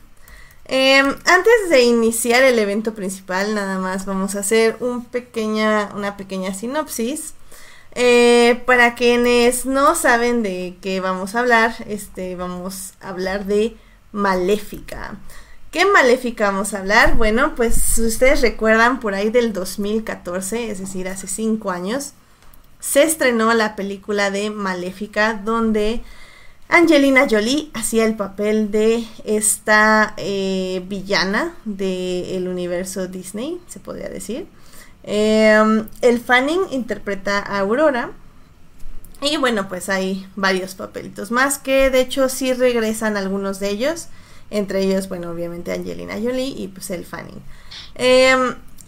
Eh, 0.67 0.99
antes 0.99 1.69
de 1.69 1.83
iniciar 1.83 2.43
el 2.43 2.59
evento 2.59 2.93
principal, 2.93 3.55
nada 3.55 3.79
más 3.79 4.05
vamos 4.05 4.35
a 4.35 4.39
hacer 4.39 4.75
un 4.81 5.05
pequeña, 5.05 5.91
una 5.95 6.17
pequeña 6.17 6.53
sinopsis. 6.53 7.33
Eh, 7.93 8.61
para 8.65 8.93
quienes 8.93 9.65
no 9.65 9.95
saben 9.95 10.43
de 10.43 10.77
qué 10.81 10.99
vamos 10.99 11.35
a 11.35 11.39
hablar, 11.39 11.73
este, 11.87 12.35
vamos 12.35 12.93
a 13.01 13.09
hablar 13.09 13.45
de 13.45 13.75
Maléfica. 14.11 15.15
¿Qué 15.71 15.85
Maléfica 15.85 16.51
vamos 16.51 16.73
a 16.73 16.79
hablar? 16.79 17.15
Bueno, 17.15 17.55
pues 17.55 17.75
si 17.75 18.01
ustedes 18.01 18.41
recuerdan 18.41 18.99
por 18.99 19.15
ahí 19.15 19.29
del 19.29 19.53
2014, 19.53 20.69
es 20.69 20.79
decir, 20.79 21.07
hace 21.07 21.27
cinco 21.27 21.71
años, 21.71 22.13
se 22.79 23.03
estrenó 23.03 23.53
la 23.53 23.75
película 23.75 24.31
de 24.31 24.49
Maléfica 24.49 25.33
donde 25.33 26.03
Angelina 26.69 27.27
Jolie 27.29 27.71
hacía 27.73 28.05
el 28.05 28.15
papel 28.15 28.71
de 28.71 29.07
esta 29.23 30.13
eh, 30.17 30.83
villana 30.87 31.55
del 31.63 32.47
universo 32.47 33.07
Disney, 33.07 33.59
se 33.67 33.79
podría 33.79 34.09
decir. 34.09 34.47
Eh, 35.03 35.85
el 36.01 36.19
Fanning 36.19 36.61
interpreta 36.71 37.39
a 37.39 37.59
Aurora. 37.59 38.11
Y 39.21 39.37
bueno, 39.37 39.67
pues 39.67 39.89
hay 39.89 40.27
varios 40.35 40.75
papelitos 40.75 41.31
más 41.31 41.57
que 41.57 41.89
de 41.89 42.01
hecho 42.01 42.29
sí 42.29 42.53
regresan 42.53 43.17
algunos 43.17 43.59
de 43.59 43.69
ellos. 43.69 44.07
Entre 44.49 44.81
ellos, 44.81 45.09
bueno, 45.09 45.31
obviamente 45.31 45.71
Angelina 45.71 46.15
Jolie 46.15 46.53
y 46.55 46.67
pues 46.67 46.89
el 46.91 47.05
Fanning. 47.05 47.41
Eh, 47.95 48.35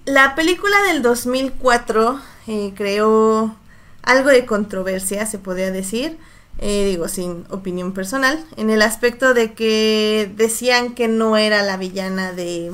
la 0.06 0.36
película 0.36 0.82
del 0.84 1.02
2004 1.02 2.20
eh, 2.48 2.74
creó 2.76 3.56
algo 4.02 4.30
de 4.30 4.46
controversia, 4.46 5.26
se 5.26 5.38
podría 5.38 5.72
decir, 5.72 6.18
eh, 6.60 6.86
digo 6.86 7.08
sin 7.08 7.46
opinión 7.50 7.94
personal, 7.94 8.46
en 8.58 8.70
el 8.70 8.82
aspecto 8.82 9.34
de 9.34 9.54
que 9.54 10.32
decían 10.36 10.94
que 10.94 11.08
no 11.08 11.38
era 11.38 11.64
la 11.64 11.78
villana 11.78 12.34
de, 12.34 12.72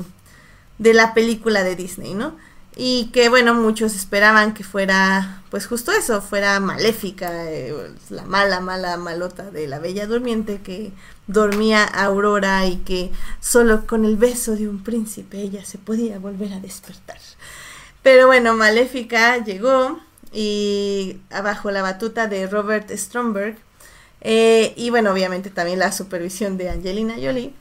de 0.78 0.94
la 0.94 1.14
película 1.14 1.64
de 1.64 1.76
Disney, 1.76 2.14
¿no? 2.14 2.34
y 2.78 3.06
que 3.06 3.30
bueno, 3.30 3.54
muchos 3.54 3.94
esperaban 3.94 4.52
que 4.52 4.62
fuera 4.62 5.42
pues 5.50 5.66
justo 5.66 5.92
eso, 5.92 6.20
fuera 6.20 6.60
maléfica, 6.60 7.50
eh, 7.50 7.74
la 8.10 8.24
mala, 8.24 8.60
mala, 8.60 8.98
malota 8.98 9.50
de 9.50 9.66
la 9.66 9.78
Bella 9.78 10.06
Durmiente 10.06 10.60
que 10.60 10.92
dormía 11.26 11.84
Aurora 11.84 12.66
y 12.66 12.76
que 12.76 13.10
solo 13.40 13.86
con 13.86 14.04
el 14.04 14.16
beso 14.16 14.54
de 14.56 14.68
un 14.68 14.84
príncipe 14.84 15.40
ella 15.40 15.64
se 15.64 15.78
podía 15.78 16.18
volver 16.18 16.52
a 16.52 16.60
despertar. 16.60 17.18
Pero 18.02 18.26
bueno, 18.26 18.54
Maléfica 18.54 19.42
llegó 19.42 19.98
y 20.30 21.18
bajo 21.30 21.70
la 21.70 21.80
batuta 21.80 22.26
de 22.26 22.46
Robert 22.46 22.90
Stromberg 22.90 23.56
eh, 24.20 24.72
y 24.76 24.90
bueno, 24.90 25.12
obviamente 25.12 25.50
también 25.50 25.78
la 25.78 25.92
supervisión 25.92 26.56
de 26.56 26.70
Angelina 26.70 27.14
Jolie, 27.14 27.52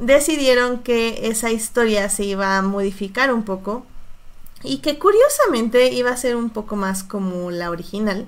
decidieron 0.00 0.82
que 0.82 1.28
esa 1.28 1.50
historia 1.50 2.08
se 2.08 2.24
iba 2.24 2.56
a 2.56 2.62
modificar 2.62 3.32
un 3.32 3.44
poco 3.44 3.84
y 4.62 4.78
que 4.78 4.98
curiosamente 4.98 5.92
iba 5.92 6.10
a 6.10 6.16
ser 6.16 6.36
un 6.36 6.50
poco 6.50 6.76
más 6.76 7.04
como 7.04 7.50
la 7.50 7.70
original, 7.70 8.26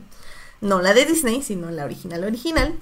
no 0.60 0.80
la 0.80 0.94
de 0.94 1.04
Disney, 1.04 1.42
sino 1.42 1.70
la 1.70 1.84
original 1.84 2.24
original, 2.24 2.78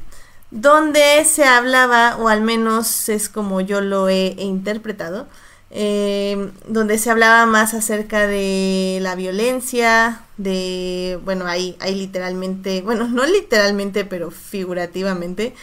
donde 0.51 1.25
se 1.25 1.45
hablaba, 1.45 2.17
o 2.17 2.29
al 2.29 2.41
menos 2.41 3.09
es 3.09 3.29
como 3.29 3.61
yo 3.61 3.81
lo 3.81 4.09
he, 4.09 4.35
interpretado, 4.39 5.27
eh, 5.71 6.51
donde 6.67 6.99
se 6.99 7.11
hablaba 7.11 7.45
más 7.47 7.75
acerca 7.75 8.27
de 8.27 8.99
la 9.03 9.15
violencia, 9.15 10.23
de, 10.39 11.19
bueno, 11.25 11.47
hay, 11.47 11.77
hay 11.81 11.95
literalmente, 11.95 12.81
bueno, 12.83 13.09
no 13.09 13.27
literalmente, 13.27 14.05
pero 14.05 14.31
figurativamente, 14.31 15.55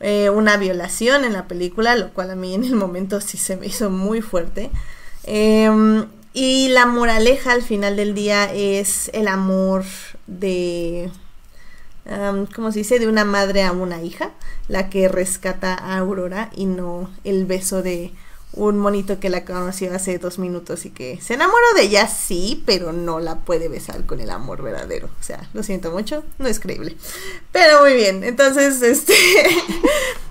eh, 0.00 0.30
una 0.30 0.56
violación 0.56 1.24
en 1.24 1.32
la 1.32 1.48
película, 1.48 1.96
lo 1.96 2.10
cual 2.12 2.30
a 2.30 2.36
mí 2.36 2.54
en 2.54 2.64
el 2.64 2.74
momento 2.76 3.20
sí 3.20 3.38
se 3.38 3.56
me 3.56 3.66
hizo 3.66 3.90
muy 3.90 4.20
fuerte. 4.20 4.70
Em, 5.24 6.06
y 6.32 6.68
la 6.68 6.86
moraleja 6.86 7.52
al 7.52 7.62
final 7.62 7.96
del 7.96 8.14
día 8.14 8.52
es 8.52 9.10
el 9.14 9.28
amor 9.28 9.84
de, 10.26 11.10
um, 12.06 12.46
¿cómo 12.46 12.70
se 12.70 12.80
dice? 12.80 12.98
De 12.98 13.08
una 13.08 13.24
madre 13.24 13.64
a 13.64 13.72
una 13.72 14.02
hija, 14.02 14.30
la 14.68 14.88
que 14.90 15.08
rescata 15.08 15.74
a 15.74 15.98
Aurora 15.98 16.50
y 16.54 16.66
no 16.66 17.10
el 17.24 17.46
beso 17.46 17.82
de 17.82 18.12
un 18.52 18.78
monito 18.78 19.20
que 19.20 19.30
la 19.30 19.44
conoció 19.44 19.94
hace 19.94 20.18
dos 20.18 20.38
minutos 20.38 20.84
y 20.86 20.90
que 20.90 21.20
se 21.20 21.34
enamoró 21.34 21.66
de 21.76 21.82
ella, 21.82 22.08
sí, 22.08 22.62
pero 22.66 22.92
no 22.92 23.20
la 23.20 23.36
puede 23.36 23.68
besar 23.68 24.04
con 24.06 24.20
el 24.20 24.30
amor 24.30 24.62
verdadero. 24.62 25.08
O 25.20 25.22
sea, 25.22 25.48
lo 25.52 25.62
siento 25.62 25.90
mucho, 25.90 26.24
no 26.38 26.48
es 26.48 26.58
creíble. 26.58 26.96
Pero 27.52 27.80
muy 27.82 27.94
bien, 27.94 28.24
entonces, 28.24 28.82
este, 28.82 29.14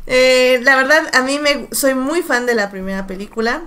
eh, 0.08 0.60
la 0.64 0.76
verdad, 0.76 1.10
a 1.14 1.22
mí 1.22 1.40
me 1.40 1.68
soy 1.72 1.94
muy 1.94 2.22
fan 2.22 2.46
de 2.46 2.56
la 2.56 2.70
primera 2.70 3.08
película 3.08 3.64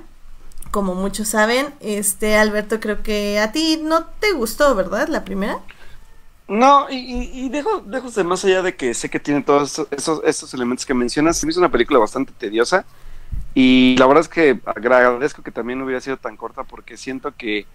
como 0.71 0.95
muchos 0.95 1.29
saben, 1.29 1.75
este 1.81 2.37
Alberto, 2.37 2.81
creo 2.81 3.03
que 3.03 3.41
a 3.41 3.53
ti 3.53 3.81
no 3.83 4.05
te 4.05 4.33
gustó, 4.33 4.75
¿verdad? 4.75 5.09
La 5.09 5.25
primera. 5.25 5.59
No, 6.47 6.89
y, 6.91 7.49
dejo, 7.49 7.81
dejo 7.87 8.11
de 8.11 8.25
más 8.25 8.45
allá 8.45 8.63
de 8.63 8.75
que 8.75 8.93
sé 8.93 9.09
que 9.09 9.21
tiene 9.21 9.43
todos 9.43 9.87
esos, 9.91 10.21
esos, 10.25 10.53
elementos 10.53 10.85
que 10.85 10.95
mencionas, 10.95 11.39
se 11.39 11.47
me 11.47 11.51
hizo 11.51 11.61
una 11.61 11.71
película 11.71 12.01
bastante 12.01 12.33
tediosa 12.37 12.85
y 13.55 13.97
la 13.99 14.07
verdad 14.07 14.23
es 14.23 14.29
que 14.29 14.61
agradezco 14.65 15.43
que 15.43 15.51
también 15.51 15.83
hubiera 15.83 16.01
sido 16.01 16.17
tan 16.17 16.37
corta 16.37 16.65
porque 16.65 16.97
siento 16.97 17.35
que 17.37 17.67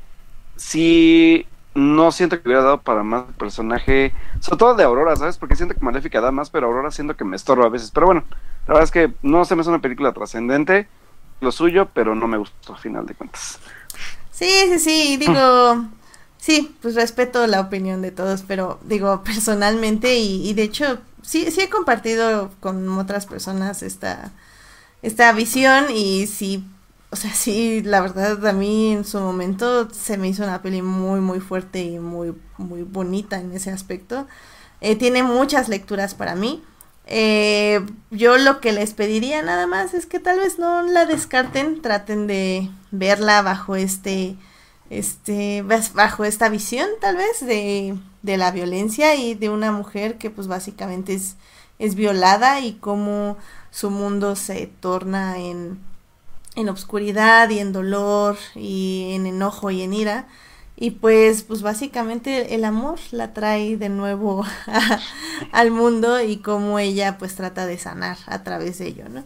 sí, 0.55 1.45
no 1.73 2.11
siento 2.11 2.41
que 2.41 2.47
hubiera 2.47 2.63
dado 2.63 2.81
para 2.81 3.03
más 3.03 3.25
personaje, 3.37 4.13
sobre 4.39 4.57
todo 4.57 4.75
de 4.75 4.83
Aurora, 4.83 5.15
¿sabes? 5.15 5.37
Porque 5.37 5.55
siento 5.55 5.75
que 5.75 5.83
Maléfica 5.83 6.21
da 6.21 6.31
más, 6.31 6.49
pero 6.49 6.67
Aurora 6.67 6.91
siento 6.91 7.17
que 7.17 7.25
me 7.25 7.35
estorba 7.35 7.65
a 7.65 7.69
veces. 7.69 7.91
Pero 7.91 8.05
bueno, 8.05 8.23
la 8.67 8.73
verdad 8.73 8.83
es 8.83 8.91
que 8.91 9.13
no 9.21 9.43
se 9.45 9.55
me 9.55 9.61
hace 9.61 9.69
una 9.69 9.81
película 9.81 10.13
trascendente 10.13 10.87
lo 11.41 11.51
suyo, 11.51 11.89
pero 11.93 12.15
no 12.15 12.27
me 12.27 12.37
gustó 12.37 12.73
a 12.73 12.77
final 12.77 13.05
de 13.05 13.13
cuentas. 13.13 13.59
Sí, 14.31 14.49
sí, 14.69 14.79
sí, 14.79 15.17
digo, 15.17 15.85
sí, 16.37 16.75
pues 16.81 16.95
respeto 16.95 17.45
la 17.47 17.61
opinión 17.61 18.01
de 18.01 18.11
todos, 18.11 18.43
pero 18.43 18.79
digo, 18.83 19.23
personalmente 19.23 20.17
y, 20.17 20.53
de 20.53 20.63
hecho, 20.63 20.99
sí, 21.21 21.51
sí 21.51 21.61
he 21.61 21.69
compartido 21.69 22.51
con 22.59 22.87
otras 22.97 23.25
personas 23.25 23.83
esta, 23.83 24.31
esta 25.05 25.31
visión 25.33 25.85
y 25.91 26.25
sí, 26.25 26.65
o 27.11 27.15
sea, 27.15 27.33
sí, 27.33 27.83
la 27.83 28.01
verdad 28.01 28.45
a 28.47 28.53
mí 28.53 28.91
en 28.93 29.05
su 29.05 29.19
momento 29.19 29.87
se 29.93 30.17
me 30.17 30.27
hizo 30.27 30.43
una 30.43 30.61
peli 30.61 30.81
muy, 30.81 31.19
muy 31.21 31.39
fuerte 31.39 31.83
y 31.83 31.99
muy, 31.99 32.33
muy 32.57 32.81
bonita 32.81 33.39
en 33.39 33.51
ese 33.51 33.69
aspecto. 33.71 34.27
Eh, 34.81 34.95
tiene 34.95 35.21
muchas 35.21 35.69
lecturas 35.69 36.15
para 36.15 36.35
mí. 36.35 36.63
Eh, 37.05 37.85
yo 38.09 38.37
lo 38.37 38.59
que 38.59 38.71
les 38.71 38.93
pediría 38.95 39.43
nada 39.43 39.67
más 39.67 39.93
es 39.93 40.07
que 40.07 40.19
tal 40.19 40.39
vez 40.39 40.57
no 40.57 40.81
la 40.81 41.05
descarten, 41.05 41.83
traten 41.83 42.25
de 42.25 42.69
verla 42.89 43.43
bajo 43.43 43.75
este, 43.75 44.35
este, 44.89 45.63
bajo 45.93 46.25
esta 46.25 46.49
visión 46.49 46.89
tal 46.99 47.17
vez 47.17 47.45
de, 47.45 47.95
de 48.23 48.37
la 48.37 48.49
violencia 48.49 49.13
y 49.15 49.35
de 49.35 49.49
una 49.49 49.71
mujer 49.71 50.17
que 50.17 50.31
pues 50.31 50.47
básicamente 50.47 51.13
es, 51.13 51.35
es 51.79 51.95
violada 51.95 52.61
y 52.61 52.73
cómo 52.73 53.37
su 53.71 53.89
mundo 53.89 54.35
se 54.35 54.67
torna 54.67 55.37
en, 55.37 55.79
en 56.55 56.69
obscuridad 56.69 57.49
y 57.49 57.59
en 57.59 57.73
dolor 57.73 58.37
y 58.55 59.11
en 59.13 59.25
enojo 59.25 59.71
y 59.71 59.81
en 59.81 59.93
ira. 59.93 60.27
Y 60.77 60.91
pues, 60.91 61.43
pues 61.43 61.61
básicamente 61.61 62.53
el 62.55 62.65
amor 62.65 62.99
la 63.11 63.33
trae 63.33 63.77
de 63.77 63.89
nuevo 63.89 64.45
al 65.51 65.71
mundo 65.71 66.21
y 66.21 66.37
cómo 66.37 66.79
ella 66.79 67.17
pues 67.17 67.35
trata 67.35 67.65
de 67.65 67.77
sanar 67.77 68.17
a 68.25 68.43
través 68.43 68.79
de 68.79 68.87
ello, 68.87 69.05
¿no? 69.09 69.23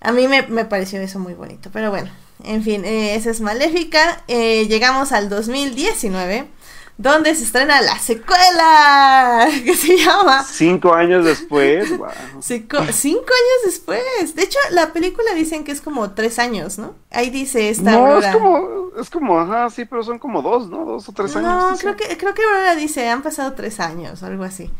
A 0.00 0.12
mí 0.12 0.28
me, 0.28 0.42
me 0.42 0.64
pareció 0.64 1.00
eso 1.00 1.18
muy 1.18 1.34
bonito, 1.34 1.70
pero 1.72 1.90
bueno, 1.90 2.10
en 2.44 2.62
fin, 2.62 2.84
eh, 2.84 3.14
esa 3.14 3.30
es 3.30 3.40
Maléfica. 3.40 4.22
Eh, 4.26 4.66
llegamos 4.66 5.12
al 5.12 5.28
2019 5.28 6.46
donde 7.02 7.34
se 7.34 7.42
estrena 7.42 7.82
la 7.82 7.98
secuela 7.98 9.48
que 9.64 9.74
se 9.74 9.98
llama 9.98 10.44
Cinco 10.44 10.94
años 10.94 11.24
después. 11.24 11.88
cinco, 12.40 12.78
años 12.78 12.94
después. 13.64 14.34
De 14.36 14.42
hecho, 14.42 14.58
la 14.70 14.92
película 14.92 15.34
dicen 15.34 15.64
que 15.64 15.72
es 15.72 15.80
como 15.80 16.12
tres 16.12 16.38
años, 16.38 16.78
¿no? 16.78 16.94
Ahí 17.10 17.30
dice 17.30 17.70
esta. 17.70 17.90
No, 17.90 18.18
es 18.18 18.26
como, 18.28 18.90
es 19.00 19.10
como, 19.10 19.40
ajá, 19.40 19.68
sí, 19.70 19.84
pero 19.84 20.04
son 20.04 20.20
como 20.20 20.42
dos, 20.42 20.70
¿no? 20.70 20.84
Dos 20.84 21.08
o 21.08 21.12
tres 21.12 21.34
años. 21.34 21.72
No, 21.72 21.76
creo 21.76 21.96
que, 21.96 22.16
creo 22.16 22.34
que 22.34 22.42
Aurora 22.42 22.76
dice, 22.76 23.08
han 23.08 23.22
pasado 23.22 23.52
tres 23.54 23.80
años, 23.80 24.22
algo 24.22 24.44
así. 24.44 24.70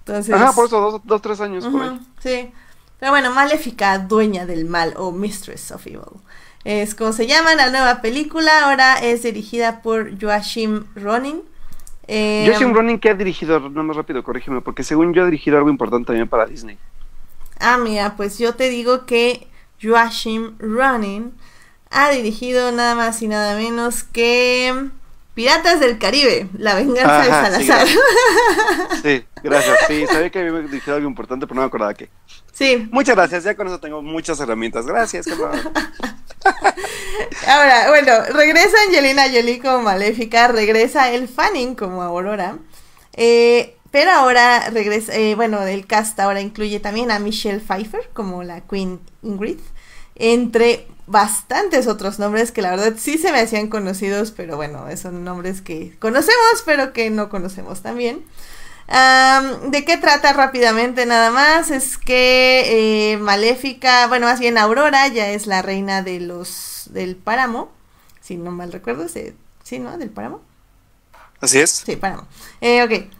Entonces. 0.00 0.34
Ajá, 0.34 0.52
por 0.52 0.66
eso 0.66 0.80
dos, 0.80 1.00
dos 1.04 1.22
tres 1.22 1.40
años 1.40 1.66
por 1.66 1.82
ahí. 1.82 2.00
Sí. 2.22 2.52
Pero 2.98 3.12
bueno, 3.12 3.32
Maléfica, 3.32 3.98
dueña 3.98 4.44
del 4.44 4.66
mal 4.66 4.92
o 4.98 5.12
Mistress 5.12 5.70
of 5.70 5.86
Evil. 5.86 6.20
Es 6.64 6.94
como 6.94 7.14
se 7.14 7.26
llama 7.26 7.54
la 7.54 7.70
nueva 7.70 8.02
película. 8.02 8.66
Ahora 8.66 8.98
es 8.98 9.22
dirigida 9.22 9.80
por 9.80 10.20
Joachim 10.20 10.84
Ronin. 10.94 11.48
Eh, 12.12 12.44
Joachim 12.44 12.74
Ronin, 12.74 12.98
¿qué 12.98 13.10
ha 13.10 13.14
dirigido? 13.14 13.60
No 13.60 13.84
más 13.84 13.96
rápido, 13.96 14.24
corrígeme, 14.24 14.60
porque 14.60 14.82
según 14.82 15.14
yo 15.14 15.22
ha 15.22 15.26
dirigido 15.26 15.58
algo 15.58 15.70
importante 15.70 16.08
también 16.08 16.28
para 16.28 16.44
Disney. 16.44 16.76
Ah, 17.60 17.78
mira, 17.78 18.16
pues 18.16 18.36
yo 18.36 18.56
te 18.56 18.68
digo 18.68 19.06
que 19.06 19.46
Joachim 19.80 20.56
Ronin 20.58 21.32
ha 21.88 22.10
dirigido 22.10 22.72
nada 22.72 22.96
más 22.96 23.22
y 23.22 23.28
nada 23.28 23.56
menos 23.56 24.02
que 24.02 24.88
Piratas 25.34 25.78
del 25.78 25.98
Caribe, 25.98 26.48
La 26.58 26.74
venganza 26.74 27.20
de 27.20 27.30
Salazar. 27.30 27.86
Sí 29.02 29.24
gracias. 29.42 29.78
Sí, 29.88 30.06
sabía 30.06 30.30
que 30.30 30.38
había 30.38 30.60
dirigido 30.60 30.96
algo 30.96 31.08
importante, 31.08 31.46
pero 31.46 31.56
no 31.56 31.62
me 31.62 31.66
acordaba 31.66 31.94
qué. 31.94 32.10
Sí. 32.52 32.88
Muchas 32.90 33.16
gracias, 33.16 33.44
ya 33.44 33.54
con 33.54 33.66
eso 33.66 33.78
tengo 33.80 34.02
muchas 34.02 34.40
herramientas. 34.40 34.86
Gracias, 34.86 35.26
Ahora, 37.46 37.88
bueno, 37.88 38.12
regresa 38.32 38.76
Angelina 38.86 39.24
Jolie 39.24 39.60
como 39.60 39.82
Maléfica, 39.82 40.48
regresa 40.48 41.12
el 41.12 41.28
Fanning 41.28 41.74
como 41.74 42.02
Aurora. 42.02 42.58
Eh, 43.14 43.76
pero 43.90 44.12
ahora 44.12 44.70
regresa, 44.70 45.14
eh, 45.16 45.34
bueno, 45.34 45.60
el 45.62 45.86
cast 45.86 46.18
ahora 46.20 46.40
incluye 46.40 46.78
también 46.78 47.10
a 47.10 47.18
Michelle 47.18 47.60
Pfeiffer 47.60 48.08
como 48.12 48.44
la 48.44 48.60
Queen 48.60 49.00
Ingrid, 49.22 49.58
entre 50.14 50.86
bastantes 51.08 51.88
otros 51.88 52.20
nombres 52.20 52.52
que 52.52 52.62
la 52.62 52.70
verdad 52.70 52.94
sí 52.96 53.18
se 53.18 53.32
me 53.32 53.40
hacían 53.40 53.66
conocidos, 53.66 54.30
pero 54.30 54.54
bueno, 54.56 54.84
son 54.96 55.24
nombres 55.24 55.60
que 55.60 55.96
conocemos, 55.98 56.62
pero 56.64 56.92
que 56.92 57.10
no 57.10 57.28
conocemos 57.30 57.82
también. 57.82 58.24
¿De 58.90 59.84
qué 59.84 59.96
trata 59.98 60.32
rápidamente 60.32 61.06
nada 61.06 61.30
más? 61.30 61.70
Es 61.70 61.96
que 61.96 63.12
eh, 63.12 63.18
Maléfica, 63.18 64.08
bueno, 64.08 64.26
más 64.26 64.40
bien 64.40 64.58
Aurora 64.58 65.06
ya 65.06 65.30
es 65.30 65.46
la 65.46 65.62
reina 65.62 66.02
de 66.02 66.18
los 66.18 66.88
del 66.90 67.14
páramo, 67.14 67.70
si 68.20 68.36
no 68.36 68.50
mal 68.50 68.72
recuerdo, 68.72 69.08
sí, 69.08 69.32
¿sí 69.62 69.78
¿no? 69.78 69.96
Del 69.96 70.10
páramo. 70.10 70.42
Así 71.40 71.60
es. 71.60 71.70
Sí, 71.70 71.94
páramo. 71.94 72.26
Eh, 72.60 72.82
ok. 72.82 73.14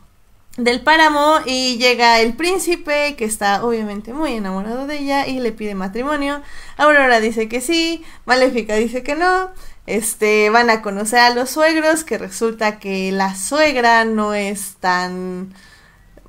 Del 0.56 0.82
páramo 0.82 1.38
y 1.46 1.78
llega 1.78 2.20
el 2.20 2.34
príncipe 2.34 3.14
que 3.16 3.24
está 3.24 3.64
obviamente 3.64 4.12
muy 4.12 4.34
enamorado 4.34 4.88
de 4.88 4.98
ella 4.98 5.28
y 5.28 5.38
le 5.38 5.52
pide 5.52 5.76
matrimonio. 5.76 6.42
Aurora 6.76 7.20
dice 7.20 7.48
que 7.48 7.60
sí, 7.60 8.04
Maléfica 8.26 8.74
dice 8.74 9.04
que 9.04 9.14
no 9.14 9.52
este, 9.96 10.50
van 10.50 10.70
a 10.70 10.82
conocer 10.82 11.18
a 11.18 11.30
los 11.30 11.50
suegros, 11.50 12.04
que 12.04 12.18
resulta 12.18 12.78
que 12.78 13.10
la 13.12 13.34
suegra 13.34 14.04
no 14.04 14.34
es 14.34 14.76
tan 14.78 15.52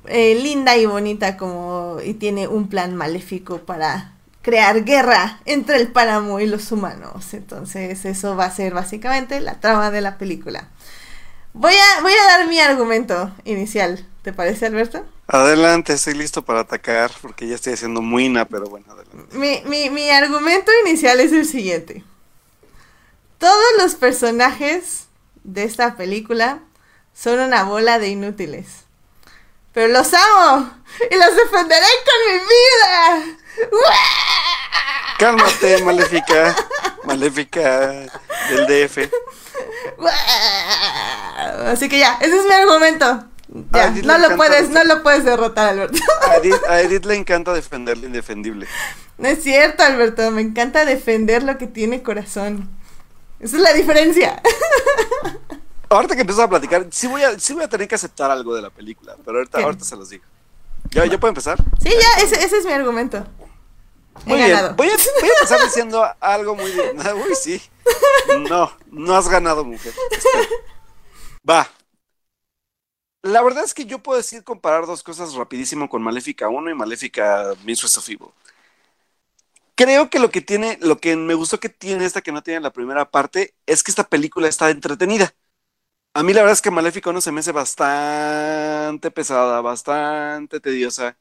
eh, 0.06 0.34
linda 0.34 0.76
y 0.76 0.86
bonita 0.86 1.36
como 1.36 1.98
y 2.04 2.14
tiene 2.14 2.48
un 2.48 2.68
plan 2.68 2.96
maléfico 2.96 3.58
para 3.58 4.12
crear 4.42 4.84
guerra 4.84 5.40
entre 5.44 5.76
el 5.76 5.92
páramo 5.92 6.40
y 6.40 6.46
los 6.46 6.72
humanos. 6.72 7.34
Entonces 7.34 8.04
eso 8.04 8.36
va 8.36 8.46
a 8.46 8.50
ser 8.50 8.74
básicamente 8.74 9.40
la 9.40 9.60
trama 9.60 9.90
de 9.90 10.00
la 10.00 10.18
película. 10.18 10.68
Voy 11.54 11.74
a, 11.74 12.02
voy 12.02 12.12
a 12.12 12.38
dar 12.38 12.48
mi 12.48 12.58
argumento 12.58 13.30
inicial. 13.44 14.04
¿Te 14.22 14.32
parece, 14.32 14.66
Alberto? 14.66 15.04
Adelante, 15.28 15.92
estoy 15.92 16.14
listo 16.14 16.44
para 16.44 16.60
atacar 16.60 17.10
porque 17.20 17.46
ya 17.46 17.54
estoy 17.54 17.74
haciendo 17.74 18.02
muina, 18.02 18.44
pero 18.44 18.66
bueno, 18.66 18.86
adelante. 18.90 19.36
Mi, 19.36 19.62
mi, 19.66 19.90
mi 19.90 20.08
argumento 20.10 20.70
inicial 20.84 21.20
es 21.20 21.32
el 21.32 21.46
siguiente. 21.46 22.04
Todos 23.42 23.72
los 23.76 23.96
personajes 23.96 25.08
de 25.42 25.64
esta 25.64 25.96
película 25.96 26.60
son 27.12 27.40
una 27.40 27.64
bola 27.64 27.98
de 27.98 28.06
inútiles. 28.06 28.84
Pero 29.72 29.88
los 29.88 30.14
amo 30.14 30.70
y 31.10 31.16
los 31.16 31.34
defenderé 31.34 31.86
con 32.04 32.18
mi 32.32 32.38
vida. 32.38 33.38
Cálmate, 35.18 35.82
maléfica. 35.84 36.54
Maléfica 37.02 37.88
del 38.48 38.66
DF. 38.68 39.10
Así 41.66 41.88
que 41.88 41.98
ya, 41.98 42.18
ese 42.20 42.38
es 42.38 42.44
mi 42.44 42.54
argumento. 42.54 43.24
Ya, 43.72 43.90
no 43.90 44.18
lo 44.18 44.36
puedes, 44.36 44.70
no 44.70 44.84
lo 44.84 45.02
puedes 45.02 45.24
derrotar, 45.24 45.70
Alberto. 45.70 45.98
A 46.30 46.36
Edith, 46.36 46.62
a 46.68 46.80
Edith, 46.80 47.04
le 47.06 47.16
encanta 47.16 47.52
defender 47.52 47.98
lo 47.98 48.06
indefendible. 48.06 48.68
No 49.18 49.26
es 49.26 49.42
cierto, 49.42 49.82
Alberto. 49.82 50.30
Me 50.30 50.42
encanta 50.42 50.84
defender 50.84 51.42
lo 51.42 51.58
que 51.58 51.66
tiene 51.66 52.04
corazón. 52.04 52.70
Esa 53.42 53.56
es 53.56 53.62
la 53.62 53.72
diferencia. 53.72 54.40
Ahorita 55.88 56.14
que 56.14 56.20
empiezo 56.22 56.42
a 56.42 56.48
platicar, 56.48 56.86
sí 56.90 57.08
voy 57.08 57.22
a, 57.22 57.38
sí 57.38 57.52
voy 57.52 57.64
a 57.64 57.68
tener 57.68 57.88
que 57.88 57.96
aceptar 57.96 58.30
algo 58.30 58.54
de 58.54 58.62
la 58.62 58.70
película, 58.70 59.16
pero 59.24 59.38
ahorita, 59.38 59.58
ahorita 59.58 59.84
se 59.84 59.96
los 59.96 60.08
digo. 60.08 60.24
¿Ya, 60.90 61.04
¿Ya 61.06 61.18
puedo 61.18 61.30
empezar? 61.30 61.58
Sí, 61.82 61.90
ya, 61.90 62.22
ese, 62.22 62.42
ese 62.42 62.58
es 62.58 62.64
mi 62.64 62.72
argumento. 62.72 63.26
Muy 64.24 64.38
bien, 64.38 64.56
voy 64.76 64.88
a, 64.88 64.96
voy 65.20 65.28
a 65.30 65.34
empezar 65.34 65.60
diciendo 65.64 66.06
algo 66.20 66.54
muy 66.54 66.70
bien. 66.70 66.96
Uy, 67.16 67.34
sí. 67.34 67.60
No, 68.48 68.72
no 68.90 69.16
has 69.16 69.28
ganado, 69.28 69.64
mujer. 69.64 69.92
Va. 71.48 71.68
La 73.22 73.42
verdad 73.42 73.64
es 73.64 73.74
que 73.74 73.84
yo 73.84 73.98
puedo 73.98 74.18
decir 74.18 74.44
comparar 74.44 74.86
dos 74.86 75.02
cosas 75.02 75.34
rapidísimo 75.34 75.88
con 75.88 76.02
Maléfica 76.02 76.48
1 76.48 76.70
y 76.70 76.74
Maléfica 76.74 77.54
Mistress 77.64 77.98
of 77.98 78.08
Evil. 78.08 78.28
Creo 79.74 80.10
que 80.10 80.18
lo 80.18 80.30
que 80.30 80.40
tiene, 80.42 80.78
lo 80.82 80.98
que 80.98 81.16
me 81.16 81.34
gustó 81.34 81.58
que 81.60 81.68
tiene 81.70 82.04
esta 82.04 82.20
que 82.22 82.32
no 82.32 82.42
tiene 82.42 82.60
la 82.60 82.72
primera 82.72 83.10
parte, 83.10 83.54
es 83.66 83.82
que 83.82 83.90
esta 83.90 84.04
película 84.08 84.48
está 84.48 84.70
entretenida. 84.70 85.34
A 86.14 86.22
mí 86.22 86.32
la 86.34 86.42
verdad 86.42 86.54
es 86.54 86.62
que 86.62 86.70
Maléfica 86.70 87.10
1 87.10 87.20
se 87.22 87.32
me 87.32 87.40
hace 87.40 87.52
bastante 87.52 89.10
pesada, 89.10 89.60
bastante 89.62 90.60
tediosa 90.60 91.18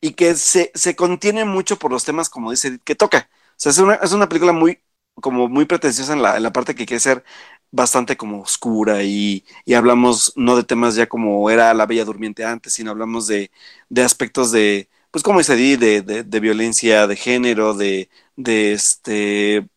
y 0.00 0.14
que 0.14 0.34
se, 0.36 0.72
se 0.74 0.96
contiene 0.96 1.44
mucho 1.44 1.78
por 1.78 1.90
los 1.92 2.04
temas, 2.04 2.30
como 2.30 2.50
dice, 2.52 2.80
que 2.84 2.94
toca. 2.96 3.30
O 3.52 3.54
sea, 3.56 3.70
es 3.72 3.78
una, 3.78 3.94
es 3.96 4.12
una 4.12 4.28
película 4.28 4.52
muy, 4.52 4.80
como 5.14 5.48
muy 5.48 5.66
pretenciosa 5.66 6.12
en 6.14 6.22
la, 6.22 6.36
en 6.36 6.42
la 6.44 6.52
parte 6.52 6.74
que 6.74 6.86
quiere 6.86 7.00
ser 7.00 7.24
bastante 7.70 8.16
como 8.16 8.40
oscura 8.42 9.02
y, 9.04 9.44
y, 9.64 9.74
hablamos 9.74 10.32
no 10.36 10.56
de 10.56 10.64
temas 10.64 10.94
ya 10.96 11.08
como 11.08 11.50
era 11.50 11.72
la 11.74 11.86
Bella 11.86 12.04
Durmiente 12.04 12.44
antes, 12.44 12.72
sino 12.74 12.90
hablamos 12.90 13.26
de, 13.28 13.50
de 13.88 14.02
aspectos 14.02 14.50
de, 14.52 14.88
pues 15.10 15.22
como 15.24 15.38
dice 15.38 15.56
de, 15.56 16.02
de, 16.02 16.22
de, 16.24 16.40
violencia 16.40 17.06
de 17.06 17.16
género, 17.16 17.74
de, 17.74 18.10
de 18.36 18.72
este, 18.72 19.68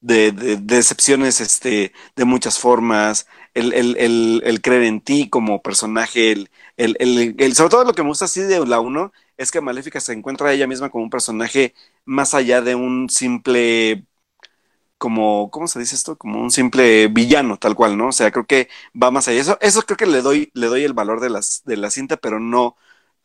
de, 0.00 0.32
de, 0.32 0.56
decepciones 0.58 1.40
este, 1.40 1.92
de 2.16 2.24
muchas 2.24 2.58
formas, 2.58 3.26
el, 3.54 3.72
el, 3.72 3.96
el, 3.98 4.42
el, 4.44 4.60
creer 4.62 4.84
en 4.84 5.00
ti 5.00 5.30
como 5.30 5.62
personaje, 5.62 6.32
el, 6.32 6.50
el, 6.76 7.54
sobre 7.54 7.70
todo 7.70 7.84
lo 7.84 7.94
que 7.94 8.02
me 8.02 8.08
gusta 8.10 8.26
así 8.26 8.40
de 8.42 8.64
la 8.66 8.80
1 8.80 9.12
es 9.36 9.50
que 9.50 9.60
Maléfica 9.60 10.00
se 10.00 10.12
encuentra 10.12 10.52
ella 10.52 10.66
misma 10.66 10.90
como 10.90 11.04
un 11.04 11.10
personaje 11.10 11.74
más 12.04 12.34
allá 12.34 12.60
de 12.62 12.74
un 12.74 13.08
simple 13.10 14.06
como, 14.98 15.50
¿cómo 15.50 15.66
se 15.68 15.78
dice 15.78 15.94
esto? 15.96 16.16
Como 16.16 16.40
un 16.40 16.50
simple 16.50 17.08
villano, 17.08 17.58
tal 17.58 17.74
cual, 17.74 17.96
¿no? 17.96 18.08
O 18.08 18.12
sea, 18.12 18.30
creo 18.30 18.46
que 18.46 18.68
va 19.00 19.10
más 19.10 19.28
allá. 19.28 19.40
Eso, 19.40 19.58
eso 19.60 19.82
creo 19.82 19.96
que 19.96 20.06
le 20.06 20.22
doy, 20.22 20.50
le 20.54 20.66
doy 20.68 20.84
el 20.84 20.94
valor 20.94 21.20
de 21.20 21.30
las, 21.30 21.62
de 21.64 21.76
la 21.76 21.90
cinta, 21.90 22.16
pero 22.16 22.40
no, 22.40 22.76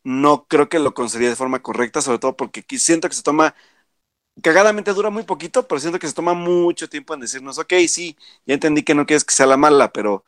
no 0.04 0.46
creo 0.46 0.68
que 0.68 0.78
lo 0.78 0.94
considere 0.94 1.30
de 1.30 1.36
forma 1.36 1.62
correcta, 1.62 2.02
sobre 2.02 2.18
todo 2.18 2.36
porque 2.36 2.64
siento 2.78 3.08
que 3.08 3.14
se 3.14 3.22
toma, 3.22 3.54
cagadamente 4.42 4.92
dura 4.94 5.10
muy 5.10 5.24
poquito, 5.24 5.66
pero 5.68 5.80
siento 5.80 5.98
que 5.98 6.08
se 6.08 6.14
toma 6.14 6.34
mucho 6.34 6.88
tiempo 6.88 7.14
en 7.14 7.20
decirnos, 7.20 7.58
ok, 7.58 7.74
sí, 7.88 8.16
ya 8.46 8.54
entendí 8.54 8.82
que 8.82 8.94
no 8.94 9.06
quieres 9.06 9.24
que 9.24 9.34
sea 9.34 9.46
la 9.46 9.56
mala, 9.56 9.92
pero 9.92 10.24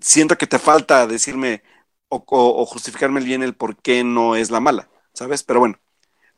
siento 0.00 0.38
que 0.38 0.46
te 0.46 0.58
falta 0.58 1.06
decirme, 1.06 1.62
o, 2.08 2.24
o, 2.28 2.66
justificarme 2.66 3.20
bien 3.20 3.42
el 3.42 3.54
por 3.54 3.76
qué 3.76 4.04
no 4.04 4.36
es 4.36 4.50
la 4.50 4.60
mala, 4.60 4.88
¿sabes? 5.12 5.42
Pero 5.42 5.60
bueno, 5.60 5.78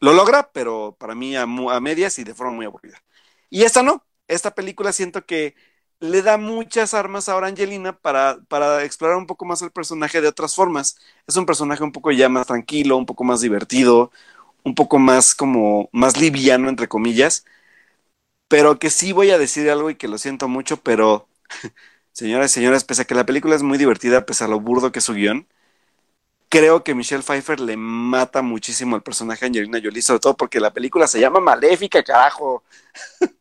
lo 0.01 0.13
logra, 0.13 0.51
pero 0.53 0.97
para 0.99 1.15
mí 1.15 1.37
a, 1.37 1.43
a, 1.43 1.81
medias 1.81 2.19
y 2.19 2.25
de 2.25 2.35
forma 2.35 2.53
muy 2.55 2.67
aburrida. 2.67 3.03
Y 3.51 3.65
esta 3.65 3.83
no, 3.83 4.07
esta 4.29 4.55
película 4.55 4.93
siento 4.93 5.27
que 5.27 5.57
le 6.01 6.23
da 6.23 6.39
muchas 6.39 6.95
armas 6.95 7.29
ahora 7.29 7.47
a 7.47 7.51
Angelina 7.51 7.93
para, 7.99 8.39
para 8.49 8.85
explorar 8.85 9.17
un 9.17 9.27
poco 9.27 9.45
más 9.45 9.63
el 9.63 9.71
personaje 9.73 10.21
de 10.21 10.29
otras 10.29 10.55
formas. 10.55 10.97
Es 11.27 11.37
un 11.37 11.47
personaje 11.47 11.83
un 11.85 11.93
poco 11.93 12.13
ya 12.13 12.29
más 12.29 12.47
tranquilo, 12.47 12.97
un 12.97 13.07
poco 13.07 13.25
más 13.25 13.41
divertido, 13.41 14.13
un 14.65 14.75
poco 14.75 14.99
más 14.99 15.35
como 15.35 15.89
más 15.93 16.19
liviano, 16.21 16.69
entre 16.69 16.89
comillas, 16.89 17.45
pero 18.49 18.79
que 18.79 18.91
sí 18.91 19.13
voy 19.13 19.31
a 19.31 19.39
decir 19.39 19.69
algo 19.71 19.91
y 19.91 19.97
que 19.97 20.09
lo 20.09 20.19
siento 20.19 20.49
mucho, 20.49 20.79
pero 20.83 21.29
señoras 22.13 22.51
y 22.53 22.55
señores, 22.55 22.85
pese 22.85 23.03
a 23.03 23.05
que 23.07 23.15
la 23.15 23.27
película 23.27 23.57
es 23.57 23.63
muy 23.63 23.79
divertida, 23.79 24.27
pese 24.27 24.45
a 24.45 24.49
lo 24.49 24.61
burdo 24.61 24.93
que 24.93 25.01
es 25.01 25.05
su 25.05 25.15
guion, 25.15 25.47
creo 26.49 26.85
que 26.85 26.95
Michelle 26.95 27.23
Pfeiffer 27.23 27.61
le 27.61 27.77
mata 27.77 28.43
muchísimo 28.43 28.97
al 28.97 29.03
personaje 29.03 29.41
de 29.43 29.47
Angelina 29.49 29.81
Jolie, 29.83 30.03
sobre 30.03 30.21
todo 30.21 30.37
porque 30.37 30.61
la 30.61 30.73
película 30.73 31.07
se 31.07 31.21
llama 31.21 31.41
Maléfica, 31.41 32.03
carajo. 32.03 32.65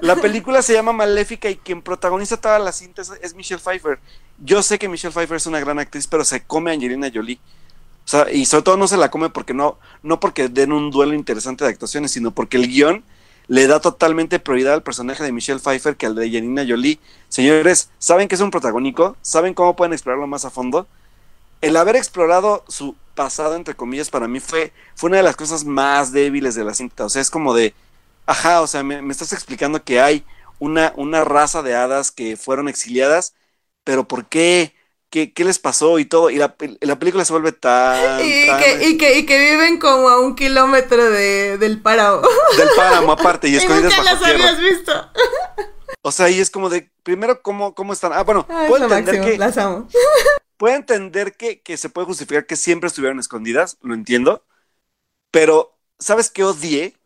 la 0.00 0.16
película 0.16 0.62
se 0.62 0.72
llama 0.72 0.92
Maléfica 0.92 1.48
y 1.48 1.56
quien 1.56 1.82
protagoniza 1.82 2.36
toda 2.36 2.58
la 2.58 2.72
cinta 2.72 3.02
es, 3.20 3.34
Michelle 3.34 3.60
Pfeiffer. 3.60 3.98
Yo 4.38 4.62
sé 4.62 4.78
que 4.78 4.88
Michelle 4.88 5.12
Pfeiffer 5.12 5.36
es 5.36 5.46
una 5.46 5.60
gran 5.60 5.78
actriz, 5.78 6.06
pero 6.06 6.24
se 6.24 6.42
come 6.42 6.70
a 6.70 6.74
Angelina 6.74 7.10
Jolie. 7.12 7.38
O 8.12 8.28
y 8.30 8.44
sobre 8.44 8.62
todo 8.62 8.76
no 8.76 8.86
se 8.86 8.96
la 8.96 9.10
come 9.10 9.30
porque 9.30 9.54
no, 9.54 9.78
no 10.02 10.20
porque 10.20 10.48
den 10.48 10.72
un 10.72 10.90
duelo 10.90 11.14
interesante 11.14 11.64
de 11.64 11.70
actuaciones, 11.70 12.12
sino 12.12 12.32
porque 12.32 12.56
el 12.56 12.68
guion 12.68 13.02
le 13.46 13.66
da 13.66 13.80
totalmente 13.80 14.38
prioridad 14.38 14.74
al 14.74 14.82
personaje 14.82 15.22
de 15.22 15.32
Michelle 15.32 15.60
Pfeiffer 15.60 15.96
que 15.96 16.06
al 16.06 16.14
de 16.14 16.24
Angelina 16.24 16.64
Jolie. 16.66 16.98
Señores, 17.28 17.90
¿saben 17.98 18.28
que 18.28 18.34
es 18.34 18.40
un 18.40 18.50
protagónico? 18.50 19.16
¿Saben 19.22 19.54
cómo 19.54 19.76
pueden 19.76 19.92
explorarlo 19.92 20.26
más 20.26 20.44
a 20.44 20.50
fondo? 20.50 20.86
el 21.64 21.76
haber 21.78 21.96
explorado 21.96 22.62
su 22.68 22.94
pasado, 23.14 23.56
entre 23.56 23.74
comillas, 23.74 24.10
para 24.10 24.28
mí 24.28 24.38
fue, 24.38 24.72
fue 24.94 25.08
una 25.08 25.16
de 25.18 25.22
las 25.22 25.36
cosas 25.36 25.64
más 25.64 26.12
débiles 26.12 26.54
de 26.54 26.64
la 26.64 26.74
cinta. 26.74 27.06
O 27.06 27.08
sea, 27.08 27.22
es 27.22 27.30
como 27.30 27.54
de, 27.54 27.74
ajá, 28.26 28.60
o 28.60 28.66
sea, 28.66 28.82
me, 28.82 29.02
me 29.02 29.12
estás 29.12 29.32
explicando 29.32 29.84
que 29.84 30.00
hay 30.00 30.24
una, 30.58 30.92
una 30.96 31.24
raza 31.24 31.62
de 31.62 31.74
hadas 31.74 32.10
que 32.10 32.36
fueron 32.36 32.68
exiliadas, 32.68 33.34
pero 33.84 34.08
¿por 34.08 34.28
qué? 34.28 34.74
¿Qué, 35.10 35.32
qué 35.32 35.44
les 35.44 35.60
pasó 35.60 36.00
y 36.00 36.06
todo? 36.06 36.28
Y 36.30 36.36
la, 36.36 36.56
la 36.80 36.98
película 36.98 37.24
se 37.24 37.32
vuelve 37.32 37.52
tan... 37.52 38.20
Y, 38.24 38.46
tan... 38.46 38.60
Que, 38.60 38.88
y, 38.88 38.98
que, 38.98 39.18
y 39.18 39.26
que 39.26 39.38
viven 39.38 39.78
como 39.78 40.08
a 40.08 40.20
un 40.20 40.34
kilómetro 40.34 41.08
de, 41.08 41.56
del 41.58 41.80
páramo. 41.80 42.22
Del 42.56 42.68
páramo, 42.74 43.12
aparte, 43.12 43.48
y 43.48 43.54
escondidas 43.56 43.92
y 43.92 43.96
nunca 43.96 44.12
bajo 44.12 44.24
las 44.24 44.32
tierra. 44.32 44.48
habías 44.48 44.60
visto. 44.60 45.10
O 46.02 46.10
sea, 46.10 46.28
y 46.30 46.40
es 46.40 46.50
como 46.50 46.68
de, 46.68 46.90
primero, 47.04 47.42
¿cómo, 47.42 47.76
cómo 47.76 47.92
están? 47.92 48.12
Ah, 48.12 48.24
bueno, 48.24 48.44
Ay, 48.48 48.68
puedo 48.68 48.84
entender 48.84 49.14
máximo, 49.14 49.32
que... 49.32 49.38
las 49.38 49.56
amo. 49.56 49.88
puedo 50.56 50.74
entender 50.74 51.36
que, 51.36 51.62
que, 51.62 51.76
se 51.76 51.88
puede 51.88 52.06
justificar 52.06 52.46
que 52.46 52.56
siempre 52.56 52.88
estuvieron 52.88 53.20
escondidas, 53.20 53.78
lo 53.82 53.94
entiendo, 53.94 54.44
pero 55.30 55.78
¿sabes 55.98 56.28
qué 56.30 56.42
odié? 56.42 56.96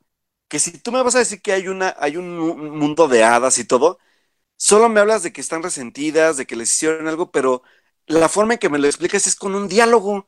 Que 0.48 0.58
si 0.58 0.72
tú 0.78 0.92
me 0.92 1.02
vas 1.02 1.14
a 1.14 1.18
decir 1.20 1.42
que 1.42 1.52
hay, 1.52 1.68
una, 1.68 1.94
hay 1.98 2.16
un 2.16 2.38
mundo 2.78 3.08
de 3.08 3.24
hadas 3.24 3.58
y 3.58 3.64
todo, 3.64 3.98
solo 4.56 4.88
me 4.88 5.00
hablas 5.00 5.22
de 5.22 5.32
que 5.32 5.40
están 5.42 5.62
resentidas, 5.62 6.36
de 6.38 6.46
que 6.46 6.56
les 6.56 6.74
hicieron 6.74 7.08
algo, 7.08 7.30
pero 7.32 7.62
la 8.06 8.28
forma 8.28 8.54
en 8.54 8.60
que 8.60 8.70
me 8.70 8.78
lo 8.78 8.86
explicas 8.86 9.26
es 9.26 9.36
con 9.36 9.54
un 9.54 9.68
diálogo. 9.68 10.26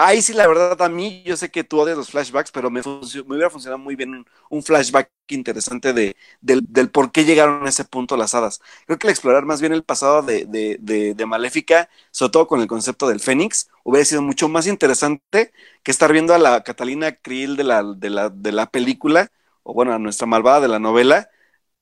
Ahí 0.00 0.22
sí, 0.22 0.32
la 0.32 0.46
verdad, 0.46 0.80
a 0.80 0.88
mí, 0.88 1.24
yo 1.26 1.36
sé 1.36 1.50
que 1.50 1.64
tú 1.64 1.80
odias 1.80 1.96
los 1.96 2.10
flashbacks, 2.10 2.52
pero 2.52 2.70
me, 2.70 2.82
me 2.82 3.34
hubiera 3.34 3.50
funcionado 3.50 3.78
muy 3.78 3.96
bien 3.96 4.24
un, 4.48 4.62
flashback 4.62 5.10
interesante 5.28 5.92
de, 5.92 6.16
del, 6.40 6.60
del, 6.68 6.90
por 6.90 7.10
qué 7.10 7.24
llegaron 7.24 7.66
a 7.66 7.68
ese 7.68 7.84
punto 7.84 8.16
las 8.16 8.32
hadas. 8.34 8.60
Creo 8.86 8.98
que 8.98 9.08
el 9.08 9.10
explorar 9.10 9.44
más 9.44 9.60
bien 9.60 9.72
el 9.72 9.82
pasado 9.82 10.22
de, 10.22 10.46
de, 10.46 10.78
de, 10.80 11.14
de 11.14 11.26
Maléfica, 11.26 11.88
sobre 12.12 12.30
todo 12.30 12.46
con 12.46 12.60
el 12.60 12.68
concepto 12.68 13.08
del 13.08 13.18
Fénix, 13.20 13.70
hubiera 13.82 14.04
sido 14.04 14.22
mucho 14.22 14.48
más 14.48 14.68
interesante 14.68 15.52
que 15.82 15.90
estar 15.90 16.12
viendo 16.12 16.32
a 16.34 16.38
la 16.38 16.62
Catalina 16.62 17.12
Krill 17.16 17.56
de 17.56 17.64
la, 17.64 17.82
de 17.82 18.10
la, 18.10 18.30
de 18.30 18.52
la 18.52 18.66
película, 18.70 19.32
bueno, 19.74 19.92
a 19.94 19.98
nuestra 19.98 20.26
malvada 20.26 20.60
de 20.60 20.68
la 20.68 20.78
novela, 20.78 21.30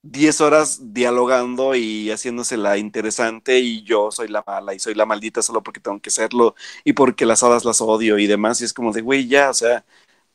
10 0.03 0.41
horas 0.41 0.93
dialogando 0.95 1.75
y 1.75 2.11
haciéndosela 2.11 2.79
interesante 2.79 3.59
y 3.61 3.83
yo 3.85 4.11
soy 4.13 4.29
la 4.29 4.45
mala 4.47 4.75
y 4.75 4.79
soy 4.79 4.95
la 4.95 5.07
maldita 5.07 5.43
solo 5.43 5.63
porque 5.63 5.81
tengo 5.81 6.01
que 6.01 6.11
serlo 6.11 6.55
y 6.85 6.93
porque 6.95 7.27
las 7.27 7.43
hadas 7.43 7.65
las 7.65 7.81
odio 7.81 8.19
y 8.19 8.27
demás. 8.27 8.61
Y 8.61 8.65
es 8.65 8.73
como 8.75 8.93
de, 8.93 9.03
güey, 9.03 9.29
ya, 9.29 9.51
o 9.51 9.55
sea, 9.55 9.85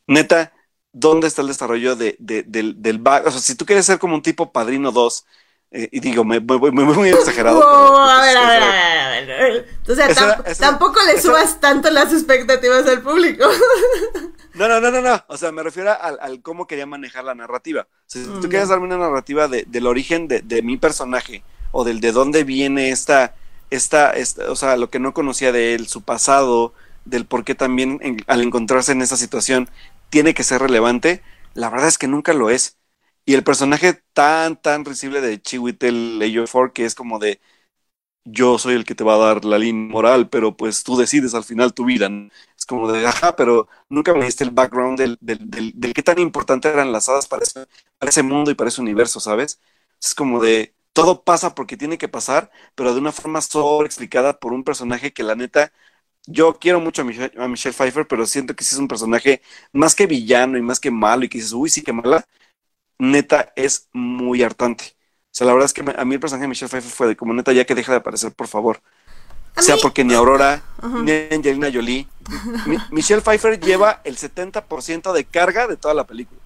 neta, 0.07 0.53
¿dónde 0.93 1.27
está 1.27 1.41
el 1.41 1.49
desarrollo 1.49 1.95
de, 1.95 2.15
de, 2.19 2.43
del, 2.43 2.81
del? 2.81 3.01
O 3.25 3.31
sea, 3.31 3.41
si 3.41 3.55
tú 3.55 3.65
quieres 3.65 3.85
ser 3.85 3.99
como 3.99 4.15
un 4.15 4.21
tipo 4.21 4.51
Padrino 4.51 4.91
2, 4.91 5.25
eh, 5.71 5.87
y 5.91 5.99
digo, 6.01 6.23
me 6.25 6.39
voy 6.39 6.71
muy, 6.71 7.09
exagerado. 7.09 7.61
A, 7.67 8.21
ver, 8.21 8.37
a, 8.37 8.47
ver, 8.49 8.63
a 8.63 8.67
ver, 8.67 8.99
a 8.99 9.09
ver, 9.09 9.31
a 9.31 9.43
ver. 9.43 9.67
O 9.87 9.95
sea, 9.95 10.07
Esa- 10.07 10.37
tamp- 10.37 10.47
esa- 10.47 10.61
tampoco 10.69 10.99
le 11.05 11.13
esa- 11.13 11.21
subas 11.21 11.59
tanto 11.59 11.89
las 11.89 12.11
expectativas 12.13 12.85
al 12.87 13.01
público. 13.01 13.45
No, 14.53 14.67
no, 14.67 14.81
no, 14.81 14.91
no, 14.91 15.01
no. 15.01 15.23
O 15.27 15.37
sea, 15.37 15.51
me 15.53 15.63
refiero 15.63 15.91
al, 15.99 16.17
al 16.19 16.41
cómo 16.41 16.67
quería 16.67 16.85
manejar 16.85 17.23
la 17.23 17.33
narrativa. 17.35 17.87
O 17.89 18.03
sea, 18.05 18.21
si 18.23 18.27
Mm, 18.29 18.41
tú 18.41 18.49
quieres 18.49 18.67
ya. 18.67 18.73
darme 18.75 18.87
una 18.87 18.97
narrativa 18.97 19.47
de, 19.47 19.63
del 19.65 19.87
origen 19.87 20.27
de, 20.27 20.41
de 20.41 20.61
mi 20.61 20.75
personaje 20.77 21.43
o 21.71 21.85
del 21.85 22.01
de 22.01 22.11
dónde 22.11 22.43
viene 22.43 22.89
esta, 22.91 23.33
esta, 23.69 24.11
esta, 24.11 24.51
o 24.51 24.55
sea, 24.57 24.75
lo 24.75 24.89
que 24.89 24.99
no 24.99 25.13
conocía 25.13 25.53
de 25.53 25.73
él, 25.73 25.87
su 25.87 26.01
pasado, 26.01 26.73
del 27.05 27.25
por 27.25 27.45
qué 27.45 27.55
también 27.55 27.99
al 28.27 28.41
encontrarse 28.41 28.91
en 28.91 29.01
esa 29.01 29.15
situación 29.15 29.69
tiene 30.09 30.33
que 30.33 30.43
ser 30.43 30.61
relevante, 30.61 31.23
la 31.53 31.69
verdad 31.69 31.87
es 31.87 31.97
que 31.97 32.07
nunca 32.09 32.33
lo 32.33 32.49
es. 32.49 32.75
Y 33.31 33.33
el 33.33 33.45
personaje 33.45 33.93
tan, 34.11 34.61
tan 34.61 34.83
risible 34.83 35.21
de 35.21 35.41
Chiwetel 35.41 36.21
Ejiofor, 36.21 36.73
que 36.73 36.83
es 36.83 36.95
como 36.95 37.17
de, 37.17 37.39
yo 38.25 38.59
soy 38.59 38.75
el 38.75 38.85
que 38.85 38.95
te 38.95 39.03
va 39.05 39.15
a 39.15 39.17
dar 39.19 39.45
la 39.45 39.59
línea 39.59 39.91
moral, 39.91 40.29
pero 40.29 40.57
pues 40.57 40.83
tú 40.83 40.97
decides 40.97 41.35
al 41.35 41.45
final 41.45 41.73
tu 41.73 41.85
vida. 41.85 42.09
Es 42.57 42.65
como 42.65 42.91
de, 42.91 43.07
ajá, 43.07 43.35
pero 43.35 43.69
nunca 43.89 44.13
me 44.13 44.25
diste 44.25 44.43
el 44.43 44.51
background 44.51 44.99
del, 44.99 45.17
del, 45.21 45.39
del, 45.49 45.93
qué 45.93 46.03
tan 46.03 46.19
importante 46.19 46.69
eran 46.69 46.91
las 46.91 47.09
hadas 47.09 47.27
para 47.27 47.43
ese, 47.43 47.67
para 47.99 48.09
ese 48.11 48.23
mundo 48.23 48.51
y 48.51 48.55
para 48.55 48.69
ese 48.69 48.81
universo, 48.81 49.19
¿sabes? 49.21 49.61
Es 50.01 50.15
como 50.15 50.41
de, 50.43 50.75
todo 50.93 51.23
pasa 51.23 51.55
porque 51.55 51.77
tiene 51.77 51.97
que 51.97 52.09
pasar, 52.09 52.51
pero 52.75 52.93
de 52.93 52.99
una 53.01 53.11
forma 53.13 53.41
sobre 53.41 53.87
explicada 53.87 54.39
por 54.39 54.53
un 54.53 54.63
personaje 54.65 55.13
que 55.13 55.23
la 55.23 55.35
neta, 55.35 55.73
yo 56.27 56.59
quiero 56.59 56.79
mucho 56.79 57.01
a 57.01 57.05
Michelle, 57.05 57.31
a 57.37 57.47
Michelle 57.47 57.73
Pfeiffer, 57.75 58.07
pero 58.07 58.25
siento 58.25 58.55
que 58.55 58.63
sí 58.63 58.75
es 58.75 58.79
un 58.79 58.87
personaje 58.87 59.41
más 59.73 59.95
que 59.95 60.07
villano 60.07 60.57
y 60.57 60.61
más 60.61 60.79
que 60.79 60.91
malo 60.91 61.25
y 61.25 61.29
que 61.29 61.37
dices, 61.39 61.53
uy, 61.53 61.69
sí 61.69 61.81
que 61.83 61.93
mala, 61.93 62.25
neta 63.01 63.51
es 63.55 63.89
muy 63.93 64.43
hartante. 64.43 64.95
O 65.25 65.33
sea, 65.33 65.47
la 65.47 65.53
verdad 65.53 65.65
es 65.65 65.73
que 65.73 65.81
a 65.81 66.05
mí 66.05 66.13
el 66.13 66.19
personaje 66.19 66.43
de 66.43 66.49
Michelle 66.49 66.69
Pfeiffer 66.69 66.91
fue 66.91 67.07
de 67.07 67.15
como 67.15 67.33
neta, 67.33 67.51
ya 67.51 67.65
que 67.65 67.73
deja 67.73 67.91
de 67.91 67.97
aparecer, 67.97 68.31
por 68.31 68.47
favor. 68.47 68.81
O 69.57 69.61
sea, 69.61 69.75
porque 69.81 70.03
ni 70.03 70.13
Aurora, 70.13 70.61
ni 71.03 71.11
Angelina 71.11 71.69
Jolie. 71.73 72.07
Michelle 72.91 73.21
Pfeiffer 73.21 73.59
lleva 73.59 74.01
el 74.03 74.17
70% 74.17 75.13
de 75.13 75.25
carga 75.25 75.67
de 75.67 75.77
toda 75.77 75.93
la 75.93 76.05
película. 76.05 76.39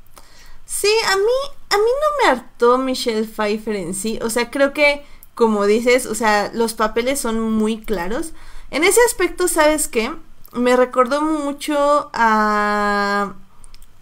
Sí, 0.65 0.91
a 1.07 1.15
mí, 1.17 1.23
a 1.69 1.77
mí 1.77 1.83
no 1.83 2.23
me 2.23 2.29
hartó 2.31 2.77
Michelle 2.77 3.27
Pfeiffer 3.27 3.75
en 3.75 3.93
sí. 3.93 4.19
O 4.21 4.29
sea, 4.29 4.49
creo 4.49 4.73
que, 4.73 5.05
como 5.35 5.65
dices, 5.65 6.05
o 6.05 6.15
sea, 6.15 6.51
los 6.53 6.73
papeles 6.73 7.19
son 7.19 7.39
muy 7.39 7.81
claros. 7.81 8.33
En 8.71 8.83
ese 8.83 8.99
aspecto, 9.07 9.47
¿sabes 9.47 9.87
qué? 9.87 10.11
Me 10.53 10.75
recordó 10.75 11.21
mucho 11.21 12.09
a... 12.13 13.35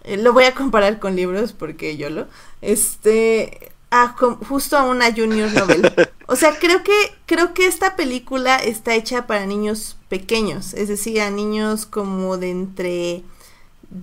Eh, 0.04 0.16
lo 0.16 0.32
voy 0.32 0.44
a 0.44 0.54
comparar 0.54 1.00
con 1.00 1.16
libros 1.16 1.52
porque 1.52 1.96
yo 1.96 2.10
lo... 2.10 2.26
Este... 2.60 3.72
A, 3.90 4.08
justo 4.48 4.76
a 4.76 4.84
una 4.84 5.12
junior 5.12 5.52
novel. 5.52 5.92
O 6.26 6.36
sea, 6.36 6.58
creo 6.58 6.82
que 6.82 6.92
creo 7.26 7.52
que 7.52 7.66
esta 7.66 7.96
película 7.96 8.56
está 8.56 8.94
hecha 8.94 9.26
para 9.26 9.44
niños 9.44 9.98
pequeños, 10.08 10.72
es 10.72 10.88
decir, 10.88 11.20
a 11.20 11.30
niños 11.30 11.84
como 11.84 12.38
de 12.38 12.50
entre 12.50 13.22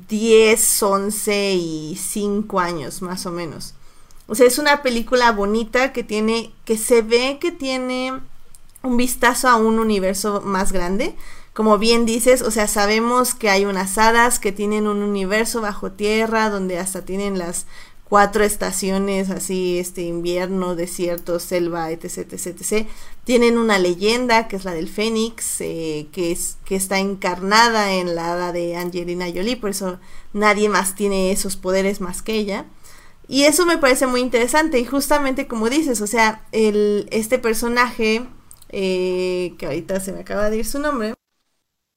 10, 0.07 0.83
11 0.83 1.53
y 1.53 1.95
5 1.99 2.59
años 2.59 3.01
más 3.01 3.25
o 3.25 3.31
menos. 3.31 3.73
O 4.27 4.35
sea, 4.35 4.45
es 4.47 4.59
una 4.59 4.81
película 4.83 5.31
bonita 5.31 5.91
que 5.93 6.03
tiene, 6.03 6.53
que 6.63 6.77
se 6.77 7.01
ve 7.01 7.37
que 7.41 7.51
tiene 7.51 8.13
un 8.83 8.97
vistazo 8.97 9.49
a 9.49 9.55
un 9.55 9.79
universo 9.79 10.41
más 10.41 10.71
grande. 10.71 11.15
Como 11.53 11.77
bien 11.77 12.05
dices, 12.05 12.41
o 12.41 12.51
sea, 12.51 12.67
sabemos 12.67 13.35
que 13.35 13.49
hay 13.49 13.65
unas 13.65 13.97
hadas 13.97 14.39
que 14.39 14.51
tienen 14.51 14.87
un 14.87 15.01
universo 15.01 15.59
bajo 15.61 15.91
tierra 15.91 16.49
donde 16.49 16.79
hasta 16.79 17.03
tienen 17.03 17.37
las 17.37 17.65
cuatro 18.11 18.43
estaciones, 18.43 19.29
así, 19.29 19.79
este 19.79 20.01
invierno, 20.01 20.75
desierto, 20.75 21.39
selva, 21.39 21.91
etc, 21.91 22.33
etc, 22.33 22.47
etc. 22.47 22.87
Tienen 23.23 23.57
una 23.57 23.79
leyenda, 23.79 24.49
que 24.49 24.57
es 24.57 24.65
la 24.65 24.73
del 24.73 24.89
Fénix, 24.89 25.61
eh, 25.61 26.07
que, 26.11 26.33
es, 26.33 26.57
que 26.65 26.75
está 26.75 26.99
encarnada 26.99 27.93
en 27.93 28.13
la 28.13 28.33
hada 28.33 28.51
de 28.51 28.75
Angelina 28.75 29.27
Jolie, 29.33 29.55
por 29.55 29.69
eso 29.69 29.97
nadie 30.33 30.67
más 30.67 30.93
tiene 30.95 31.31
esos 31.31 31.55
poderes 31.55 32.01
más 32.01 32.21
que 32.21 32.33
ella. 32.33 32.65
Y 33.29 33.43
eso 33.43 33.65
me 33.65 33.77
parece 33.77 34.07
muy 34.07 34.19
interesante, 34.19 34.77
y 34.77 34.83
justamente 34.83 35.47
como 35.47 35.69
dices, 35.69 36.01
o 36.01 36.07
sea, 36.07 36.45
el, 36.51 37.07
este 37.11 37.39
personaje, 37.39 38.27
eh, 38.69 39.53
que 39.57 39.67
ahorita 39.67 40.01
se 40.01 40.11
me 40.11 40.19
acaba 40.19 40.49
de 40.49 40.57
ir 40.57 40.65
su 40.65 40.79
nombre. 40.79 41.13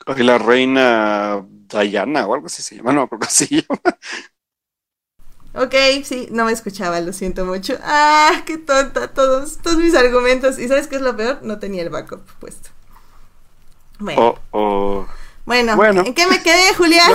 La 0.07 0.39
reina 0.39 1.45
Diana 1.69 2.27
o 2.27 2.35
algo 2.35 2.47
así 2.47 2.63
se 2.63 2.77
llama, 2.77 2.93
no, 2.93 3.09
que 3.09 3.27
se 3.29 3.47
llama. 3.47 3.81
Ok, 5.55 5.75
sí, 6.03 6.29
no 6.33 6.47
me 6.47 6.53
escuchaba, 6.53 7.01
lo 7.01 7.13
siento 7.13 7.45
mucho. 7.45 7.79
Ah, 7.83 8.43
qué 8.45 8.59
tonta, 8.59 9.09
todos, 9.15 9.59
todos 9.59 9.77
mis 9.77 9.95
argumentos. 9.95 10.59
¿Y 10.59 10.67
sabes 10.67 10.89
qué 10.89 10.97
es 10.97 11.03
lo 11.03 11.17
peor? 11.17 11.41
No 11.43 11.61
tenía 11.61 11.83
el 11.83 11.91
backup 11.91 12.23
puesto. 12.41 12.71
Bueno. 14.01 14.21
Oh, 14.21 14.39
oh. 14.51 15.07
Bueno, 15.47 16.03
¿en 16.05 16.15
qué 16.15 16.27
me 16.27 16.43
quedé, 16.43 16.75
Julián? 16.75 17.13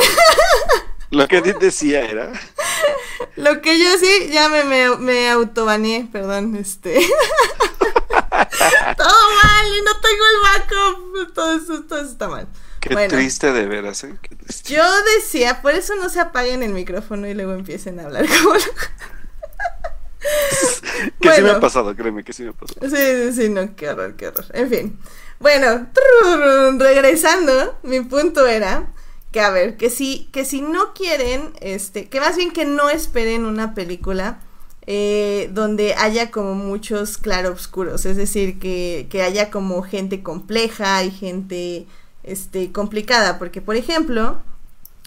Lo, 1.12 1.28
que 1.28 1.42
ti 1.42 1.52
decía 1.60 2.06
era. 2.06 2.32
lo 3.36 3.62
que 3.62 3.80
yo 3.80 3.98
sí, 3.98 4.30
ya 4.32 4.48
me, 4.48 4.64
me, 4.64 4.96
me 4.98 5.30
autobaneé, 5.30 6.08
perdón, 6.12 6.56
este. 6.56 6.94
todo 8.98 9.30
mal 9.44 9.68
y 9.68 9.82
no 9.82 10.00
tengo 10.00 10.24
el 10.26 10.40
backup. 10.44 11.34
Todo 11.34 11.58
eso, 11.58 11.84
todo 11.84 12.00
eso 12.00 12.12
está 12.12 12.28
mal. 12.28 12.48
Qué 12.80 12.96
triste 13.08 13.52
de 13.52 13.66
veras, 13.66 14.04
¿eh? 14.04 14.16
Yo 14.66 14.84
decía, 15.18 15.62
por 15.62 15.74
eso 15.74 15.96
no 15.96 16.10
se 16.10 16.20
apaguen 16.20 16.64
el 16.64 16.74
micrófono 16.74 17.28
y 17.28 17.34
luego 17.34 17.54
empiecen 17.54 18.00
a 18.00 18.06
hablar 18.06 18.26
como 18.44 18.56
que 21.22 21.34
sí 21.34 21.42
me 21.42 21.52
ha 21.52 21.60
pasado, 21.60 21.96
créeme 21.96 22.24
que 22.24 22.34
sí 22.34 22.44
me 22.44 22.50
ha 22.50 22.54
pasado. 22.54 22.90
Sí, 22.90 22.96
sí, 22.96 23.34
sí, 23.34 23.50
no, 23.50 23.76
qué 23.76 23.90
horror, 23.90 24.16
qué 24.16 24.28
horror. 24.28 24.46
En 24.54 24.70
fin. 24.70 25.00
Bueno, 25.40 25.88
regresando, 26.78 27.78
mi 27.84 28.02
punto 28.02 28.46
era 28.46 28.92
que 29.32 29.42
a 29.42 29.52
ver, 29.52 29.78
que 29.78 29.90
si, 29.90 30.28
que 30.32 30.44
si 30.44 30.62
no 30.62 30.94
quieren, 30.94 31.54
este, 31.62 32.10
que 32.10 32.20
más 32.20 32.36
bien 32.36 32.52
que 32.52 32.66
no 32.66 32.90
esperen 32.90 33.46
una 33.46 33.76
película 33.76 34.40
eh, 34.88 35.50
donde 35.54 35.94
haya 35.94 36.32
como 36.32 36.56
muchos 36.56 37.18
claroscuros, 37.18 38.06
es 38.06 38.18
decir, 38.18 38.60
que, 38.60 39.08
que 39.10 39.22
haya 39.22 39.52
como 39.52 39.84
gente 39.84 40.24
compleja 40.24 41.04
y 41.04 41.12
gente 41.12 41.86
este, 42.32 42.72
complicada, 42.72 43.40
porque 43.40 43.62
por 43.62 43.76
ejemplo, 43.76 44.42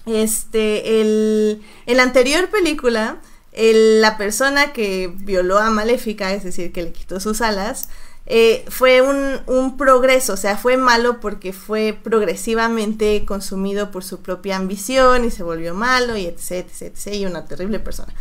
este, 0.06 1.00
el, 1.00 1.62
en 1.86 1.96
la 1.96 2.02
anterior 2.02 2.48
película, 2.50 3.18
la 3.54 4.16
persona 4.16 4.72
que 4.72 5.12
violó 5.14 5.58
a 5.58 5.70
Maléfica, 5.70 6.32
es 6.32 6.44
decir, 6.44 6.72
que 6.72 6.82
le 6.82 6.92
quitó 6.92 7.20
sus 7.20 7.40
alas, 7.40 7.88
eh, 8.26 8.64
fue 8.68 9.02
un, 9.02 9.40
un, 9.46 9.76
progreso, 9.76 10.34
o 10.34 10.36
sea, 10.36 10.56
fue 10.56 10.76
malo 10.76 11.18
porque 11.20 11.52
fue 11.52 11.98
progresivamente 12.02 13.24
consumido 13.24 13.90
por 13.90 14.04
su 14.04 14.22
propia 14.22 14.56
ambición 14.56 15.24
y 15.24 15.30
se 15.30 15.42
volvió 15.42 15.74
malo 15.74 16.16
y 16.16 16.26
etc, 16.26 16.52
etc, 16.52 16.82
etc, 16.82 17.14
y 17.14 17.26
una 17.26 17.46
terrible 17.46 17.80
persona. 17.80 18.14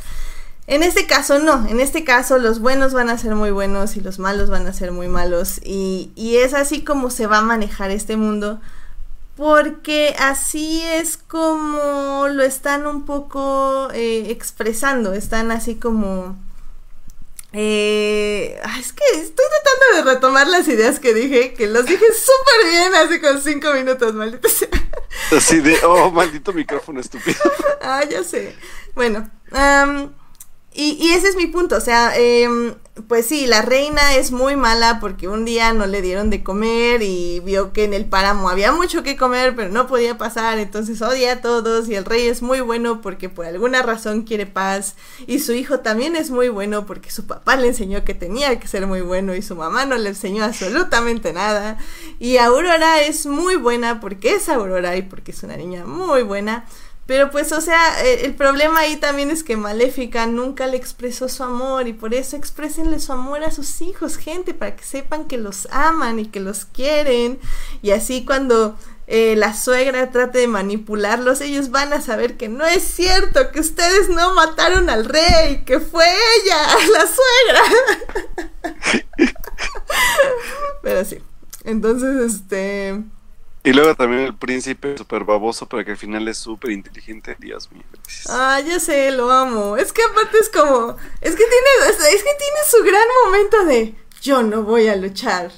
En 0.68 0.84
este 0.84 1.06
caso 1.06 1.40
no, 1.40 1.68
en 1.68 1.80
este 1.80 2.04
caso 2.04 2.38
los 2.40 2.60
buenos 2.60 2.94
van 2.94 3.10
a 3.10 3.18
ser 3.18 3.36
muy 3.36 3.52
buenos 3.52 3.96
y 3.96 4.02
los 4.02 4.20
malos 4.20 4.50
van 4.50 4.68
a 4.68 4.74
ser 4.74 4.92
muy 4.92 5.08
malos 5.08 5.60
y, 5.64 6.12
y 6.16 6.38
es 6.38 6.54
así 6.54 6.84
como 6.84 7.10
se 7.10 7.28
va 7.28 7.40
a 7.40 7.42
manejar 7.42 7.92
este 7.92 8.16
mundo 8.16 8.60
porque 9.42 10.14
así 10.20 10.84
es 10.84 11.18
como 11.18 12.28
lo 12.28 12.44
están 12.44 12.86
un 12.86 13.06
poco 13.06 13.90
eh, 13.92 14.28
expresando, 14.30 15.14
están 15.14 15.50
así 15.50 15.78
como... 15.78 16.38
Eh, 17.52 18.62
es 18.80 18.94
que 18.94 19.04
estoy 19.16 19.46
tratando 19.64 19.96
de 19.96 20.14
retomar 20.14 20.46
las 20.46 20.68
ideas 20.68 21.00
que 21.00 21.16
dije, 21.16 21.56
que 21.56 21.66
los 21.66 21.88
dije 21.88 22.06
súper 22.14 22.72
bien, 22.72 22.94
así 22.94 23.20
con 23.20 23.42
cinco 23.42 23.74
minutos, 23.74 24.14
maldito 24.14 24.48
sea. 24.48 24.70
Así 25.36 25.60
de, 25.60 25.76
oh, 25.86 26.12
maldito 26.12 26.54
micrófono 26.54 27.00
estúpido. 27.00 27.40
ah, 27.82 28.04
ya 28.08 28.24
sé. 28.24 28.56
Bueno, 28.94 29.28
y, 30.72 31.04
y, 31.04 31.14
ese 31.14 31.30
es 31.30 31.36
mi 31.36 31.48
punto, 31.48 31.78
o 31.78 31.82
sea, 31.82 32.14
eh, 32.16 32.76
pues 33.08 33.26
sí, 33.26 33.48
la 33.48 33.62
reina 33.62 34.16
es 34.16 34.32
muy 34.32 34.58
mala 34.58 35.00
porque 35.00 35.30
un 35.30 35.46
día 35.46 35.74
no 35.74 35.86
le 35.86 36.02
dieron 36.02 36.30
de 36.30 36.44
comer 36.44 37.02
y 37.02 37.40
vio 37.40 37.72
que 37.72 37.86
en 37.86 37.94
el 37.94 38.06
páramo 38.06 38.50
había 38.50 38.74
mucho 38.74 39.02
que 39.02 39.16
comer, 39.16 39.56
pero 39.56 39.70
no 39.70 39.88
podía 39.88 40.18
pasar, 40.18 40.60
entonces 40.60 41.02
odia 41.02 41.34
a 41.34 41.42
todos 41.42 41.88
y 41.88 41.96
el 41.96 42.04
rey 42.04 42.28
es 42.28 42.42
muy 42.42 42.60
bueno 42.60 43.02
porque 43.02 43.30
por 43.30 43.46
alguna 43.46 43.82
razón 43.82 44.24
quiere 44.24 44.46
paz 44.46 44.96
y 45.26 45.40
su 45.40 45.54
hijo 45.54 45.80
también 45.80 46.18
es 46.18 46.32
muy 46.32 46.50
bueno 46.50 46.86
porque 46.86 47.12
su 47.12 47.26
papá 47.26 47.56
le 47.56 47.68
enseñó 47.68 48.04
que 48.04 48.14
tenía 48.14 48.60
que 48.60 48.68
ser 48.68 48.86
muy 48.88 49.02
bueno 49.02 49.36
y 49.36 49.42
su 49.42 49.56
mamá 49.56 49.86
no 49.86 49.98
le 49.98 50.10
enseñó 50.10 50.44
absolutamente 50.44 51.32
nada 51.32 51.78
y 52.20 52.38
Aurora 52.38 53.02
es 53.02 53.26
muy 53.26 53.56
buena 53.56 54.02
porque 54.02 54.36
es 54.36 54.50
Aurora 54.50 54.98
y 54.98 55.04
porque 55.04 55.32
es 55.32 55.42
una 55.44 55.56
niña 55.56 55.86
muy 55.86 56.24
buena. 56.24 56.66
Pero 57.06 57.32
pues, 57.32 57.52
o 57.52 57.62
sea, 57.62 58.06
eh, 58.06 58.26
el 58.26 58.36
problema 58.36 58.82
ahí 58.82 58.96
también 58.96 59.32
es 59.32 59.44
que 59.44 59.58
Maléfica 59.58 60.28
nunca 60.28 60.68
le 60.68 60.78
expresó 60.78 61.28
su 61.28 61.44
amor 61.44 61.88
y 61.88 61.94
por 61.94 62.14
eso 62.14 62.38
exprésenle 62.38 63.00
su 63.00 63.12
amor 63.12 63.44
a 63.44 63.52
sus 63.52 63.82
hijos, 63.82 64.18
gente, 64.18 64.54
para 64.54 64.76
que 64.76 64.84
sepan 64.84 65.26
que 65.26 65.38
los 65.38 65.68
aman 65.72 66.20
y 66.20 66.28
que 66.28 66.40
los 66.40 66.66
quieren. 66.66 67.40
Y 67.82 67.92
así 67.92 68.24
cuando 68.24 68.78
eh, 69.08 69.36
la 69.36 69.54
suegra 69.54 70.10
trate 70.12 70.40
de 70.40 70.48
manipularlos, 70.48 71.42
ellos 71.42 71.70
van 71.70 71.92
a 71.92 72.00
saber 72.00 72.38
que 72.38 72.48
no 72.48 72.66
es 72.66 72.84
cierto, 72.84 73.52
que 73.52 73.60
ustedes 73.60 74.08
no 74.08 74.34
mataron 74.34 74.90
al 74.90 75.04
rey, 75.04 75.64
que 75.66 75.82
fue 75.82 76.06
ella, 76.06 76.58
la 76.94 77.08
suegra. 77.08 78.94
Pero 80.82 81.04
sí. 81.04 81.18
Entonces, 81.66 82.36
este... 82.36 83.04
Y 83.64 83.74
luego 83.74 83.96
también 83.96 84.24
el 84.24 84.36
príncipe 84.36 84.98
súper 84.98 85.24
baboso, 85.24 85.68
pero 85.68 85.86
que 85.86 85.92
al 85.92 85.98
final 85.98 86.28
es 86.28 86.38
súper 86.38 86.72
inteligente. 86.72 87.36
Dios 87.40 87.72
mío. 87.72 87.84
Ah, 88.28 88.60
ya 88.60 88.80
sé, 88.80 89.12
lo 89.12 89.30
amo. 89.32 89.78
Es 89.78 89.94
que 89.94 90.02
aparte 90.04 90.38
es 90.40 90.50
como. 90.50 90.98
Es 91.22 91.36
que 91.36 91.44
tiene. 91.44 91.90
Es 91.90 92.24
que 92.24 92.36
tiene 92.38 92.60
su 92.70 92.84
gran 92.84 93.08
momento 93.26 93.66
de. 93.66 93.96
Yo 94.22 94.42
no 94.44 94.64
voy 94.64 94.88
a 94.88 94.96
luchar 94.96 95.52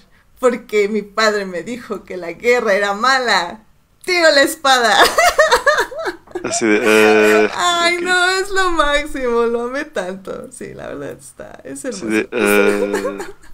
porque 0.44 0.90
mi 0.90 1.04
padre 1.04 1.46
me 1.46 1.64
dijo 1.64 2.04
que 2.04 2.18
la 2.18 2.34
guerra 2.34 2.74
era 2.74 2.94
mala. 2.94 3.64
Tiro 4.04 4.30
la 4.32 4.42
espada. 4.42 4.98
Así 6.44 6.66
de, 6.66 6.80
eh, 6.84 7.50
Ay, 7.56 7.98
no, 8.02 8.30
es 8.32 8.50
lo 8.50 8.72
máximo, 8.72 9.44
lo 9.44 9.62
amé 9.62 9.86
tanto. 9.86 10.52
Sí, 10.52 10.74
la 10.74 10.88
verdad 10.88 11.12
está, 11.12 11.62
es 11.64 11.86
Así 11.86 12.06
hermoso. 12.06 12.08
de, 12.08 12.30
eh, 12.34 13.18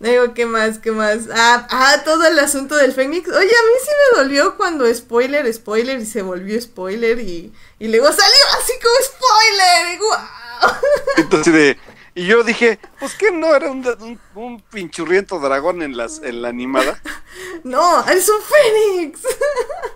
Digo, 0.00 0.34
¿qué 0.34 0.44
más? 0.44 0.78
¿Qué 0.78 0.90
más? 0.90 1.20
Ah, 1.32 1.66
ah, 1.70 2.02
todo 2.04 2.26
el 2.26 2.38
asunto 2.38 2.74
del 2.76 2.92
Fénix. 2.92 3.28
Oye, 3.28 3.36
a 3.36 3.40
mí 3.40 3.72
sí 3.82 3.90
me 4.12 4.22
dolió 4.22 4.56
cuando 4.56 4.92
spoiler, 4.92 5.52
spoiler 5.52 6.00
y 6.00 6.06
se 6.06 6.22
volvió 6.22 6.60
spoiler 6.60 7.20
y, 7.20 7.52
y 7.78 7.88
luego 7.88 8.06
salió 8.08 8.44
así 8.58 8.72
como 8.82 8.94
spoiler. 9.04 9.94
y 9.94 9.98
¡guau! 9.98 10.74
Entonces 11.16 11.52
de, 11.54 11.78
y 12.16 12.26
yo 12.26 12.44
dije, 12.44 12.78
pues 13.00 13.14
que 13.14 13.32
no 13.32 13.54
era 13.54 13.70
un, 13.70 13.86
un, 14.00 14.20
un 14.34 14.60
pinchurriento 14.60 15.40
dragón 15.40 15.82
en 15.82 15.96
las 15.96 16.20
en 16.22 16.42
la 16.42 16.48
animada. 16.48 17.00
No, 17.64 18.06
es 18.08 18.28
un 18.28 18.40
Fénix. 18.42 19.20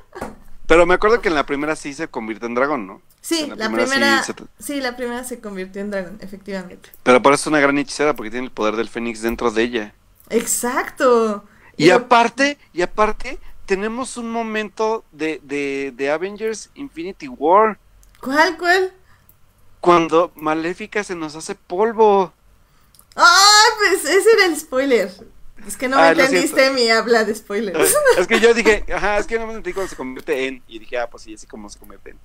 Pero 0.68 0.86
me 0.86 0.94
acuerdo 0.94 1.20
que 1.20 1.28
en 1.28 1.34
la 1.34 1.46
primera 1.46 1.74
sí 1.76 1.94
se 1.94 2.08
convirtió 2.08 2.46
en 2.46 2.54
dragón, 2.54 2.86
¿no? 2.86 3.02
Sí, 3.20 3.40
En 3.40 3.58
la 3.58 3.70
primera, 3.72 4.22
sí 4.22 4.32
sí, 4.58 4.74
se- 4.74 4.80
la 4.80 4.96
primera 4.96 5.24
se 5.24 5.40
convirtió 5.40 5.82
en 5.82 5.90
dragón, 5.90 6.18
efectivamente. 6.20 6.90
pero 7.02 7.22
por 7.22 7.32
eso 7.34 7.42
es 7.42 7.46
una 7.48 7.60
gran 7.60 7.78
hechicera 7.78 8.14
porque 8.14 8.30
tiene 8.30 8.46
el 8.46 8.52
poder 8.52 8.76
del 8.76 8.88
fénix 8.88 9.22
dentro 9.22 9.50
de 9.50 9.62
ella. 9.62 9.94
Exacto. 10.30 11.44
Y 11.76 11.90
aparte, 11.90 12.58
y 12.72 12.82
aparte, 12.82 13.38
tenemos 13.66 14.16
un 14.16 14.30
momento 14.30 15.04
de, 15.12 15.40
de, 15.44 15.92
de 15.96 16.10
Avengers 16.10 16.70
Infinity 16.74 17.28
War 17.28 17.78
¿Cuál, 18.20 18.56
cuál? 18.58 18.92
cuando 19.80 20.30
Maléfica 20.36 21.02
se 21.04 21.14
nos 21.16 21.34
hace 21.34 21.54
polvo. 21.56 22.32
Ah, 23.16 23.64
pues 23.78 24.04
ese 24.04 24.30
era 24.32 24.46
el 24.46 24.56
spoiler. 24.58 25.10
Es 25.66 25.76
que 25.76 25.88
no 25.88 25.96
me 25.96 26.14
lo 26.14 26.22
entendiste 26.22 26.70
mi 26.70 26.88
habla 26.90 27.24
de 27.24 27.34
spoilers. 27.34 27.94
Es 28.18 28.26
que 28.26 28.40
yo 28.40 28.54
dije, 28.54 28.84
ajá, 28.92 29.18
es 29.18 29.26
que 29.26 29.38
no 29.38 29.46
me 29.46 29.52
entendí 29.52 29.72
cuando 29.72 29.90
se 29.90 29.96
convierte 29.96 30.46
en. 30.46 30.62
Y 30.68 30.78
dije, 30.78 30.98
ah, 30.98 31.08
pues 31.08 31.24
sí, 31.24 31.34
así 31.34 31.46
como 31.46 31.68
se 31.68 31.78
convierte 31.78 32.10
en. 32.10 32.18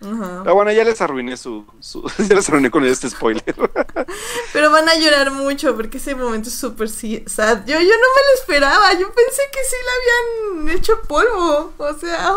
Ajá. 0.00 0.42
Pero 0.44 0.54
bueno, 0.54 0.70
ya 0.70 0.84
les 0.84 1.00
arruiné 1.00 1.36
su. 1.36 1.66
su 1.80 2.02
ya 2.28 2.34
les 2.36 2.48
arruiné 2.48 2.70
con 2.70 2.84
este 2.84 3.10
spoiler. 3.10 3.42
Pero 4.52 4.70
van 4.70 4.88
a 4.88 4.94
llorar 4.94 5.32
mucho 5.32 5.74
porque 5.76 5.98
ese 5.98 6.14
momento 6.14 6.48
es 6.48 6.54
súper 6.54 6.88
sad. 6.88 7.64
Yo, 7.66 7.74
yo 7.74 7.78
no 7.78 7.84
me 7.84 7.88
lo 7.88 8.34
esperaba. 8.40 8.92
Yo 8.92 9.12
pensé 9.12 9.42
que 9.52 9.64
sí 9.64 9.76
la 9.84 10.62
habían 10.62 10.76
hecho 10.76 11.02
polvo. 11.02 11.72
O 11.78 11.94
sea, 11.94 12.34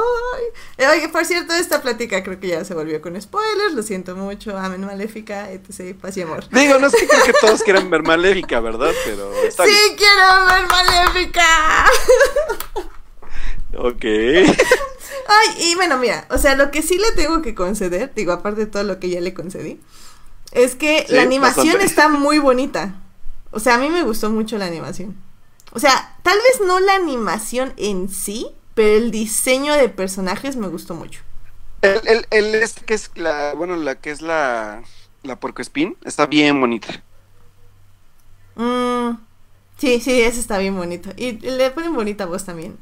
ay. 0.78 0.88
Oye, 0.98 1.10
por 1.10 1.26
cierto, 1.26 1.54
esta 1.54 1.82
plática 1.82 2.24
creo 2.24 2.40
que 2.40 2.48
ya 2.48 2.66
se 2.66 2.74
volvió 2.74 3.00
con 3.02 3.20
spoilers. 3.22 3.74
Lo 3.74 3.84
siento 3.84 4.16
mucho. 4.16 4.58
Amen 4.58 4.86
Maléfica, 4.86 5.52
etc. 5.52 5.96
Paz 6.00 6.18
y 6.18 6.24
amor. 6.24 6.48
Digo, 6.50 6.80
no 6.80 6.90
sé, 6.90 7.08
creo 7.08 7.24
que 7.26 7.34
todos 7.34 7.62
quieran 7.62 7.90
ver 7.90 8.02
Maléfica, 8.02 8.60
¿verdad? 8.60 8.92
Pero 9.06 9.32
está 9.44 9.66
¡Sí 9.66 9.96
quiero 9.98 10.46
ver 10.48 10.68
Maléfica! 10.68 11.86
Ok. 13.78 14.04
Ay, 15.28 15.72
y 15.72 15.76
bueno, 15.76 15.98
mira, 15.98 16.26
o 16.30 16.38
sea, 16.38 16.56
lo 16.56 16.72
que 16.72 16.82
sí 16.82 16.98
le 16.98 17.12
tengo 17.14 17.42
que 17.42 17.56
conceder, 17.56 18.14
digo, 18.16 18.32
aparte 18.34 18.62
de 18.62 18.68
todo 18.68 18.84
lo 18.84 19.00
que 19.00 19.10
ya 19.10 19.22
le 19.22 19.34
concedí, 19.34 19.80
es 20.52 20.76
que 20.76 21.06
Sí, 21.06 21.12
la 21.12 21.24
animación 21.24 21.78
bastante. 21.78 21.82
está 21.82 22.10
muy 22.10 22.40
bonita. 22.40 22.96
O 23.52 23.60
sea, 23.60 23.76
a 23.76 23.80
mí 23.80 23.90
me 23.90 24.04
gustó 24.04 24.30
mucho 24.32 24.58
la 24.58 24.68
animación. 24.68 25.16
O 25.74 25.80
sea, 25.80 26.18
tal 26.24 26.38
vez 26.38 26.68
no 26.68 26.80
la 26.80 26.96
animación 26.96 27.74
en 27.78 28.10
sí, 28.10 28.48
pero 28.76 28.98
el 28.98 29.12
diseño 29.12 29.74
de 29.76 29.90
personajes 29.90 30.56
me 30.58 30.68
gustó 30.68 30.96
mucho. 30.96 31.22
El, 31.82 32.02
el, 32.08 32.28
el 32.32 32.56
este 32.56 32.86
que 32.86 32.94
es 32.96 33.12
la. 33.16 33.54
Bueno, 33.56 33.76
la 33.76 34.00
que 34.00 34.12
es 34.12 34.22
la. 34.22 34.84
La 35.24 35.40
puercoespín 35.40 35.98
está 36.04 36.26
bien 36.26 36.60
bonita. 36.60 37.04
Mm, 38.56 39.18
sí, 39.78 40.00
sí, 40.02 40.22
ese 40.22 40.40
está 40.40 40.58
bien 40.58 40.76
bonito. 40.78 41.12
Y 41.18 41.34
le 41.40 41.72
ponen 41.72 41.94
bonita 41.94 42.26
voz 42.26 42.46
también. 42.46 42.78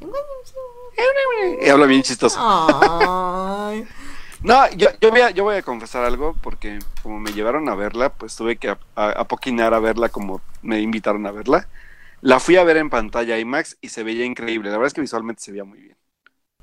Y 1.61 1.69
habla 1.69 1.85
bien 1.85 2.01
chistoso. 2.03 2.37
Ay. 2.41 3.87
No, 4.41 4.69
yo, 4.71 4.87
yo, 5.01 5.11
voy 5.11 5.21
a, 5.21 5.29
yo 5.31 5.43
voy 5.43 5.57
a 5.57 5.61
confesar 5.61 6.05
algo 6.05 6.35
porque 6.41 6.79
como 7.03 7.19
me 7.19 7.33
llevaron 7.33 7.67
a 7.67 7.75
verla, 7.75 8.09
pues 8.13 8.35
tuve 8.35 8.57
que 8.57 8.69
a- 8.69 8.79
a- 8.95 9.11
apoquinar 9.11 9.73
a 9.73 9.79
verla 9.79 10.09
como 10.09 10.41
me 10.61 10.79
invitaron 10.81 11.25
a 11.27 11.31
verla. 11.31 11.67
La 12.21 12.39
fui 12.39 12.55
a 12.57 12.63
ver 12.63 12.77
en 12.77 12.89
pantalla 12.89 13.37
IMAX 13.37 13.77
y 13.81 13.89
se 13.89 14.03
veía 14.03 14.25
increíble. 14.25 14.69
La 14.69 14.77
verdad 14.77 14.87
es 14.87 14.93
que 14.93 15.01
visualmente 15.01 15.41
se 15.41 15.51
veía 15.51 15.65
muy 15.65 15.79
bien. 15.81 15.97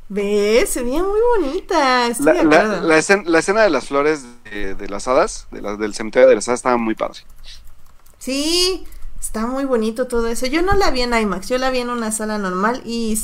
¿Ves? 0.09 0.71
Se 0.71 0.83
veía 0.83 1.03
muy 1.03 1.21
bonita. 1.39 2.07
Estoy 2.07 2.27
La, 2.27 2.43
la- 2.45 2.81
la 2.81 2.99
escena, 2.99 3.23
la 3.27 3.39
escena 3.41 3.63
de 3.63 3.71
las 3.71 3.89
flores 3.89 4.25
de, 4.45 4.75
de 4.75 4.89
las 4.89 5.09
hadas, 5.09 5.47
de 5.51 5.61
las 5.63 5.79
del 5.79 5.95
cementerio 5.95 6.29
de 6.29 6.35
las 6.37 6.49
hadas, 6.49 6.61
estaba 6.61 6.77
muy 6.77 6.95
padre. 6.95 7.21
Sí, 8.19 8.87
está 9.21 9.47
muy 9.47 9.65
bonito 9.65 10.07
todo 10.07 10.29
eso. 10.29 10.47
Yo 10.47 10.63
no 10.63 10.75
la 10.75 10.91
vi 10.91 11.03
en 11.03 11.15
IMAX, 11.15 11.49
yo 11.49 11.59
la 11.59 11.71
vi 11.71 11.79
en 11.79 11.91
una 11.91 12.13
sala 12.13 12.39
normal 12.39 12.83
y, 12.85 13.19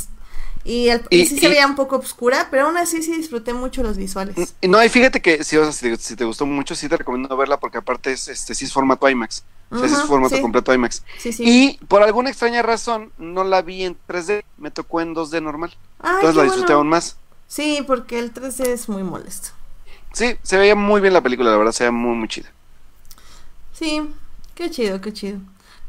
y, 0.65 0.89
el- 0.89 1.03
y 1.11 1.23
Y- 1.23 1.27
sí 1.27 1.39
se 1.39 1.49
veía 1.49 1.67
un 1.67 1.75
poco 1.75 1.97
oscura, 1.97 2.49
pero 2.51 2.67
aún 2.67 2.77
así 2.77 3.03
sí 3.03 3.13
disfruté 3.17 3.53
mucho 3.53 3.83
los 3.83 3.97
visuales. 3.97 4.55
Y 4.61 4.69
no, 4.69 4.83
y 4.83 4.89
fíjate 4.89 5.21
que 5.21 5.43
si, 5.45 5.57
o 5.57 5.65
sea, 5.65 5.73
si, 5.73 5.91
te, 5.91 5.97
si 5.97 6.17
te 6.17 6.25
gustó 6.25 6.47
mucho, 6.47 6.75
sí 6.75 6.89
te 6.89 6.97
recomiendo 6.97 7.37
verla 7.37 7.59
porque 7.59 7.79
aparte 7.79 8.13
es, 8.13 8.29
este, 8.29 8.55
sí 8.55 8.65
es 8.65 8.73
formato 8.73 9.09
IMAX. 9.09 9.45
O 9.71 9.79
sea, 9.79 9.89
sí 9.89 9.95
es 9.95 10.03
formato 10.03 10.37
sí. 10.37 10.43
completo 10.43 10.73
IMAX. 10.75 11.03
Sí. 11.19 11.35
Y 11.41 11.79
por 11.87 12.03
alguna 12.03 12.29
extraña 12.31 12.61
razón, 12.63 13.11
no 13.19 13.43
la 13.43 13.63
vi 13.63 13.85
en 13.85 13.97
3D, 14.07 14.45
me 14.59 14.71
tocó 14.71 15.01
en 15.01 15.15
2D 15.15 15.41
normal. 15.43 15.75
Ay, 15.99 16.15
Entonces 16.17 16.37
la 16.37 16.43
disfruté 16.45 16.67
bueno. 16.67 16.79
aún 16.79 16.89
más. 16.91 17.17
Sí, 17.49 17.83
porque 17.87 18.19
el 18.19 18.33
3D 18.35 18.67
es 18.67 18.89
muy 18.89 19.03
molesto. 19.03 19.49
Sí, 20.13 20.37
se 20.43 20.59
veía 20.59 20.75
muy 20.75 21.01
bien 21.01 21.15
la 21.15 21.23
película, 21.23 21.51
la 21.51 21.57
verdad, 21.57 21.73
se 21.73 21.85
veía 21.85 21.93
muy, 21.93 22.15
muy 22.17 22.29
chida. 22.29 22.51
Sí, 23.73 24.03
qué 24.55 24.71
chido, 24.71 25.01
qué 25.01 25.13
chido. 25.13 25.39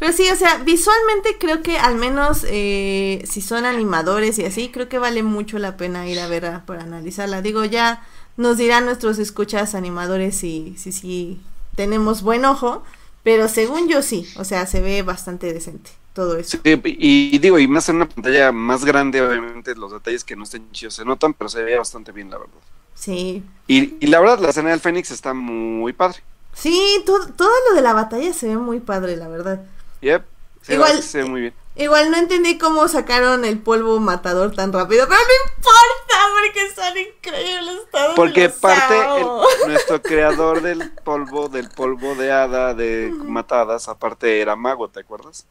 Pero 0.04 0.18
sí, 0.18 0.30
o 0.30 0.36
sea, 0.36 0.58
visualmente 0.58 1.38
creo 1.40 1.62
que 1.62 1.78
al 1.78 1.96
menos 1.96 2.46
eh, 2.50 3.24
si 3.26 3.40
son 3.40 3.64
animadores 3.64 4.38
y 4.38 4.44
así, 4.44 4.68
creo 4.68 4.90
que 4.90 5.00
vale 5.00 5.24
mucho 5.24 5.60
la 5.60 5.78
pena 5.78 6.06
ir 6.10 6.20
a 6.20 6.28
verla 6.28 6.66
para 6.66 6.84
analizarla. 6.84 7.42
Digo, 7.42 7.64
ya 7.64 8.06
nos 8.36 8.58
dirán 8.58 8.84
nuestros 8.84 9.18
escuchas 9.18 9.76
animadores 9.76 10.36
si 10.36 10.76
si, 10.78 10.92
si 10.92 11.40
tenemos 11.78 12.22
buen 12.22 12.44
ojo, 12.44 12.84
pero 13.24 13.48
según 13.48 13.88
yo 13.88 14.02
sí, 14.02 14.28
o 14.36 14.44
sea, 14.44 14.68
se 14.68 14.82
ve 14.82 15.04
bastante 15.04 15.54
decente 15.54 15.92
todo 16.14 16.36
eso. 16.36 16.58
Sí, 16.62 16.82
y, 16.84 17.36
y 17.38 17.40
digo, 17.40 17.58
y 17.58 17.70
más 17.70 17.88
en 17.88 17.96
una 17.96 18.10
pantalla 18.10 18.52
más 18.52 18.84
grande, 18.84 19.22
obviamente 19.22 19.74
los 19.74 19.94
detalles 19.94 20.26
que 20.26 20.36
no 20.36 20.44
estén 20.44 20.70
chidos 20.74 20.96
se 20.96 21.06
notan, 21.06 21.34
pero 21.34 21.48
se 21.48 21.64
veía 21.64 21.78
bastante 21.78 22.12
bien, 22.12 22.30
la 22.30 22.40
verdad. 22.40 22.60
Sí. 22.94 23.42
Y, 23.68 23.96
y 24.04 24.08
la 24.08 24.20
verdad, 24.20 24.40
la 24.40 24.50
escena 24.50 24.72
del 24.72 24.82
Fénix 24.82 25.12
está 25.12 25.34
muy 25.34 25.94
padre. 25.94 26.18
Sí, 26.54 27.02
todo, 27.06 27.26
todo 27.30 27.50
lo 27.70 27.76
de 27.78 27.82
la 27.82 27.94
batalla 27.94 28.34
se 28.34 28.48
ve 28.48 28.58
muy 28.58 28.82
padre, 28.82 29.16
la 29.16 29.30
verdad. 29.30 29.64
Yep. 30.04 30.26
Sí, 30.62 30.74
Igual- 30.74 31.02
se 31.02 31.18
ve 31.20 31.26
muy 31.26 31.42
bien. 31.42 31.54
Igual 31.76 32.12
no 32.12 32.18
entendí 32.18 32.60
cómo 32.60 32.88
sacaron 32.88 33.46
el 33.46 33.58
polvo 33.58 34.00
matador 34.00 34.54
tan 34.54 34.72
rápido, 34.72 35.08
pero 35.08 35.20
no 35.20 35.56
importa, 35.56 36.16
porque 36.40 36.72
son 36.76 36.98
increíbles 37.00 37.80
todos. 37.92 38.16
Porque 38.16 38.44
los 38.44 38.54
parte 38.54 38.94
el- 38.96 39.68
nuestro 39.70 40.02
creador 40.04 40.62
del 40.62 40.92
polvo, 41.04 41.50
del 41.50 41.70
polvo 41.70 42.14
de 42.16 42.32
hada 42.32 42.74
de 42.76 43.12
matadas, 43.26 43.88
aparte 43.90 44.40
era 44.40 44.56
mago, 44.56 44.88
¿te 44.88 45.00
acuerdas? 45.00 45.48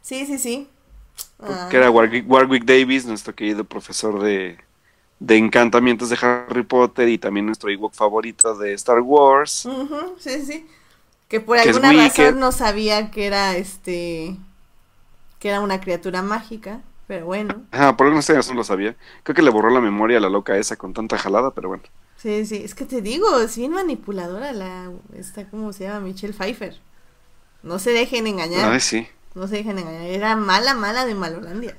Sí, 0.00 0.26
sí, 0.26 0.38
sí. 0.38 0.68
Ah. 1.38 1.68
Que 1.70 1.76
era 1.76 1.90
Warwick, 1.90 2.28
Warwick 2.28 2.64
Davis, 2.64 3.04
nuestro 3.04 3.32
querido 3.34 3.62
profesor 3.62 4.20
de, 4.20 4.58
de 5.20 5.36
encantamientos 5.36 6.08
de 6.08 6.18
Harry 6.20 6.64
Potter 6.64 7.08
y 7.08 7.18
también 7.18 7.46
nuestro 7.46 7.70
Ewok 7.70 7.94
favorito 7.94 8.56
de 8.56 8.72
Star 8.74 9.00
Wars. 9.00 9.68
Sí, 10.18 10.44
sí. 10.44 10.66
Que 11.32 11.40
por 11.40 11.56
Que 11.56 11.70
alguna 11.70 11.94
razón 11.94 12.38
no 12.40 12.52
sabía 12.52 13.10
que 13.10 13.26
era 13.26 13.56
este. 13.56 14.36
que 15.38 15.48
era 15.48 15.60
una 15.60 15.80
criatura 15.80 16.20
mágica, 16.20 16.82
pero 17.06 17.24
bueno. 17.24 17.62
Ajá, 17.70 17.96
por 17.96 18.06
alguna 18.06 18.22
razón 18.22 18.54
lo 18.54 18.64
sabía. 18.64 18.96
Creo 19.22 19.34
que 19.34 19.40
le 19.40 19.48
borró 19.48 19.70
la 19.70 19.80
memoria 19.80 20.18
a 20.18 20.20
la 20.20 20.28
loca 20.28 20.58
esa 20.58 20.76
con 20.76 20.92
tanta 20.92 21.16
jalada, 21.16 21.52
pero 21.52 21.70
bueno. 21.70 21.84
Sí, 22.18 22.44
sí, 22.44 22.60
es 22.62 22.74
que 22.74 22.84
te 22.84 23.00
digo, 23.00 23.40
es 23.40 23.56
bien 23.56 23.72
manipuladora 23.72 24.52
la. 24.52 24.92
esta, 25.16 25.48
¿cómo 25.48 25.72
se 25.72 25.84
llama? 25.84 26.00
Michelle 26.00 26.34
Pfeiffer. 26.34 26.78
No 27.62 27.78
se 27.78 27.92
dejen 27.92 28.26
engañar. 28.26 28.70
Ay, 28.70 28.80
sí. 28.80 29.08
No 29.34 29.48
se 29.48 29.56
dejen 29.56 29.78
engañar. 29.78 30.02
Era 30.02 30.36
mala, 30.36 30.74
mala 30.74 31.06
de 31.06 31.14
Malolandia. 31.14 31.78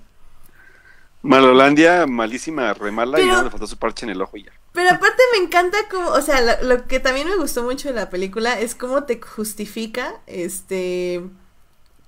Malolandia, 1.24 2.06
malísima, 2.06 2.74
remala 2.74 3.20
y 3.20 3.26
nada, 3.26 3.44
le 3.44 3.50
faltó 3.50 3.66
su 3.66 3.78
parche 3.78 4.06
en 4.06 4.12
el 4.12 4.22
ojo 4.22 4.36
y 4.36 4.44
ya. 4.44 4.52
Pero 4.74 4.90
aparte 4.90 5.24
me 5.32 5.44
encanta 5.44 5.78
como, 5.90 6.10
o 6.10 6.22
sea, 6.22 6.42
lo, 6.42 6.68
lo 6.68 6.86
que 6.86 7.00
también 7.00 7.30
me 7.30 7.38
gustó 7.38 7.64
mucho 7.64 7.88
de 7.88 7.96
la 7.96 8.10
película 8.10 8.60
es 8.60 8.76
cómo 8.76 9.04
te 9.04 9.22
justifica, 9.22 10.20
este, 10.28 11.24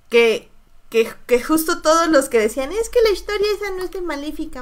que, 0.10 0.50
que, 0.90 1.10
que 1.28 1.42
justo 1.42 1.82
todos 1.82 2.10
los 2.10 2.28
que 2.28 2.40
decían, 2.40 2.74
es 2.74 2.90
que 2.90 3.02
la 3.04 3.12
historia 3.12 3.48
esa 3.56 3.72
no 3.72 3.84
es 3.84 3.92
de 3.92 4.02
maléfica, 4.02 4.62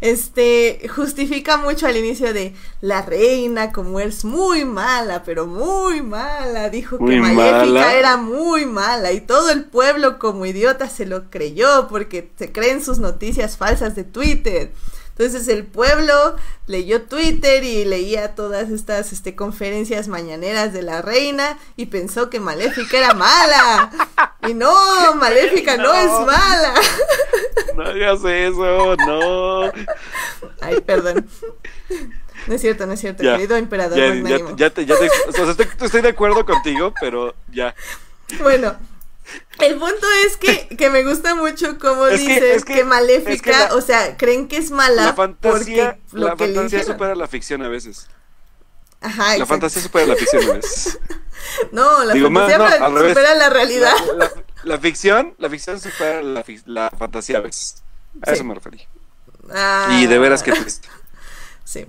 este, 0.00 0.88
justifica 0.94 1.56
mucho 1.56 1.86
al 1.86 1.96
inicio 1.96 2.32
de 2.32 2.54
la 2.80 3.02
reina 3.02 3.72
como 3.72 4.00
es 4.00 4.24
muy 4.24 4.64
mala, 4.64 5.22
pero 5.24 5.46
muy 5.46 6.02
mala, 6.02 6.70
dijo 6.70 6.98
que 6.98 7.20
Maléfica 7.20 7.64
mala. 7.66 7.94
era 7.94 8.16
muy 8.16 8.64
mala 8.66 9.12
y 9.12 9.20
todo 9.20 9.50
el 9.50 9.64
pueblo 9.64 10.18
como 10.18 10.46
idiota 10.46 10.88
se 10.88 11.06
lo 11.06 11.30
creyó 11.30 11.88
porque 11.88 12.30
se 12.38 12.52
creen 12.52 12.82
sus 12.84 12.98
noticias 12.98 13.56
falsas 13.56 13.94
de 13.94 14.04
Twitter. 14.04 14.72
Entonces 15.18 15.48
el 15.48 15.66
pueblo 15.66 16.36
leyó 16.68 17.02
Twitter 17.02 17.64
y 17.64 17.84
leía 17.84 18.36
todas 18.36 18.70
estas 18.70 19.12
este, 19.12 19.34
conferencias 19.34 20.06
mañaneras 20.06 20.72
de 20.72 20.82
la 20.82 21.02
reina 21.02 21.58
y 21.74 21.86
pensó 21.86 22.30
que 22.30 22.38
Maléfica 22.38 22.98
era 22.98 23.14
mala. 23.14 23.90
Y 24.46 24.54
no, 24.54 25.14
Maléfica 25.16 25.76
no, 25.76 25.92
es 25.92 26.10
mala. 26.24 26.74
No 27.74 27.92
digas 27.92 28.20
eso, 28.24 28.96
no. 29.06 29.72
Ay, 30.60 30.80
perdón. 30.86 31.28
No 32.46 32.54
es 32.54 32.60
cierto, 32.60 32.86
no 32.86 32.92
es 32.92 33.00
cierto, 33.00 33.22
querido 33.22 33.56
emperador 33.56 33.98
ya, 33.98 34.38
ya, 34.56 34.70
te, 34.70 34.86
ya 34.86 34.96
te, 34.96 35.08
o 35.28 35.32
sea, 35.32 35.50
estoy, 35.50 35.66
estoy 35.80 36.00
de 36.00 36.08
acuerdo 36.08 36.46
contigo, 36.46 36.94
pero 37.00 37.34
ya. 37.52 37.74
Bueno, 38.40 38.76
el 39.60 39.78
punto 39.78 40.06
es 40.26 40.36
que, 40.36 40.68
que 40.76 40.90
me 40.90 41.04
gusta 41.04 41.34
mucho 41.34 41.78
cómo 41.78 42.06
dices 42.06 42.64
que, 42.64 42.84
Maléfica, 42.84 43.74
o 43.74 43.80
sea, 43.80 44.16
creen 44.16 44.48
que 44.48 44.56
es 44.56 44.70
mala 44.70 45.06
la 45.06 45.14
fantasía, 45.14 45.98
porque 46.10 46.24
la 46.24 46.36
fantasía 46.36 46.84
supera 46.84 47.14
la 47.14 47.26
ficción 47.26 47.62
a 47.62 47.68
veces. 47.68 48.08
Ajá, 49.00 49.36
La 49.38 49.46
fantasía 49.46 49.82
supera 49.82 50.06
la 50.06 50.16
ficción 50.16 50.50
a 50.50 50.54
veces. 50.54 50.98
no, 51.72 52.04
la 52.04 52.14
fantasía 52.14 53.08
supera 53.08 53.34
la 53.34 53.50
realidad. 53.50 53.94
La, 54.64 54.78
ficción, 54.78 55.34
la 55.38 55.48
ficción 55.48 55.80
supera 55.80 56.22
la, 56.22 56.44
la 56.66 56.90
fantasía 56.90 57.38
a 57.38 57.40
veces. 57.40 57.82
A 58.22 58.32
eso 58.32 58.44
me 58.44 58.54
referí. 58.54 58.86
Ah. 59.50 59.98
Y 60.00 60.06
de 60.06 60.18
veras 60.18 60.42
que 60.42 60.52
triste. 60.52 60.88
Sí. 61.64 61.86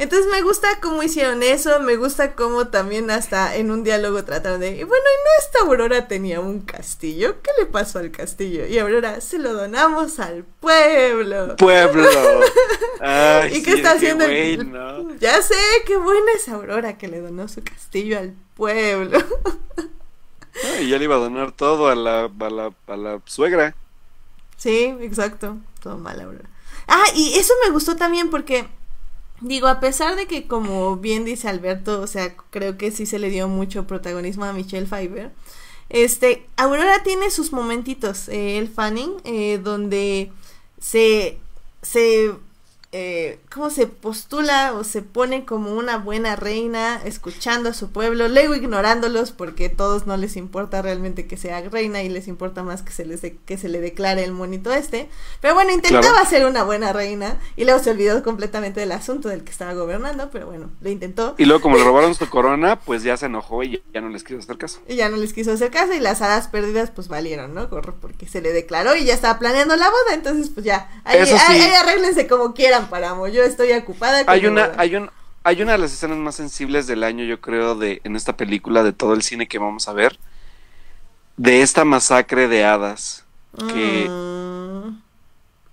Entonces 0.00 0.32
me 0.32 0.40
gusta 0.40 0.80
cómo 0.80 1.02
hicieron 1.02 1.42
eso, 1.42 1.78
me 1.80 1.96
gusta 1.96 2.34
cómo 2.34 2.68
también 2.68 3.10
hasta 3.10 3.54
en 3.56 3.70
un 3.70 3.84
diálogo 3.84 4.24
trataron 4.24 4.58
de, 4.58 4.70
bueno, 4.82 4.86
y 4.86 5.18
no 5.24 5.44
esta 5.44 5.58
Aurora 5.58 6.08
tenía 6.08 6.40
un 6.40 6.60
castillo, 6.60 7.42
¿qué 7.42 7.50
le 7.58 7.66
pasó 7.66 7.98
al 7.98 8.10
castillo? 8.10 8.64
Y 8.64 8.78
Aurora, 8.78 9.20
se 9.20 9.38
lo 9.38 9.52
donamos 9.52 10.18
al 10.18 10.44
pueblo. 10.44 11.54
Pueblo. 11.56 12.08
¿Y 13.52 13.62
qué 13.62 13.74
está 13.74 13.92
haciendo? 13.92 14.24
Ya 15.20 15.42
sé, 15.42 15.54
qué 15.84 15.98
buena 15.98 16.32
es 16.34 16.48
Aurora 16.48 16.96
que 16.96 17.06
le 17.06 17.20
donó 17.20 17.46
su 17.48 17.62
castillo 17.62 18.18
al 18.18 18.32
pueblo. 18.54 19.18
y 20.80 20.88
ya 20.88 20.96
le 20.96 21.04
iba 21.04 21.16
a 21.16 21.18
donar 21.18 21.52
todo 21.52 21.88
a 21.88 21.94
la, 21.94 22.22
a 22.24 22.50
la, 22.50 22.72
a 22.86 22.96
la 22.96 23.20
suegra. 23.26 23.76
Sí, 24.56 24.96
exacto, 25.02 25.58
todo 25.82 25.98
mal 25.98 26.18
Aurora. 26.22 26.48
Ah, 26.88 27.04
y 27.14 27.34
eso 27.34 27.52
me 27.62 27.70
gustó 27.70 27.96
también 27.96 28.30
porque 28.30 28.66
Digo, 29.40 29.68
a 29.68 29.80
pesar 29.80 30.16
de 30.16 30.26
que, 30.26 30.46
como 30.46 30.96
bien 30.96 31.24
dice 31.24 31.48
Alberto, 31.48 32.02
o 32.02 32.06
sea, 32.06 32.36
creo 32.50 32.76
que 32.76 32.90
sí 32.90 33.06
se 33.06 33.18
le 33.18 33.30
dio 33.30 33.48
mucho 33.48 33.86
protagonismo 33.86 34.44
a 34.44 34.52
Michelle 34.52 34.86
Pfeiffer. 34.86 35.30
Este, 35.88 36.46
Aurora 36.56 37.02
tiene 37.02 37.30
sus 37.30 37.52
momentitos, 37.52 38.28
eh, 38.28 38.58
el 38.58 38.68
fanning, 38.68 39.12
eh, 39.24 39.58
donde 39.62 40.30
se, 40.78 41.38
se 41.82 42.32
eh, 42.92 43.38
cómo 43.54 43.70
se 43.70 43.86
postula 43.86 44.72
o 44.72 44.82
se 44.82 45.02
pone 45.02 45.44
como 45.44 45.74
una 45.74 45.98
buena 45.98 46.34
reina, 46.34 47.00
escuchando 47.04 47.68
a 47.68 47.72
su 47.72 47.92
pueblo, 47.92 48.26
luego 48.26 48.56
ignorándolos 48.56 49.30
porque 49.30 49.66
a 49.66 49.72
todos 49.72 50.08
no 50.08 50.16
les 50.16 50.36
importa 50.36 50.82
realmente 50.82 51.28
que 51.28 51.36
sea 51.36 51.60
reina 51.60 52.02
y 52.02 52.08
les 52.08 52.26
importa 52.26 52.64
más 52.64 52.82
que 52.82 52.90
se 52.90 53.04
les 53.04 53.20
que 53.20 53.58
se 53.58 53.68
le 53.68 53.80
declare 53.80 54.24
el 54.24 54.32
monito 54.32 54.72
este. 54.72 55.08
Pero 55.40 55.54
bueno, 55.54 55.70
intentaba 55.70 56.24
ser 56.24 56.46
una 56.46 56.64
buena 56.64 56.92
reina 56.92 57.38
y 57.54 57.64
luego 57.64 57.78
se 57.78 57.90
olvidó 57.90 58.24
completamente 58.24 58.80
del 58.80 58.90
asunto 58.90 59.28
del 59.28 59.44
que 59.44 59.52
estaba 59.52 59.72
gobernando, 59.74 60.30
pero 60.32 60.46
bueno, 60.46 60.70
lo 60.80 60.90
intentó. 60.90 61.36
Y 61.38 61.44
luego 61.44 61.62
como 61.62 61.76
le 61.76 61.84
robaron 61.84 62.16
su 62.16 62.28
corona, 62.28 62.80
pues 62.80 63.04
ya 63.04 63.16
se 63.16 63.26
enojó 63.26 63.62
y 63.62 63.80
ya 63.94 64.00
no 64.00 64.08
les 64.08 64.24
quiso 64.24 64.40
hacer 64.40 64.58
caso. 64.58 64.80
Y 64.88 64.96
ya 64.96 65.08
no 65.08 65.16
les 65.16 65.32
quiso 65.32 65.52
hacer 65.52 65.70
caso 65.70 65.92
y 65.92 66.00
las 66.00 66.22
hadas 66.22 66.48
perdidas 66.48 66.90
pues 66.90 67.06
valieron, 67.06 67.54
¿no? 67.54 67.68
Porque 67.68 68.26
se 68.26 68.40
le 68.40 68.52
declaró 68.52 68.96
y 68.96 69.04
ya 69.04 69.14
estaba 69.14 69.38
planeando 69.38 69.76
la 69.76 69.88
boda, 69.88 70.14
entonces 70.14 70.50
pues 70.52 70.66
ya, 70.66 70.90
ahí, 71.04 71.20
ahí 71.20 71.60
arréglense 71.74 72.26
como 72.26 72.52
quieran 72.52 72.79
para 72.88 73.14
yo 73.28 73.42
estoy 73.42 73.72
ocupada. 73.72 74.22
hay 74.26 74.46
una, 74.46 74.72
hay 74.76 74.96
un, 74.96 75.10
hay 75.44 75.62
una 75.62 75.72
de 75.72 75.78
las 75.78 75.92
escenas 75.92 76.18
más 76.18 76.34
sensibles 76.34 76.86
del 76.86 77.04
año, 77.04 77.24
yo 77.24 77.40
creo, 77.40 77.74
de 77.74 78.00
en 78.04 78.16
esta 78.16 78.36
película 78.36 78.82
de 78.82 78.92
todo 78.92 79.14
el 79.14 79.22
cine 79.22 79.48
que 79.48 79.58
vamos 79.58 79.88
a 79.88 79.92
ver, 79.92 80.18
de 81.36 81.62
esta 81.62 81.84
masacre 81.84 82.48
de 82.48 82.64
hadas, 82.64 83.24
que 83.72 84.08
mm. 84.08 85.00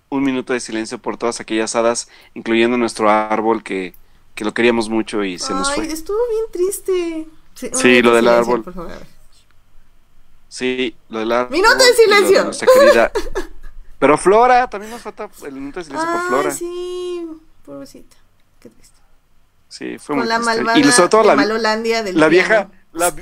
un 0.10 0.24
minuto 0.24 0.54
de 0.54 0.60
silencio 0.60 0.98
por 0.98 1.18
todas 1.18 1.40
aquellas 1.40 1.76
hadas, 1.76 2.10
incluyendo 2.34 2.78
nuestro 2.78 3.10
árbol 3.10 3.64
que, 3.64 3.94
que 4.36 4.46
lo 4.46 4.54
queríamos 4.54 4.90
mucho 4.90 5.24
y 5.24 5.40
se 5.40 5.54
nos 5.54 5.74
fue. 5.74 5.86
Estuvo 5.88 6.18
bien 6.30 6.46
triste. 6.52 7.28
Sí, 7.74 8.02
lo 8.02 8.14
del 8.14 8.28
árbol. 8.28 8.64
Sí, 10.48 10.96
lo 11.10 11.20
del 11.20 11.32
árbol. 11.32 11.52
Minuto 11.52 11.78
de 11.78 11.94
silencio. 11.94 12.52
Pero 14.00 14.18
Flora, 14.18 14.70
también 14.70 14.92
nos 14.92 15.02
falta 15.02 15.30
el 15.46 15.52
minuto 15.54 15.80
de 15.80 15.86
silencio 15.86 16.10
por 16.12 16.28
Flora. 16.28 16.52
sí, 16.52 17.26
pobrecita. 17.66 18.16
Qué 18.60 18.70
triste. 18.70 18.98
Sí, 19.70 19.98
fue 19.98 20.14
Con 20.16 20.20
muy 20.20 20.28
la 20.28 20.36
triste. 20.36 20.56
malvada 20.56 20.80
y 20.80 20.84
sobre 20.92 21.10
todo 21.10 21.24
la, 21.24 21.36
Malolandia 21.36 22.04
del 22.04 22.20
la 22.20 22.28
vieja, 22.28 22.70
la, 22.98 23.14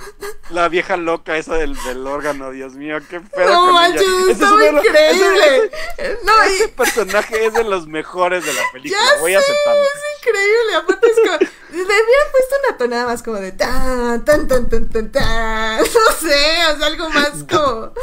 la, 0.49 0.69
vieja 0.69 0.97
loca 0.97 1.38
esa 1.38 1.56
del, 1.56 1.76
del, 1.84 2.06
órgano, 2.07 2.52
Dios 2.52 2.73
mío, 2.73 2.97
qué 3.10 3.19
pedo. 3.19 3.52
No 3.52 3.73
manches, 3.73 4.02
está 4.30 4.45
increíble. 4.45 5.72
Ese, 5.97 6.19
no, 6.23 6.41
ese 6.43 6.68
personaje 6.69 7.45
es 7.45 7.53
de 7.53 7.64
los 7.64 7.88
mejores 7.88 8.45
de 8.45 8.53
la 8.53 8.61
película, 8.72 8.99
ya 9.15 9.22
voy 9.22 9.34
a 9.34 9.39
aceptarlo. 9.39 9.81
Es 9.81 10.19
increíble, 10.19 10.76
aparte 10.76 11.07
es 11.07 11.15
como. 11.15 11.38
Le 11.72 11.81
hubieran 11.81 12.31
puesto 12.31 12.56
una 12.68 12.77
tonada 12.77 13.06
más 13.06 13.22
como 13.22 13.38
de 13.38 13.52
tan, 13.52 14.23
tan, 14.23 14.47
tan, 14.47 14.69
tan, 14.69 14.89
tan, 14.89 15.11
tan. 15.11 15.77
No 15.84 16.30
sé, 16.30 16.73
o 16.73 16.77
sea, 16.77 16.88
algo 16.88 17.10
más 17.10 17.31
como. 17.49 17.93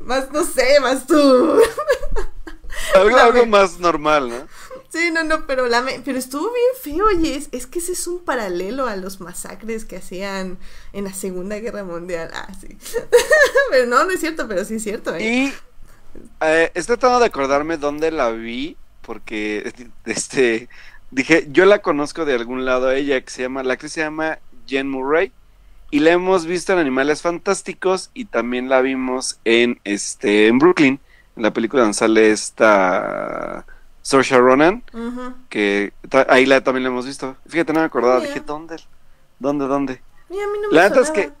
Más, 0.00 0.30
no 0.30 0.44
sé, 0.44 0.80
más 0.80 1.06
tú. 1.06 1.60
Algo, 2.94 3.16
algo 3.16 3.46
más 3.46 3.78
normal, 3.78 4.28
¿no? 4.28 4.48
Sí, 4.96 5.10
no, 5.10 5.24
no, 5.24 5.46
pero 5.46 5.66
la 5.66 5.84
pero 6.06 6.16
estuvo 6.16 6.50
bien 6.50 6.96
feo, 6.96 7.04
oye, 7.06 7.36
es, 7.52 7.66
que 7.66 7.80
ese 7.80 7.92
es 7.92 8.06
un 8.06 8.20
paralelo 8.20 8.86
a 8.86 8.96
los 8.96 9.20
masacres 9.20 9.84
que 9.84 9.96
hacían 9.96 10.56
en 10.94 11.04
la 11.04 11.12
Segunda 11.12 11.58
Guerra 11.58 11.84
Mundial. 11.84 12.30
Ah, 12.32 12.48
sí. 12.58 12.78
pero 13.70 13.86
no, 13.86 14.04
no 14.04 14.10
es 14.12 14.20
cierto, 14.20 14.48
pero 14.48 14.64
sí 14.64 14.76
es 14.76 14.82
cierto. 14.82 15.14
¿eh? 15.14 15.22
Y 15.22 15.54
eh, 16.40 16.70
estoy 16.72 16.96
tratando 16.96 17.20
de 17.20 17.26
acordarme 17.26 17.76
dónde 17.76 18.10
la 18.10 18.30
vi, 18.30 18.78
porque 19.02 19.70
este 20.06 20.70
dije, 21.10 21.46
yo 21.50 21.66
la 21.66 21.82
conozco 21.82 22.24
de 22.24 22.32
algún 22.32 22.64
lado 22.64 22.90
ella, 22.90 23.20
que 23.20 23.30
se 23.30 23.42
llama, 23.42 23.62
la 23.64 23.76
que 23.76 23.90
se 23.90 24.00
llama 24.00 24.38
Jen 24.66 24.88
Murray, 24.88 25.30
y 25.90 25.98
la 26.00 26.12
hemos 26.12 26.46
visto 26.46 26.72
en 26.72 26.78
Animales 26.78 27.20
Fantásticos 27.20 28.10
y 28.14 28.24
también 28.24 28.70
la 28.70 28.80
vimos 28.80 29.40
en 29.44 29.78
este 29.84 30.46
en 30.46 30.58
Brooklyn, 30.58 31.00
en 31.36 31.42
la 31.42 31.52
película 31.52 31.82
donde 31.82 31.98
sale 31.98 32.30
esta 32.30 33.66
Saoirse 34.06 34.38
Ronan, 34.38 34.84
que 35.48 35.92
ahí 36.28 36.46
la, 36.46 36.62
también 36.62 36.84
la 36.84 36.90
hemos 36.90 37.06
visto. 37.06 37.36
Fíjate, 37.48 37.72
no 37.72 37.80
me 37.80 37.86
acordaba, 37.86 38.20
dije, 38.20 38.38
¿dónde? 38.38 38.76
¿Dónde, 39.40 39.66
dónde? 39.66 40.00
Mira, 40.28 40.44
a 40.44 40.46
mí 40.46 40.58
no 40.62 40.68
me 40.70 40.76
la 40.76 40.86
es 40.86 41.10
que 41.10 41.32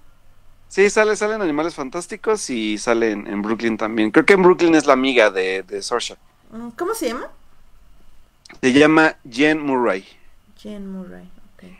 Sí, 0.66 0.90
sale, 0.90 1.14
sale 1.14 1.36
en 1.36 1.42
Animales 1.42 1.76
Fantásticos 1.76 2.50
y 2.50 2.76
sale 2.78 3.12
en, 3.12 3.40
Brooklyn 3.40 3.76
también. 3.76 4.10
Creo 4.10 4.26
que 4.26 4.32
en 4.32 4.42
Brooklyn 4.42 4.74
es 4.74 4.84
la 4.84 4.94
amiga 4.94 5.30
de, 5.30 5.62
de 5.62 5.80
Saoirse. 5.80 6.16
Mm, 6.50 6.70
¿Cómo 6.70 6.92
se 6.92 7.06
llama? 7.06 7.28
Se 8.60 8.72
llama 8.72 9.16
Jen 9.30 9.64
Murray. 9.64 10.04
Jen 10.58 10.90
Murray, 10.90 11.30
ok. 11.54 11.70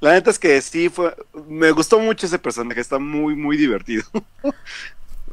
La 0.00 0.14
neta 0.14 0.30
es 0.30 0.40
que 0.40 0.60
sí 0.60 0.88
fue. 0.88 1.14
Me 1.46 1.70
gustó 1.70 2.00
mucho 2.00 2.26
ese 2.26 2.40
personaje, 2.40 2.80
está 2.80 2.98
muy, 2.98 3.36
muy 3.36 3.56
divertido. 3.56 4.02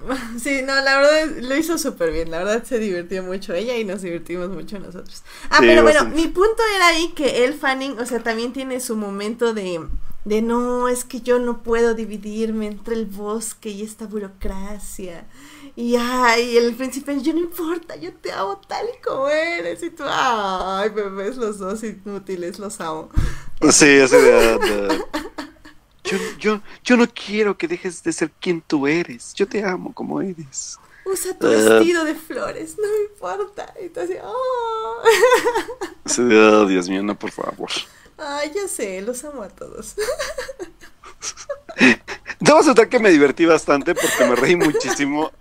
Sí, 0.40 0.62
no, 0.64 0.76
la 0.82 0.98
verdad 0.98 1.38
lo 1.42 1.56
hizo 1.56 1.78
súper 1.78 2.12
bien. 2.12 2.32
La 2.32 2.40
verdad 2.40 2.64
se 2.64 2.80
divirtió 2.80 3.24
mucho 3.24 3.54
ella 3.54 3.78
y 3.78 3.84
nos 3.84 4.02
divertimos 4.02 4.50
mucho 4.50 4.80
nosotros. 4.80 5.24
Ah, 5.50 5.58
pero 5.60 5.84
bueno, 5.84 6.06
mi 6.06 6.28
punto 6.28 6.62
era 6.76 6.88
ahí 6.88 7.10
que 7.16 7.46
el 7.46 7.54
Fanning, 7.54 8.00
o 8.00 8.06
sea, 8.06 8.22
también 8.22 8.54
tiene 8.54 8.80
su 8.80 8.96
momento 8.96 9.54
de, 9.54 9.88
de 10.26 10.42
no, 10.42 10.88
es 10.88 11.04
que 11.04 11.22
yo 11.22 11.40
no 11.40 11.64
puedo 11.64 11.94
dividirme 11.94 12.68
entre 12.68 12.96
el 12.96 13.06
bosque 13.06 13.70
y 13.70 13.84
esta 13.84 14.06
burocracia. 14.06 15.26
Y 15.76 15.96
ay, 15.96 16.58
el 16.58 16.76
príncipe, 16.76 17.20
yo 17.22 17.34
no 17.34 17.40
importa, 17.40 17.96
yo 17.96 18.14
te 18.14 18.32
amo 18.32 18.60
tal 18.68 18.86
y 18.88 19.02
como 19.02 19.28
eres. 19.30 19.82
Y 19.84 19.90
tú, 19.90 20.04
ay, 20.06 20.90
bebés, 20.90 21.38
los 21.38 21.60
dos 21.60 21.84
inútiles, 21.84 22.60
los 22.60 22.80
amo. 22.80 23.10
Sí, 23.72 24.00
así 24.00 24.16
de. 24.16 25.04
Yo, 26.04 26.18
yo, 26.38 26.62
yo 26.84 26.98
no 26.98 27.08
quiero 27.08 27.58
que 27.58 27.68
dejes 27.68 28.04
de 28.04 28.12
ser 28.12 28.32
quien 28.32 28.62
tú 28.62 28.88
eres. 28.88 29.34
Yo 29.34 29.48
te 29.48 29.64
amo 29.64 29.94
como 29.94 30.22
eres. 30.22 30.78
Usa 31.06 31.38
tu 31.38 31.48
vestido 31.48 32.06
de 32.06 32.16
flores, 32.16 32.78
no 32.78 32.88
me 32.88 33.04
importa. 33.14 33.74
Y 33.84 33.90
tú 33.90 34.00
así, 34.00 34.14
oh. 34.22 35.04
oh, 36.62 36.66
Dios 36.66 36.90
mío, 36.90 37.04
no, 37.04 37.18
por 37.18 37.32
favor. 37.32 37.70
Ay, 38.18 38.52
ya 38.54 38.68
sé, 38.68 39.02
los 39.02 39.24
amo 39.24 39.44
a 39.44 39.50
todos. 39.50 39.96
Debo 42.40 42.60
aceptar 42.60 42.90
que 42.90 43.00
me 43.00 43.10
divertí 43.10 43.46
bastante 43.46 43.96
porque 43.96 44.26
me 44.26 44.36
reí 44.36 44.56
muchísimo. 44.56 45.32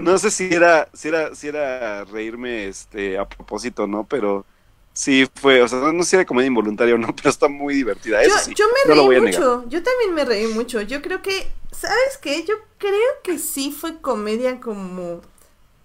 No 0.00 0.18
sé 0.18 0.30
si 0.30 0.52
era, 0.52 0.88
si 0.92 1.08
era, 1.08 1.34
si 1.34 1.48
era 1.48 2.04
reírme 2.04 2.66
este 2.66 3.18
a 3.18 3.28
propósito, 3.28 3.86
¿no? 3.86 4.04
Pero 4.04 4.44
Sí, 4.94 5.26
fue, 5.34 5.62
o 5.62 5.68
sea, 5.68 5.78
no 5.92 6.02
sé 6.02 6.10
si 6.10 6.16
era 6.16 6.26
comedia 6.26 6.48
involuntaria 6.48 6.94
o 6.94 6.98
no, 6.98 7.14
pero 7.16 7.30
está 7.30 7.48
muy 7.48 7.74
divertida. 7.74 8.22
Yo, 8.24 8.36
sí, 8.38 8.54
yo 8.54 8.66
me 8.86 8.94
reí 8.94 9.20
mucho, 9.20 9.64
yo 9.68 9.82
también 9.82 10.14
me 10.14 10.24
reí 10.24 10.46
mucho. 10.48 10.80
Yo 10.82 11.00
creo 11.00 11.22
que, 11.22 11.50
¿sabes 11.70 12.18
qué? 12.20 12.44
Yo 12.44 12.54
creo 12.78 13.12
que 13.24 13.38
sí 13.38 13.72
fue 13.72 14.00
comedia 14.00 14.60
como 14.60 15.22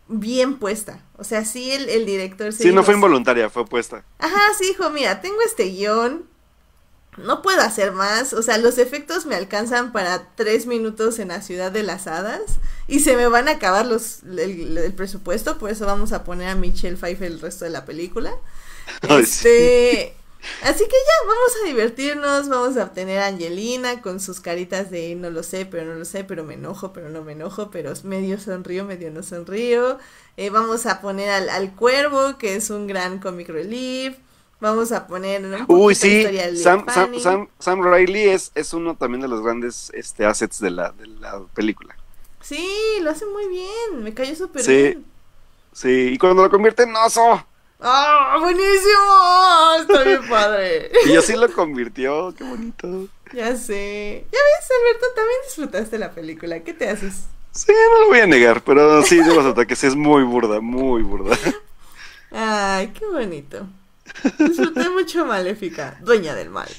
bien 0.07 0.57
puesta. 0.57 1.01
O 1.17 1.23
sea, 1.23 1.45
sí, 1.45 1.71
el, 1.71 1.89
el 1.89 2.05
director 2.05 2.51
se 2.51 2.63
Sí, 2.63 2.71
no 2.71 2.83
fue 2.83 2.95
involuntaria, 2.95 3.49
fue 3.49 3.65
puesta. 3.65 4.03
Ajá, 4.19 4.41
sí, 4.57 4.71
hijo, 4.71 4.89
mira, 4.89 5.21
tengo 5.21 5.41
este 5.45 5.65
guion. 5.65 6.25
No 7.17 7.41
puedo 7.41 7.61
hacer 7.61 7.93
más. 7.93 8.33
O 8.33 8.43
sea, 8.43 8.57
los 8.59 8.77
efectos 8.77 9.25
me 9.25 9.35
alcanzan 9.35 9.91
para 9.91 10.27
tres 10.35 10.67
minutos 10.67 11.17
en 11.17 11.29
la 11.29 11.41
ciudad 11.41 11.71
de 11.71 11.81
las 11.81 12.05
hadas. 12.05 12.41
Y 12.87 12.99
se 12.99 13.15
me 13.15 13.27
van 13.27 13.47
a 13.47 13.53
acabar 13.53 13.87
los, 13.87 14.21
el, 14.23 14.77
el 14.77 14.93
presupuesto. 14.93 15.57
Por 15.57 15.71
eso 15.71 15.87
vamos 15.87 16.11
a 16.11 16.23
poner 16.23 16.49
a 16.49 16.55
Michelle 16.55 16.95
Pfeiffer 16.95 17.31
el 17.31 17.39
resto 17.39 17.65
de 17.65 17.71
la 17.71 17.85
película. 17.85 18.35
Este. 19.09 20.13
Así 20.61 20.83
que 20.85 20.91
ya, 20.91 21.27
vamos 21.27 21.51
a 21.61 21.67
divertirnos, 21.67 22.47
vamos 22.49 22.77
a 22.77 22.83
obtener 22.85 23.19
a 23.19 23.27
Angelina 23.27 24.01
con 24.01 24.19
sus 24.21 24.39
caritas 24.39 24.89
de 24.89 25.13
no 25.15 25.29
lo 25.29 25.43
sé, 25.43 25.65
pero 25.65 25.85
no 25.85 25.95
lo 25.95 26.05
sé, 26.05 26.23
pero 26.23 26.43
me 26.45 26.53
enojo, 26.53 26.93
pero 26.93 27.09
no 27.09 27.21
me 27.23 27.33
enojo, 27.33 27.69
pero 27.69 27.91
medio 28.03 28.39
sonrío, 28.39 28.85
medio 28.85 29.11
no 29.11 29.23
sonrío. 29.23 29.97
Eh, 30.37 30.49
vamos 30.49 30.85
a 30.85 31.01
poner 31.01 31.29
al, 31.31 31.49
al 31.49 31.75
cuervo, 31.75 32.37
que 32.37 32.55
es 32.55 32.69
un 32.69 32.87
gran 32.87 33.19
comic 33.19 33.49
relief. 33.49 34.17
Vamos 34.59 34.91
a 34.91 35.05
poner 35.05 35.43
un 35.45 35.65
Uy, 35.67 35.93
sí, 35.95 36.25
Sam. 36.55 36.85
Sam, 37.19 37.47
Sam 37.59 37.83
Riley 37.83 38.29
es, 38.29 38.51
es 38.55 38.73
uno 38.73 38.95
también 38.95 39.21
de 39.21 39.27
los 39.27 39.43
grandes 39.43 39.91
este, 39.93 40.25
assets 40.25 40.59
de 40.59 40.71
la, 40.71 40.91
de 40.93 41.07
la 41.07 41.41
película. 41.53 41.95
Sí, 42.41 42.67
lo 43.01 43.11
hace 43.11 43.25
muy 43.25 43.47
bien, 43.47 44.03
me 44.03 44.13
cayó 44.13 44.35
súper 44.35 44.63
Sí. 44.63 44.71
bien. 44.71 45.05
Sí, 45.73 46.09
y 46.13 46.17
cuando 46.17 46.43
lo 46.43 46.49
convierte 46.49 46.83
en 46.83 46.95
oso, 46.95 47.45
¡Ah, 47.79 48.37
buenísimo! 48.39 49.81
Está 49.81 50.03
bien 50.03 50.27
padre. 50.27 50.91
y 51.05 51.15
así 51.15 51.35
lo 51.35 51.51
convirtió, 51.51 52.33
qué 52.35 52.43
bonito. 52.43 53.07
Ya 53.33 53.55
sé. 53.55 54.25
Ya 54.31 54.39
ves, 54.39 54.69
Alberto, 54.79 55.05
también 55.15 55.37
disfrutaste 55.45 55.97
la 55.99 56.11
película. 56.11 56.59
¿Qué 56.61 56.73
te 56.73 56.89
haces? 56.89 57.25
Sí, 57.51 57.71
no 57.71 58.01
lo 58.01 58.07
voy 58.07 58.19
a 58.19 58.27
negar, 58.27 58.63
pero 58.63 59.01
sí, 59.03 59.17
de 59.17 59.33
los 59.33 59.45
ataques 59.45 59.83
es 59.83 59.95
muy 59.95 60.23
burda, 60.23 60.59
muy 60.59 61.01
burda. 61.01 61.37
Ay, 62.31 62.87
qué 62.89 63.05
bonito. 63.05 63.67
Disfruté 64.37 64.89
mucho 64.89 65.25
Maléfica, 65.25 65.97
dueña 66.01 66.33
del 66.35 66.49
mal. 66.49 66.69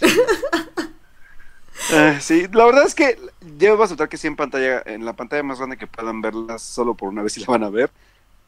Ah, 1.92 2.18
sí, 2.20 2.46
la 2.52 2.66
verdad 2.66 2.86
es 2.86 2.94
que 2.94 3.18
yo 3.56 3.74
voy 3.74 3.82
a 3.82 3.84
aceptar 3.86 4.08
que 4.08 4.16
sí 4.16 4.26
en 4.26 4.36
pantalla, 4.36 4.82
en 4.84 5.04
la 5.04 5.14
pantalla 5.14 5.42
más 5.42 5.58
grande 5.58 5.76
que 5.76 5.86
puedan 5.86 6.20
verla 6.20 6.58
solo 6.58 6.94
por 6.94 7.08
una 7.08 7.22
vez 7.22 7.32
si 7.32 7.40
la 7.40 7.46
van 7.46 7.62
a 7.62 7.70
ver, 7.70 7.90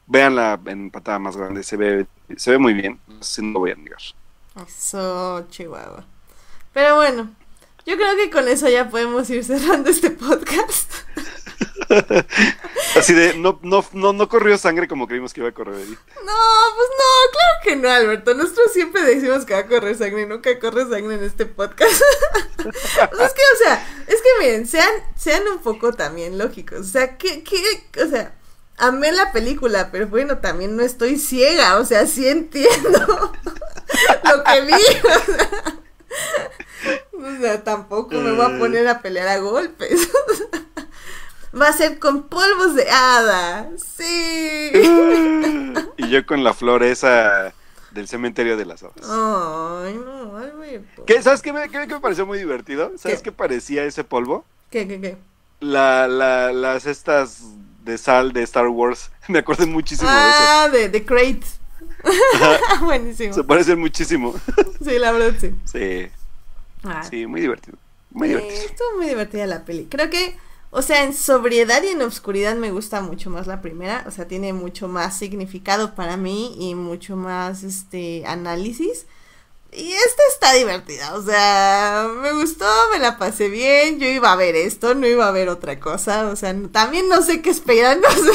véanla 0.07 0.59
en 0.65 0.91
pantalla 0.91 1.19
más 1.19 1.37
grande, 1.37 1.63
se 1.63 1.77
ve, 1.77 2.07
se 2.35 2.51
ve 2.51 2.57
muy 2.57 2.73
bien, 2.73 2.99
sí, 3.19 3.41
no 3.41 3.59
voy 3.59 3.71
a 3.71 3.75
negar. 3.75 3.99
Eso, 4.67 5.47
Chihuahua. 5.49 6.05
Pero 6.73 6.97
bueno, 6.97 7.29
yo 7.85 7.95
creo 7.95 8.15
que 8.15 8.29
con 8.29 8.47
eso 8.47 8.69
ya 8.69 8.89
podemos 8.89 9.29
ir 9.29 9.43
cerrando 9.43 9.89
este 9.89 10.11
podcast. 10.11 10.91
Así 12.95 13.13
de, 13.13 13.35
no, 13.35 13.59
no, 13.63 13.85
no, 13.93 14.13
no 14.13 14.29
corrió 14.29 14.57
sangre 14.57 14.87
como 14.87 15.07
creímos 15.07 15.33
que 15.33 15.41
iba 15.41 15.49
a 15.49 15.53
correr. 15.53 15.75
No, 15.87 15.95
pues 15.95 16.89
no, 16.97 17.31
claro 17.31 17.59
que 17.63 17.75
no, 17.75 17.89
Alberto. 17.89 18.33
Nosotros 18.33 18.71
siempre 18.73 19.03
decimos 19.03 19.45
que 19.45 19.53
va 19.53 19.59
a 19.59 19.67
correr 19.67 19.97
sangre, 19.97 20.25
nunca 20.25 20.57
corre 20.59 20.89
sangre 20.89 21.15
en 21.15 21.23
este 21.23 21.45
podcast. 21.45 22.01
Pues 22.57 22.67
es 22.75 23.33
que, 23.33 23.41
o 23.41 23.57
sea, 23.63 23.87
es 24.07 24.21
que 24.21 24.29
miren, 24.39 24.67
sean, 24.67 24.91
sean 25.15 25.43
un 25.47 25.59
poco 25.59 25.93
también 25.93 26.37
lógicos. 26.37 26.79
O 26.79 26.83
sea, 26.83 27.17
que, 27.17 27.43
que, 27.43 27.61
o 28.03 28.07
sea, 28.07 28.35
amé 28.77 29.11
la 29.11 29.31
película, 29.31 29.89
pero 29.91 30.07
bueno, 30.07 30.39
también 30.39 30.75
no 30.75 30.83
estoy 30.83 31.17
ciega, 31.17 31.77
o 31.77 31.85
sea, 31.85 32.05
sí 32.07 32.27
entiendo 32.27 32.99
lo 34.23 34.43
que 34.43 34.61
vi. 34.61 34.73
O 37.13 37.39
sea, 37.41 37.63
tampoco 37.63 38.15
me 38.15 38.31
voy 38.31 38.45
a 38.45 38.57
poner 38.59 38.87
a 38.87 39.01
pelear 39.01 39.27
a 39.27 39.37
golpes. 39.37 40.09
Va 41.59 41.67
a 41.67 41.73
ser 41.73 41.99
con 41.99 42.23
polvos 42.29 42.75
de 42.75 42.89
hada. 42.89 43.69
Sí. 43.77 44.71
Y 45.97 46.09
yo 46.09 46.25
con 46.25 46.43
la 46.43 46.53
flor 46.53 46.81
esa 46.83 47.53
del 47.91 48.07
cementerio 48.07 48.57
de 48.57 48.65
las 48.65 48.81
hadas. 48.81 48.95
Ay, 49.03 49.93
no, 50.03 50.35
Alberto. 50.37 51.05
¿Qué, 51.05 51.21
¿Sabes 51.21 51.41
qué 51.41 51.53
me, 51.53 51.69
qué- 51.69 51.87
qué 51.87 51.93
me 51.93 51.99
pareció 51.99 52.25
muy 52.25 52.39
divertido? 52.39 52.93
¿Sabes 52.97 53.19
¿Qué? 53.19 53.25
qué 53.25 53.31
parecía 53.31 53.83
ese 53.83 54.03
polvo? 54.03 54.43
¿Qué, 54.71 54.87
qué, 54.87 54.99
qué? 54.99 55.17
La, 55.59 56.07
la, 56.07 56.51
las 56.53 56.85
estas 56.87 57.41
de 57.83 57.97
sal 57.97 58.33
de 58.33 58.43
Star 58.43 58.67
Wars. 58.67 59.11
Me 59.27 59.39
acuerdo 59.39 59.67
muchísimo 59.67 60.21
de 60.21 60.35
Ah, 60.39 60.69
de, 60.71 60.89
de 60.89 61.05
Crate. 61.05 61.41
eso. 61.41 61.59
Buenísimo. 62.85 63.33
Se 63.33 63.43
parecen 63.43 63.79
muchísimo. 63.79 64.35
Sí, 64.83 64.97
la 64.99 65.11
verdad, 65.11 65.35
sí. 65.39 65.51
Sí, 65.65 66.09
Ah, 66.83 67.03
sí, 67.09 67.27
muy 67.27 67.41
divertido. 67.41 67.77
Muy 68.11 68.27
sí, 68.27 68.33
divertido. 68.35 68.61
estuvo 68.65 68.97
muy 68.97 69.07
divertida 69.07 69.45
la 69.47 69.65
peli. 69.65 69.87
Creo 69.89 70.09
que, 70.09 70.37
o 70.71 70.81
sea, 70.81 71.03
en 71.03 71.13
sobriedad 71.13 71.83
y 71.83 71.89
en 71.89 72.01
obscuridad 72.01 72.55
me 72.55 72.71
gusta 72.71 73.01
mucho 73.01 73.29
más 73.29 73.47
la 73.47 73.61
primera. 73.61 74.03
O 74.07 74.11
sea, 74.11 74.27
tiene 74.27 74.53
mucho 74.53 74.87
más 74.87 75.17
significado 75.17 75.95
para 75.95 76.17
mí 76.17 76.55
y 76.59 76.75
mucho 76.75 77.15
más, 77.15 77.63
este, 77.63 78.23
análisis. 78.25 79.05
Y 79.73 79.93
esta 79.93 80.21
está 80.33 80.53
divertida, 80.53 81.15
o 81.15 81.21
sea, 81.21 82.09
me 82.21 82.33
gustó, 82.33 82.65
me 82.91 82.99
la 82.99 83.17
pasé 83.17 83.47
bien, 83.47 83.99
yo 83.99 84.07
iba 84.07 84.29
a 84.29 84.35
ver 84.35 84.53
esto, 84.53 84.95
no 84.95 85.07
iba 85.07 85.25
a 85.25 85.31
ver 85.31 85.47
otra 85.47 85.79
cosa, 85.79 86.27
o 86.27 86.35
sea, 86.35 86.53
también 86.73 87.07
no 87.07 87.21
sé 87.21 87.41
qué 87.41 87.51
sea, 88.11 88.33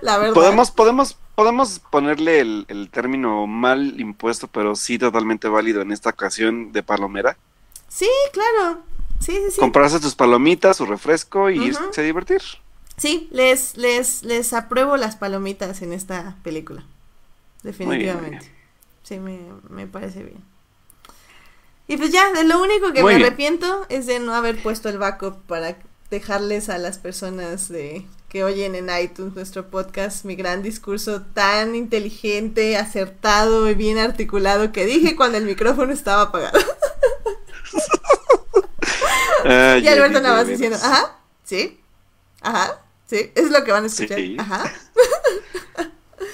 la 0.00 0.18
verdad. 0.18 0.34
Podemos, 0.34 0.72
podemos, 0.72 1.16
podemos 1.36 1.78
ponerle 1.78 2.40
el, 2.40 2.64
el 2.66 2.90
término 2.90 3.46
mal 3.46 4.00
impuesto, 4.00 4.48
pero 4.48 4.74
sí 4.74 4.98
totalmente 4.98 5.46
válido 5.46 5.80
en 5.80 5.92
esta 5.92 6.10
ocasión 6.10 6.72
de 6.72 6.82
palomera. 6.82 7.36
Sí, 7.86 8.08
claro, 8.32 8.80
sí, 9.20 9.36
sí, 9.36 9.50
sí. 9.52 9.60
Comprarse 9.60 10.00
tus 10.00 10.16
palomitas, 10.16 10.76
su 10.76 10.86
refresco 10.86 11.50
y 11.50 11.66
irse 11.66 12.00
a 12.00 12.04
divertir. 12.04 12.42
Sí, 12.96 13.28
les, 13.30 13.76
les, 13.76 14.24
les 14.24 14.52
apruebo 14.52 14.96
las 14.96 15.14
palomitas 15.14 15.82
en 15.82 15.92
esta 15.92 16.36
película. 16.42 16.84
Definitivamente. 17.62 18.28
Muy 18.28 18.38
bien. 18.40 18.61
Sí, 19.02 19.18
me, 19.18 19.38
me 19.68 19.86
parece 19.86 20.22
bien. 20.22 20.42
Y 21.88 21.96
pues 21.96 22.10
ya, 22.12 22.32
de 22.32 22.44
lo 22.44 22.62
único 22.62 22.92
que 22.92 23.02
Muy 23.02 23.12
me 23.12 23.18
bien. 23.18 23.26
arrepiento 23.26 23.86
es 23.88 24.06
de 24.06 24.18
no 24.20 24.34
haber 24.34 24.62
puesto 24.62 24.88
el 24.88 24.98
backup 24.98 25.42
para 25.46 25.76
dejarles 26.10 26.68
a 26.68 26.78
las 26.78 26.98
personas 26.98 27.68
de 27.68 28.06
que 28.28 28.44
oyen 28.44 28.74
en 28.74 28.88
iTunes 29.02 29.34
nuestro 29.34 29.68
podcast 29.68 30.24
mi 30.24 30.36
gran 30.36 30.62
discurso 30.62 31.20
tan 31.34 31.74
inteligente, 31.74 32.76
acertado 32.78 33.68
y 33.68 33.74
bien 33.74 33.98
articulado 33.98 34.72
que 34.72 34.86
dije 34.86 35.16
cuando 35.16 35.36
el 35.38 35.44
micrófono 35.44 35.92
estaba 35.92 36.22
apagado. 36.22 36.58
Y 39.44 39.88
Alberto 39.88 40.20
nada 40.20 40.36
más 40.36 40.46
diciendo, 40.46 40.78
ajá, 40.80 41.16
sí, 41.44 41.80
ajá, 42.42 42.80
sí, 43.08 43.32
es 43.34 43.50
lo 43.50 43.64
que 43.64 43.72
van 43.72 43.82
a 43.84 43.86
escuchar, 43.88 44.16
Sí. 44.18 44.36
ajá. 44.38 44.72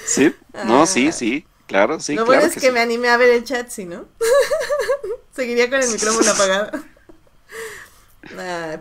Sí, 0.07 0.35
no, 0.67 0.83
Ah. 0.83 0.87
sí, 0.87 1.11
sí, 1.13 1.47
claro, 1.69 2.01
sí, 2.01 2.17
lo 2.17 2.25
claro 2.25 2.41
bueno 2.41 2.53
es 2.53 2.61
que, 2.61 2.67
sí. 2.67 2.73
me 2.73 2.81
animé 2.81 3.09
a 3.09 3.17
ver 3.17 3.29
el 3.29 3.45
chat, 3.45 3.69
si 3.69 3.85
no, 3.85 4.07
seguiría 5.33 5.71
con 5.71 5.81
el 5.81 5.89
micrófono 5.89 6.29
apagado. 6.29 6.73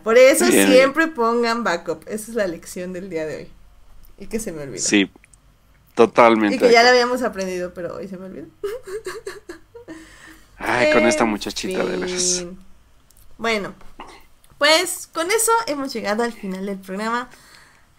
Por 0.03 0.17
eso 0.17 0.45
Bien. 0.45 0.67
siempre 0.67 1.07
pongan 1.07 1.63
backup, 1.63 2.03
esa 2.07 2.31
es 2.31 2.35
la 2.35 2.47
lección 2.47 2.93
del 2.93 3.09
día 3.09 3.25
de 3.25 3.35
hoy. 3.35 3.51
Y 4.17 4.27
que 4.27 4.39
se 4.39 4.51
me 4.51 4.63
olvidó. 4.63 4.83
Sí, 4.83 5.11
totalmente. 5.93 6.55
y 6.55 6.59
que 6.59 6.71
ya 6.71 6.83
lo 6.83 6.89
habíamos 6.89 7.21
aprendido, 7.21 7.73
pero 7.73 7.95
hoy 7.95 8.07
se 8.07 8.17
me 8.17 8.25
olvidó. 8.25 8.47
Ay, 10.57 10.91
con 10.91 11.05
esta 11.05 11.23
muchachita 11.23 11.85
de 11.85 11.97
veras. 11.97 12.39
fin. 12.39 12.59
Bueno, 13.37 13.75
pues 14.57 15.07
con 15.13 15.29
eso 15.29 15.51
hemos 15.67 15.93
llegado 15.93 16.23
al 16.23 16.33
final 16.33 16.65
del 16.65 16.79
programa. 16.79 17.29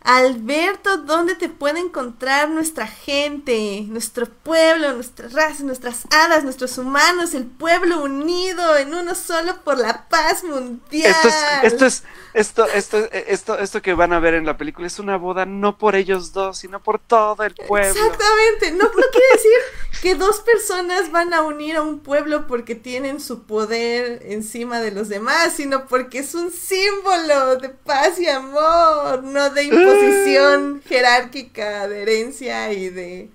Alberto, 0.02 0.98
¿dónde 0.98 1.34
te 1.34 1.48
puede 1.48 1.80
encontrar 1.80 2.48
nuestra 2.48 2.86
gente, 2.86 3.84
nuestro 3.88 4.26
pueblo, 4.26 4.92
nuestra 4.92 5.28
raza, 5.28 5.64
nuestras 5.64 6.06
hadas, 6.10 6.44
nuestros 6.44 6.78
humanos, 6.78 7.34
el 7.34 7.44
pueblo 7.44 8.02
unido 8.02 8.76
en 8.76 8.94
uno 8.94 9.14
solo 9.14 9.62
por 9.64 9.76
la 9.76 10.08
paz 10.08 10.44
mundial? 10.44 11.10
Esto 11.10 11.28
es, 11.28 11.34
esto 11.62 11.86
es, 11.86 12.02
esto, 12.32 12.66
esto, 12.68 12.98
esto, 13.12 13.58
esto 13.58 13.82
que 13.82 13.94
van 13.94 14.12
a 14.12 14.20
ver 14.20 14.34
en 14.34 14.46
la 14.46 14.56
película 14.56 14.86
es 14.86 14.98
una 14.98 15.16
boda 15.16 15.44
no 15.46 15.76
por 15.76 15.96
ellos 15.96 16.32
dos, 16.32 16.58
sino 16.58 16.82
por 16.82 17.00
todo 17.00 17.42
el 17.42 17.54
pueblo. 17.54 17.90
Exactamente, 17.90 18.70
no, 18.72 18.84
no 18.84 18.90
quiere 19.10 19.26
decir 19.32 19.52
que 20.00 20.14
dos 20.14 20.40
personas 20.40 21.10
van 21.10 21.34
a 21.34 21.42
unir 21.42 21.76
a 21.76 21.82
un 21.82 21.98
pueblo 22.00 22.46
porque 22.46 22.74
tienen 22.74 23.20
su 23.20 23.42
poder 23.42 24.22
encima 24.26 24.80
de 24.80 24.92
los 24.92 25.08
demás, 25.08 25.54
sino 25.56 25.86
porque 25.86 26.20
es 26.20 26.34
un 26.34 26.52
símbolo 26.52 27.56
de 27.56 27.70
paz 27.70 28.18
y 28.20 28.28
amor, 28.28 29.24
no 29.24 29.50
de 29.50 29.64
imposición 29.88 30.82
jerárquica, 30.86 31.88
de 31.88 32.02
herencia 32.02 32.72
y 32.72 32.90
de 32.90 33.30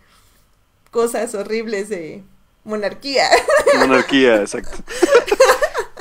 cosas 0.92 1.34
horribles 1.36 1.90
de 1.90 2.24
monarquía. 2.64 3.28
Monarquía, 3.80 4.42
exacto. 4.42 4.78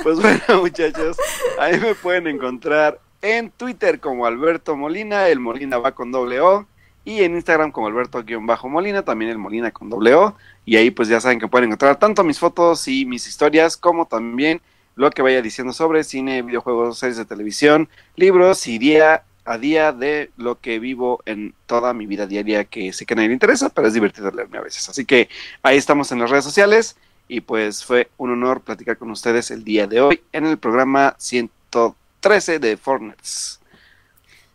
Pues 0.03 0.19
bueno, 0.19 0.61
muchachos, 0.61 1.17
ahí 1.57 1.79
me 1.79 1.95
pueden 1.95 2.27
encontrar 2.27 2.99
en 3.21 3.49
Twitter 3.51 3.99
como 3.99 4.25
Alberto 4.25 4.75
Molina, 4.75 5.29
el 5.29 5.39
Molina 5.39 5.77
va 5.77 5.93
con 5.93 6.11
doble 6.11 6.41
O, 6.41 6.67
y 7.05 7.23
en 7.23 7.35
Instagram 7.35 7.71
como 7.71 7.87
Alberto-Molina, 7.87 9.03
también 9.03 9.31
el 9.31 9.37
Molina 9.37 9.71
con 9.71 9.89
doble 9.89 10.13
O, 10.13 10.35
y 10.65 10.77
ahí 10.77 10.91
pues 10.91 11.07
ya 11.09 11.19
saben 11.19 11.39
que 11.39 11.47
pueden 11.47 11.69
encontrar 11.69 11.99
tanto 11.99 12.23
mis 12.23 12.39
fotos 12.39 12.87
y 12.87 13.05
mis 13.05 13.27
historias, 13.27 13.77
como 13.77 14.07
también 14.07 14.61
lo 14.95 15.09
que 15.09 15.21
vaya 15.21 15.41
diciendo 15.41 15.73
sobre 15.73 16.03
cine, 16.03 16.41
videojuegos, 16.41 16.99
series 16.99 17.17
de 17.17 17.25
televisión, 17.25 17.89
libros 18.15 18.67
y 18.67 18.77
día 18.77 19.23
a 19.45 19.57
día 19.57 19.91
de 19.91 20.31
lo 20.37 20.59
que 20.59 20.79
vivo 20.79 21.21
en 21.25 21.53
toda 21.65 21.93
mi 21.93 22.05
vida 22.05 22.27
diaria, 22.27 22.65
que 22.65 22.93
sé 22.93 23.05
que 23.05 23.13
a 23.13 23.15
nadie 23.15 23.29
le 23.29 23.33
interesa, 23.33 23.69
pero 23.69 23.87
es 23.87 23.93
divertido 23.93 24.31
leerme 24.31 24.57
a 24.57 24.61
veces. 24.61 24.87
Así 24.89 25.05
que 25.05 25.29
ahí 25.61 25.77
estamos 25.77 26.11
en 26.11 26.19
las 26.19 26.29
redes 26.29 26.45
sociales 26.45 26.95
y 27.27 27.41
pues 27.41 27.83
fue 27.83 28.09
un 28.17 28.31
honor 28.31 28.61
platicar 28.61 28.97
con 28.97 29.11
ustedes 29.11 29.51
el 29.51 29.63
día 29.63 29.87
de 29.87 30.01
hoy 30.01 30.21
en 30.31 30.45
el 30.45 30.57
programa 30.57 31.15
113 31.17 32.59
de 32.59 32.77
Fortnite. 32.77 33.62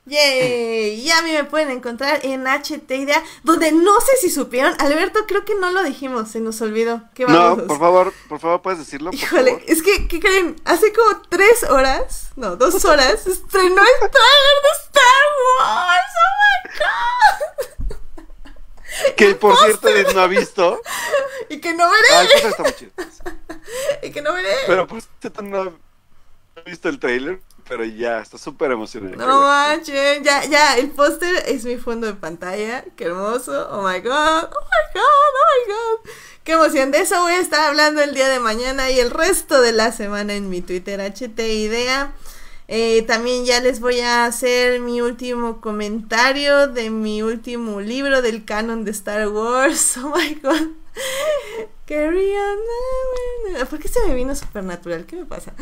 Yay, 0.09 1.01
y 1.01 1.11
a 1.11 1.23
mí 1.23 1.33
me 1.33 1.45
pueden 1.45 1.71
encontrar 1.71 2.21
en 2.25 2.47
HT 2.47 2.91
Idea, 2.91 3.23
donde 3.43 3.73
no 3.73 4.01
sé 4.01 4.13
si 4.21 4.31
supieron, 4.31 4.75
Alberto, 4.81 5.27
creo 5.27 5.45
que 5.45 5.55
no 5.55 5.71
lo 5.71 5.83
dijimos, 5.83 6.31
se 6.31 6.41
nos 6.41 6.61
olvidó. 6.63 7.03
¿Qué 7.15 7.27
no, 7.27 7.57
por 7.67 7.79
favor, 7.79 8.13
por 8.29 8.41
favor, 8.41 8.63
puedes 8.63 8.79
decirlo. 8.79 9.11
Híjole, 9.13 9.63
es 9.67 9.83
que, 9.83 10.09
¿qué 10.09 10.19
creen? 10.19 10.57
Hace 10.65 10.93
como 10.93 11.21
tres 11.29 11.65
horas, 11.65 12.31
no, 12.37 12.57
dos 12.57 12.85
horas, 12.85 13.27
estrenó 13.27 13.83
el 13.83 14.11
trailer 14.11 14.57
de 14.63 14.71
Star 14.85 15.27
Wars. 15.59 16.13
¡Oh 16.19 16.33
my 16.41 16.71
god! 16.79 17.59
Que 19.17 19.35
por 19.35 19.57
cierto 19.57 19.89
no 20.15 20.21
ha 20.21 20.27
visto. 20.27 20.81
Y 21.51 21.61
que 21.61 21.73
no 21.73 21.89
veré. 21.89 22.09
Ah, 22.13 22.49
está 22.49 22.63
muy 22.63 22.73
chido. 22.75 22.93
Y 24.03 24.11
que 24.11 24.21
no 24.21 24.35
veré. 24.35 24.55
Pero 24.67 24.87
por 24.87 25.01
cierto 25.21 25.43
no 25.43 25.61
ha 25.63 26.61
visto 26.67 26.89
el 26.89 26.99
trailer 26.99 27.41
pero 27.69 27.85
ya, 27.85 28.21
está 28.21 28.39
súper 28.39 28.73
emocionante. 28.73 29.19
No 29.19 29.43
manches, 29.43 30.23
ya, 30.23 30.45
ya, 30.47 30.79
el 30.79 30.91
póster 30.91 31.45
es 31.47 31.65
mi 31.65 31.77
fondo 31.77 32.07
de 32.07 32.15
pantalla, 32.15 32.85
qué 32.97 33.05
hermoso, 33.05 33.69
oh 33.71 33.83
my 33.83 34.01
god, 34.01 34.45
oh 34.45 34.65
my 34.65 34.95
god, 34.95 35.03
oh 35.03 35.33
my 35.35 35.73
god. 35.73 36.11
Qué 36.45 36.53
emoción, 36.53 36.91
de 36.91 37.01
eso 37.01 37.21
voy 37.21 37.33
a 37.33 37.41
estar 37.41 37.61
hablando 37.61 38.01
el 38.03 38.15
día 38.15 38.29
de 38.29 38.41
mañana 38.41 38.91
y 38.91 38.99
el 38.99 39.11
resto 39.11 39.61
de 39.61 39.73
la 39.73 39.93
semana 39.93 40.35
en 40.35 40.49
mi 40.49 40.63
Twitter, 40.63 41.01
HT 41.01 41.39
Idea. 41.41 42.15
Eh, 42.71 43.03
también 43.03 43.47
ya 43.47 43.61
les 43.61 43.81
voy 43.81 44.01
a 44.01 44.27
hacer 44.27 44.81
mi 44.81 45.01
último 45.01 45.61
comentario 45.61 46.69
de 46.69 46.91
mi 46.91 47.23
último 47.23 47.81
libro 47.81 48.21
del 48.21 48.45
canon 48.45 48.85
de 48.85 48.91
Star 48.91 49.29
Wars. 49.29 49.97
Oh 50.03 50.15
my 50.15 50.35
god. 50.43 50.78
Carry 51.87 52.33
on. 52.33 53.67
¿Por 53.69 53.79
qué 53.79 53.89
se 53.89 54.07
me 54.07 54.15
vino 54.15 54.35
supernatural? 54.35 55.07
¿Qué 55.07 55.17
me 55.17 55.25
pasa? 55.25 55.55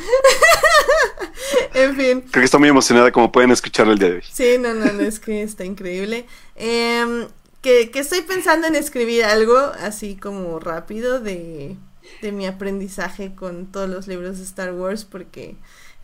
en 1.74 1.94
fin. 1.96 2.20
Creo 2.22 2.40
que 2.40 2.44
estoy 2.44 2.60
muy 2.60 2.68
emocionada 2.68 3.12
como 3.12 3.30
pueden 3.30 3.50
escuchar 3.52 3.88
el 3.88 3.98
día 3.98 4.08
de 4.08 4.14
hoy. 4.16 4.24
Sí, 4.32 4.56
no, 4.58 4.74
no, 4.74 4.92
no, 4.92 5.02
es 5.02 5.20
que 5.20 5.42
está 5.42 5.64
increíble. 5.64 6.26
Em, 6.56 7.28
que, 7.62 7.90
que, 7.90 8.00
estoy 8.00 8.22
pensando 8.22 8.66
en 8.66 8.74
escribir 8.74 9.24
algo 9.24 9.56
así 9.56 10.16
como 10.16 10.58
rápido 10.58 11.20
de, 11.20 11.76
de 12.22 12.32
mi 12.32 12.46
aprendizaje 12.46 13.34
con 13.34 13.66
todos 13.66 13.88
los 13.88 14.08
libros 14.08 14.38
de 14.38 14.44
Star 14.44 14.72
Wars 14.72 15.04
porque 15.04 15.56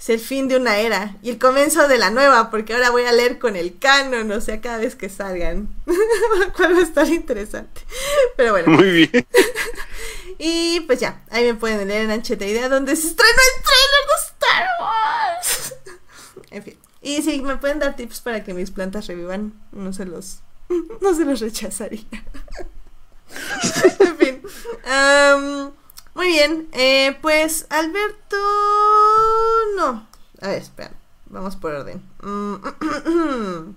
es 0.03 0.11
el 0.11 0.19
fin 0.19 0.49
de 0.49 0.57
una 0.57 0.79
era 0.79 1.17
y 1.23 1.31
el 1.31 1.39
comienzo 1.39 1.87
de 1.87 1.97
la 1.97 2.11
nueva, 2.11 2.51
porque 2.51 2.75
ahora 2.75 2.91
voy 2.91 3.05
a 3.05 3.13
leer 3.13 3.39
con 3.39 3.55
el 3.55 3.79
canon, 3.79 4.33
o 4.33 4.41
sea, 4.41 4.61
cada 4.61 4.79
vez 4.79 4.97
que 4.97 5.09
salgan. 5.09 5.69
cual 6.57 6.75
va 6.75 6.81
a 6.81 6.83
estar 6.83 7.07
interesante. 7.07 7.83
Pero 8.37 8.51
bueno. 8.51 8.73
Muy 8.73 8.91
bien. 8.91 9.27
y 10.39 10.81
pues 10.89 10.99
ya, 10.99 11.23
ahí 11.31 11.45
me 11.45 11.55
pueden 11.55 11.87
leer 11.87 12.03
en 12.03 12.11
Ancheta 12.11 12.45
Idea 12.45 12.69
donde 12.69 12.97
se 12.97 13.07
estrenó 13.07 13.31
el 13.31 13.63
trailer 13.63 14.09
de 14.09 14.15
Star 14.27 14.67
Wars. 14.81 15.75
en 16.51 16.63
fin. 16.65 16.79
Y 17.01 17.23
si 17.23 17.41
me 17.41 17.57
pueden 17.59 17.79
dar 17.79 17.95
tips 17.95 18.23
para 18.23 18.43
que 18.43 18.55
mis 18.55 18.73
plantas 18.73 19.07
revivan, 19.07 19.53
no 19.71 19.93
se 19.93 20.05
los, 20.05 20.41
no 21.01 21.15
se 21.15 21.25
los 21.25 21.39
rechazaría. 21.39 22.25
en 24.01 24.17
fin. 24.17 24.43
Um, 24.85 25.82
muy 26.15 26.29
bien, 26.29 26.69
eh, 26.73 27.17
pues 27.21 27.67
Alberto... 27.71 28.37
No. 29.77 30.07
A 30.41 30.49
ver, 30.49 30.63
espera. 30.63 30.93
Vamos 31.27 31.57
por 31.57 31.73
orden. 31.73 32.03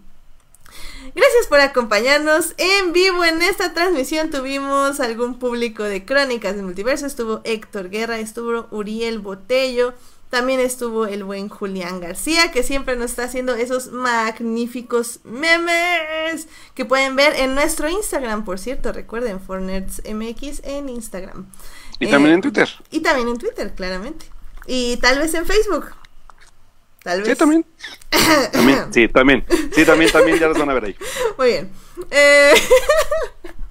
Gracias 1.16 1.48
por 1.48 1.62
acompañarnos 1.62 2.54
en 2.58 2.92
vivo 2.92 3.24
en 3.24 3.42
esta 3.42 3.74
transmisión. 3.74 4.30
Tuvimos 4.30 5.00
algún 5.00 5.40
público 5.40 5.84
de 5.84 6.04
Crónicas 6.04 6.56
del 6.56 6.66
Multiverso. 6.66 7.06
Estuvo 7.06 7.40
Héctor 7.46 7.90
Guerra, 7.90 8.20
estuvo 8.20 8.68
Uriel 8.72 9.20
Botello. 9.20 9.94
También 10.30 10.60
estuvo 10.60 11.06
el 11.06 11.24
buen 11.24 11.48
Julián 11.48 12.02
García, 12.02 12.52
que 12.52 12.64
siempre 12.64 12.98
nos 12.98 13.12
está 13.12 13.24
haciendo 13.24 13.56
esos 13.56 13.92
magníficos 13.92 15.20
memes 15.24 16.48
que 16.74 16.84
pueden 16.84 17.16
ver 17.16 17.36
en 17.38 17.56
nuestro 17.56 17.88
Instagram, 17.88 18.44
por 18.44 18.60
cierto. 18.60 18.92
Recuerden, 18.92 19.38
MX 19.38 20.62
en 20.66 20.90
Instagram. 20.90 21.46
Y 22.00 22.10
también 22.10 22.34
en 22.34 22.40
eh, 22.40 22.42
Twitter. 22.42 22.70
Y 22.92 23.00
también 23.02 23.28
en 23.30 23.38
Twitter, 23.38 23.74
claramente. 23.74 24.26
Y 24.68 24.98
tal 24.98 25.20
vez 25.20 25.34
en 25.34 25.46
Facebook. 25.46 25.92
Tal 27.04 27.22
vez. 27.22 27.30
Sí, 27.30 27.36
también. 27.36 27.66
también. 28.52 28.94
Sí, 28.94 29.08
también. 29.08 29.46
Sí, 29.74 29.86
también, 29.86 30.12
también, 30.12 30.40
ya 30.40 30.48
los 30.48 30.58
van 30.58 30.70
a 30.70 30.74
ver 30.74 30.86
ahí. 30.86 30.96
Muy 31.38 31.48
bien. 31.48 31.72
Eh... 32.12 32.54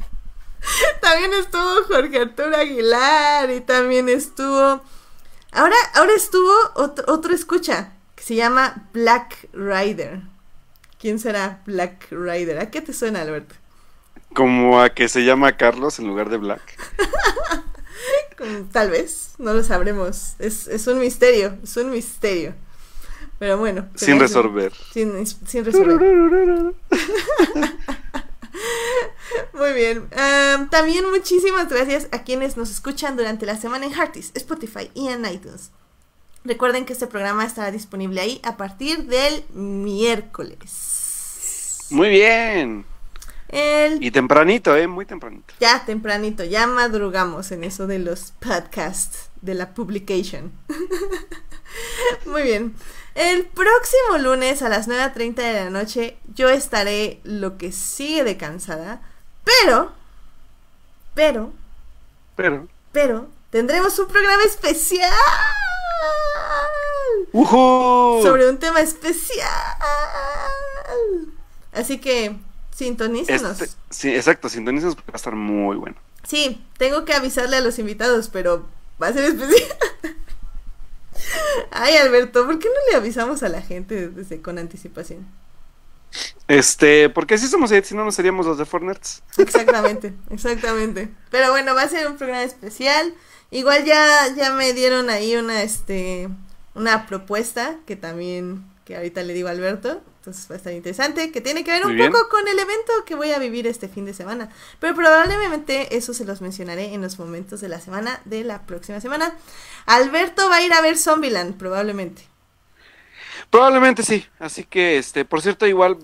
también 1.00 1.32
estuvo 1.34 1.84
Jorge 1.88 2.18
Arturo 2.18 2.56
Aguilar 2.56 3.50
y 3.50 3.60
también 3.60 4.08
estuvo... 4.08 4.82
Ahora, 5.52 5.76
ahora 5.94 6.12
estuvo 6.14 6.52
otro, 6.74 7.04
otro 7.12 7.34
escucha 7.34 7.92
que 8.14 8.22
se 8.24 8.34
llama 8.34 8.88
Black 8.92 9.48
Rider. 9.52 10.22
¿Quién 10.98 11.18
será 11.18 11.60
Black 11.66 12.06
Rider? 12.10 12.58
¿A 12.58 12.70
qué 12.70 12.80
te 12.80 12.92
suena, 12.92 13.20
Alberto? 13.20 13.54
Como 14.32 14.80
a 14.80 14.90
que 14.90 15.08
se 15.08 15.24
llama 15.24 15.56
Carlos 15.56 15.98
en 15.98 16.08
lugar 16.08 16.30
de 16.30 16.38
Black. 16.38 16.62
Tal 18.72 18.90
vez, 18.90 19.34
no 19.38 19.54
lo 19.54 19.62
sabremos. 19.62 20.34
Es, 20.38 20.66
es 20.68 20.86
un 20.86 20.98
misterio, 20.98 21.58
es 21.62 21.76
un 21.76 21.90
misterio. 21.90 22.54
Pero 23.38 23.58
bueno. 23.58 23.88
Sin 23.94 24.18
resolver. 24.18 24.72
Sin, 24.92 25.26
sin 25.26 25.64
resolver. 25.64 26.00
Muy 29.52 29.72
bien. 29.72 30.08
también 30.70 31.10
muchísimas 31.10 31.68
gracias 31.68 32.08
a 32.12 32.22
quienes 32.22 32.56
nos 32.56 32.70
escuchan 32.70 33.16
durante 33.16 33.46
la 33.46 33.56
semana 33.56 33.86
en 33.86 33.92
Heartis, 33.92 34.30
Spotify 34.34 34.90
y 34.94 35.08
en 35.08 35.24
iTunes. 35.26 35.72
Recuerden 36.44 36.84
que 36.84 36.92
este 36.92 37.06
programa 37.06 37.44
estará 37.44 37.70
disponible 37.70 38.20
ahí 38.20 38.40
a 38.44 38.56
partir 38.56 39.06
del 39.06 39.44
miércoles. 39.54 40.60
Muy 41.90 42.10
bien. 42.10 42.84
Y 44.00 44.10
tempranito, 44.10 44.76
¿eh? 44.76 44.88
Muy 44.88 45.06
tempranito. 45.06 45.54
Ya, 45.60 45.84
tempranito, 45.84 46.42
ya 46.42 46.66
madrugamos 46.66 47.52
en 47.52 47.62
eso 47.62 47.86
de 47.86 48.00
los 48.00 48.32
podcasts, 48.40 49.30
de 49.42 49.54
la 49.54 49.74
publication. 49.74 50.52
Muy 52.26 52.42
bien. 52.42 52.74
El 53.14 53.44
próximo 53.46 54.18
lunes 54.18 54.62
a 54.62 54.68
las 54.68 54.88
9.30 54.88 55.34
de 55.34 55.52
la 55.52 55.70
noche 55.70 56.16
yo 56.34 56.48
estaré 56.48 57.20
lo 57.22 57.56
que 57.56 57.70
sigue 57.70 58.24
de 58.24 58.36
cansada, 58.36 59.00
pero, 59.44 59.92
pero, 61.14 61.52
pero, 62.34 62.66
pero, 62.90 63.28
tendremos 63.50 63.96
un 64.00 64.08
programa 64.08 64.42
especial. 64.42 65.12
Sobre 67.32 68.48
un 68.48 68.58
tema 68.58 68.80
especial. 68.80 69.46
Así 71.72 71.98
que 71.98 72.36
Sintonícenos. 72.74 73.60
Este, 73.60 73.76
sí, 73.90 74.14
exacto, 74.14 74.48
sintonícenos 74.48 74.96
porque 74.96 75.12
va 75.12 75.16
a 75.16 75.18
estar 75.18 75.36
muy 75.36 75.76
bueno. 75.76 75.96
Sí, 76.24 76.66
tengo 76.76 77.04
que 77.04 77.14
avisarle 77.14 77.56
a 77.56 77.60
los 77.60 77.78
invitados, 77.78 78.28
pero 78.28 78.66
va 79.00 79.08
a 79.08 79.12
ser 79.12 79.24
especial. 79.24 79.78
Ay, 81.70 81.96
Alberto, 81.96 82.44
¿por 82.44 82.58
qué 82.58 82.66
no 82.66 82.90
le 82.90 82.96
avisamos 82.96 83.42
a 83.44 83.48
la 83.48 83.62
gente 83.62 84.08
desde 84.08 84.42
con 84.42 84.58
anticipación? 84.58 85.24
Este, 86.48 87.08
porque 87.10 87.34
así 87.34 87.46
somos, 87.46 87.70
si 87.70 87.94
no, 87.94 88.04
no 88.04 88.12
seríamos 88.12 88.46
los 88.46 88.58
de 88.58 88.64
Fortnite. 88.64 89.08
Exactamente, 89.38 90.12
exactamente. 90.30 91.08
Pero 91.30 91.50
bueno, 91.50 91.74
va 91.74 91.82
a 91.82 91.88
ser 91.88 92.08
un 92.08 92.16
programa 92.16 92.42
especial. 92.42 93.14
Igual 93.52 93.84
ya, 93.84 94.34
ya 94.36 94.52
me 94.52 94.72
dieron 94.72 95.10
ahí 95.10 95.36
una, 95.36 95.62
este, 95.62 96.28
una 96.74 97.06
propuesta 97.06 97.76
que 97.86 97.94
también, 97.94 98.64
que 98.84 98.96
ahorita 98.96 99.22
le 99.22 99.32
digo 99.32 99.46
a 99.46 99.52
Alberto. 99.52 100.02
Entonces 100.24 100.50
va 100.50 100.54
a 100.54 100.56
estar 100.56 100.72
interesante, 100.72 101.30
que 101.30 101.42
tiene 101.42 101.64
que 101.64 101.70
ver 101.70 101.84
un 101.84 101.98
poco 101.98 102.30
con 102.30 102.48
el 102.48 102.58
evento 102.58 102.92
que 103.04 103.14
voy 103.14 103.32
a 103.32 103.38
vivir 103.38 103.66
este 103.66 103.88
fin 103.88 104.06
de 104.06 104.14
semana. 104.14 104.48
Pero 104.80 104.94
probablemente 104.94 105.94
eso 105.98 106.14
se 106.14 106.24
los 106.24 106.40
mencionaré 106.40 106.94
en 106.94 107.02
los 107.02 107.18
momentos 107.18 107.60
de 107.60 107.68
la 107.68 107.78
semana 107.78 108.22
de 108.24 108.42
la 108.42 108.62
próxima 108.62 109.02
semana. 109.02 109.36
Alberto 109.84 110.48
va 110.48 110.56
a 110.56 110.62
ir 110.62 110.72
a 110.72 110.80
ver 110.80 110.96
Zombieland, 110.96 111.58
probablemente. 111.58 112.22
Probablemente 113.50 114.02
sí. 114.02 114.24
Así 114.38 114.64
que, 114.64 114.96
este, 114.96 115.26
por 115.26 115.42
cierto, 115.42 115.66
igual 115.66 115.98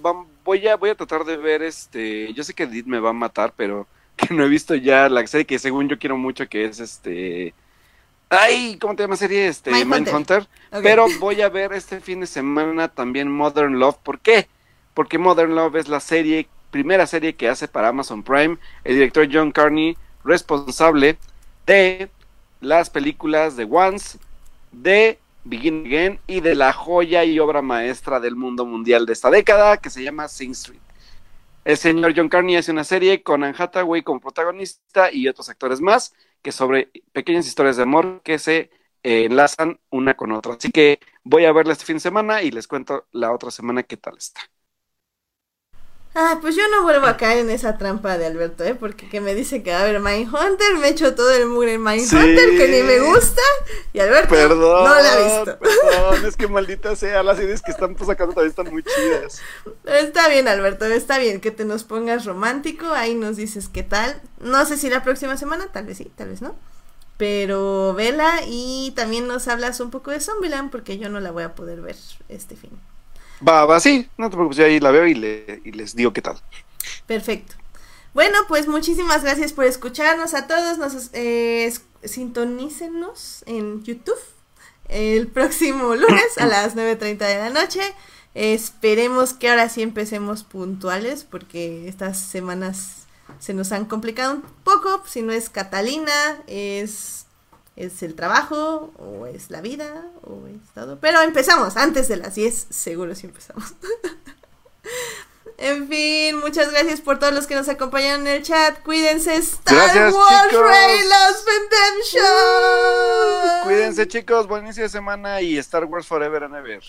voy 0.45 0.69
a, 0.69 0.77
voy 0.77 0.91
a 0.91 0.95
tratar 0.95 1.25
de 1.25 1.39
ver, 1.39 1.63
este, 1.63 2.31
yo 2.35 2.45
sé 2.45 2.53
que 2.53 2.65
Edith 2.65 2.85
me 2.85 3.01
va 3.01 3.11
a 3.11 3.15
matar, 3.15 3.55
pero 3.57 3.87
que 4.17 4.35
no 4.35 4.45
he 4.45 4.49
visto 4.51 4.75
ya 4.75 5.09
la 5.09 5.27
serie 5.27 5.47
que 5.47 5.59
según 5.59 5.89
yo 5.89 5.99
quiero 5.99 6.19
mucho, 6.19 6.47
que 6.47 6.67
es 6.67 6.79
este 6.79 7.55
Ay, 8.33 8.79
¿cómo 8.81 8.95
te 8.95 9.03
llama 9.03 9.17
serie? 9.17 9.49
Este, 9.49 9.85
Mindhunter. 9.85 10.47
Pero 10.83 11.07
voy 11.19 11.43
a 11.43 11.49
ver 11.49 11.73
este 11.73 12.01
fin 12.01 12.21
de 12.21 12.29
semana 12.29 12.87
también 12.87 13.29
Modern 13.29 13.81
Love. 13.81 13.97
¿Por 14.05 14.21
qué? 14.21 14.47
Porque 14.95 15.19
Modern 15.19 15.57
Love 15.57 15.75
es 15.75 15.89
la 15.89 15.99
serie, 15.99 16.49
primera 16.71 17.09
serie 17.09 17.35
que 17.35 17.49
hace 17.49 17.67
para 17.67 17.89
Amazon 17.89 18.23
Prime. 18.23 18.57
El 18.85 18.95
director 18.95 19.29
John 19.31 19.51
Carney, 19.51 19.99
responsable 20.23 21.19
de 21.67 22.09
las 22.61 22.89
películas 22.89 23.57
de 23.57 23.67
Once, 23.69 24.19
de 24.71 25.19
Begin 25.43 25.87
Again 25.87 26.21
y 26.29 26.41
de 26.41 26.55
la 26.55 26.73
joya 26.73 27.25
y 27.25 27.41
obra 27.41 27.63
maestra 27.63 28.21
del 28.21 28.37
mundo 28.37 28.65
mundial 28.65 29.07
de 29.07 29.13
esta 29.13 29.29
década 29.31 29.79
que 29.79 29.91
se 29.91 30.05
llama 30.05 30.29
Sing 30.29 30.53
Street. 30.53 30.79
El 31.65 31.77
señor 31.77 32.13
John 32.15 32.29
Carney 32.29 32.55
hace 32.55 32.71
una 32.71 32.85
serie 32.85 33.25
con 33.25 33.43
Anne 33.43 33.57
Hathaway 33.59 34.03
como 34.03 34.21
protagonista 34.21 35.13
y 35.13 35.27
otros 35.27 35.49
actores 35.49 35.81
más 35.81 36.15
que 36.43 36.53
sobre 36.53 36.91
pequeñas 37.13 37.47
historias 37.47 37.77
de 37.77 37.83
amor 37.85 38.23
que 38.23 38.39
se 38.39 38.71
eh, 39.03 39.25
enlazan 39.27 39.81
una 39.91 40.15
con 40.17 40.33
otra. 40.33 40.55
Así 40.55 40.71
que 40.71 41.01
voy 41.25 41.45
a 41.45 41.53
verla 41.53 41.73
este 41.73 41.85
fin 41.85 41.97
de 41.97 42.01
semana 42.01 42.43
y 42.43 42.51
les 42.51 42.69
cuento 42.69 43.07
la 43.13 43.33
otra 43.33 43.51
semana 43.51 43.83
qué 43.83 43.97
tal 43.97 44.17
está. 44.19 44.41
Ah, 46.13 46.39
pues 46.41 46.57
yo 46.57 46.63
no 46.71 46.83
vuelvo 46.83 47.07
a 47.07 47.17
caer 47.17 47.39
en 47.39 47.51
esa 47.51 47.79
trampa 47.79 48.19
de 48.19 48.27
Alberto, 48.27 48.65
¿eh? 48.65 48.75
Porque 48.75 49.09
que 49.09 49.21
me 49.21 49.33
dice 49.33 49.63
que, 49.63 49.73
a 49.73 49.85
ver, 49.85 50.01
Mindhunter, 50.01 50.77
me 50.79 50.89
echo 50.89 51.15
todo 51.15 51.31
el 51.31 51.47
mugre 51.47 51.75
en 51.75 51.85
Mindhunter, 51.85 52.51
que 52.57 52.67
ni 52.69 52.83
me 52.83 52.99
gusta, 52.99 53.41
y 53.93 54.01
Alberto 54.01 54.35
Perdón, 54.35 54.85
no 54.85 54.95
la 54.95 55.13
ha 55.13 55.19
visto. 55.19 55.59
Perdón, 55.61 56.27
es 56.27 56.37
que 56.37 56.49
maldita 56.49 56.97
sea, 56.97 57.23
las 57.23 57.37
series 57.37 57.63
que 57.63 57.71
están 57.71 57.97
sacando 57.97 58.35
también 58.35 58.51
están 58.51 58.71
muy 58.71 58.83
chidas. 58.83 59.41
Está 59.85 60.29
bien, 60.29 60.49
Alberto, 60.49 60.85
está 60.87 61.19
bien 61.19 61.41
que 61.41 61.53
te 61.53 61.65
nos 61.65 61.85
pongas 61.85 62.25
romántico, 62.25 62.87
ahí 62.93 63.15
nos 63.15 63.37
dices 63.37 63.69
qué 63.69 63.85
tal. 63.85 64.21
No 64.41 64.67
sé 64.67 64.77
si 64.79 64.91
la 64.91 65.05
próxima 65.05 65.37
semana, 65.37 65.69
tal 65.71 65.87
vez 65.87 65.99
sí, 65.99 66.11
tal 66.17 66.31
vez 66.31 66.43
no. 66.43 66.57
Pero 67.19 67.95
vela 67.95 68.41
y 68.49 68.93
también 68.97 69.29
nos 69.29 69.47
hablas 69.47 69.79
un 69.79 69.91
poco 69.91 70.11
de 70.11 70.19
Zombieland 70.19 70.73
porque 70.73 70.99
yo 70.99 71.09
no 71.09 71.21
la 71.21 71.31
voy 71.31 71.45
a 71.45 71.55
poder 71.55 71.83
ver 71.83 71.97
este 72.29 72.57
fin. 72.57 72.71
Va, 73.47 73.65
va, 73.65 73.81
sí, 73.81 74.09
no 74.17 74.29
te 74.29 74.37
preocupes, 74.37 74.59
yo 74.59 74.65
ahí 74.65 74.81
la 74.81 74.91
veo 74.91 75.07
y, 75.07 75.15
le, 75.15 75.63
les 75.65 75.95
digo 75.95 76.13
qué 76.13 76.23
tal. 76.23 76.37
Perfecto. 77.07 77.55
Bueno, 78.13 78.39
pues 78.49 78.67
muchísimas 78.67 79.23
gracias 79.23 79.53
por 79.53 79.65
escucharnos 79.65 80.35
a 80.35 80.47
todos. 80.47 80.79
Nos 80.79 81.11
eh, 81.13 81.73
sintonícenos 82.03 83.45
en 83.47 83.83
YouTube 83.85 84.19
el 84.89 85.29
próximo 85.29 85.95
lunes 85.97 86.39
a 86.39 86.47
las 86.47 86.77
9.30 86.77 87.19
de 87.19 87.39
la 87.39 87.51
noche. 87.51 87.81
Esperemos 88.35 89.33
que 89.33 89.49
ahora 89.49 89.69
sí 89.69 89.83
empecemos 89.83 90.45
puntuales 90.45 91.25
porque 91.25 91.89
estas 91.89 92.19
semanas 92.19 93.07
se 93.39 93.55
nos 93.55 93.73
han 93.73 93.85
complicado 93.85 94.35
un 94.35 94.43
poco. 94.65 95.03
Si 95.07 95.23
no 95.23 95.33
es 95.33 95.49
Catalina, 95.49 96.13
es, 96.47 97.27
es 97.81 98.03
el 98.03 98.15
trabajo 98.15 98.93
o 98.99 99.27
es 99.27 99.51
la 99.51 99.61
vida 99.61 100.05
o 100.23 100.47
es 100.47 100.73
todo. 100.75 100.99
Pero 101.01 101.21
empezamos 101.23 101.77
antes 101.77 102.09
de 102.09 102.17
las 102.17 102.35
10, 102.35 102.67
seguro 102.71 103.15
si 103.15 103.27
empezamos. 103.27 103.75
En 105.63 105.89
fin, 105.89 106.39
muchas 106.39 106.71
gracias 106.71 107.03
por 107.03 107.19
todos 107.19 107.35
los 107.35 107.47
que 107.47 107.55
nos 107.55 107.69
acompañaron 107.69 108.27
en 108.27 108.37
el 108.37 108.43
chat. 108.43 108.83
Cuídense, 108.83 109.37
Star 109.37 109.77
Gracias, 109.77 110.15
Wars 110.15 110.49
chicos. 110.49 110.67
Rey 110.67 111.01
Lost 111.03 111.47
Redemption. 111.47 112.25
Cuídense 113.65 114.09
chicos, 114.09 114.47
buen 114.47 114.65
inicio 114.65 114.85
de 114.85 114.89
semana 114.89 115.43
y 115.43 115.59
Star 115.59 115.85
Wars 115.85 116.07
Forever 116.07 116.45
and 116.45 116.55
Ever. 116.55 116.83